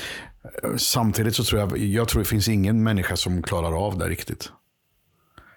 eh, 0.62 0.76
samtidigt 0.76 1.34
så 1.36 1.44
tror 1.44 1.60
jag, 1.60 1.78
jag 1.78 2.08
tror 2.08 2.22
det 2.22 2.28
finns 2.28 2.48
ingen 2.48 2.82
människa 2.82 3.16
som 3.16 3.42
klarar 3.42 3.86
av 3.86 3.98
det 3.98 4.08
riktigt. 4.08 4.52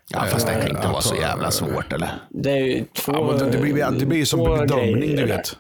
Ja, 0.10 0.26
fast 0.26 0.48
det 0.48 0.54
kan 0.54 0.70
inte 0.70 0.88
vara 0.88 1.02
så 1.02 1.16
jävla 1.16 1.52
svårt 1.52 1.94
eller? 1.94 2.10
Det 2.30 2.52
är 2.52 2.66
ju 2.66 2.86
två, 2.86 3.12
Ja, 3.12 3.34
det, 3.34 3.52
det, 3.52 3.58
blir, 3.62 4.00
det 4.00 4.06
blir 4.06 4.26
som 4.26 4.40
två 4.40 4.58
bedömning, 4.58 4.96
grejer 4.96 5.18
du 5.18 5.26
vet. 5.26 5.58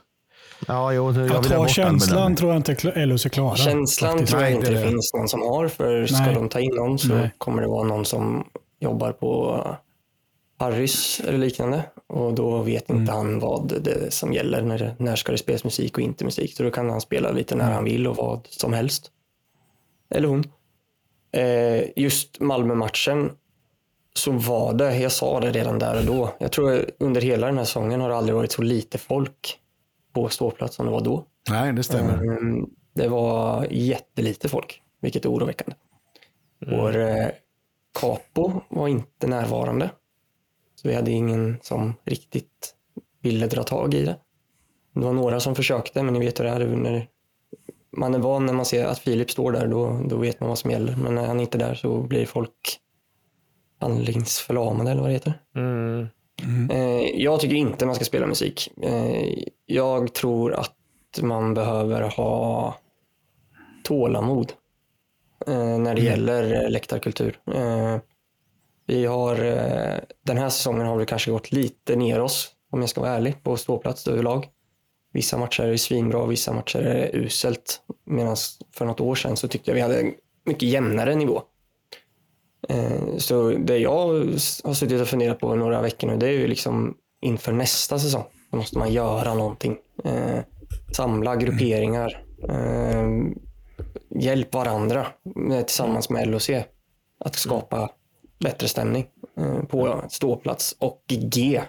Ja, 0.67 0.93
jo, 0.93 1.05
jag 1.05 1.11
vill 1.23 1.31
Att 1.31 1.45
ha 1.45 1.67
känslan 1.67 2.35
tror 2.35 2.51
jag 2.51 2.59
inte 2.59 2.73
kla- 2.73 3.05
LHC 3.05 3.29
klarar. 3.29 3.55
Känslan 3.55 4.11
faktiskt. 4.11 4.31
tror 4.31 4.43
jag 4.43 4.51
inte 4.51 4.65
det 4.67 4.73
det, 4.73 4.79
är 4.79 4.85
det. 4.85 4.91
finns 4.91 5.13
någon 5.13 5.27
som 5.29 5.41
har. 5.41 5.67
För 5.67 6.05
ska 6.05 6.23
Nej. 6.25 6.35
de 6.35 6.49
ta 6.49 6.59
in 6.59 6.75
någon 6.75 6.99
så 6.99 7.07
Nej. 7.15 7.31
kommer 7.37 7.61
det 7.61 7.67
vara 7.67 7.83
någon 7.83 8.05
som 8.05 8.47
jobbar 8.79 9.11
på 9.11 9.65
Harrys 10.57 11.19
eller 11.19 11.37
liknande. 11.37 11.83
Och 12.07 12.33
då 12.33 12.57
vet 12.61 12.89
Mm. 12.89 13.01
inte 13.01 13.13
han 13.13 13.39
vad 13.39 13.81
det 13.83 13.91
är 13.91 14.09
som 14.09 14.33
gäller. 14.33 14.61
När, 14.61 14.95
när 14.97 15.15
ska 15.15 15.31
det 15.31 15.37
spelas 15.37 15.63
musik 15.63 15.97
och 15.97 16.03
inte 16.03 16.25
musik. 16.25 16.55
Så 16.55 16.63
då 16.63 16.71
kan 16.71 16.89
han 16.89 17.01
spela 17.01 17.31
lite 17.31 17.55
när 17.55 17.71
han 17.71 17.83
vill 17.83 18.07
och 18.07 18.15
vad 18.17 18.47
som 18.49 18.73
helst. 18.73 19.11
Eller 20.09 20.27
hon. 20.27 20.43
Eh, 21.31 21.83
just 21.95 22.39
Malmö-matchen 22.39 23.31
så 24.15 24.31
var 24.31 24.73
det, 24.73 24.97
jag 24.97 25.11
sa 25.11 25.39
det 25.39 25.51
redan 25.51 25.79
där 25.79 25.97
och 25.97 26.05
då. 26.05 26.33
Jag 26.39 26.51
tror 26.51 26.85
under 26.99 27.21
hela 27.21 27.47
den 27.47 27.57
här 27.57 27.65
säsongen 27.65 28.01
har 28.01 28.09
det 28.09 28.15
aldrig 28.15 28.35
varit 28.35 28.51
så 28.51 28.61
lite 28.61 28.97
folk 28.97 29.59
på 30.23 30.29
ståplats 30.29 30.75
som 30.75 30.85
det 30.85 30.91
var 30.91 31.01
då. 31.01 31.25
Nej, 31.49 31.73
det 31.73 31.83
stämmer. 31.83 32.13
Mm, 32.13 32.69
Det 32.93 33.07
var 33.07 33.67
jättelite 33.71 34.49
folk, 34.49 34.81
vilket 35.01 35.25
är 35.25 35.29
oroväckande. 35.31 35.75
Vår 36.67 36.97
eh, 36.97 37.27
capo 37.99 38.61
var 38.69 38.87
inte 38.87 39.27
närvarande. 39.27 39.89
Så 40.75 40.87
vi 40.87 40.95
hade 40.95 41.11
ingen 41.11 41.57
som 41.61 41.93
riktigt 42.03 42.75
ville 43.21 43.47
dra 43.47 43.63
tag 43.63 43.93
i 43.93 44.05
det. 44.05 44.15
Det 44.93 44.99
var 44.99 45.13
några 45.13 45.39
som 45.39 45.55
försökte, 45.55 46.03
men 46.03 46.13
ni 46.13 46.19
vet 46.19 46.39
hur 46.39 46.43
det 46.43 46.49
är. 46.49 46.59
När 46.67 47.07
man 47.97 48.15
är 48.15 48.19
van 48.19 48.45
när 48.45 48.53
man 48.53 48.65
ser 48.65 48.85
att 48.85 48.99
Filip 48.99 49.31
står 49.31 49.51
där, 49.51 49.67
då, 49.67 50.01
då 50.07 50.17
vet 50.17 50.39
man 50.39 50.49
vad 50.49 50.57
som 50.57 50.71
gäller. 50.71 50.95
Men 50.95 51.15
när 51.15 51.27
han 51.27 51.39
inte 51.39 51.57
är 51.57 51.59
där 51.59 51.75
så 51.75 52.01
blir 52.01 52.25
folk 52.25 52.79
handlingsförlamade, 53.79 54.91
eller 54.91 55.01
vad 55.01 55.09
det 55.09 55.13
heter. 55.13 55.33
Mm. 55.55 56.07
Eh, 56.71 57.21
jag 57.21 57.39
tycker 57.39 57.55
inte 57.55 57.85
man 57.85 57.95
ska 57.95 58.05
spela 58.05 58.27
musik. 58.27 58.69
Eh, 58.81 59.33
jag 59.65 60.13
tror 60.13 60.53
att 60.53 60.75
man 61.21 61.53
behöver 61.53 62.01
ha 62.01 62.75
tålamod 63.83 64.53
eh, 65.47 65.77
när 65.77 65.95
det 65.95 66.01
gäller 66.01 66.63
eh, 66.63 66.69
läktarkultur. 66.69 67.39
Eh, 67.53 67.97
vi 68.85 69.05
har, 69.05 69.45
eh, 69.45 69.99
den 70.25 70.37
här 70.37 70.49
säsongen 70.49 70.87
har 70.87 70.97
vi 70.97 71.05
kanske 71.05 71.31
gått 71.31 71.51
lite 71.51 71.95
ner 71.95 72.21
oss, 72.21 72.51
om 72.71 72.79
jag 72.79 72.89
ska 72.89 73.01
vara 73.01 73.11
ärlig, 73.11 73.43
på 73.43 73.57
ståplats 73.57 74.07
överlag. 74.07 74.47
Vissa 75.13 75.37
matcher 75.37 75.63
är 75.63 75.77
svinbra, 75.77 76.25
vissa 76.25 76.53
matcher 76.53 76.79
är 76.79 77.15
uselt. 77.15 77.81
Medan 78.05 78.35
för 78.71 78.85
något 78.85 79.01
år 79.01 79.15
sedan 79.15 79.37
så 79.37 79.47
tyckte 79.47 79.71
jag 79.71 79.75
vi 79.75 79.81
hade 79.81 79.99
en 79.99 80.13
mycket 80.45 80.69
jämnare 80.69 81.15
nivå. 81.15 81.41
Eh, 82.69 83.17
så 83.17 83.49
det 83.49 83.77
jag 83.77 84.07
har 84.63 84.73
suttit 84.73 85.01
och 85.01 85.07
funderat 85.07 85.39
på 85.39 85.55
några 85.55 85.81
veckor 85.81 86.07
nu, 86.07 86.17
det 86.17 86.27
är 86.27 86.31
ju 86.31 86.47
liksom 86.47 86.97
inför 87.21 87.51
nästa 87.51 87.99
säsong. 87.99 88.23
Då 88.51 88.57
måste 88.57 88.77
man 88.77 88.93
göra 88.93 89.33
någonting. 89.33 89.77
Eh, 90.03 90.39
samla 90.91 91.35
grupperingar. 91.35 92.23
Eh, 92.49 93.07
hjälp 94.19 94.53
varandra 94.53 95.07
tillsammans 95.65 96.09
med 96.09 96.27
LOC 96.27 96.49
att 97.19 97.35
skapa 97.35 97.89
bättre 98.39 98.67
stämning 98.67 99.07
på 99.67 100.03
ståplats 100.09 100.75
och 100.79 101.03
G. 101.07 101.61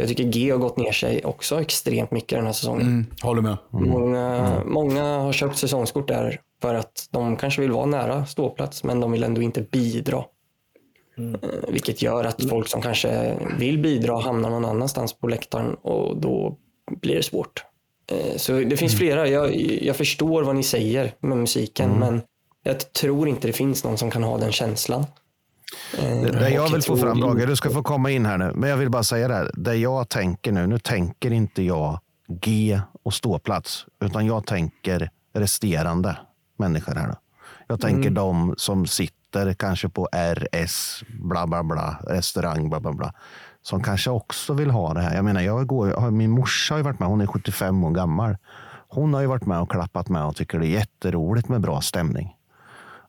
Jag 0.00 0.08
tycker 0.08 0.24
G 0.24 0.50
har 0.50 0.58
gått 0.58 0.76
ner 0.76 0.92
sig 0.92 1.24
också 1.24 1.60
extremt 1.60 2.10
mycket 2.10 2.38
den 2.38 2.46
här 2.46 2.52
säsongen. 2.52 2.86
Mm, 2.86 3.06
håller 3.22 3.42
med. 3.42 3.56
Många, 3.70 4.62
många 4.66 5.02
har 5.18 5.32
köpt 5.32 5.56
säsongskort 5.56 6.08
där 6.08 6.40
för 6.62 6.74
att 6.74 7.08
de 7.10 7.36
kanske 7.36 7.60
vill 7.60 7.70
vara 7.70 7.86
nära 7.86 8.26
ståplats 8.26 8.84
men 8.84 9.00
de 9.00 9.12
vill 9.12 9.22
ändå 9.22 9.42
inte 9.42 9.60
bidra. 9.62 10.24
Eh, 11.18 11.40
Vilket 11.68 12.02
gör 12.02 12.24
att 12.24 12.48
folk 12.48 12.68
som 12.68 12.82
kanske 12.82 13.36
vill 13.58 13.78
bidra 13.78 14.20
hamnar 14.20 14.50
någon 14.50 14.64
annanstans 14.64 15.12
på 15.12 15.28
läktaren 15.28 15.74
och 15.74 16.16
då 16.16 16.56
blir 17.00 17.14
det 17.16 17.22
svårt. 17.22 17.64
Eh, 18.12 18.36
Så 18.36 18.52
det 18.52 18.76
finns 18.76 18.96
flera. 18.98 19.28
Jag, 19.28 19.56
jag 19.82 19.96
förstår 19.96 20.42
vad 20.42 20.56
ni 20.56 20.62
säger 20.62 21.12
med 21.20 21.38
musiken 21.38 21.90
men 21.98 22.22
jag 22.62 22.92
tror 22.92 23.28
inte 23.28 23.46
det 23.46 23.52
finns 23.52 23.84
någon 23.84 23.98
som 23.98 24.10
kan 24.10 24.22
ha 24.22 24.38
den 24.38 24.52
känslan. 24.52 25.04
Det, 25.96 26.30
det 26.30 26.50
jag 26.50 26.72
vill 26.72 26.82
få 26.82 26.96
fram, 26.96 27.22
Roger, 27.22 27.46
du 27.46 27.56
ska 27.56 27.70
få 27.70 27.82
komma 27.82 28.10
in 28.10 28.26
här 28.26 28.38
nu. 28.38 28.52
Men 28.54 28.70
jag 28.70 28.76
vill 28.76 28.90
bara 28.90 29.02
säga 29.02 29.28
det 29.28 29.34
här. 29.34 29.50
Det 29.54 29.74
jag 29.74 30.08
tänker 30.08 30.52
nu, 30.52 30.66
nu 30.66 30.78
tänker 30.78 31.32
inte 31.32 31.62
jag 31.62 32.00
G 32.28 32.80
och 33.02 33.14
ståplats. 33.14 33.86
Utan 34.04 34.26
jag 34.26 34.46
tänker 34.46 35.10
resterande 35.34 36.16
människor 36.58 36.94
här. 36.94 37.08
Då. 37.08 37.14
Jag 37.66 37.80
tänker 37.80 38.10
de 38.10 38.54
som 38.56 38.86
sitter 38.86 39.54
kanske 39.54 39.88
på 39.88 40.08
RS, 40.12 41.04
bla 41.08 41.46
bla 41.46 41.62
bla, 41.62 41.98
restaurang, 42.06 42.68
bla 42.70 42.80
bla 42.80 42.92
bla. 42.92 43.12
Som 43.62 43.82
kanske 43.82 44.10
också 44.10 44.54
vill 44.54 44.70
ha 44.70 44.94
det 44.94 45.00
här. 45.00 45.14
Jag 45.14 45.24
menar, 45.24 45.40
jag 45.40 45.66
går, 45.66 46.10
min 46.10 46.30
morsa 46.30 46.74
har 46.74 46.82
varit 46.82 46.98
med, 46.98 47.08
hon 47.08 47.20
är 47.20 47.26
75 47.26 47.84
år 47.84 47.90
gammal. 47.90 48.36
Hon 48.88 49.14
har 49.14 49.20
ju 49.20 49.26
varit 49.26 49.46
med 49.46 49.60
och 49.60 49.70
klappat 49.70 50.08
med 50.08 50.24
och 50.24 50.36
tycker 50.36 50.58
det 50.58 50.66
är 50.66 50.70
jätteroligt 50.70 51.48
med 51.48 51.60
bra 51.60 51.80
stämning. 51.80 52.34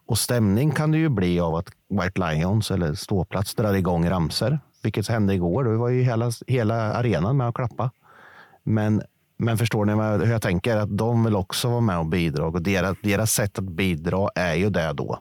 Och 0.10 0.18
stämning 0.18 0.72
kan 0.72 0.92
det 0.92 0.98
ju 0.98 1.10
bli 1.10 1.40
av 1.40 1.56
att 1.56 1.68
White 1.90 2.22
Lions 2.30 2.72
eller 2.72 2.94
ståplats 2.94 3.56
drar 3.56 3.74
igång 3.74 4.10
ramser. 4.10 4.60
Vilket 4.84 5.08
hände 5.08 5.34
igår. 5.34 5.64
Då 5.64 5.78
var 5.78 5.90
ju 5.90 6.02
hela, 6.04 6.32
hela 6.48 6.94
arenan 6.94 7.38
med 7.38 7.48
och 7.48 7.56
klappa. 7.56 7.92
Men, 8.64 9.02
men 9.38 9.58
förstår 9.58 9.86
ni 9.86 9.94
vad- 9.94 10.22
hur 10.22 10.32
jag 10.32 10.42
tänker? 10.42 10.78
Att 10.78 10.98
de 10.98 11.24
vill 11.24 11.36
också 11.36 11.70
vara 11.70 11.82
med 11.82 11.98
och 12.00 12.06
bidra. 12.06 12.46
Och 12.46 12.62
deras, 12.62 12.98
deras 13.04 13.32
sätt 13.34 13.58
att 13.60 13.64
bidra 13.66 14.30
är 14.36 14.54
ju 14.56 14.70
det 14.70 14.94
då. 14.94 15.20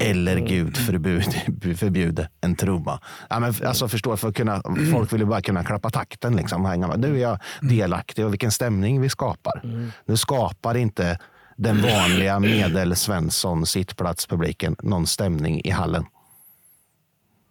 Eller 0.00 0.36
gud 0.38 0.76
förbjude, 0.76 1.74
förbjude 1.76 2.28
en 2.40 2.56
trumma. 2.56 3.00
Ja, 3.30 3.40
men, 3.40 3.54
alltså, 3.66 3.88
förstår, 3.88 4.16
för 4.16 4.28
att 4.28 4.34
kunna, 4.36 4.62
folk 4.92 5.12
vill 5.12 5.20
ju 5.20 5.26
bara 5.26 5.42
kunna 5.42 5.64
klappa 5.64 5.90
takten. 5.90 6.36
Liksom, 6.36 6.64
hänga 6.64 6.88
med. 6.88 7.00
Nu 7.00 7.16
är 7.16 7.20
jag 7.22 7.38
delaktig 7.60 8.24
och 8.26 8.32
vilken 8.32 8.50
stämning 8.50 9.00
vi 9.00 9.08
skapar. 9.08 9.62
Nu 10.06 10.16
skapar 10.16 10.74
inte 10.76 11.18
den 11.56 11.82
vanliga 11.82 12.40
medelsvensson 12.40 13.66
sittplatspubliken 13.66 14.76
någon 14.82 15.06
stämning 15.06 15.60
i 15.64 15.70
hallen. 15.70 16.04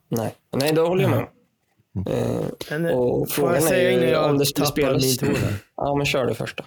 Nej, 0.09 0.35
Nej 0.51 0.73
då 0.73 0.87
håller 0.87 1.03
jag 1.03 1.11
med. 1.11 1.27
Eh, 2.07 2.45
Men, 2.69 2.85
eh, 2.85 2.95
och 2.97 3.29
frågan 3.29 3.61
säga 3.61 3.91
är 3.91 4.07
ju 4.07 4.17
om 4.17 4.37
det 4.37 4.45
skulle 4.45 4.67
spelas... 4.67 5.19
Ja, 5.75 5.95
men 5.95 6.05
kör 6.05 6.25
det 6.25 6.35
första. 6.35 6.63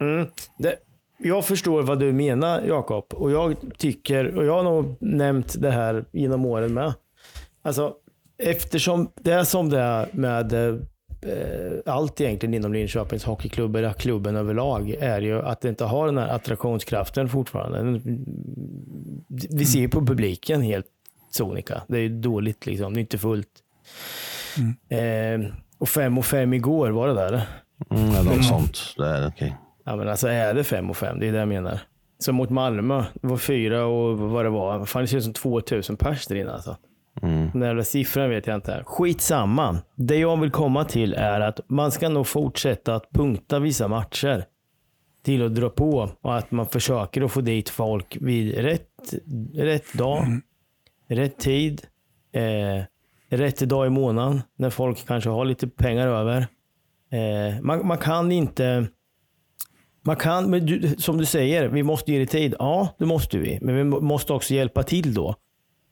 Mm. 0.00 0.26
Det, 0.58 0.76
jag 1.18 1.44
förstår 1.44 1.82
vad 1.82 1.98
du 1.98 2.12
menar 2.12 2.62
Jakob 2.62 3.04
och 3.10 3.30
jag 3.30 3.56
tycker, 3.78 4.34
och 4.36 4.44
jag 4.44 4.52
har 4.52 4.62
nog 4.62 4.96
nämnt 5.00 5.54
det 5.60 5.70
här 5.70 6.04
genom 6.12 6.46
åren 6.46 6.74
med. 6.74 6.94
Alltså, 7.62 7.94
eftersom 8.38 9.12
det 9.14 9.32
är 9.32 9.44
som 9.44 9.70
det 9.70 9.80
är 9.80 10.08
med 10.12 10.52
eh, 10.52 10.80
allt 11.86 12.20
egentligen 12.20 12.54
inom 12.54 12.72
Linköpings 12.72 13.24
hockeyklubb, 13.24 13.76
eller 13.76 13.92
klubben 13.92 14.36
överlag, 14.36 14.90
är 14.90 15.20
ju 15.20 15.42
att 15.42 15.60
det 15.60 15.68
inte 15.68 15.84
har 15.84 16.06
den 16.06 16.18
här 16.18 16.28
attraktionskraften 16.28 17.28
fortfarande. 17.28 18.00
Vi 19.28 19.64
ser 19.64 19.80
ju 19.80 19.88
på 19.88 20.06
publiken 20.06 20.62
helt 20.62 20.86
sonika. 21.30 21.82
Det 21.88 21.96
är 21.96 22.02
ju 22.02 22.20
dåligt 22.20 22.66
liksom. 22.66 22.94
Det 22.94 22.98
är 22.98 23.00
inte 23.00 23.18
fullt. 23.18 23.48
Eh, 24.88 25.52
och 25.78 25.88
fem 25.88 26.18
och 26.18 26.24
fem 26.24 26.54
igår, 26.54 26.90
var 26.90 27.08
det 27.08 27.14
där? 27.14 27.42
Mm, 27.90 28.10
eller 28.14 28.36
något 28.36 28.44
sånt. 28.44 28.78
Det 28.96 29.06
är 29.06 29.28
okej. 29.28 29.56
Ja, 29.84 29.96
men 29.96 30.08
alltså 30.08 30.28
är 30.28 30.54
det 30.54 30.64
fem 30.64 30.90
och 30.90 30.96
fem? 30.96 31.20
Det 31.20 31.28
är 31.28 31.32
det 31.32 31.38
jag 31.38 31.48
menar. 31.48 31.80
Som 32.18 32.34
mot 32.34 32.50
Malmö. 32.50 33.04
Det 33.14 33.26
var 33.28 33.36
fyra 33.36 33.86
och 33.86 34.18
vad 34.18 34.44
det 34.44 34.50
var. 34.50 34.84
Fan, 34.84 35.02
det 35.02 35.08
känns 35.08 35.24
som 35.24 35.32
2000 35.32 35.96
pers 35.96 36.26
där 36.26 36.36
inne 36.36 36.52
alltså. 36.52 36.76
Mm. 37.22 37.50
Den 37.52 37.62
jävla 37.62 37.84
siffran 37.84 38.30
vet 38.30 38.46
jag 38.46 38.56
inte. 38.56 38.82
Skitsamma. 38.86 39.78
Det 39.94 40.16
jag 40.16 40.40
vill 40.40 40.50
komma 40.50 40.84
till 40.84 41.14
är 41.14 41.40
att 41.40 41.60
man 41.68 41.92
ska 41.92 42.08
nog 42.08 42.26
fortsätta 42.26 42.94
att 42.94 43.10
punkta 43.10 43.58
vissa 43.58 43.88
matcher 43.88 44.44
till 45.22 45.42
att 45.42 45.54
dra 45.54 45.70
på 45.70 46.10
och 46.20 46.36
att 46.38 46.50
man 46.50 46.66
försöker 46.66 47.22
att 47.22 47.32
få 47.32 47.40
dit 47.40 47.68
folk 47.68 48.16
vid 48.20 48.54
rätt, 48.54 49.14
rätt 49.54 49.92
dag, 49.92 50.24
rätt 51.08 51.38
tid, 51.38 51.82
eh, 52.32 52.84
rätt 53.28 53.58
dag 53.58 53.86
i 53.86 53.90
månaden 53.90 54.42
när 54.56 54.70
folk 54.70 55.06
kanske 55.06 55.30
har 55.30 55.44
lite 55.44 55.68
pengar 55.68 56.08
över. 56.08 56.46
Eh, 57.10 57.60
man, 57.60 57.86
man 57.86 57.98
kan 57.98 58.32
inte 58.32 58.88
man 60.02 60.16
kan, 60.16 60.50
men 60.50 60.66
du, 60.66 60.94
som 60.98 61.18
du 61.18 61.24
säger, 61.24 61.68
vi 61.68 61.82
måste 61.82 62.12
ge 62.12 62.18
det 62.18 62.26
tid. 62.26 62.54
Ja, 62.58 62.88
det 62.98 63.06
måste 63.06 63.38
vi. 63.38 63.58
Men 63.62 63.76
vi 63.76 63.84
måste 63.84 64.32
också 64.32 64.54
hjälpa 64.54 64.82
till 64.82 65.14
då. 65.14 65.34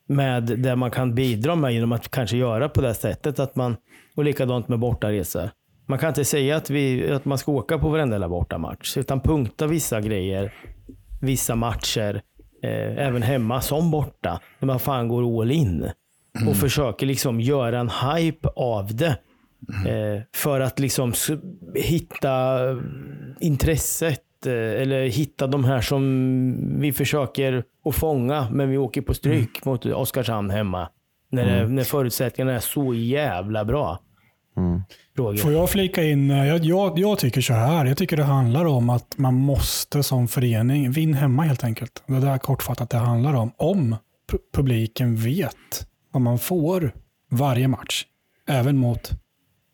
Med 0.06 0.42
det 0.42 0.76
man 0.76 0.90
kan 0.90 1.14
bidra 1.14 1.54
med 1.54 1.72
genom 1.72 1.92
att 1.92 2.10
kanske 2.10 2.36
göra 2.36 2.68
på 2.68 2.80
det 2.80 2.94
sättet. 2.94 3.38
Att 3.38 3.56
man, 3.56 3.76
och 4.14 4.24
likadant 4.24 4.68
med 4.68 4.78
bortaresor. 4.78 5.50
Man 5.86 5.98
kan 5.98 6.08
inte 6.08 6.24
säga 6.24 6.56
att, 6.56 6.70
vi, 6.70 7.10
att 7.10 7.24
man 7.24 7.38
ska 7.38 7.52
åka 7.52 7.78
på 7.78 7.88
varenda 7.88 8.14
jävla 8.14 8.28
bortamatch. 8.28 8.96
Utan 8.96 9.20
punkta 9.20 9.66
vissa 9.66 10.00
grejer, 10.00 10.52
vissa 11.20 11.54
matcher. 11.54 12.22
Eh, 12.62 13.06
även 13.06 13.22
hemma 13.22 13.60
som 13.60 13.90
borta. 13.90 14.40
När 14.58 14.66
man 14.66 14.80
fan 14.80 15.08
går 15.08 15.40
all 15.40 15.50
in. 15.50 15.90
Och 16.48 16.56
försöker 16.56 17.06
liksom 17.06 17.40
göra 17.40 17.80
en 17.80 17.90
hype 17.90 18.48
av 18.56 18.96
det. 18.96 19.16
Eh, 19.86 20.22
för 20.34 20.60
att 20.60 20.78
liksom 20.78 21.12
hitta 21.74 22.58
intresset 23.40 24.22
eh, 24.46 24.52
eller 24.82 25.06
hitta 25.08 25.46
de 25.46 25.64
här 25.64 25.80
som 25.80 26.80
vi 26.80 26.92
försöker 26.92 27.64
att 27.84 27.94
fånga, 27.94 28.48
men 28.50 28.70
vi 28.70 28.78
åker 28.78 29.00
på 29.02 29.14
stryk 29.14 29.64
mot 29.64 29.86
Oskarshamn 29.86 30.50
hemma. 30.50 30.88
När, 31.30 31.46
det, 31.46 31.68
när 31.68 31.84
förutsättningarna 31.84 32.56
är 32.56 32.60
så 32.60 32.94
jävla 32.94 33.64
bra. 33.64 34.00
Roger. 35.16 35.38
Får 35.42 35.52
jag 35.52 35.70
flika 35.70 36.02
in? 36.02 36.30
eh, 36.30 36.46
Jag, 36.46 36.64
jag, 36.64 36.98
jag 36.98 37.18
tycker 37.18 37.40
så 37.40 37.52
här. 37.52 37.84
Jag 37.86 37.96
tycker 37.96 38.16
det 38.16 38.22
handlar 38.24 38.64
om 38.64 38.90
att 38.90 39.18
man 39.18 39.34
måste 39.34 40.02
som 40.02 40.28
förening, 40.28 40.90
vinn 40.90 41.14
hemma 41.14 41.42
helt 41.42 41.64
enkelt. 41.64 42.02
Det 42.06 42.14
är 42.14 42.20
där 42.20 42.38
kortfattat 42.38 42.90
det 42.90 42.96
handlar 42.96 43.34
om. 43.34 43.52
Om 43.56 43.96
pu- 44.32 44.38
publiken 44.54 45.16
vet 45.16 45.86
vad 46.12 46.22
man 46.22 46.38
får 46.38 46.92
varje 47.30 47.68
match. 47.68 48.04
Även 48.48 48.76
mot 48.76 49.10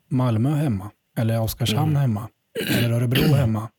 Malmö 0.09 0.49
hemma. 0.49 0.89
Eller 1.17 1.41
Oskarshamn 1.41 1.95
hemma. 1.95 2.27
Eller 2.77 2.91
Örebro 2.91 3.33
hemma. 3.33 3.69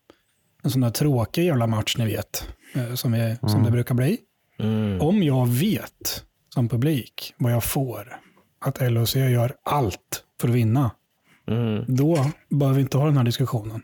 En 0.65 0.71
sån 0.71 0.81
där 0.81 0.91
tråkig 0.91 1.45
jävla 1.45 1.67
match 1.67 1.97
ni 1.99 2.05
vet. 2.07 2.49
eh, 2.75 2.95
Som, 2.95 3.13
vi, 3.13 3.37
som 3.47 3.63
det 3.65 3.71
brukar 3.71 3.95
bli. 3.95 4.19
Om 5.01 5.23
jag 5.23 5.49
vet 5.49 6.25
som 6.55 6.69
publik 6.69 7.35
vad 7.39 7.53
jag 7.53 7.65
får. 7.65 8.17
Att 8.67 8.81
LHC 8.93 9.17
gör 9.17 9.55
allt 9.63 10.25
för 10.41 10.49
att 10.49 10.55
vinna. 10.55 10.91
Då 11.87 12.27
behöver 12.51 12.77
vi 12.77 12.83
inte 12.83 12.99
ha 12.99 13.07
den 13.07 13.17
här 13.17 13.25
diskussionen. 13.25 13.83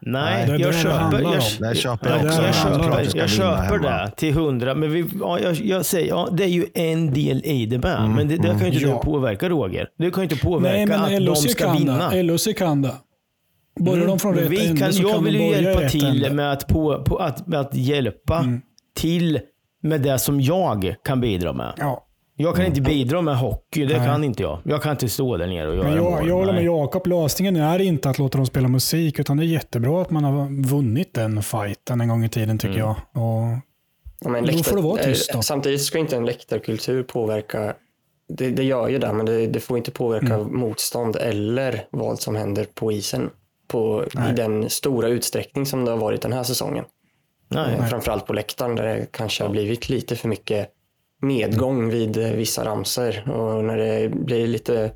Nej, 0.00 0.46
Det 0.46 0.52
jag 0.52 0.60
det 0.60 0.66
det 0.66 0.72
köper, 0.72 1.20
jag. 1.20 1.42
Det 1.70 1.74
köper 1.76 2.10
Ja, 2.10 2.16
jag 2.16 2.24
det 2.24 2.28
också. 2.28 2.42
jag 2.42 2.48
det 2.48 2.98
köper, 2.98 3.18
jag 3.18 3.30
köper 3.30 3.78
det 3.78 4.12
till 4.16 4.34
hundra. 4.34 4.74
Men 4.74 4.92
vi, 4.92 5.04
ja, 5.20 5.38
jag, 5.40 5.54
jag 5.54 5.86
säger, 5.86 6.08
ja, 6.08 6.28
det 6.32 6.44
är 6.44 6.48
ju 6.48 6.66
en 6.74 7.12
del 7.14 7.44
i 7.44 7.66
det 7.66 7.78
med. 7.78 8.10
men 8.10 8.28
det, 8.28 8.36
det 8.36 8.42
kan 8.48 8.58
ju 8.60 8.66
inte 8.66 8.78
Ja. 8.78 8.94
du 8.96 9.02
påverka 9.10 9.48
Roger. 9.48 9.88
Du 9.98 10.10
kan 10.10 10.22
ju 10.24 10.30
inte 10.30 10.44
påverka 10.44 10.76
Nej, 10.76 10.86
men 10.86 11.00
att 11.00 11.08
de 11.10 11.18
LHC 11.20 11.50
ska 11.52 11.64
kan 11.64 11.76
vinna. 11.78 12.10
det. 12.10 12.22
LHC 12.22 12.48
kan 12.56 12.82
det. 12.82 12.94
Börjar 13.78 14.06
de 14.06 14.18
från 14.18 14.34
rätt 14.34 14.50
vi 14.50 14.76
kan, 14.78 14.92
så 14.92 15.02
jag 15.02 15.10
kan 15.10 15.24
vill 15.24 15.34
ju 15.34 15.40
börja 15.50 15.60
hjälpa 15.60 15.88
till 15.88 16.32
med 16.32 16.52
att, 16.52 16.68
på, 16.68 17.02
på, 17.04 17.16
att, 17.16 17.46
med 17.46 17.60
att 17.60 17.74
hjälpa 17.74 18.44
till 18.96 19.40
med 19.82 20.00
det 20.00 20.18
som 20.18 20.40
jag 20.40 20.94
kan 21.04 21.20
bidra 21.20 21.52
med. 21.52 21.72
Ja. 21.78 22.04
Jag 22.40 22.56
kan 22.56 22.66
inte 22.66 22.80
bidra 22.80 23.22
med 23.22 23.36
hockey, 23.38 23.86
det 23.86 23.94
kan 23.94 24.24
inte 24.24 24.42
jag. 24.42 24.58
Jag 24.64 24.82
kan 24.82 24.92
inte 24.92 25.08
stå 25.08 25.36
där 25.36 25.46
nere 25.46 25.68
och 25.68 25.74
göra 25.76 25.84
Men 25.88 25.96
jag, 25.96 26.04
mål. 26.04 26.28
jag 26.28 26.34
håller 26.34 26.52
med 26.52 26.54
nej. 26.54 26.64
Jakob. 26.64 27.06
Lösningen 27.06 27.56
är 27.56 27.78
inte 27.78 28.10
att 28.10 28.18
låta 28.18 28.38
dem 28.38 28.46
spela 28.46 28.68
musik, 28.68 29.18
utan 29.18 29.36
det 29.36 29.42
är 29.44 29.46
jättebra 29.46 30.02
att 30.02 30.10
man 30.10 30.24
har 30.24 30.66
vunnit 30.68 31.14
den 31.14 31.42
fighten 31.42 32.00
en 32.00 32.08
gång 32.08 32.24
i 32.24 32.28
tiden 32.28 32.58
tycker 32.58 32.78
jag. 32.78 32.90
Och 33.12 33.58
Ja, 34.20 34.28
men 34.28 34.42
Då 34.44 34.46
läktar- 34.52 34.62
får 34.70 34.76
det 34.76 34.82
vara 34.82 35.00
eh, 35.00 35.06
tyst 35.06 35.30
då. 35.32 35.42
Samtidigt 35.42 35.82
ska 35.82 35.98
inte 35.98 36.16
en 36.16 36.26
läktarkultur 36.26 37.02
påverka, 37.02 37.74
det, 38.28 38.50
det 38.50 38.64
gör 38.64 38.88
ju 38.88 38.98
det, 38.98 39.12
men 39.12 39.26
det, 39.26 39.46
det 39.46 39.60
får 39.60 39.78
inte 39.78 39.90
påverka 39.90 40.34
Mm. 40.34 40.56
motstånd 40.60 41.16
eller 41.16 41.84
vad 41.90 42.18
som 42.20 42.36
händer 42.36 42.66
på 42.74 42.92
isen 42.92 43.30
på, 43.68 44.04
i 44.30 44.32
den 44.36 44.70
stora 44.70 45.08
utsträckning 45.08 45.66
som 45.66 45.84
det 45.84 45.90
har 45.90 45.98
varit 45.98 46.22
den 46.22 46.32
här 46.32 46.42
säsongen. 46.42 46.84
Nej. 47.48 47.74
Eh, 47.74 47.86
Framförallt 47.86 48.26
på 48.26 48.32
läktaren 48.32 48.74
där 48.76 48.82
det 48.84 49.06
kanske 49.12 49.44
har 49.44 49.50
blivit 49.50 49.88
lite 49.88 50.16
för 50.16 50.28
mycket 50.28 50.68
medgång 51.22 51.88
vid 51.90 52.16
eh, 52.18 52.30
vissa 52.32 52.64
ramser 52.64 53.30
och 53.30 53.64
när 53.64 53.76
det 53.76 54.08
blir 54.08 54.46
lite 54.46 54.90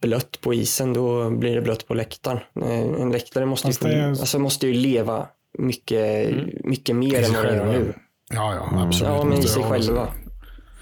blött 0.00 0.40
på 0.40 0.54
isen 0.54 0.92
då 0.92 1.30
blir 1.30 1.54
det 1.54 1.60
blött 1.62 1.86
på 1.86 1.94
läktaren. 1.94 2.38
Eh, 2.62 2.80
En 3.02 3.10
läktare 3.12 3.46
måste, 3.46 3.68
ju, 3.88 3.94
är- 3.94 4.08
alltså 4.08 4.38
måste 4.38 4.66
ju 4.66 4.72
leva 4.74 5.26
mycket, 5.58 6.28
Mm. 6.30 6.48
mycket 6.64 6.96
mer 6.96 7.22
än 7.24 7.32
vad 7.34 7.44
det 7.44 7.56
gör 7.56 7.66
nu. 7.66 7.94
Ja, 8.32 8.54
ja, 8.54 8.82
absolut. 8.86 9.12
Ja, 9.12 9.24
men 9.24 9.38
i 9.38 9.42
sig 9.42 9.62
själva. 9.62 10.08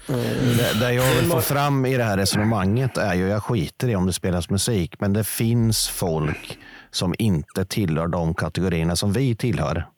Det, 0.07 0.79
det 0.79 0.93
jag 0.93 1.15
vill 1.15 1.29
få 1.31 1.41
fram 1.41 1.85
i 1.85 1.97
det 1.97 2.03
här 2.03 2.17
resonemanget 2.17 2.97
är 2.97 3.13
ju, 3.13 3.27
jag 3.27 3.43
skiter 3.43 3.87
i 3.89 3.95
om 3.95 4.05
det 4.05 4.13
spelas 4.13 4.49
musik, 4.49 4.95
men 4.99 5.13
det 5.13 5.23
finns 5.23 5.87
folk 5.89 6.57
som 6.93 7.15
inte 7.19 7.65
tillhör 7.65 8.07
de 8.07 8.33
kategorierna 8.33 8.95
som 8.95 9.11
vi 9.13 9.35
tillhör. 9.35 9.89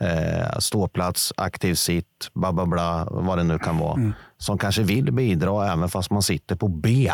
Eh, 0.00 0.58
ståplats, 0.58 1.32
aktiv 1.36 1.74
sitt, 1.74 2.30
bla 2.34 2.52
bla 2.52 2.66
bla, 2.66 3.08
vad 3.10 3.38
det 3.38 3.44
nu 3.44 3.58
kan 3.58 3.78
vara. 3.78 4.12
Som 4.38 4.58
kanske 4.58 4.82
vill 4.82 5.12
bidra 5.12 5.72
även 5.72 5.88
fast 5.88 6.10
man 6.10 6.22
sitter 6.22 6.56
på 6.56 6.68
B, 6.68 7.10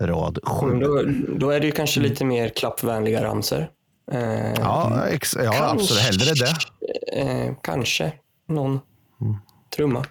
rad 0.00 0.38
Men 0.44 0.54
7. 0.54 0.80
Då, 0.80 1.02
då 1.38 1.50
är 1.50 1.60
det 1.60 1.66
ju 1.66 1.72
kanske 1.72 2.00
lite 2.00 2.24
mer 2.24 2.48
klappvänliga 2.48 3.24
ramser. 3.24 3.70
Eh, 4.12 4.52
Ja, 4.58 5.06
ex, 5.08 5.36
ja 5.36 5.42
Kanske. 5.52 5.64
absolut. 5.64 6.02
Hellre 6.02 6.34
det. 6.34 7.20
eh, 7.20 7.54
kanske 7.62 8.12
någon 8.48 8.80
trumma. 9.76 10.04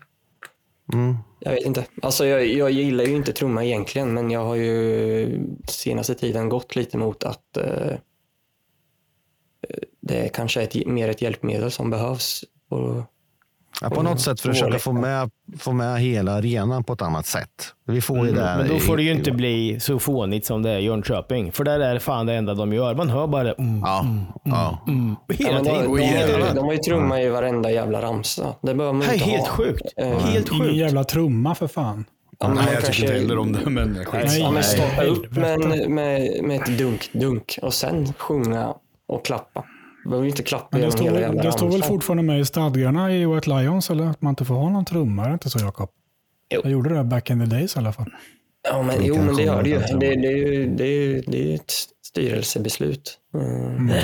Jag 1.40 1.52
vet 1.52 1.66
inte. 1.66 1.86
Alltså 2.02 2.26
jag, 2.26 2.46
jag 2.48 2.72
gillar 2.72 3.04
ju 3.04 3.16
inte 3.16 3.34
trumma 3.34 3.64
egentligen, 3.66 4.14
men 4.14 4.32
jag 4.32 4.46
har 4.46 4.56
ju 4.56 5.40
senaste 5.68 6.16
tiden 6.16 6.50
gått 6.50 6.76
lite 6.76 6.98
mot 6.98 7.24
att 7.24 7.58
eh, 7.58 7.96
det 10.02 10.26
är 10.26 10.28
kanske 10.30 10.62
är 10.62 10.64
ett, 10.64 10.88
mer 10.88 11.10
ett 11.10 11.22
hjälpmedel 11.22 11.72
som 11.72 11.90
behövs. 11.90 12.44
Och, 12.70 13.02
Ja, 13.82 13.90
på 13.90 14.02
något 14.04 14.22
sätt 14.22 14.42
försöka 14.42 14.80
få 14.80 14.92
med, 14.94 15.30
få 15.60 15.72
med 15.74 16.02
hela 16.02 16.32
arenan 16.32 16.84
på 16.84 16.94
ett 16.94 17.02
annat 17.02 17.26
sätt. 17.26 17.50
Vi 17.88 18.02
får 18.02 18.18
Mm. 18.20 18.36
Men 18.36 18.68
då 18.68 18.80
får 18.80 18.98
det 18.98 19.04
ju 19.04 19.10
i- 19.10 19.14
inte 19.14 19.32
bli 19.32 19.80
så 19.80 20.00
fånigt 20.00 20.46
som 20.46 20.62
det 20.64 20.70
är 20.70 20.78
i 20.80 20.84
Jönköping. 20.84 21.52
För 21.52 21.64
där 21.64 21.80
är 21.80 21.94
det 21.94 22.00
fan 22.00 22.26
det 22.26 22.34
enda 22.34 22.54
de 22.54 22.74
gör. 22.74 22.96
Man 22.96 23.10
hör 23.10 23.28
bara 23.28 23.54
mm, 23.54 23.80
Ja, 23.80 24.06
ja. 24.44 24.84
mm, 24.88 25.16
Ja, 25.28 25.36
hela 25.36 25.54
men 25.54 25.64
de, 25.64 25.70
tiden. 25.70 26.28
de, 26.28 26.42
har 26.42 26.48
ju- 26.50 26.56
de 26.56 26.66
har 26.66 26.74
ju 26.74 26.78
trumma 26.80 27.22
i 27.22 27.30
varenda 27.30 27.72
jävla 27.72 28.02
ramsa. 28.02 28.56
Det 28.62 28.74
behöver 28.76 28.94
man 28.94 29.14
inte 29.14 29.26
helt 29.26 29.48
ha. 29.48 29.56
sjukt. 29.56 29.82
Eh, 29.98 30.08
Helt 30.20 30.52
Ingen 30.52 30.64
sjukt. 30.66 30.76
jävla 30.78 31.04
trumma 31.04 31.56
för 31.56 31.68
fan. 31.68 32.06
Ja, 32.40 32.48
Nej, 32.48 32.56
man 32.56 32.74
jag 32.74 32.86
tycker 32.86 33.02
inte 33.04 33.14
heller 33.14 33.38
om 33.38 33.52
det, 33.54 33.70
men 33.70 34.06
skit. 34.06 34.24
Nej. 34.26 34.40
Ja, 34.40 34.52
men 34.52 34.64
starta 34.64 35.04
upp 35.04 35.32
med, 35.32 35.60
med, 35.90 36.44
med 36.44 36.62
ett 36.62 36.78
dunk-dunk 36.78 37.60
och 37.62 37.74
sen 37.74 38.14
sjunga 38.18 38.74
och 39.10 39.26
klappa. 39.26 39.66
Du 40.04 40.10
behöver 40.10 40.28
inte 40.28 40.44
klappa 40.44 40.68
Men 40.72 40.82
det 40.82 40.86
genom 40.86 40.92
står, 40.92 41.04
hela 41.04 41.14
väl- 41.14 41.22
jävla 41.22 41.42
det 41.44 41.52
står 41.52 41.72
väl 41.72 41.84
fortfarande 41.84 42.24
med 42.24 42.40
i 42.40 42.46
stadgarna 42.46 43.14
i 43.16 43.26
White 43.26 43.50
Lions 43.50 43.90
eller 43.90 44.04
att 44.06 44.22
man 44.22 44.32
inte 44.32 44.46
får 44.46 44.56
ha 44.56 44.70
någon 44.70 44.86
trumma? 44.86 45.24
Är 45.24 45.28
det 45.28 45.34
inte 45.34 45.50
så 45.50 45.60
Jakob? 45.60 45.90
Jo. 46.54 46.62
Jag 46.64 46.72
gjorde 46.72 46.90
det 46.98 47.04
back 47.04 47.30
in 47.30 47.40
the 47.40 47.56
days 47.56 47.76
i 47.76 47.80
alla 47.80 47.94
fall. 47.94 48.12
Ja, 48.70 48.82
men, 48.84 48.96
jo, 49.06 49.16
men 49.16 49.36
det 49.36 49.44
gör 49.44 49.64
det 49.64 49.70
ju. 49.70 49.78
Det, 49.80 49.98
det, 50.00 50.16
det, 50.16 50.34
ju 50.34 50.66
det 50.76 51.38
är 51.38 51.44
ju 51.48 51.56
ett 51.56 51.72
styrelsebeslut. 52.06 53.18
Mm. 53.34 53.92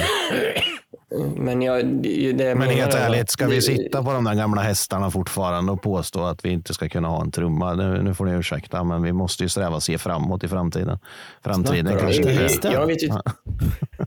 Men 1.35 1.61
jag, 1.61 1.85
det, 1.85 2.55
Men 2.55 2.69
helt 2.69 2.93
är 2.93 2.97
ärligt, 2.97 3.29
ska 3.29 3.47
vi 3.47 3.61
sitta 3.61 4.03
på 4.03 4.13
de 4.13 4.23
där 4.23 4.35
gamla 4.35 4.61
hästarna 4.61 5.11
fortfarande 5.11 5.71
och 5.71 5.81
påstå 5.81 6.23
att 6.23 6.45
vi 6.45 6.49
inte 6.49 6.73
ska 6.73 6.89
kunna 6.89 7.07
ha 7.07 7.21
en 7.21 7.31
trumma? 7.31 7.73
Nu, 7.73 8.03
nu 8.03 8.13
får 8.13 8.25
ni 8.25 8.31
ursäkta, 8.31 8.83
men 8.83 9.03
vi 9.03 9.13
måste 9.13 9.43
ju 9.43 9.49
sträva 9.49 9.75
och 9.75 9.83
se 9.83 9.97
framåt 9.97 10.43
i 10.43 10.47
framtiden. 10.47 10.99
Framtiden 11.43 11.87
Snackar 11.87 11.99
kanske 11.99 12.53
inte... 12.53 12.67
Jag 12.67 12.87
vet, 12.87 13.03
ju, 13.03 13.09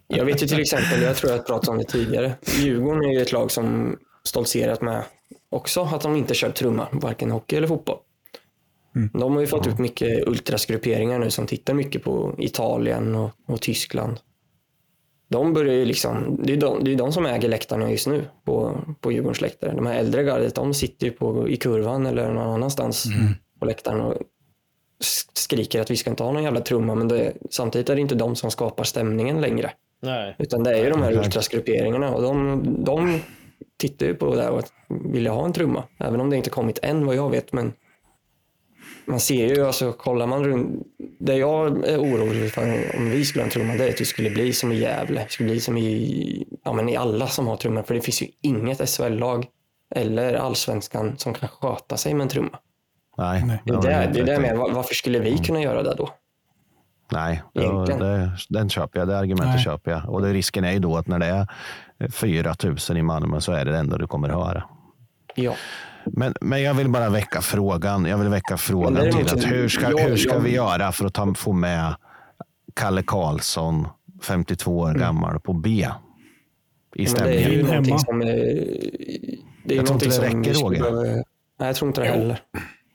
jag 0.07 0.25
vet 0.25 0.43
ju 0.43 0.47
till 0.47 0.61
exempel, 0.61 1.03
jag 1.03 1.17
tror 1.17 1.33
jag 1.33 1.47
pratade 1.47 1.71
om 1.71 1.79
det 1.79 1.85
tidigare. 1.85 2.35
Djurgården 2.59 3.05
är 3.05 3.13
ju 3.13 3.23
ett 3.23 3.33
lag 3.33 3.51
som 3.51 3.97
stoltserat 4.25 4.83
med 4.83 5.03
också 5.51 5.83
att 5.83 6.01
de 6.01 6.17
inte 6.17 6.35
kör 6.35 6.51
trumma, 6.51 6.89
varken 6.93 7.31
hockey 7.31 7.57
eller 7.57 7.69
fotboll. 7.69 7.99
De 9.13 9.35
har 9.35 9.41
ju 9.41 9.47
fått 9.47 9.67
ut 9.67 9.79
mycket 9.79 10.29
ultrasgrupperingar 10.29 11.19
nu 11.19 11.31
som 11.31 11.47
tittar 11.47 11.75
mycket 11.75 12.05
på 12.05 12.35
Italien 12.39 13.15
och, 13.15 13.31
och 13.47 13.61
Tyskland. 13.61 14.21
De 15.29 15.53
börjar 15.53 15.75
ju 15.75 15.85
liksom, 15.85 16.41
det 16.43 16.53
är 16.53 16.57
de, 16.57 16.85
det 16.85 16.93
är 16.93 16.97
de 16.97 17.13
som 17.13 17.27
äger 17.27 17.49
läktarna 17.49 17.91
just 17.91 18.07
nu 18.07 18.25
på, 18.45 18.81
på 19.01 19.13
Djurgårdens 19.13 19.41
läktare. 19.41 19.73
De 19.73 19.87
här 19.87 19.99
äldre 19.99 20.23
gardet, 20.23 20.55
de 20.55 20.75
sitter 20.75 21.07
ju 21.07 21.13
på, 21.13 21.49
i 21.49 21.57
kurvan 21.57 22.07
eller 22.07 22.33
någon 22.33 22.55
annanstans 22.55 23.05
på 23.61 23.67
läktaren 23.67 24.01
och 24.01 24.15
skriker 25.35 25.81
att 25.81 25.91
vi 25.91 25.97
ska 25.97 26.11
inte 26.11 26.23
ha 26.23 26.33
någon 26.33 26.43
jävla 26.43 26.61
trumma, 26.61 26.95
men 26.95 27.09
det, 27.09 27.33
samtidigt 27.51 27.91
är 27.91 27.95
det 27.95 28.01
inte 28.01 28.15
de 28.15 28.37
som 28.37 28.51
skapar 28.51 28.85
stämningen 28.85 29.41
längre. 29.41 29.71
Nej. 30.03 30.35
Utan 30.39 30.63
det 30.63 30.71
är 30.71 30.85
ju 30.85 30.91
de 30.91 31.03
här 31.03 31.13
ultrasgrupperingarna 31.13 32.15
och 32.15 32.23
de, 32.23 32.63
de 32.85 33.21
tittar 33.77 34.07
ju 34.07 34.15
på 34.15 34.35
det 34.35 34.37
där 34.37 34.51
och 34.51 34.63
vill 34.89 35.27
ha 35.27 35.45
en 35.45 35.53
trumma. 35.53 35.85
Även 35.99 36.21
om 36.21 36.31
det 36.31 36.37
inte 36.37 36.51
kommit 36.51 36.79
än 36.83 37.07
vad 37.07 37.17
jag 37.17 37.31
vet. 37.31 37.53
Men 37.53 37.73
man 39.09 39.21
ser 39.21 39.47
ju, 39.55 39.67
alltså 39.67 39.93
kollar 39.93 40.27
man 40.27 40.45
runt. 40.45 40.87
Det 41.21 41.37
jag 41.37 41.87
är 41.89 41.99
orolig 41.99 42.53
för 42.53 42.63
om 42.97 43.11
vi 43.11 43.25
skulle 43.25 43.43
ha 43.43 43.47
en 43.47 43.51
trumma, 43.51 43.75
det 43.75 43.85
är 43.85 43.89
att 43.91 43.97
det 43.97 44.05
skulle 44.05 44.31
bli 44.31 44.53
som 44.53 44.73
i 44.73 44.77
Gävle. 44.77 45.21
Det 45.25 45.31
skulle 45.31 45.49
bli 45.51 45.61
som 45.61 45.77
i, 45.79 46.47
ja, 46.65 46.73
men 46.73 46.89
i 46.89 46.97
alla 46.97 47.27
som 47.27 47.47
har 47.47 47.57
trummor. 47.57 47.83
För 47.83 47.95
det 47.95 48.01
finns 48.01 48.23
ju 48.23 48.27
inget 48.43 48.89
SHL-lag 48.91 49.47
eller 49.95 50.35
allsvenskan 50.35 51.19
som 51.19 51.35
kan 51.35 51.49
sköta 51.49 51.97
sig 51.97 52.15
med 52.15 52.23
en 52.25 52.29
trumma. 52.29 52.59
Nej, 53.19 53.45
Det 53.65 53.73
är 53.73 53.77
det, 54.07 54.11
det 54.13 54.21
är 54.21 54.25
det 54.37 54.41
med, 54.41 54.57
var- 54.57 54.73
varför 54.73 54.95
skulle 54.95 55.19
vi 55.19 55.39
kunna 55.39 55.63
göra 55.63 55.83
det 55.83 55.95
då? 55.95 56.09
Nej, 57.13 57.43
det, 57.55 58.31
den 58.49 58.69
köper 58.71 58.99
jag. 58.99 59.09
Det 59.09 59.19
argumentet 59.19 59.55
Nej. 59.55 59.65
köper 59.65 59.91
jag. 59.91 60.09
Och 60.09 60.23
det, 60.23 60.33
risken 60.33 60.65
är 60.65 60.73
ju 60.73 60.79
då 60.79 60.97
att 60.97 61.07
när 61.07 61.19
det 61.19 61.27
är 61.27 61.47
4 62.11 62.55
000 62.89 62.99
i 62.99 63.03
Malmö 63.03 63.41
så 63.41 63.53
är 63.53 63.65
det 63.65 63.71
det 63.71 63.79
enda 63.79 63.99
du 63.99 64.07
kommer 64.07 64.29
höra. 64.29 64.65
Ja. 65.35 65.55
Men, 66.13 66.35
men 66.41 66.63
jag 66.63 66.75
vill 66.75 66.89
bara 66.89 67.09
väcka 67.11 67.41
frågan. 67.41 68.05
Jag 68.05 68.19
vill 68.19 68.29
väcka 68.29 68.57
frågan 68.57 69.11
till 69.13 69.27
att 69.33 69.47
hur 69.53 69.69
ska, 69.69 69.91
jag- 69.91 69.99
hur 69.99 70.17
ska 70.17 70.33
jag- 70.35 70.41
vi 70.41 70.55
göra 70.55 70.93
för 70.93 71.05
att 71.07 71.15
ta, 71.15 71.35
få 71.35 71.53
med 71.53 71.95
Kalle 72.75 73.03
Karlsson, 73.03 73.89
52 74.23 74.79
år 74.79 74.95
gammal, 74.95 75.41
på 75.41 75.53
B? 75.53 75.71
I 76.95 77.07
Mm. 77.07 77.13
Men 77.19 77.29
det 77.29 77.35
är 77.35 77.39
stämningen. 77.41 77.51
ju 77.53 77.63
någonting 77.63 77.99
som 77.99 78.19
det 78.19 78.33
är 78.33 79.77
Jag 79.77 79.87
tror 79.87 79.95
inte 80.05 80.07
det 80.21 80.27
räcker, 80.27 80.55
Roger. 80.55 80.81
behöva- 80.81 81.03
Nej, 81.03 81.25
jag 81.69 81.77
tror 81.77 81.89
inte 81.89 82.01
det 82.01 82.07
heller. 82.07 82.41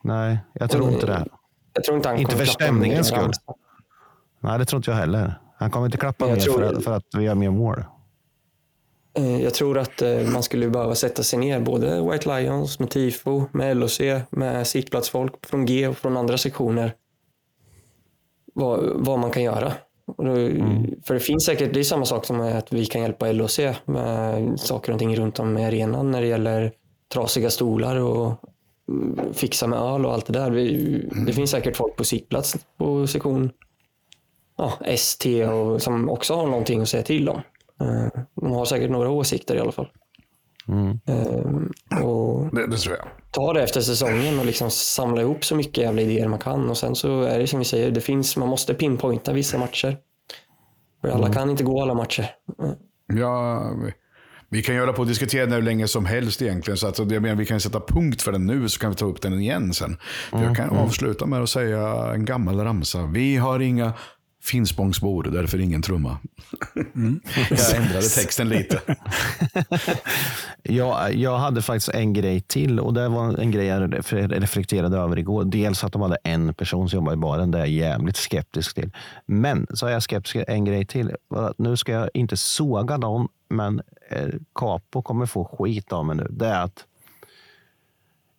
Nej, 0.03 0.37
jag 0.53 0.69
tror 0.69 0.89
inte 0.91 1.05
det. 1.05 1.25
Jag 1.73 1.83
tror 1.83 1.97
inte 1.97 2.09
han 2.09 2.17
Inte 2.17 2.35
för 2.35 2.45
stämningens 2.45 3.07
skull. 3.07 3.31
Nej, 4.39 4.59
det 4.59 4.65
tror 4.65 4.77
inte 4.79 4.91
jag 4.91 4.97
heller. 4.97 5.39
Han 5.57 5.71
kommer 5.71 5.85
inte 5.85 5.97
klappa 5.97 6.25
mer 6.27 6.35
för, 6.35 6.63
att, 6.63 6.83
för 6.83 6.91
att 6.91 7.03
vi 7.17 7.23
gör 7.23 7.35
mer 7.35 7.49
mål. 7.49 7.83
Eh, 9.17 9.41
Jag 9.43 9.53
tror 9.53 9.77
att 9.77 10.01
eh, 10.01 10.21
man 10.33 10.43
skulle 10.43 10.69
behöva 10.69 10.95
sätta 10.95 11.23
sig 11.23 11.39
ner, 11.39 11.59
både 11.59 12.11
White 12.11 12.39
Lions, 12.39 12.79
med 12.79 12.89
TIFO, 12.89 13.43
med 13.51 13.77
LOC, 13.77 14.01
med 14.29 14.67
sittplatsfolk 14.67 15.45
från 15.45 15.65
G 15.65 15.87
och 15.87 15.97
från 15.97 16.17
andra 16.17 16.37
sektioner. 16.37 16.93
Vad, 18.53 18.79
vad 18.95 19.19
man 19.19 19.31
kan 19.31 19.43
göra. 19.43 19.73
Då, 20.17 20.35
För 21.03 21.13
det 21.13 21.19
finns 21.19 21.45
säkert, 21.45 21.73
det 21.73 21.79
är 21.79 21.83
samma 21.83 22.05
sak 22.05 22.25
som 22.25 22.39
att 22.41 22.73
vi 22.73 22.85
kan 22.85 23.01
hjälpa 23.01 23.31
LOC 23.31 23.59
med 23.85 24.59
saker 24.59 24.93
och 24.93 24.99
ting 24.99 25.15
runt 25.15 25.39
om 25.39 25.57
i 25.57 25.65
arenan 25.65 26.11
när 26.11 26.21
det 26.21 26.27
gäller 26.27 26.71
trasiga 27.13 27.49
stolar 27.49 27.95
och 27.95 28.33
mm, 28.89 29.33
fixa 29.33 29.67
med 29.67 29.79
öl 29.79 30.05
och 30.05 30.13
allt 30.13 30.25
det 30.25 30.33
där. 30.33 30.51
Vi, 30.51 31.09
Det 31.27 31.33
finns 31.33 31.51
säkert 31.51 31.77
folk 31.77 31.95
på 31.95 32.03
sittplats 32.03 32.55
på 32.77 33.07
sektion 33.07 33.51
ja, 34.57 34.73
ST 34.85 35.45
och, 35.45 35.81
som 35.81 36.09
också 36.09 36.33
har 36.35 36.47
någonting 36.47 36.81
att 36.81 36.89
säga 36.89 37.03
till 37.03 37.29
om. 37.29 37.41
Eh, 37.83 38.21
De 38.41 38.51
har 38.51 38.65
säkert 38.65 38.91
några 38.91 39.09
åsikter 39.09 39.55
i 39.55 39.59
alla 39.59 39.71
fall. 39.71 39.87
Mm. 40.67 40.99
Eh, 41.07 42.01
Och 42.03 42.55
Det, 42.55 42.67
det 42.67 42.77
tror 42.77 42.95
jag. 42.95 43.07
ta 43.31 43.53
det 43.53 43.63
efter 43.63 43.81
säsongen 43.81 44.39
och 44.39 44.45
liksom 44.45 44.71
samla 44.71 45.21
ihop 45.21 45.45
så 45.45 45.55
mycket 45.55 45.77
jävla 45.83 46.01
idéer 46.01 46.27
man 46.27 46.39
kan. 46.39 46.69
Och 46.69 46.77
sen 46.77 46.95
så 46.95 47.21
är 47.21 47.39
det 47.39 47.47
som 47.47 47.59
vi 47.59 47.65
säger, 47.65 47.91
det 47.91 48.01
finns, 48.01 48.37
man 48.37 48.49
måste 48.49 48.73
pinpointa 48.73 49.33
vissa 49.33 49.57
matcher. 49.57 49.97
För 51.01 51.09
alla 51.09 51.33
kan 51.33 51.49
inte 51.49 51.63
gå 51.63 51.81
alla 51.81 51.93
matcher. 51.93 52.29
Ja, 53.13 53.59
vi, 53.85 53.93
vi 54.49 54.61
kan 54.63 54.75
göra 54.75 54.93
på 54.93 55.01
och 55.01 55.07
diskutera 55.07 55.45
den 55.45 55.53
hur 55.53 55.61
länge 55.61 55.87
som 55.87 56.05
helst 56.05 56.41
egentligen. 56.41 56.77
Så 56.77 56.87
att, 56.87 56.99
jag 56.99 57.21
menar, 57.21 57.35
vi 57.35 57.45
kan 57.45 57.59
sätta 57.59 57.79
punkt 57.79 58.21
för 58.21 58.31
den 58.31 58.45
nu 58.47 58.69
så 58.69 58.79
kan 58.79 58.89
vi 58.89 58.95
ta 58.95 59.05
upp 59.05 59.21
den 59.21 59.33
igen 59.39 59.73
sen. 59.73 59.97
För 60.31 60.43
jag 60.43 60.55
kan 60.55 60.69
avsluta 60.69 61.25
med 61.25 61.41
att 61.43 61.49
säga 61.49 62.11
en 62.13 62.25
gammal 62.25 62.59
ramsa. 62.59 63.05
Vi 63.13 63.37
har 63.37 63.59
inga 63.59 63.93
Finspångsbor, 64.43 65.23
därför 65.23 65.59
ingen 65.59 65.81
trumma. 65.81 66.17
jag 67.49 67.75
ändrade 67.75 68.09
texten 68.09 68.49
lite. 68.49 68.81
Jag, 70.63 71.15
jag 71.15 71.37
hade 71.37 71.61
faktiskt 71.61 71.89
en 71.89 72.13
grej 72.13 72.41
till 72.41 72.79
och 72.79 72.93
det 72.93 73.09
var 73.09 73.37
en 73.37 73.51
grej 73.51 73.65
jag 73.65 73.93
reflekterade 74.11 74.97
över 74.97 75.19
igår. 75.19 75.43
Dels 75.43 75.83
att 75.83 75.93
de 75.93 76.01
hade 76.01 76.17
en 76.23 76.53
person 76.53 76.89
som 76.89 76.97
jobbar 76.97 77.13
i 77.13 77.15
baren. 77.15 77.51
Det 77.51 77.57
är 77.57 77.61
jag 77.61 77.69
jävligt 77.69 78.17
skeptisk 78.17 78.75
till. 78.75 78.91
Men 79.25 79.67
så 79.73 79.87
är 79.87 79.91
jag 79.91 80.03
skeptisk 80.03 80.35
en 80.47 80.65
grej 80.65 80.85
till. 80.85 81.15
Nu 81.57 81.77
ska 81.77 81.91
jag 81.91 82.09
inte 82.13 82.37
såga 82.37 82.97
någon, 82.97 83.27
men 83.49 83.81
eh, 84.09 84.27
Capo 84.55 85.01
kommer 85.01 85.25
få 85.25 85.45
skit 85.45 85.93
av 85.93 86.05
mig 86.05 86.15
nu. 86.15 86.27
Det 86.29 86.47
är 86.47 86.63
att 86.63 86.85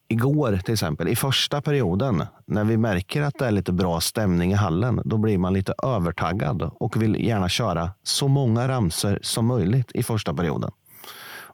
igår 0.08 0.60
till 0.64 0.74
exempel, 0.74 1.08
i 1.08 1.16
första 1.16 1.62
perioden, 1.62 2.22
när 2.46 2.64
vi 2.64 2.76
märker 2.76 3.22
att 3.22 3.38
det 3.38 3.46
är 3.46 3.50
lite 3.50 3.72
bra 3.72 4.00
stämning 4.00 4.52
i 4.52 4.54
hallen, 4.54 5.00
då 5.04 5.18
blir 5.18 5.38
man 5.38 5.52
lite 5.52 5.74
övertaggad 5.82 6.70
och 6.74 7.02
vill 7.02 7.26
gärna 7.26 7.48
köra 7.48 7.90
så 8.02 8.28
många 8.28 8.68
ramser 8.68 9.18
som 9.22 9.46
möjligt 9.46 9.90
i 9.94 10.02
första 10.02 10.34
perioden. 10.34 10.70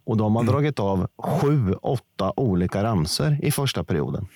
Och 0.05 0.17
de 0.17 0.37
har 0.37 0.45
dragit 0.45 0.81
av 0.81 1.09
sju, 1.19 1.75
åtta 1.75 2.33
olika 2.37 2.83
ramser 2.83 3.39
i 3.43 3.51
första 3.51 3.85
perioden. 3.85 4.27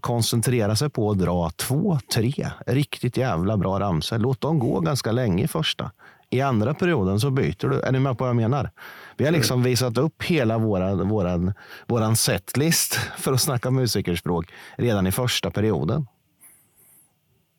Koncentrera 0.00 0.76
sig 0.76 0.90
på 0.90 1.10
att 1.10 1.18
dra 1.18 1.50
två, 1.50 1.98
tre 2.14 2.50
riktigt 2.66 3.16
jävla 3.16 3.56
bra 3.56 3.80
ramser. 3.80 4.18
Låt 4.18 4.40
dem 4.40 4.58
gå 4.58 4.80
ganska 4.80 5.12
länge 5.12 5.44
i 5.44 5.48
första. 5.48 5.90
I 6.30 6.40
andra 6.40 6.74
perioden 6.74 7.20
så 7.20 7.30
byter 7.30 7.68
du. 7.68 7.80
Är 7.80 7.92
ni 7.92 7.98
med 7.98 8.18
på 8.18 8.24
vad 8.24 8.28
jag 8.28 8.36
menar? 8.36 8.70
Vi 9.18 9.24
har 9.24 9.32
liksom 9.32 9.62
visat 9.62 9.98
upp 9.98 10.22
hela 10.22 10.58
våran, 10.58 11.08
våran, 11.08 11.52
våran 11.86 12.16
setlist 12.16 12.94
för 12.94 13.32
att 13.32 13.40
snacka 13.40 13.70
musikerspråk 13.70 14.52
redan 14.76 15.06
i 15.06 15.12
första 15.12 15.50
perioden. 15.50 16.06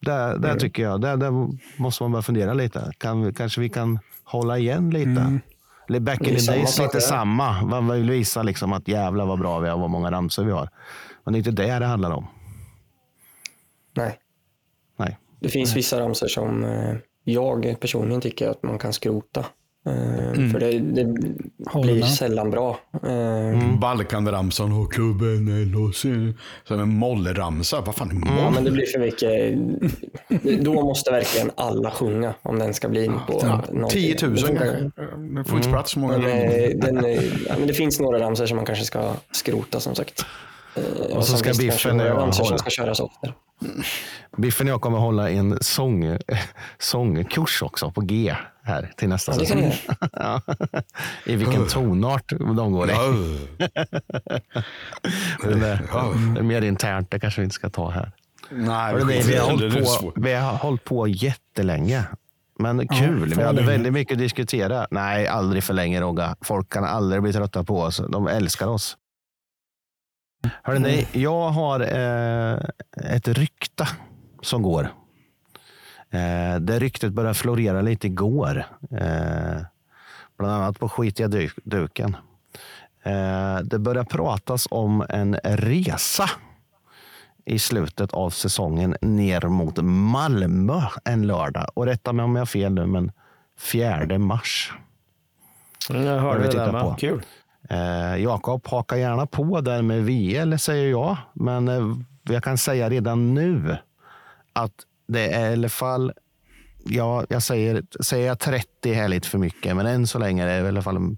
Där, 0.02 0.38
där 0.38 0.56
tycker 0.60 0.84
jag, 0.84 1.02
där, 1.02 1.18
där 1.18 1.32
måste 1.82 2.04
man 2.04 2.12
börja 2.12 2.24
fundera 2.24 2.54
lite. 2.54 2.92
Kan, 2.98 3.22
vi- 3.26 3.34
kanske 3.34 3.62
vi 3.62 3.70
kan 3.70 4.00
hålla 4.24 4.58
igen 4.58 4.90
lite. 4.90 5.40
Eller 5.90 6.00
Back 6.00 6.20
Det 6.20 6.26
är 6.26 6.30
in 6.30 6.36
the 6.36 6.42
samma 6.42 6.58
days 6.58 6.80
lite 6.80 7.02
samma. 7.02 7.62
Man 7.66 7.88
vill 7.88 8.10
visa 8.10 8.44
liksom 8.44 8.74
att 8.74 8.88
jävlar 8.88 9.26
vad 9.26 9.40
bra 9.40 9.60
vi 9.60 9.70
har, 9.70 9.78
vad 9.78 9.90
många 9.90 10.12
ramsor 10.12 10.44
vi 10.44 10.52
har. 10.52 10.70
Men 11.24 11.34
det 11.34 11.38
är 11.38 11.40
inte 11.40 11.52
det 11.52 11.80
det 11.80 11.86
handlar 11.86 12.12
om. 12.12 12.28
Nej. 13.94 14.20
Nej. 14.98 15.18
Det 15.40 15.50
finns 15.50 15.76
vissa 15.76 16.00
ramsor 16.00 16.28
som 16.28 16.64
eh, 16.64 16.96
jag 17.24 17.76
personligen 17.80 18.22
tycker 18.22 18.50
att 18.50 18.64
man 18.64 18.78
kan 18.78 18.94
skrota. 18.94 19.46
Eh, 19.86 20.52
För 20.52 20.60
det, 20.60 20.80
det 20.80 21.06
blir 21.82 22.02
sällan 22.02 22.52
bra. 22.52 22.80
Eh, 23.04 23.40
Mm. 23.50 23.80
Balkanramsan 23.80 24.72
och 24.72 24.94
klubben 24.94 25.46
LHC. 25.72 26.06
Som 26.68 26.80
en 26.80 26.90
mollramsa. 26.90 27.82
Vad 27.82 27.96
fan 27.96 28.10
är 28.10 28.14
moll? 28.14 28.38
Ja, 28.40 28.50
men 28.50 28.64
det 28.64 28.72
blir 28.72 28.86
för 28.86 29.00
mycket. 29.00 30.64
Då 30.64 30.74
måste 30.74 31.12
verkligen 31.12 31.52
alla 31.56 31.92
sjunga 31.92 32.34
om 32.42 32.60
den 32.60 32.74
ska 32.74 32.90
bli 32.90 33.06
in 33.06 33.14
på 33.28 33.46
någonting. 33.72 33.90
10 33.90 34.16
000 34.28 34.36
Det 34.36 34.42
funkar. 34.42 34.66
kanske. 34.66 35.16
Det 35.38 35.44
får 35.50 35.58
inte 35.58 35.70
plats 35.70 35.92
så 35.92 36.00
många. 36.00 36.18
Men, 36.18 36.80
den, 36.80 37.06
ja, 37.48 37.54
men 37.58 37.68
det 37.68 37.74
finns 37.74 38.00
några 38.00 38.20
ramsor 38.20 38.46
som 38.46 38.56
man 38.56 38.66
kanske 38.66 38.86
ska 38.86 39.12
skrota 39.32 39.80
som 39.80 39.96
sagt. 39.96 40.26
Eh, 40.76 41.18
Och 41.18 41.26
så 41.26 41.38
ska 41.38 41.54
Biffen 41.54 42.00
och 42.00 42.06
jag 42.08 42.36
som 42.36 42.46
hålla. 42.46 42.58
ska 42.58 42.70
köras 42.70 43.00
oftare. 43.00 43.34
Biffen 44.38 44.68
och 44.68 44.72
jag 44.74 44.82
kommer 44.82 44.98
hålla 44.98 45.30
en 45.30 45.58
sång, 45.62 46.18
sångkurs 46.80 47.62
också 47.62 47.92
på 47.92 48.02
G 48.02 48.36
här 48.64 48.92
till 48.98 49.10
nästa 49.10 49.32
Ja, 49.32 49.40
säsong. 49.40 49.74
Ja. 50.14 50.42
I 51.26 51.36
vilken 51.36 51.68
tonart 51.68 52.30
de 52.56 52.72
går 52.72 52.90
i. 52.90 52.94
Ja. 52.94 53.14
Men 55.44 55.60
det, 55.60 55.68
är 56.40 56.42
mer 56.42 56.62
internt, 56.62 57.12
det 57.12 57.20
kanske 57.20 57.42
vi 57.42 57.44
inte 57.46 57.56
ska 57.56 57.70
ta 57.70 57.90
här. 57.90 58.12
Nej, 58.52 58.94
Hörrni, 58.94 59.22
vi, 59.22 59.36
har 59.36 59.52
hållit 59.52 59.74
på, 60.02 60.12
vi 60.16 60.34
har 60.34 60.54
hållit 60.54 60.84
på 60.84 61.08
jättelänge. 61.08 62.04
Men 62.60 62.88
kul, 62.88 63.26
vi 63.26 63.36
för 63.36 63.42
hade 63.42 63.56
länge. 63.56 63.68
väldigt 63.72 63.94
mycket 63.94 64.14
att 64.14 64.20
diskutera. 64.20 64.88
Nej, 64.92 65.28
aldrig 65.28 65.64
för 65.64 65.74
länge 65.74 66.02
Rogga. 66.02 66.36
Folk 66.42 66.70
kan 66.74 66.84
aldrig 66.84 67.22
bli 67.22 67.34
trötta 67.34 67.64
på 67.64 67.82
oss. 67.82 68.02
De 68.10 68.28
älskar 68.28 68.68
oss. 68.68 68.98
Hörrni, 70.64 71.08
jag 71.12 71.50
har 71.50 71.80
eh, 71.80 72.60
ett 73.14 73.28
rykte 73.28 73.88
som 74.42 74.62
går. 74.62 74.84
Eh, 76.12 76.60
det 76.60 76.80
ryktet 76.80 77.14
började 77.14 77.34
florera 77.34 77.82
lite 77.82 78.08
igår. 78.08 78.64
Eh, 78.92 79.62
bland 80.38 80.54
annat 80.54 80.80
på 80.80 80.90
skitiga 80.90 81.28
du- 81.28 81.50
duken. 81.64 82.18
Eh, 83.04 83.58
det 83.64 83.80
börjar 83.80 84.04
pratas 84.04 84.68
om 84.72 85.06
en 85.10 85.36
resa 85.44 86.30
i 87.46 87.60
slutet 87.60 88.14
av 88.14 88.30
säsongen 88.30 88.96
ner 89.02 89.42
mot 89.48 89.78
Malmö 89.84 90.82
en 91.06 91.28
lördag. 91.28 91.66
Och 91.74 91.86
rätta 91.86 92.14
mig 92.14 92.24
om 92.24 92.36
jag 92.36 92.42
har 92.42 92.46
fel 92.46 92.74
nu, 92.74 92.86
men 92.86 93.12
4 93.58 94.18
mars. 94.20 94.74
Jag 95.90 96.20
hörde 96.20 96.40
vi 96.40 96.46
det 96.46 96.52
tittar 96.52 96.66
där 96.66 96.72
med. 96.72 96.82
på. 96.82 96.96
Kul. 97.00 97.22
Eh, 97.70 98.16
Jakob, 98.16 98.68
haka 98.68 98.98
gärna 98.98 99.26
på 99.26 99.62
där 99.62 99.82
med 99.82 100.06
VL, 100.06 100.58
säger 100.58 100.90
jag. 100.90 101.18
Men 101.34 101.68
eh, 101.68 101.96
jag 102.24 102.44
kan 102.44 102.58
säga 102.58 102.90
redan 102.90 103.34
nu 103.34 103.78
att 104.54 104.74
det 105.08 105.34
är 105.34 105.50
i 105.50 105.54
alla 105.54 105.70
fall, 105.70 106.14
ja, 106.86 107.26
jag 107.30 107.44
säger, 107.44 107.84
säger 108.04 108.28
jag 108.28 108.40
30 108.40 108.94
här 108.94 109.08
lite 109.08 109.28
för 109.28 109.38
mycket, 109.38 109.76
men 109.76 109.86
än 109.86 110.08
så 110.08 110.20
länge 110.20 110.44
är 110.44 110.48
det 110.62 110.66
i 110.66 110.68
alla 110.68 110.82
fall 110.82 111.18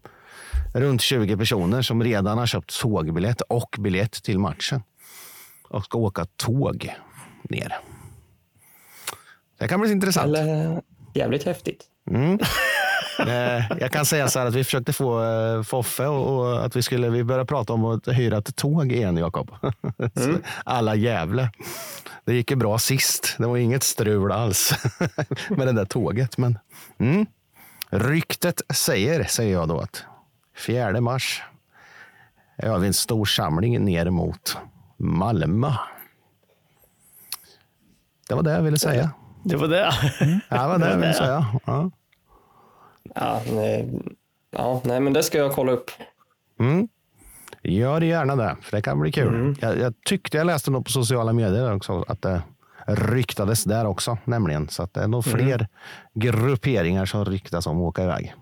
runt 0.73 1.01
20 1.01 1.37
personer 1.37 1.81
som 1.81 2.03
redan 2.03 2.37
har 2.37 2.45
köpt 2.45 2.81
tågbiljett 2.81 3.41
och 3.41 3.75
biljett 3.79 4.23
till 4.23 4.39
matchen 4.39 4.83
och 5.69 5.83
ska 5.83 5.97
åka 5.97 6.25
tåg 6.25 6.95
ner. 7.43 7.79
Det 9.57 9.67
kan 9.67 9.81
bli 9.81 9.91
intressant. 9.91 10.25
Eller, 10.25 10.81
jävligt 11.13 11.43
häftigt. 11.43 11.85
Mm. 12.09 12.39
Eh, 13.19 13.77
Jag 13.79 13.91
kan 13.91 14.05
säga 14.05 14.27
så 14.27 14.39
här 14.39 14.45
att 14.45 14.55
vi 14.55 14.63
försökte 14.63 14.93
få 14.93 15.23
eh, 15.23 15.63
Foffe 15.63 16.05
och, 16.07 16.39
och 16.39 16.65
att 16.65 16.75
vi 16.75 16.81
skulle 16.81 17.09
vi 17.09 17.23
började 17.23 17.45
prata 17.45 17.73
om 17.73 17.85
att 17.85 18.07
hyra 18.07 18.37
ett 18.37 18.55
tåg 18.55 18.91
igen, 18.91 19.17
Jakob. 19.17 19.51
Så 20.15 20.37
Alla 20.65 20.95
Gävle. 20.95 21.49
Det 22.25 22.33
gick 22.33 22.51
ju 22.51 22.57
bra 22.57 22.77
sist. 22.77 23.35
Det 23.37 23.47
var 23.47 23.57
inget 23.57 23.83
strul 23.83 24.31
alls 24.31 24.73
med 25.49 25.67
det 25.67 25.73
där 25.73 25.85
tåget. 25.85 26.37
Men 26.37 26.59
mm. 26.99 27.25
ryktet 27.89 28.61
säger, 28.73 29.23
säger 29.23 29.53
jag 29.53 29.67
då, 29.67 29.79
att 29.79 30.03
4 30.65 31.01
mars 31.01 31.43
har 32.63 32.79
vi 32.79 32.87
en 32.87 32.93
stor 32.93 33.25
samling 33.25 33.85
ner 33.85 34.09
mot 34.09 34.57
Malmö. 34.97 35.71
Det 38.27 38.35
var 38.35 38.43
det 38.43 38.51
jag 38.51 38.61
ville 38.61 38.79
säga. 38.79 39.09
Det 39.43 39.55
var 39.55 39.67
det. 39.67 39.93
Ja, 40.49 40.61
det 40.61 40.67
var 40.67 40.77
det 40.79 40.89
jag 40.89 40.97
ville 40.97 41.13
säga. 41.13 41.45
Ja. 41.65 41.91
Ja, 43.15 43.41
nej, 43.51 43.89
ja, 44.51 44.81
nej, 44.85 44.99
men 44.99 45.13
det 45.13 45.23
ska 45.23 45.37
jag 45.37 45.51
kolla 45.51 45.71
upp. 45.71 45.91
Mm. 46.59 46.87
Gör 47.63 48.01
gärna 48.01 48.35
det, 48.35 48.55
för 48.61 48.77
det 48.77 48.81
kan 48.81 48.99
bli 48.99 49.11
kul. 49.11 49.55
Jag, 49.61 49.79
jag 49.79 49.93
tyckte 50.05 50.37
jag 50.37 50.47
läste 50.47 50.71
något 50.71 50.85
på 50.85 50.91
sociala 50.91 51.33
medier 51.33 51.75
också, 51.75 52.05
att 52.07 52.21
det 52.21 52.41
ryktades 52.87 53.63
där 53.63 53.85
också, 53.85 54.17
nämligen. 54.25 54.69
Så 54.69 54.83
att 54.83 54.93
det 54.93 55.01
är 55.01 55.07
nog 55.07 55.25
fler 55.25 55.67
grupperingar 56.13 57.05
som 57.05 57.25
ryktas 57.25 57.67
om 57.67 57.77
att 57.77 57.81
åka 57.81 58.03
iväg. 58.03 58.33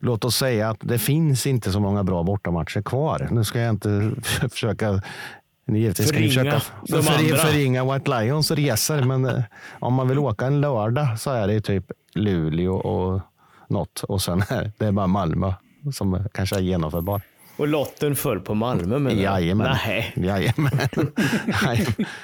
Låt 0.00 0.24
oss 0.24 0.36
säga 0.36 0.70
att 0.70 0.78
det 0.80 0.98
finns 0.98 1.46
inte 1.46 1.72
så 1.72 1.80
många 1.80 2.04
bra 2.04 2.22
bortamatcher 2.22 2.82
kvar. 2.82 3.28
Nu 3.30 3.44
ska 3.44 3.60
jag 3.60 3.70
inte 3.70 4.12
försöka 4.50 5.02
givetvis 5.66 6.10
Förringa 6.10 6.28
försöka 6.28 6.60
de 6.86 7.02
för, 7.02 7.36
förringa 7.36 7.92
White 7.92 8.20
Lions 8.20 8.50
resor, 8.50 9.02
men 9.02 9.24
eh, 9.24 9.42
om 9.78 9.94
man 9.94 10.08
vill 10.08 10.18
åka 10.18 10.46
en 10.46 10.60
lördag 10.60 11.20
så 11.20 11.30
är 11.30 11.46
det 11.46 11.52
ju 11.52 11.60
typ 11.60 11.92
Luleå 12.14 12.74
och 12.74 13.20
något 13.70 14.02
och 14.04 14.22
sen 14.22 14.42
är 14.48 14.72
det 14.78 14.92
bara 14.92 15.06
Malmö 15.06 15.52
som 15.92 16.28
kanske 16.32 16.56
är 16.56 16.60
genomförbar. 16.60 17.20
Och 17.56 17.68
lotten 17.68 18.16
föll 18.16 18.40
på 18.40 18.54
Malmö 18.54 18.98
menar 18.98 19.16
du? 19.16 19.22
Jajamän. 19.22 19.76
Nej. 19.86 20.12
Jajamän. 20.16 20.70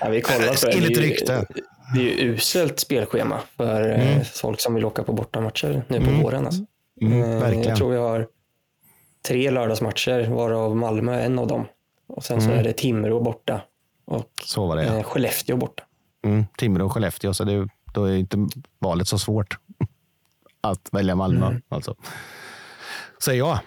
Ja, 0.00 0.08
vi 0.08 0.20
kollar. 0.20 0.74
Enligt 0.74 0.94
Det 0.94 1.00
är 1.00 1.02
ju- 1.04 1.10
rykte. 1.10 1.46
Det 1.94 2.00
är 2.00 2.04
ju 2.24 2.32
uselt 2.34 2.80
spelschema 2.80 3.40
för 3.56 3.90
eh, 3.98 4.22
folk 4.22 4.60
som 4.60 4.74
vill 4.74 4.84
åka 4.84 5.02
på 5.02 5.12
bortamatcher 5.12 5.82
nu 5.88 6.00
på 6.04 6.10
våren. 6.22 6.46
Alltså. 6.46 6.64
Mm, 7.00 7.22
Eh, 7.22 7.28
verkligen. 7.40 7.68
Jag 7.68 7.76
tror 7.76 7.90
vi 7.90 7.96
har 7.96 8.26
tre 9.28 9.50
lördagsmatcher, 9.50 10.28
varav 10.30 10.76
Malmö 10.76 11.14
är 11.14 11.26
en 11.26 11.38
av 11.38 11.46
dem. 11.46 11.64
Och 12.08 12.24
sen 12.24 12.40
så 12.42 12.50
är 12.50 12.62
det 12.64 12.72
Timrå 12.72 13.20
borta 13.20 13.60
och 14.06 14.30
Så 14.44 14.66
var 14.66 14.76
det 14.76 14.82
eh, 14.84 14.94
ja. 14.96 15.02
Skellefteå 15.02 15.56
borta. 15.56 15.82
Mm, 16.24 16.44
Timrå 16.58 16.84
och 16.84 16.92
Skellefteå, 16.92 17.34
så 17.34 17.44
det, 17.44 17.68
då 17.94 18.04
är 18.04 18.16
inte 18.16 18.48
valet 18.78 19.08
så 19.08 19.18
svårt 19.18 19.58
att 20.70 20.88
välja 20.92 21.14
Malmö. 21.14 21.58
Alltså. 21.68 21.94
Säger 23.22 23.38
jag. 23.38 23.58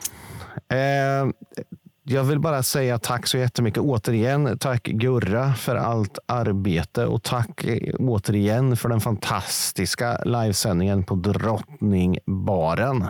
Eh, 0.69 1.31
jag 2.03 2.23
vill 2.23 2.39
bara 2.39 2.63
säga 2.63 2.99
tack 2.99 3.27
så 3.27 3.37
jättemycket 3.37 3.83
återigen. 3.83 4.57
Tack 4.59 4.83
Gurra 4.83 5.53
för 5.53 5.75
allt 5.75 6.19
arbete 6.25 7.05
och 7.05 7.23
tack 7.23 7.63
eh, 7.63 7.95
återigen 7.99 8.77
för 8.77 8.89
den 8.89 8.99
fantastiska 8.99 10.21
livesändningen 10.25 11.03
på 11.03 11.15
Drottningbaren. 11.15 13.05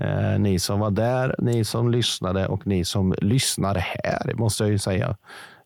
Eh, 0.00 0.38
ni 0.38 0.58
som 0.58 0.80
var 0.80 0.90
där, 0.90 1.34
ni 1.38 1.64
som 1.64 1.90
lyssnade 1.90 2.46
och 2.46 2.66
ni 2.66 2.84
som 2.84 3.14
lyssnar 3.18 3.74
här, 3.74 4.34
måste 4.34 4.64
jag 4.64 4.70
ju 4.70 4.78
säga. 4.78 5.16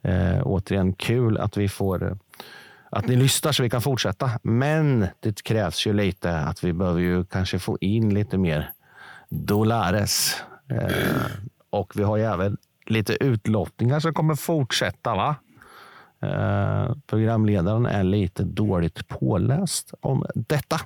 Eh, 0.02 0.42
återigen 0.42 0.92
kul 0.92 1.38
att 1.38 1.56
vi 1.56 1.68
får 1.68 2.06
eh, 2.06 2.16
att 2.90 3.08
ni 3.08 3.16
lyssnar 3.16 3.52
så 3.52 3.62
vi 3.62 3.70
kan 3.70 3.82
fortsätta. 3.82 4.30
Men 4.42 5.06
det 5.20 5.42
krävs 5.42 5.86
ju 5.86 5.92
lite 5.92 6.38
att 6.38 6.64
vi 6.64 6.72
behöver 6.72 7.00
ju 7.00 7.24
kanske 7.24 7.58
få 7.58 7.78
in 7.80 8.14
lite 8.14 8.38
mer 8.38 8.70
dollares. 9.28 10.42
Eh, 10.70 11.22
och 11.70 11.92
vi 11.96 12.02
har 12.02 12.16
ju 12.16 12.24
även 12.24 12.56
lite 12.86 13.24
utlottningar 13.24 14.00
som 14.00 14.14
kommer 14.14 14.34
fortsätta. 14.34 15.14
va? 15.14 15.36
Eh, 16.22 16.96
programledaren 17.06 17.86
är 17.86 18.04
lite 18.04 18.42
dåligt 18.42 19.08
påläst 19.08 19.94
om 20.00 20.26
detta. 20.34 20.80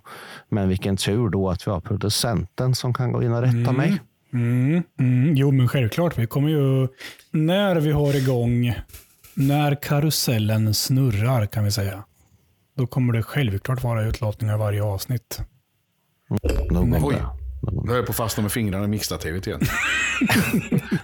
Men 0.49 0.69
vilken 0.69 0.97
tur 0.97 1.29
då 1.29 1.51
att 1.51 1.67
vi 1.67 1.71
har 1.71 1.81
producenten 1.81 2.75
som 2.75 2.95
kan 2.95 3.13
gå 3.13 3.23
in 3.23 3.33
och 3.33 3.43
rätta 3.43 3.73
mig. 3.73 4.01
Mm, 4.33 4.83
mm, 4.99 5.35
jo, 5.35 5.51
men 5.51 5.69
självklart. 5.69 6.19
Vi 6.19 6.27
kommer 6.27 6.49
ju, 6.49 6.89
när 7.31 7.77
vi 7.77 7.91
har 7.91 8.17
igång, 8.17 8.75
när 9.35 9.75
karusellen 9.83 10.75
snurrar 10.75 11.47
kan 11.47 11.65
vi 11.65 11.71
säga, 11.71 12.05
då 12.77 12.87
kommer 12.87 13.13
det 13.13 13.23
självklart 13.23 13.83
vara 13.85 14.05
utlottningar 14.05 14.57
varje 14.57 14.83
avsnitt. 14.83 15.41
Om 16.71 16.95
Oj. 17.05 17.15
det. 17.15 17.27
Nu 17.73 17.89
höll 17.89 17.97
jag 17.97 18.07
på 18.07 18.11
att 18.11 18.17
fastna 18.17 18.43
med 18.43 18.53
fingrarna 18.53 18.85
i 18.85 18.89
mixtativ 18.89 19.37
igen. 19.37 19.61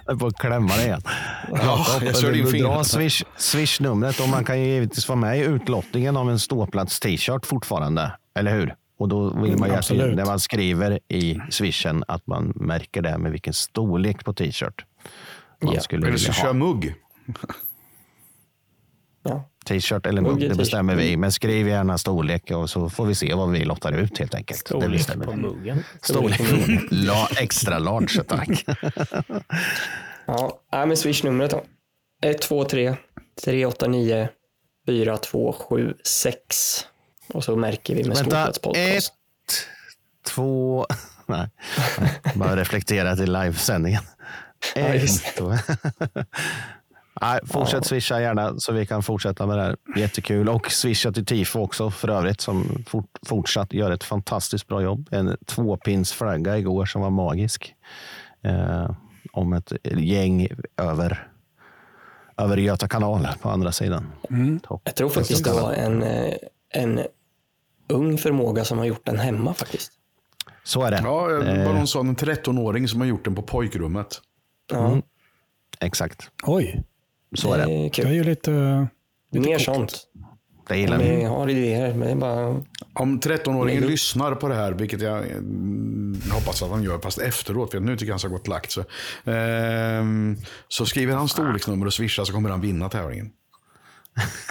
Jag 0.07 0.15
är 0.15 0.19
på 0.19 0.27
att 0.27 0.39
klämma 0.39 0.77
det 0.77 0.85
igen. 0.85 1.03
Jakob, 1.49 2.03
jag 2.03 2.19
körde 2.19 2.39
in 2.39 2.45
dra 2.45 2.51
fingrarna. 2.51 2.85
swish, 2.85 3.23
swish-numret 3.37 4.21
och 4.21 4.29
man 4.29 4.45
kan 4.45 4.61
ju 4.61 4.67
givetvis 4.67 5.09
vara 5.09 5.19
med 5.19 5.39
i 5.39 5.43
utlottningen 5.43 6.17
av 6.17 6.31
en 6.31 6.39
ståplats 6.39 7.01
t-shirt 7.01 7.47
fortfarande. 7.47 8.13
Eller 8.39 8.55
hur? 8.55 8.75
Och 8.99 9.09
då 9.09 9.43
vill 9.43 9.59
man 9.59 9.69
ju 9.69 10.15
när 10.15 10.25
man 10.27 10.41
skriver 10.41 10.99
i 11.09 11.39
swishen 11.51 12.05
att 12.09 12.27
man 12.27 12.53
märker 12.57 13.03
det 13.03 13.19
med 13.19 13.33
vilken 13.33 13.53
storlek 13.53 14.25
på 14.25 14.33
t-shirt 14.35 14.85
man 15.63 15.75
Ja. 15.75 15.81
skulle 15.81 16.07
Eller 16.07 16.13
vilja 16.17 16.33
så 16.33 16.41
kör 16.41 16.47
ha. 16.47 16.53
mugg. 16.53 16.95
Ja. 19.23 19.49
T-shirt 19.67 20.07
eller 20.07 20.23
Mugg 20.23 20.41
det 20.51 20.55
bestämmer 20.57 20.95
vi. 20.95 21.17
Men 21.17 21.33
skriv 21.33 21.69
gärna 21.69 21.99
storlek 21.99 22.51
och 22.51 22.71
så 22.71 22.91
får 22.91 23.07
vi 23.07 23.15
se 23.15 23.35
vad 23.35 23.51
vi 23.51 23.65
lottar 23.65 23.93
ut 23.93 24.19
helt 24.19 24.35
enkelt. 24.35 24.61
det 24.65 24.69
Storlek 24.69 24.91
bestämmer 24.93 25.25
på 25.25 25.31
vi. 25.31 25.37
muggen. 25.37 25.85
Storlek. 26.03 26.41
La, 26.91 27.29
extra 27.41 27.79
large, 27.79 28.23
tack. 28.29 28.65
Ja, 30.27 30.61
men 30.71 30.97
swish-numret 30.97 31.51
då. 31.51 31.65
123 32.25 32.97
389 33.45 34.29
4276. 34.87 36.87
Och 37.33 37.45
så 37.45 37.57
märker 37.57 37.95
vi 37.95 38.05
med 38.05 38.17
Vänta, 38.17 38.21
Ståplats 38.25 38.59
podcast. 38.59 39.13
ett, 39.13 39.15
två, 40.27 40.87
Nej, 41.27 41.49
bara 42.35 42.57
reflektera 42.57 43.17
till 43.17 43.33
livesändningen. 43.33 44.03
Ja, 44.75 44.83
Nej, 47.21 47.41
fortsätt 47.47 47.87
swisha 47.87 48.21
gärna 48.21 48.59
så 48.59 48.73
vi 48.73 48.87
kan 48.87 49.03
fortsätta 49.03 49.47
med 49.47 49.59
det 49.59 49.63
här. 49.63 49.77
Jättekul. 49.97 50.49
Och 50.49 50.71
swisha 50.71 51.13
till 51.13 51.27
Tifo 51.27 51.61
också 51.61 51.91
för 51.91 52.09
övrigt 52.09 52.41
som 52.41 52.85
fort, 52.87 53.19
fortsatt 53.27 53.73
gör 53.73 53.91
ett 53.91 54.05
fantastiskt 54.05 54.67
bra 54.67 54.83
jobb. 54.83 55.09
En 55.11 55.37
tvåpinsflagga 55.47 56.59
igår 56.59 56.87
som 56.87 57.03
var 57.03 57.11
magisk. 57.11 57.75
Eh, 58.43 58.91
om 59.33 59.53
ett 59.53 59.73
gäng 59.85 60.49
över, 60.77 61.29
över 62.37 62.57
Göta 62.57 62.89
kanal 62.89 63.29
på 63.43 63.49
andra 63.51 63.73
sidan. 63.73 64.13
Topp. 64.63 64.83
Jag 64.85 64.95
tror 64.95 65.09
faktiskt 65.09 65.45
det 65.45 65.53
var 65.53 65.73
en, 65.73 66.03
eh, 66.03 66.35
en 66.71 67.01
ung 67.89 68.19
förmåga 68.19 68.65
som 68.65 68.79
har 68.79 68.85
gjort 68.85 69.07
den 69.07 69.19
hemma 69.19 69.55
faktiskt. 69.55 69.93
Så 70.65 70.83
är 70.83 70.91
det. 70.91 71.01
Ja, 71.05 71.31
Eh, 71.31 71.67
vad 71.67 71.75
någon 71.75 71.87
sa, 71.87 72.01
en 72.01 72.17
13-åring 72.17 72.89
som 72.89 73.01
har 73.01 73.09
gjort 73.09 73.25
den 73.25 73.35
på 73.35 73.43
pojkrummet. 73.43 74.21
Ja, 74.73 75.01
Exakt. 75.81 76.31
Oj, 76.43 76.85
Så 77.35 77.53
är 77.53 77.59
det 77.59 77.65
är 77.65 77.69
det 77.69 77.85
är 77.87 77.91
kul. 77.91 78.13
ju 78.13 78.25
lite... 78.25 78.51
lite 79.33 79.49
Mer 79.49 79.55
coolt. 79.57 79.65
sånt. 79.65 80.03
Det 80.69 80.79
gillar 80.79 80.99
Vi 80.99 81.25
har 81.25 81.49
idéer, 81.49 81.89
men 81.95 82.01
det 82.01 82.11
är 82.11 82.15
bara... 82.17 82.63
Om 82.95 83.21
13-åringen 83.21 83.75
Men 83.75 83.83
då- 83.83 83.89
lyssnar 83.89 84.35
på 84.35 84.49
det 84.49 84.55
här, 84.55 84.73
vilket 84.73 85.01
jag 85.03 85.19
mm, 85.31 86.21
hoppas 86.31 86.63
att 86.63 86.71
han 86.71 86.83
gör, 86.83 86.99
fast 86.99 87.19
efteråt, 87.19 87.71
för 87.71 87.81
nu 87.81 87.97
tycker 87.97 88.13
jag 88.13 88.19
han 88.19 88.31
ha 88.31 88.37
gått 88.39 88.49
lagt. 88.49 88.71
Så, 88.71 88.85
ehm, 89.25 90.37
så 90.69 90.87
skriver 90.87 91.15
han 91.15 91.29
storleksnummer 91.29 91.87
och 91.87 91.95
swishar 91.95 92.25
så 92.25 92.33
kommer 92.33 92.51
han 92.51 92.61
vinna 92.61 92.89
tävlingen. 92.89 93.31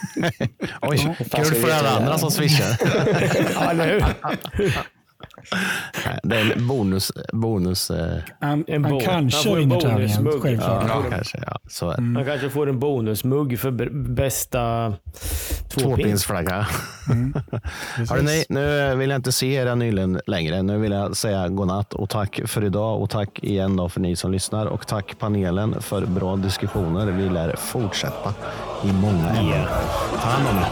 Oj, 0.81 1.15
kul 1.31 1.45
för 1.45 1.71
alla 1.71 1.89
andra 1.89 2.17
som 2.17 2.31
swishar. 2.31 2.77
Ja, 3.53 3.71
eller 3.71 3.93
hur? 3.93 4.03
Det 6.23 6.35
är 6.35 6.51
en 6.57 6.67
bonus. 6.67 7.11
bonus 7.33 7.91
eh, 7.91 8.17
Han, 8.41 8.63
En 8.67 8.83
han 8.83 8.93
bo- 8.93 8.99
kanske 8.99 9.37
han 9.37 9.43
får 9.43 9.51
en 9.53 9.69
vinner 9.69 9.81
tävlingen, 9.81 10.23
bonusmugg. 10.23 10.41
självklart. 10.41 10.85
ja, 10.89 11.03
kanske. 11.09 11.43
Ja, 11.47 11.59
så 11.69 11.91
det. 11.91 12.01
Man 12.01 12.25
kanske 12.25 12.49
får 12.49 12.69
en 12.69 12.79
bonusmugg 12.79 13.59
för 13.59 13.71
bästa 14.13 14.93
tvåpins. 15.69 15.73
Tvåpinsflagga. 15.97 16.67
Hörrni, 18.09 18.45
nu 18.49 18.95
vill 18.95 19.09
jag 19.09 19.17
inte 19.17 19.31
se 19.31 19.53
era 19.53 19.75
nylen 19.75 20.21
längre. 20.27 20.61
Nu 20.63 20.77
vill 20.77 20.91
jag 20.91 21.17
säga 21.17 21.47
godnatt 21.47 21.93
och 21.93 22.09
tack 22.09 22.39
för 22.45 22.63
idag 22.63 23.01
och 23.01 23.09
tack 23.09 23.39
igen 23.43 23.75
då 23.75 23.89
för 23.89 23.99
ni 23.99 24.15
som 24.15 24.31
lyssnar 24.31 24.65
och 24.65 24.87
tack 24.87 25.15
panelen 25.19 25.81
för 25.81 26.05
bra 26.05 26.35
diskussioner. 26.35 27.05
Vi 27.05 27.29
lär 27.29 27.55
fortsätta 27.57 28.33
i 28.83 28.91
många 28.93 29.29
ämnen. 29.29 29.65
Ta 30.21 30.29
hand 30.29 30.47
om 30.51 30.57
er. 30.57 30.67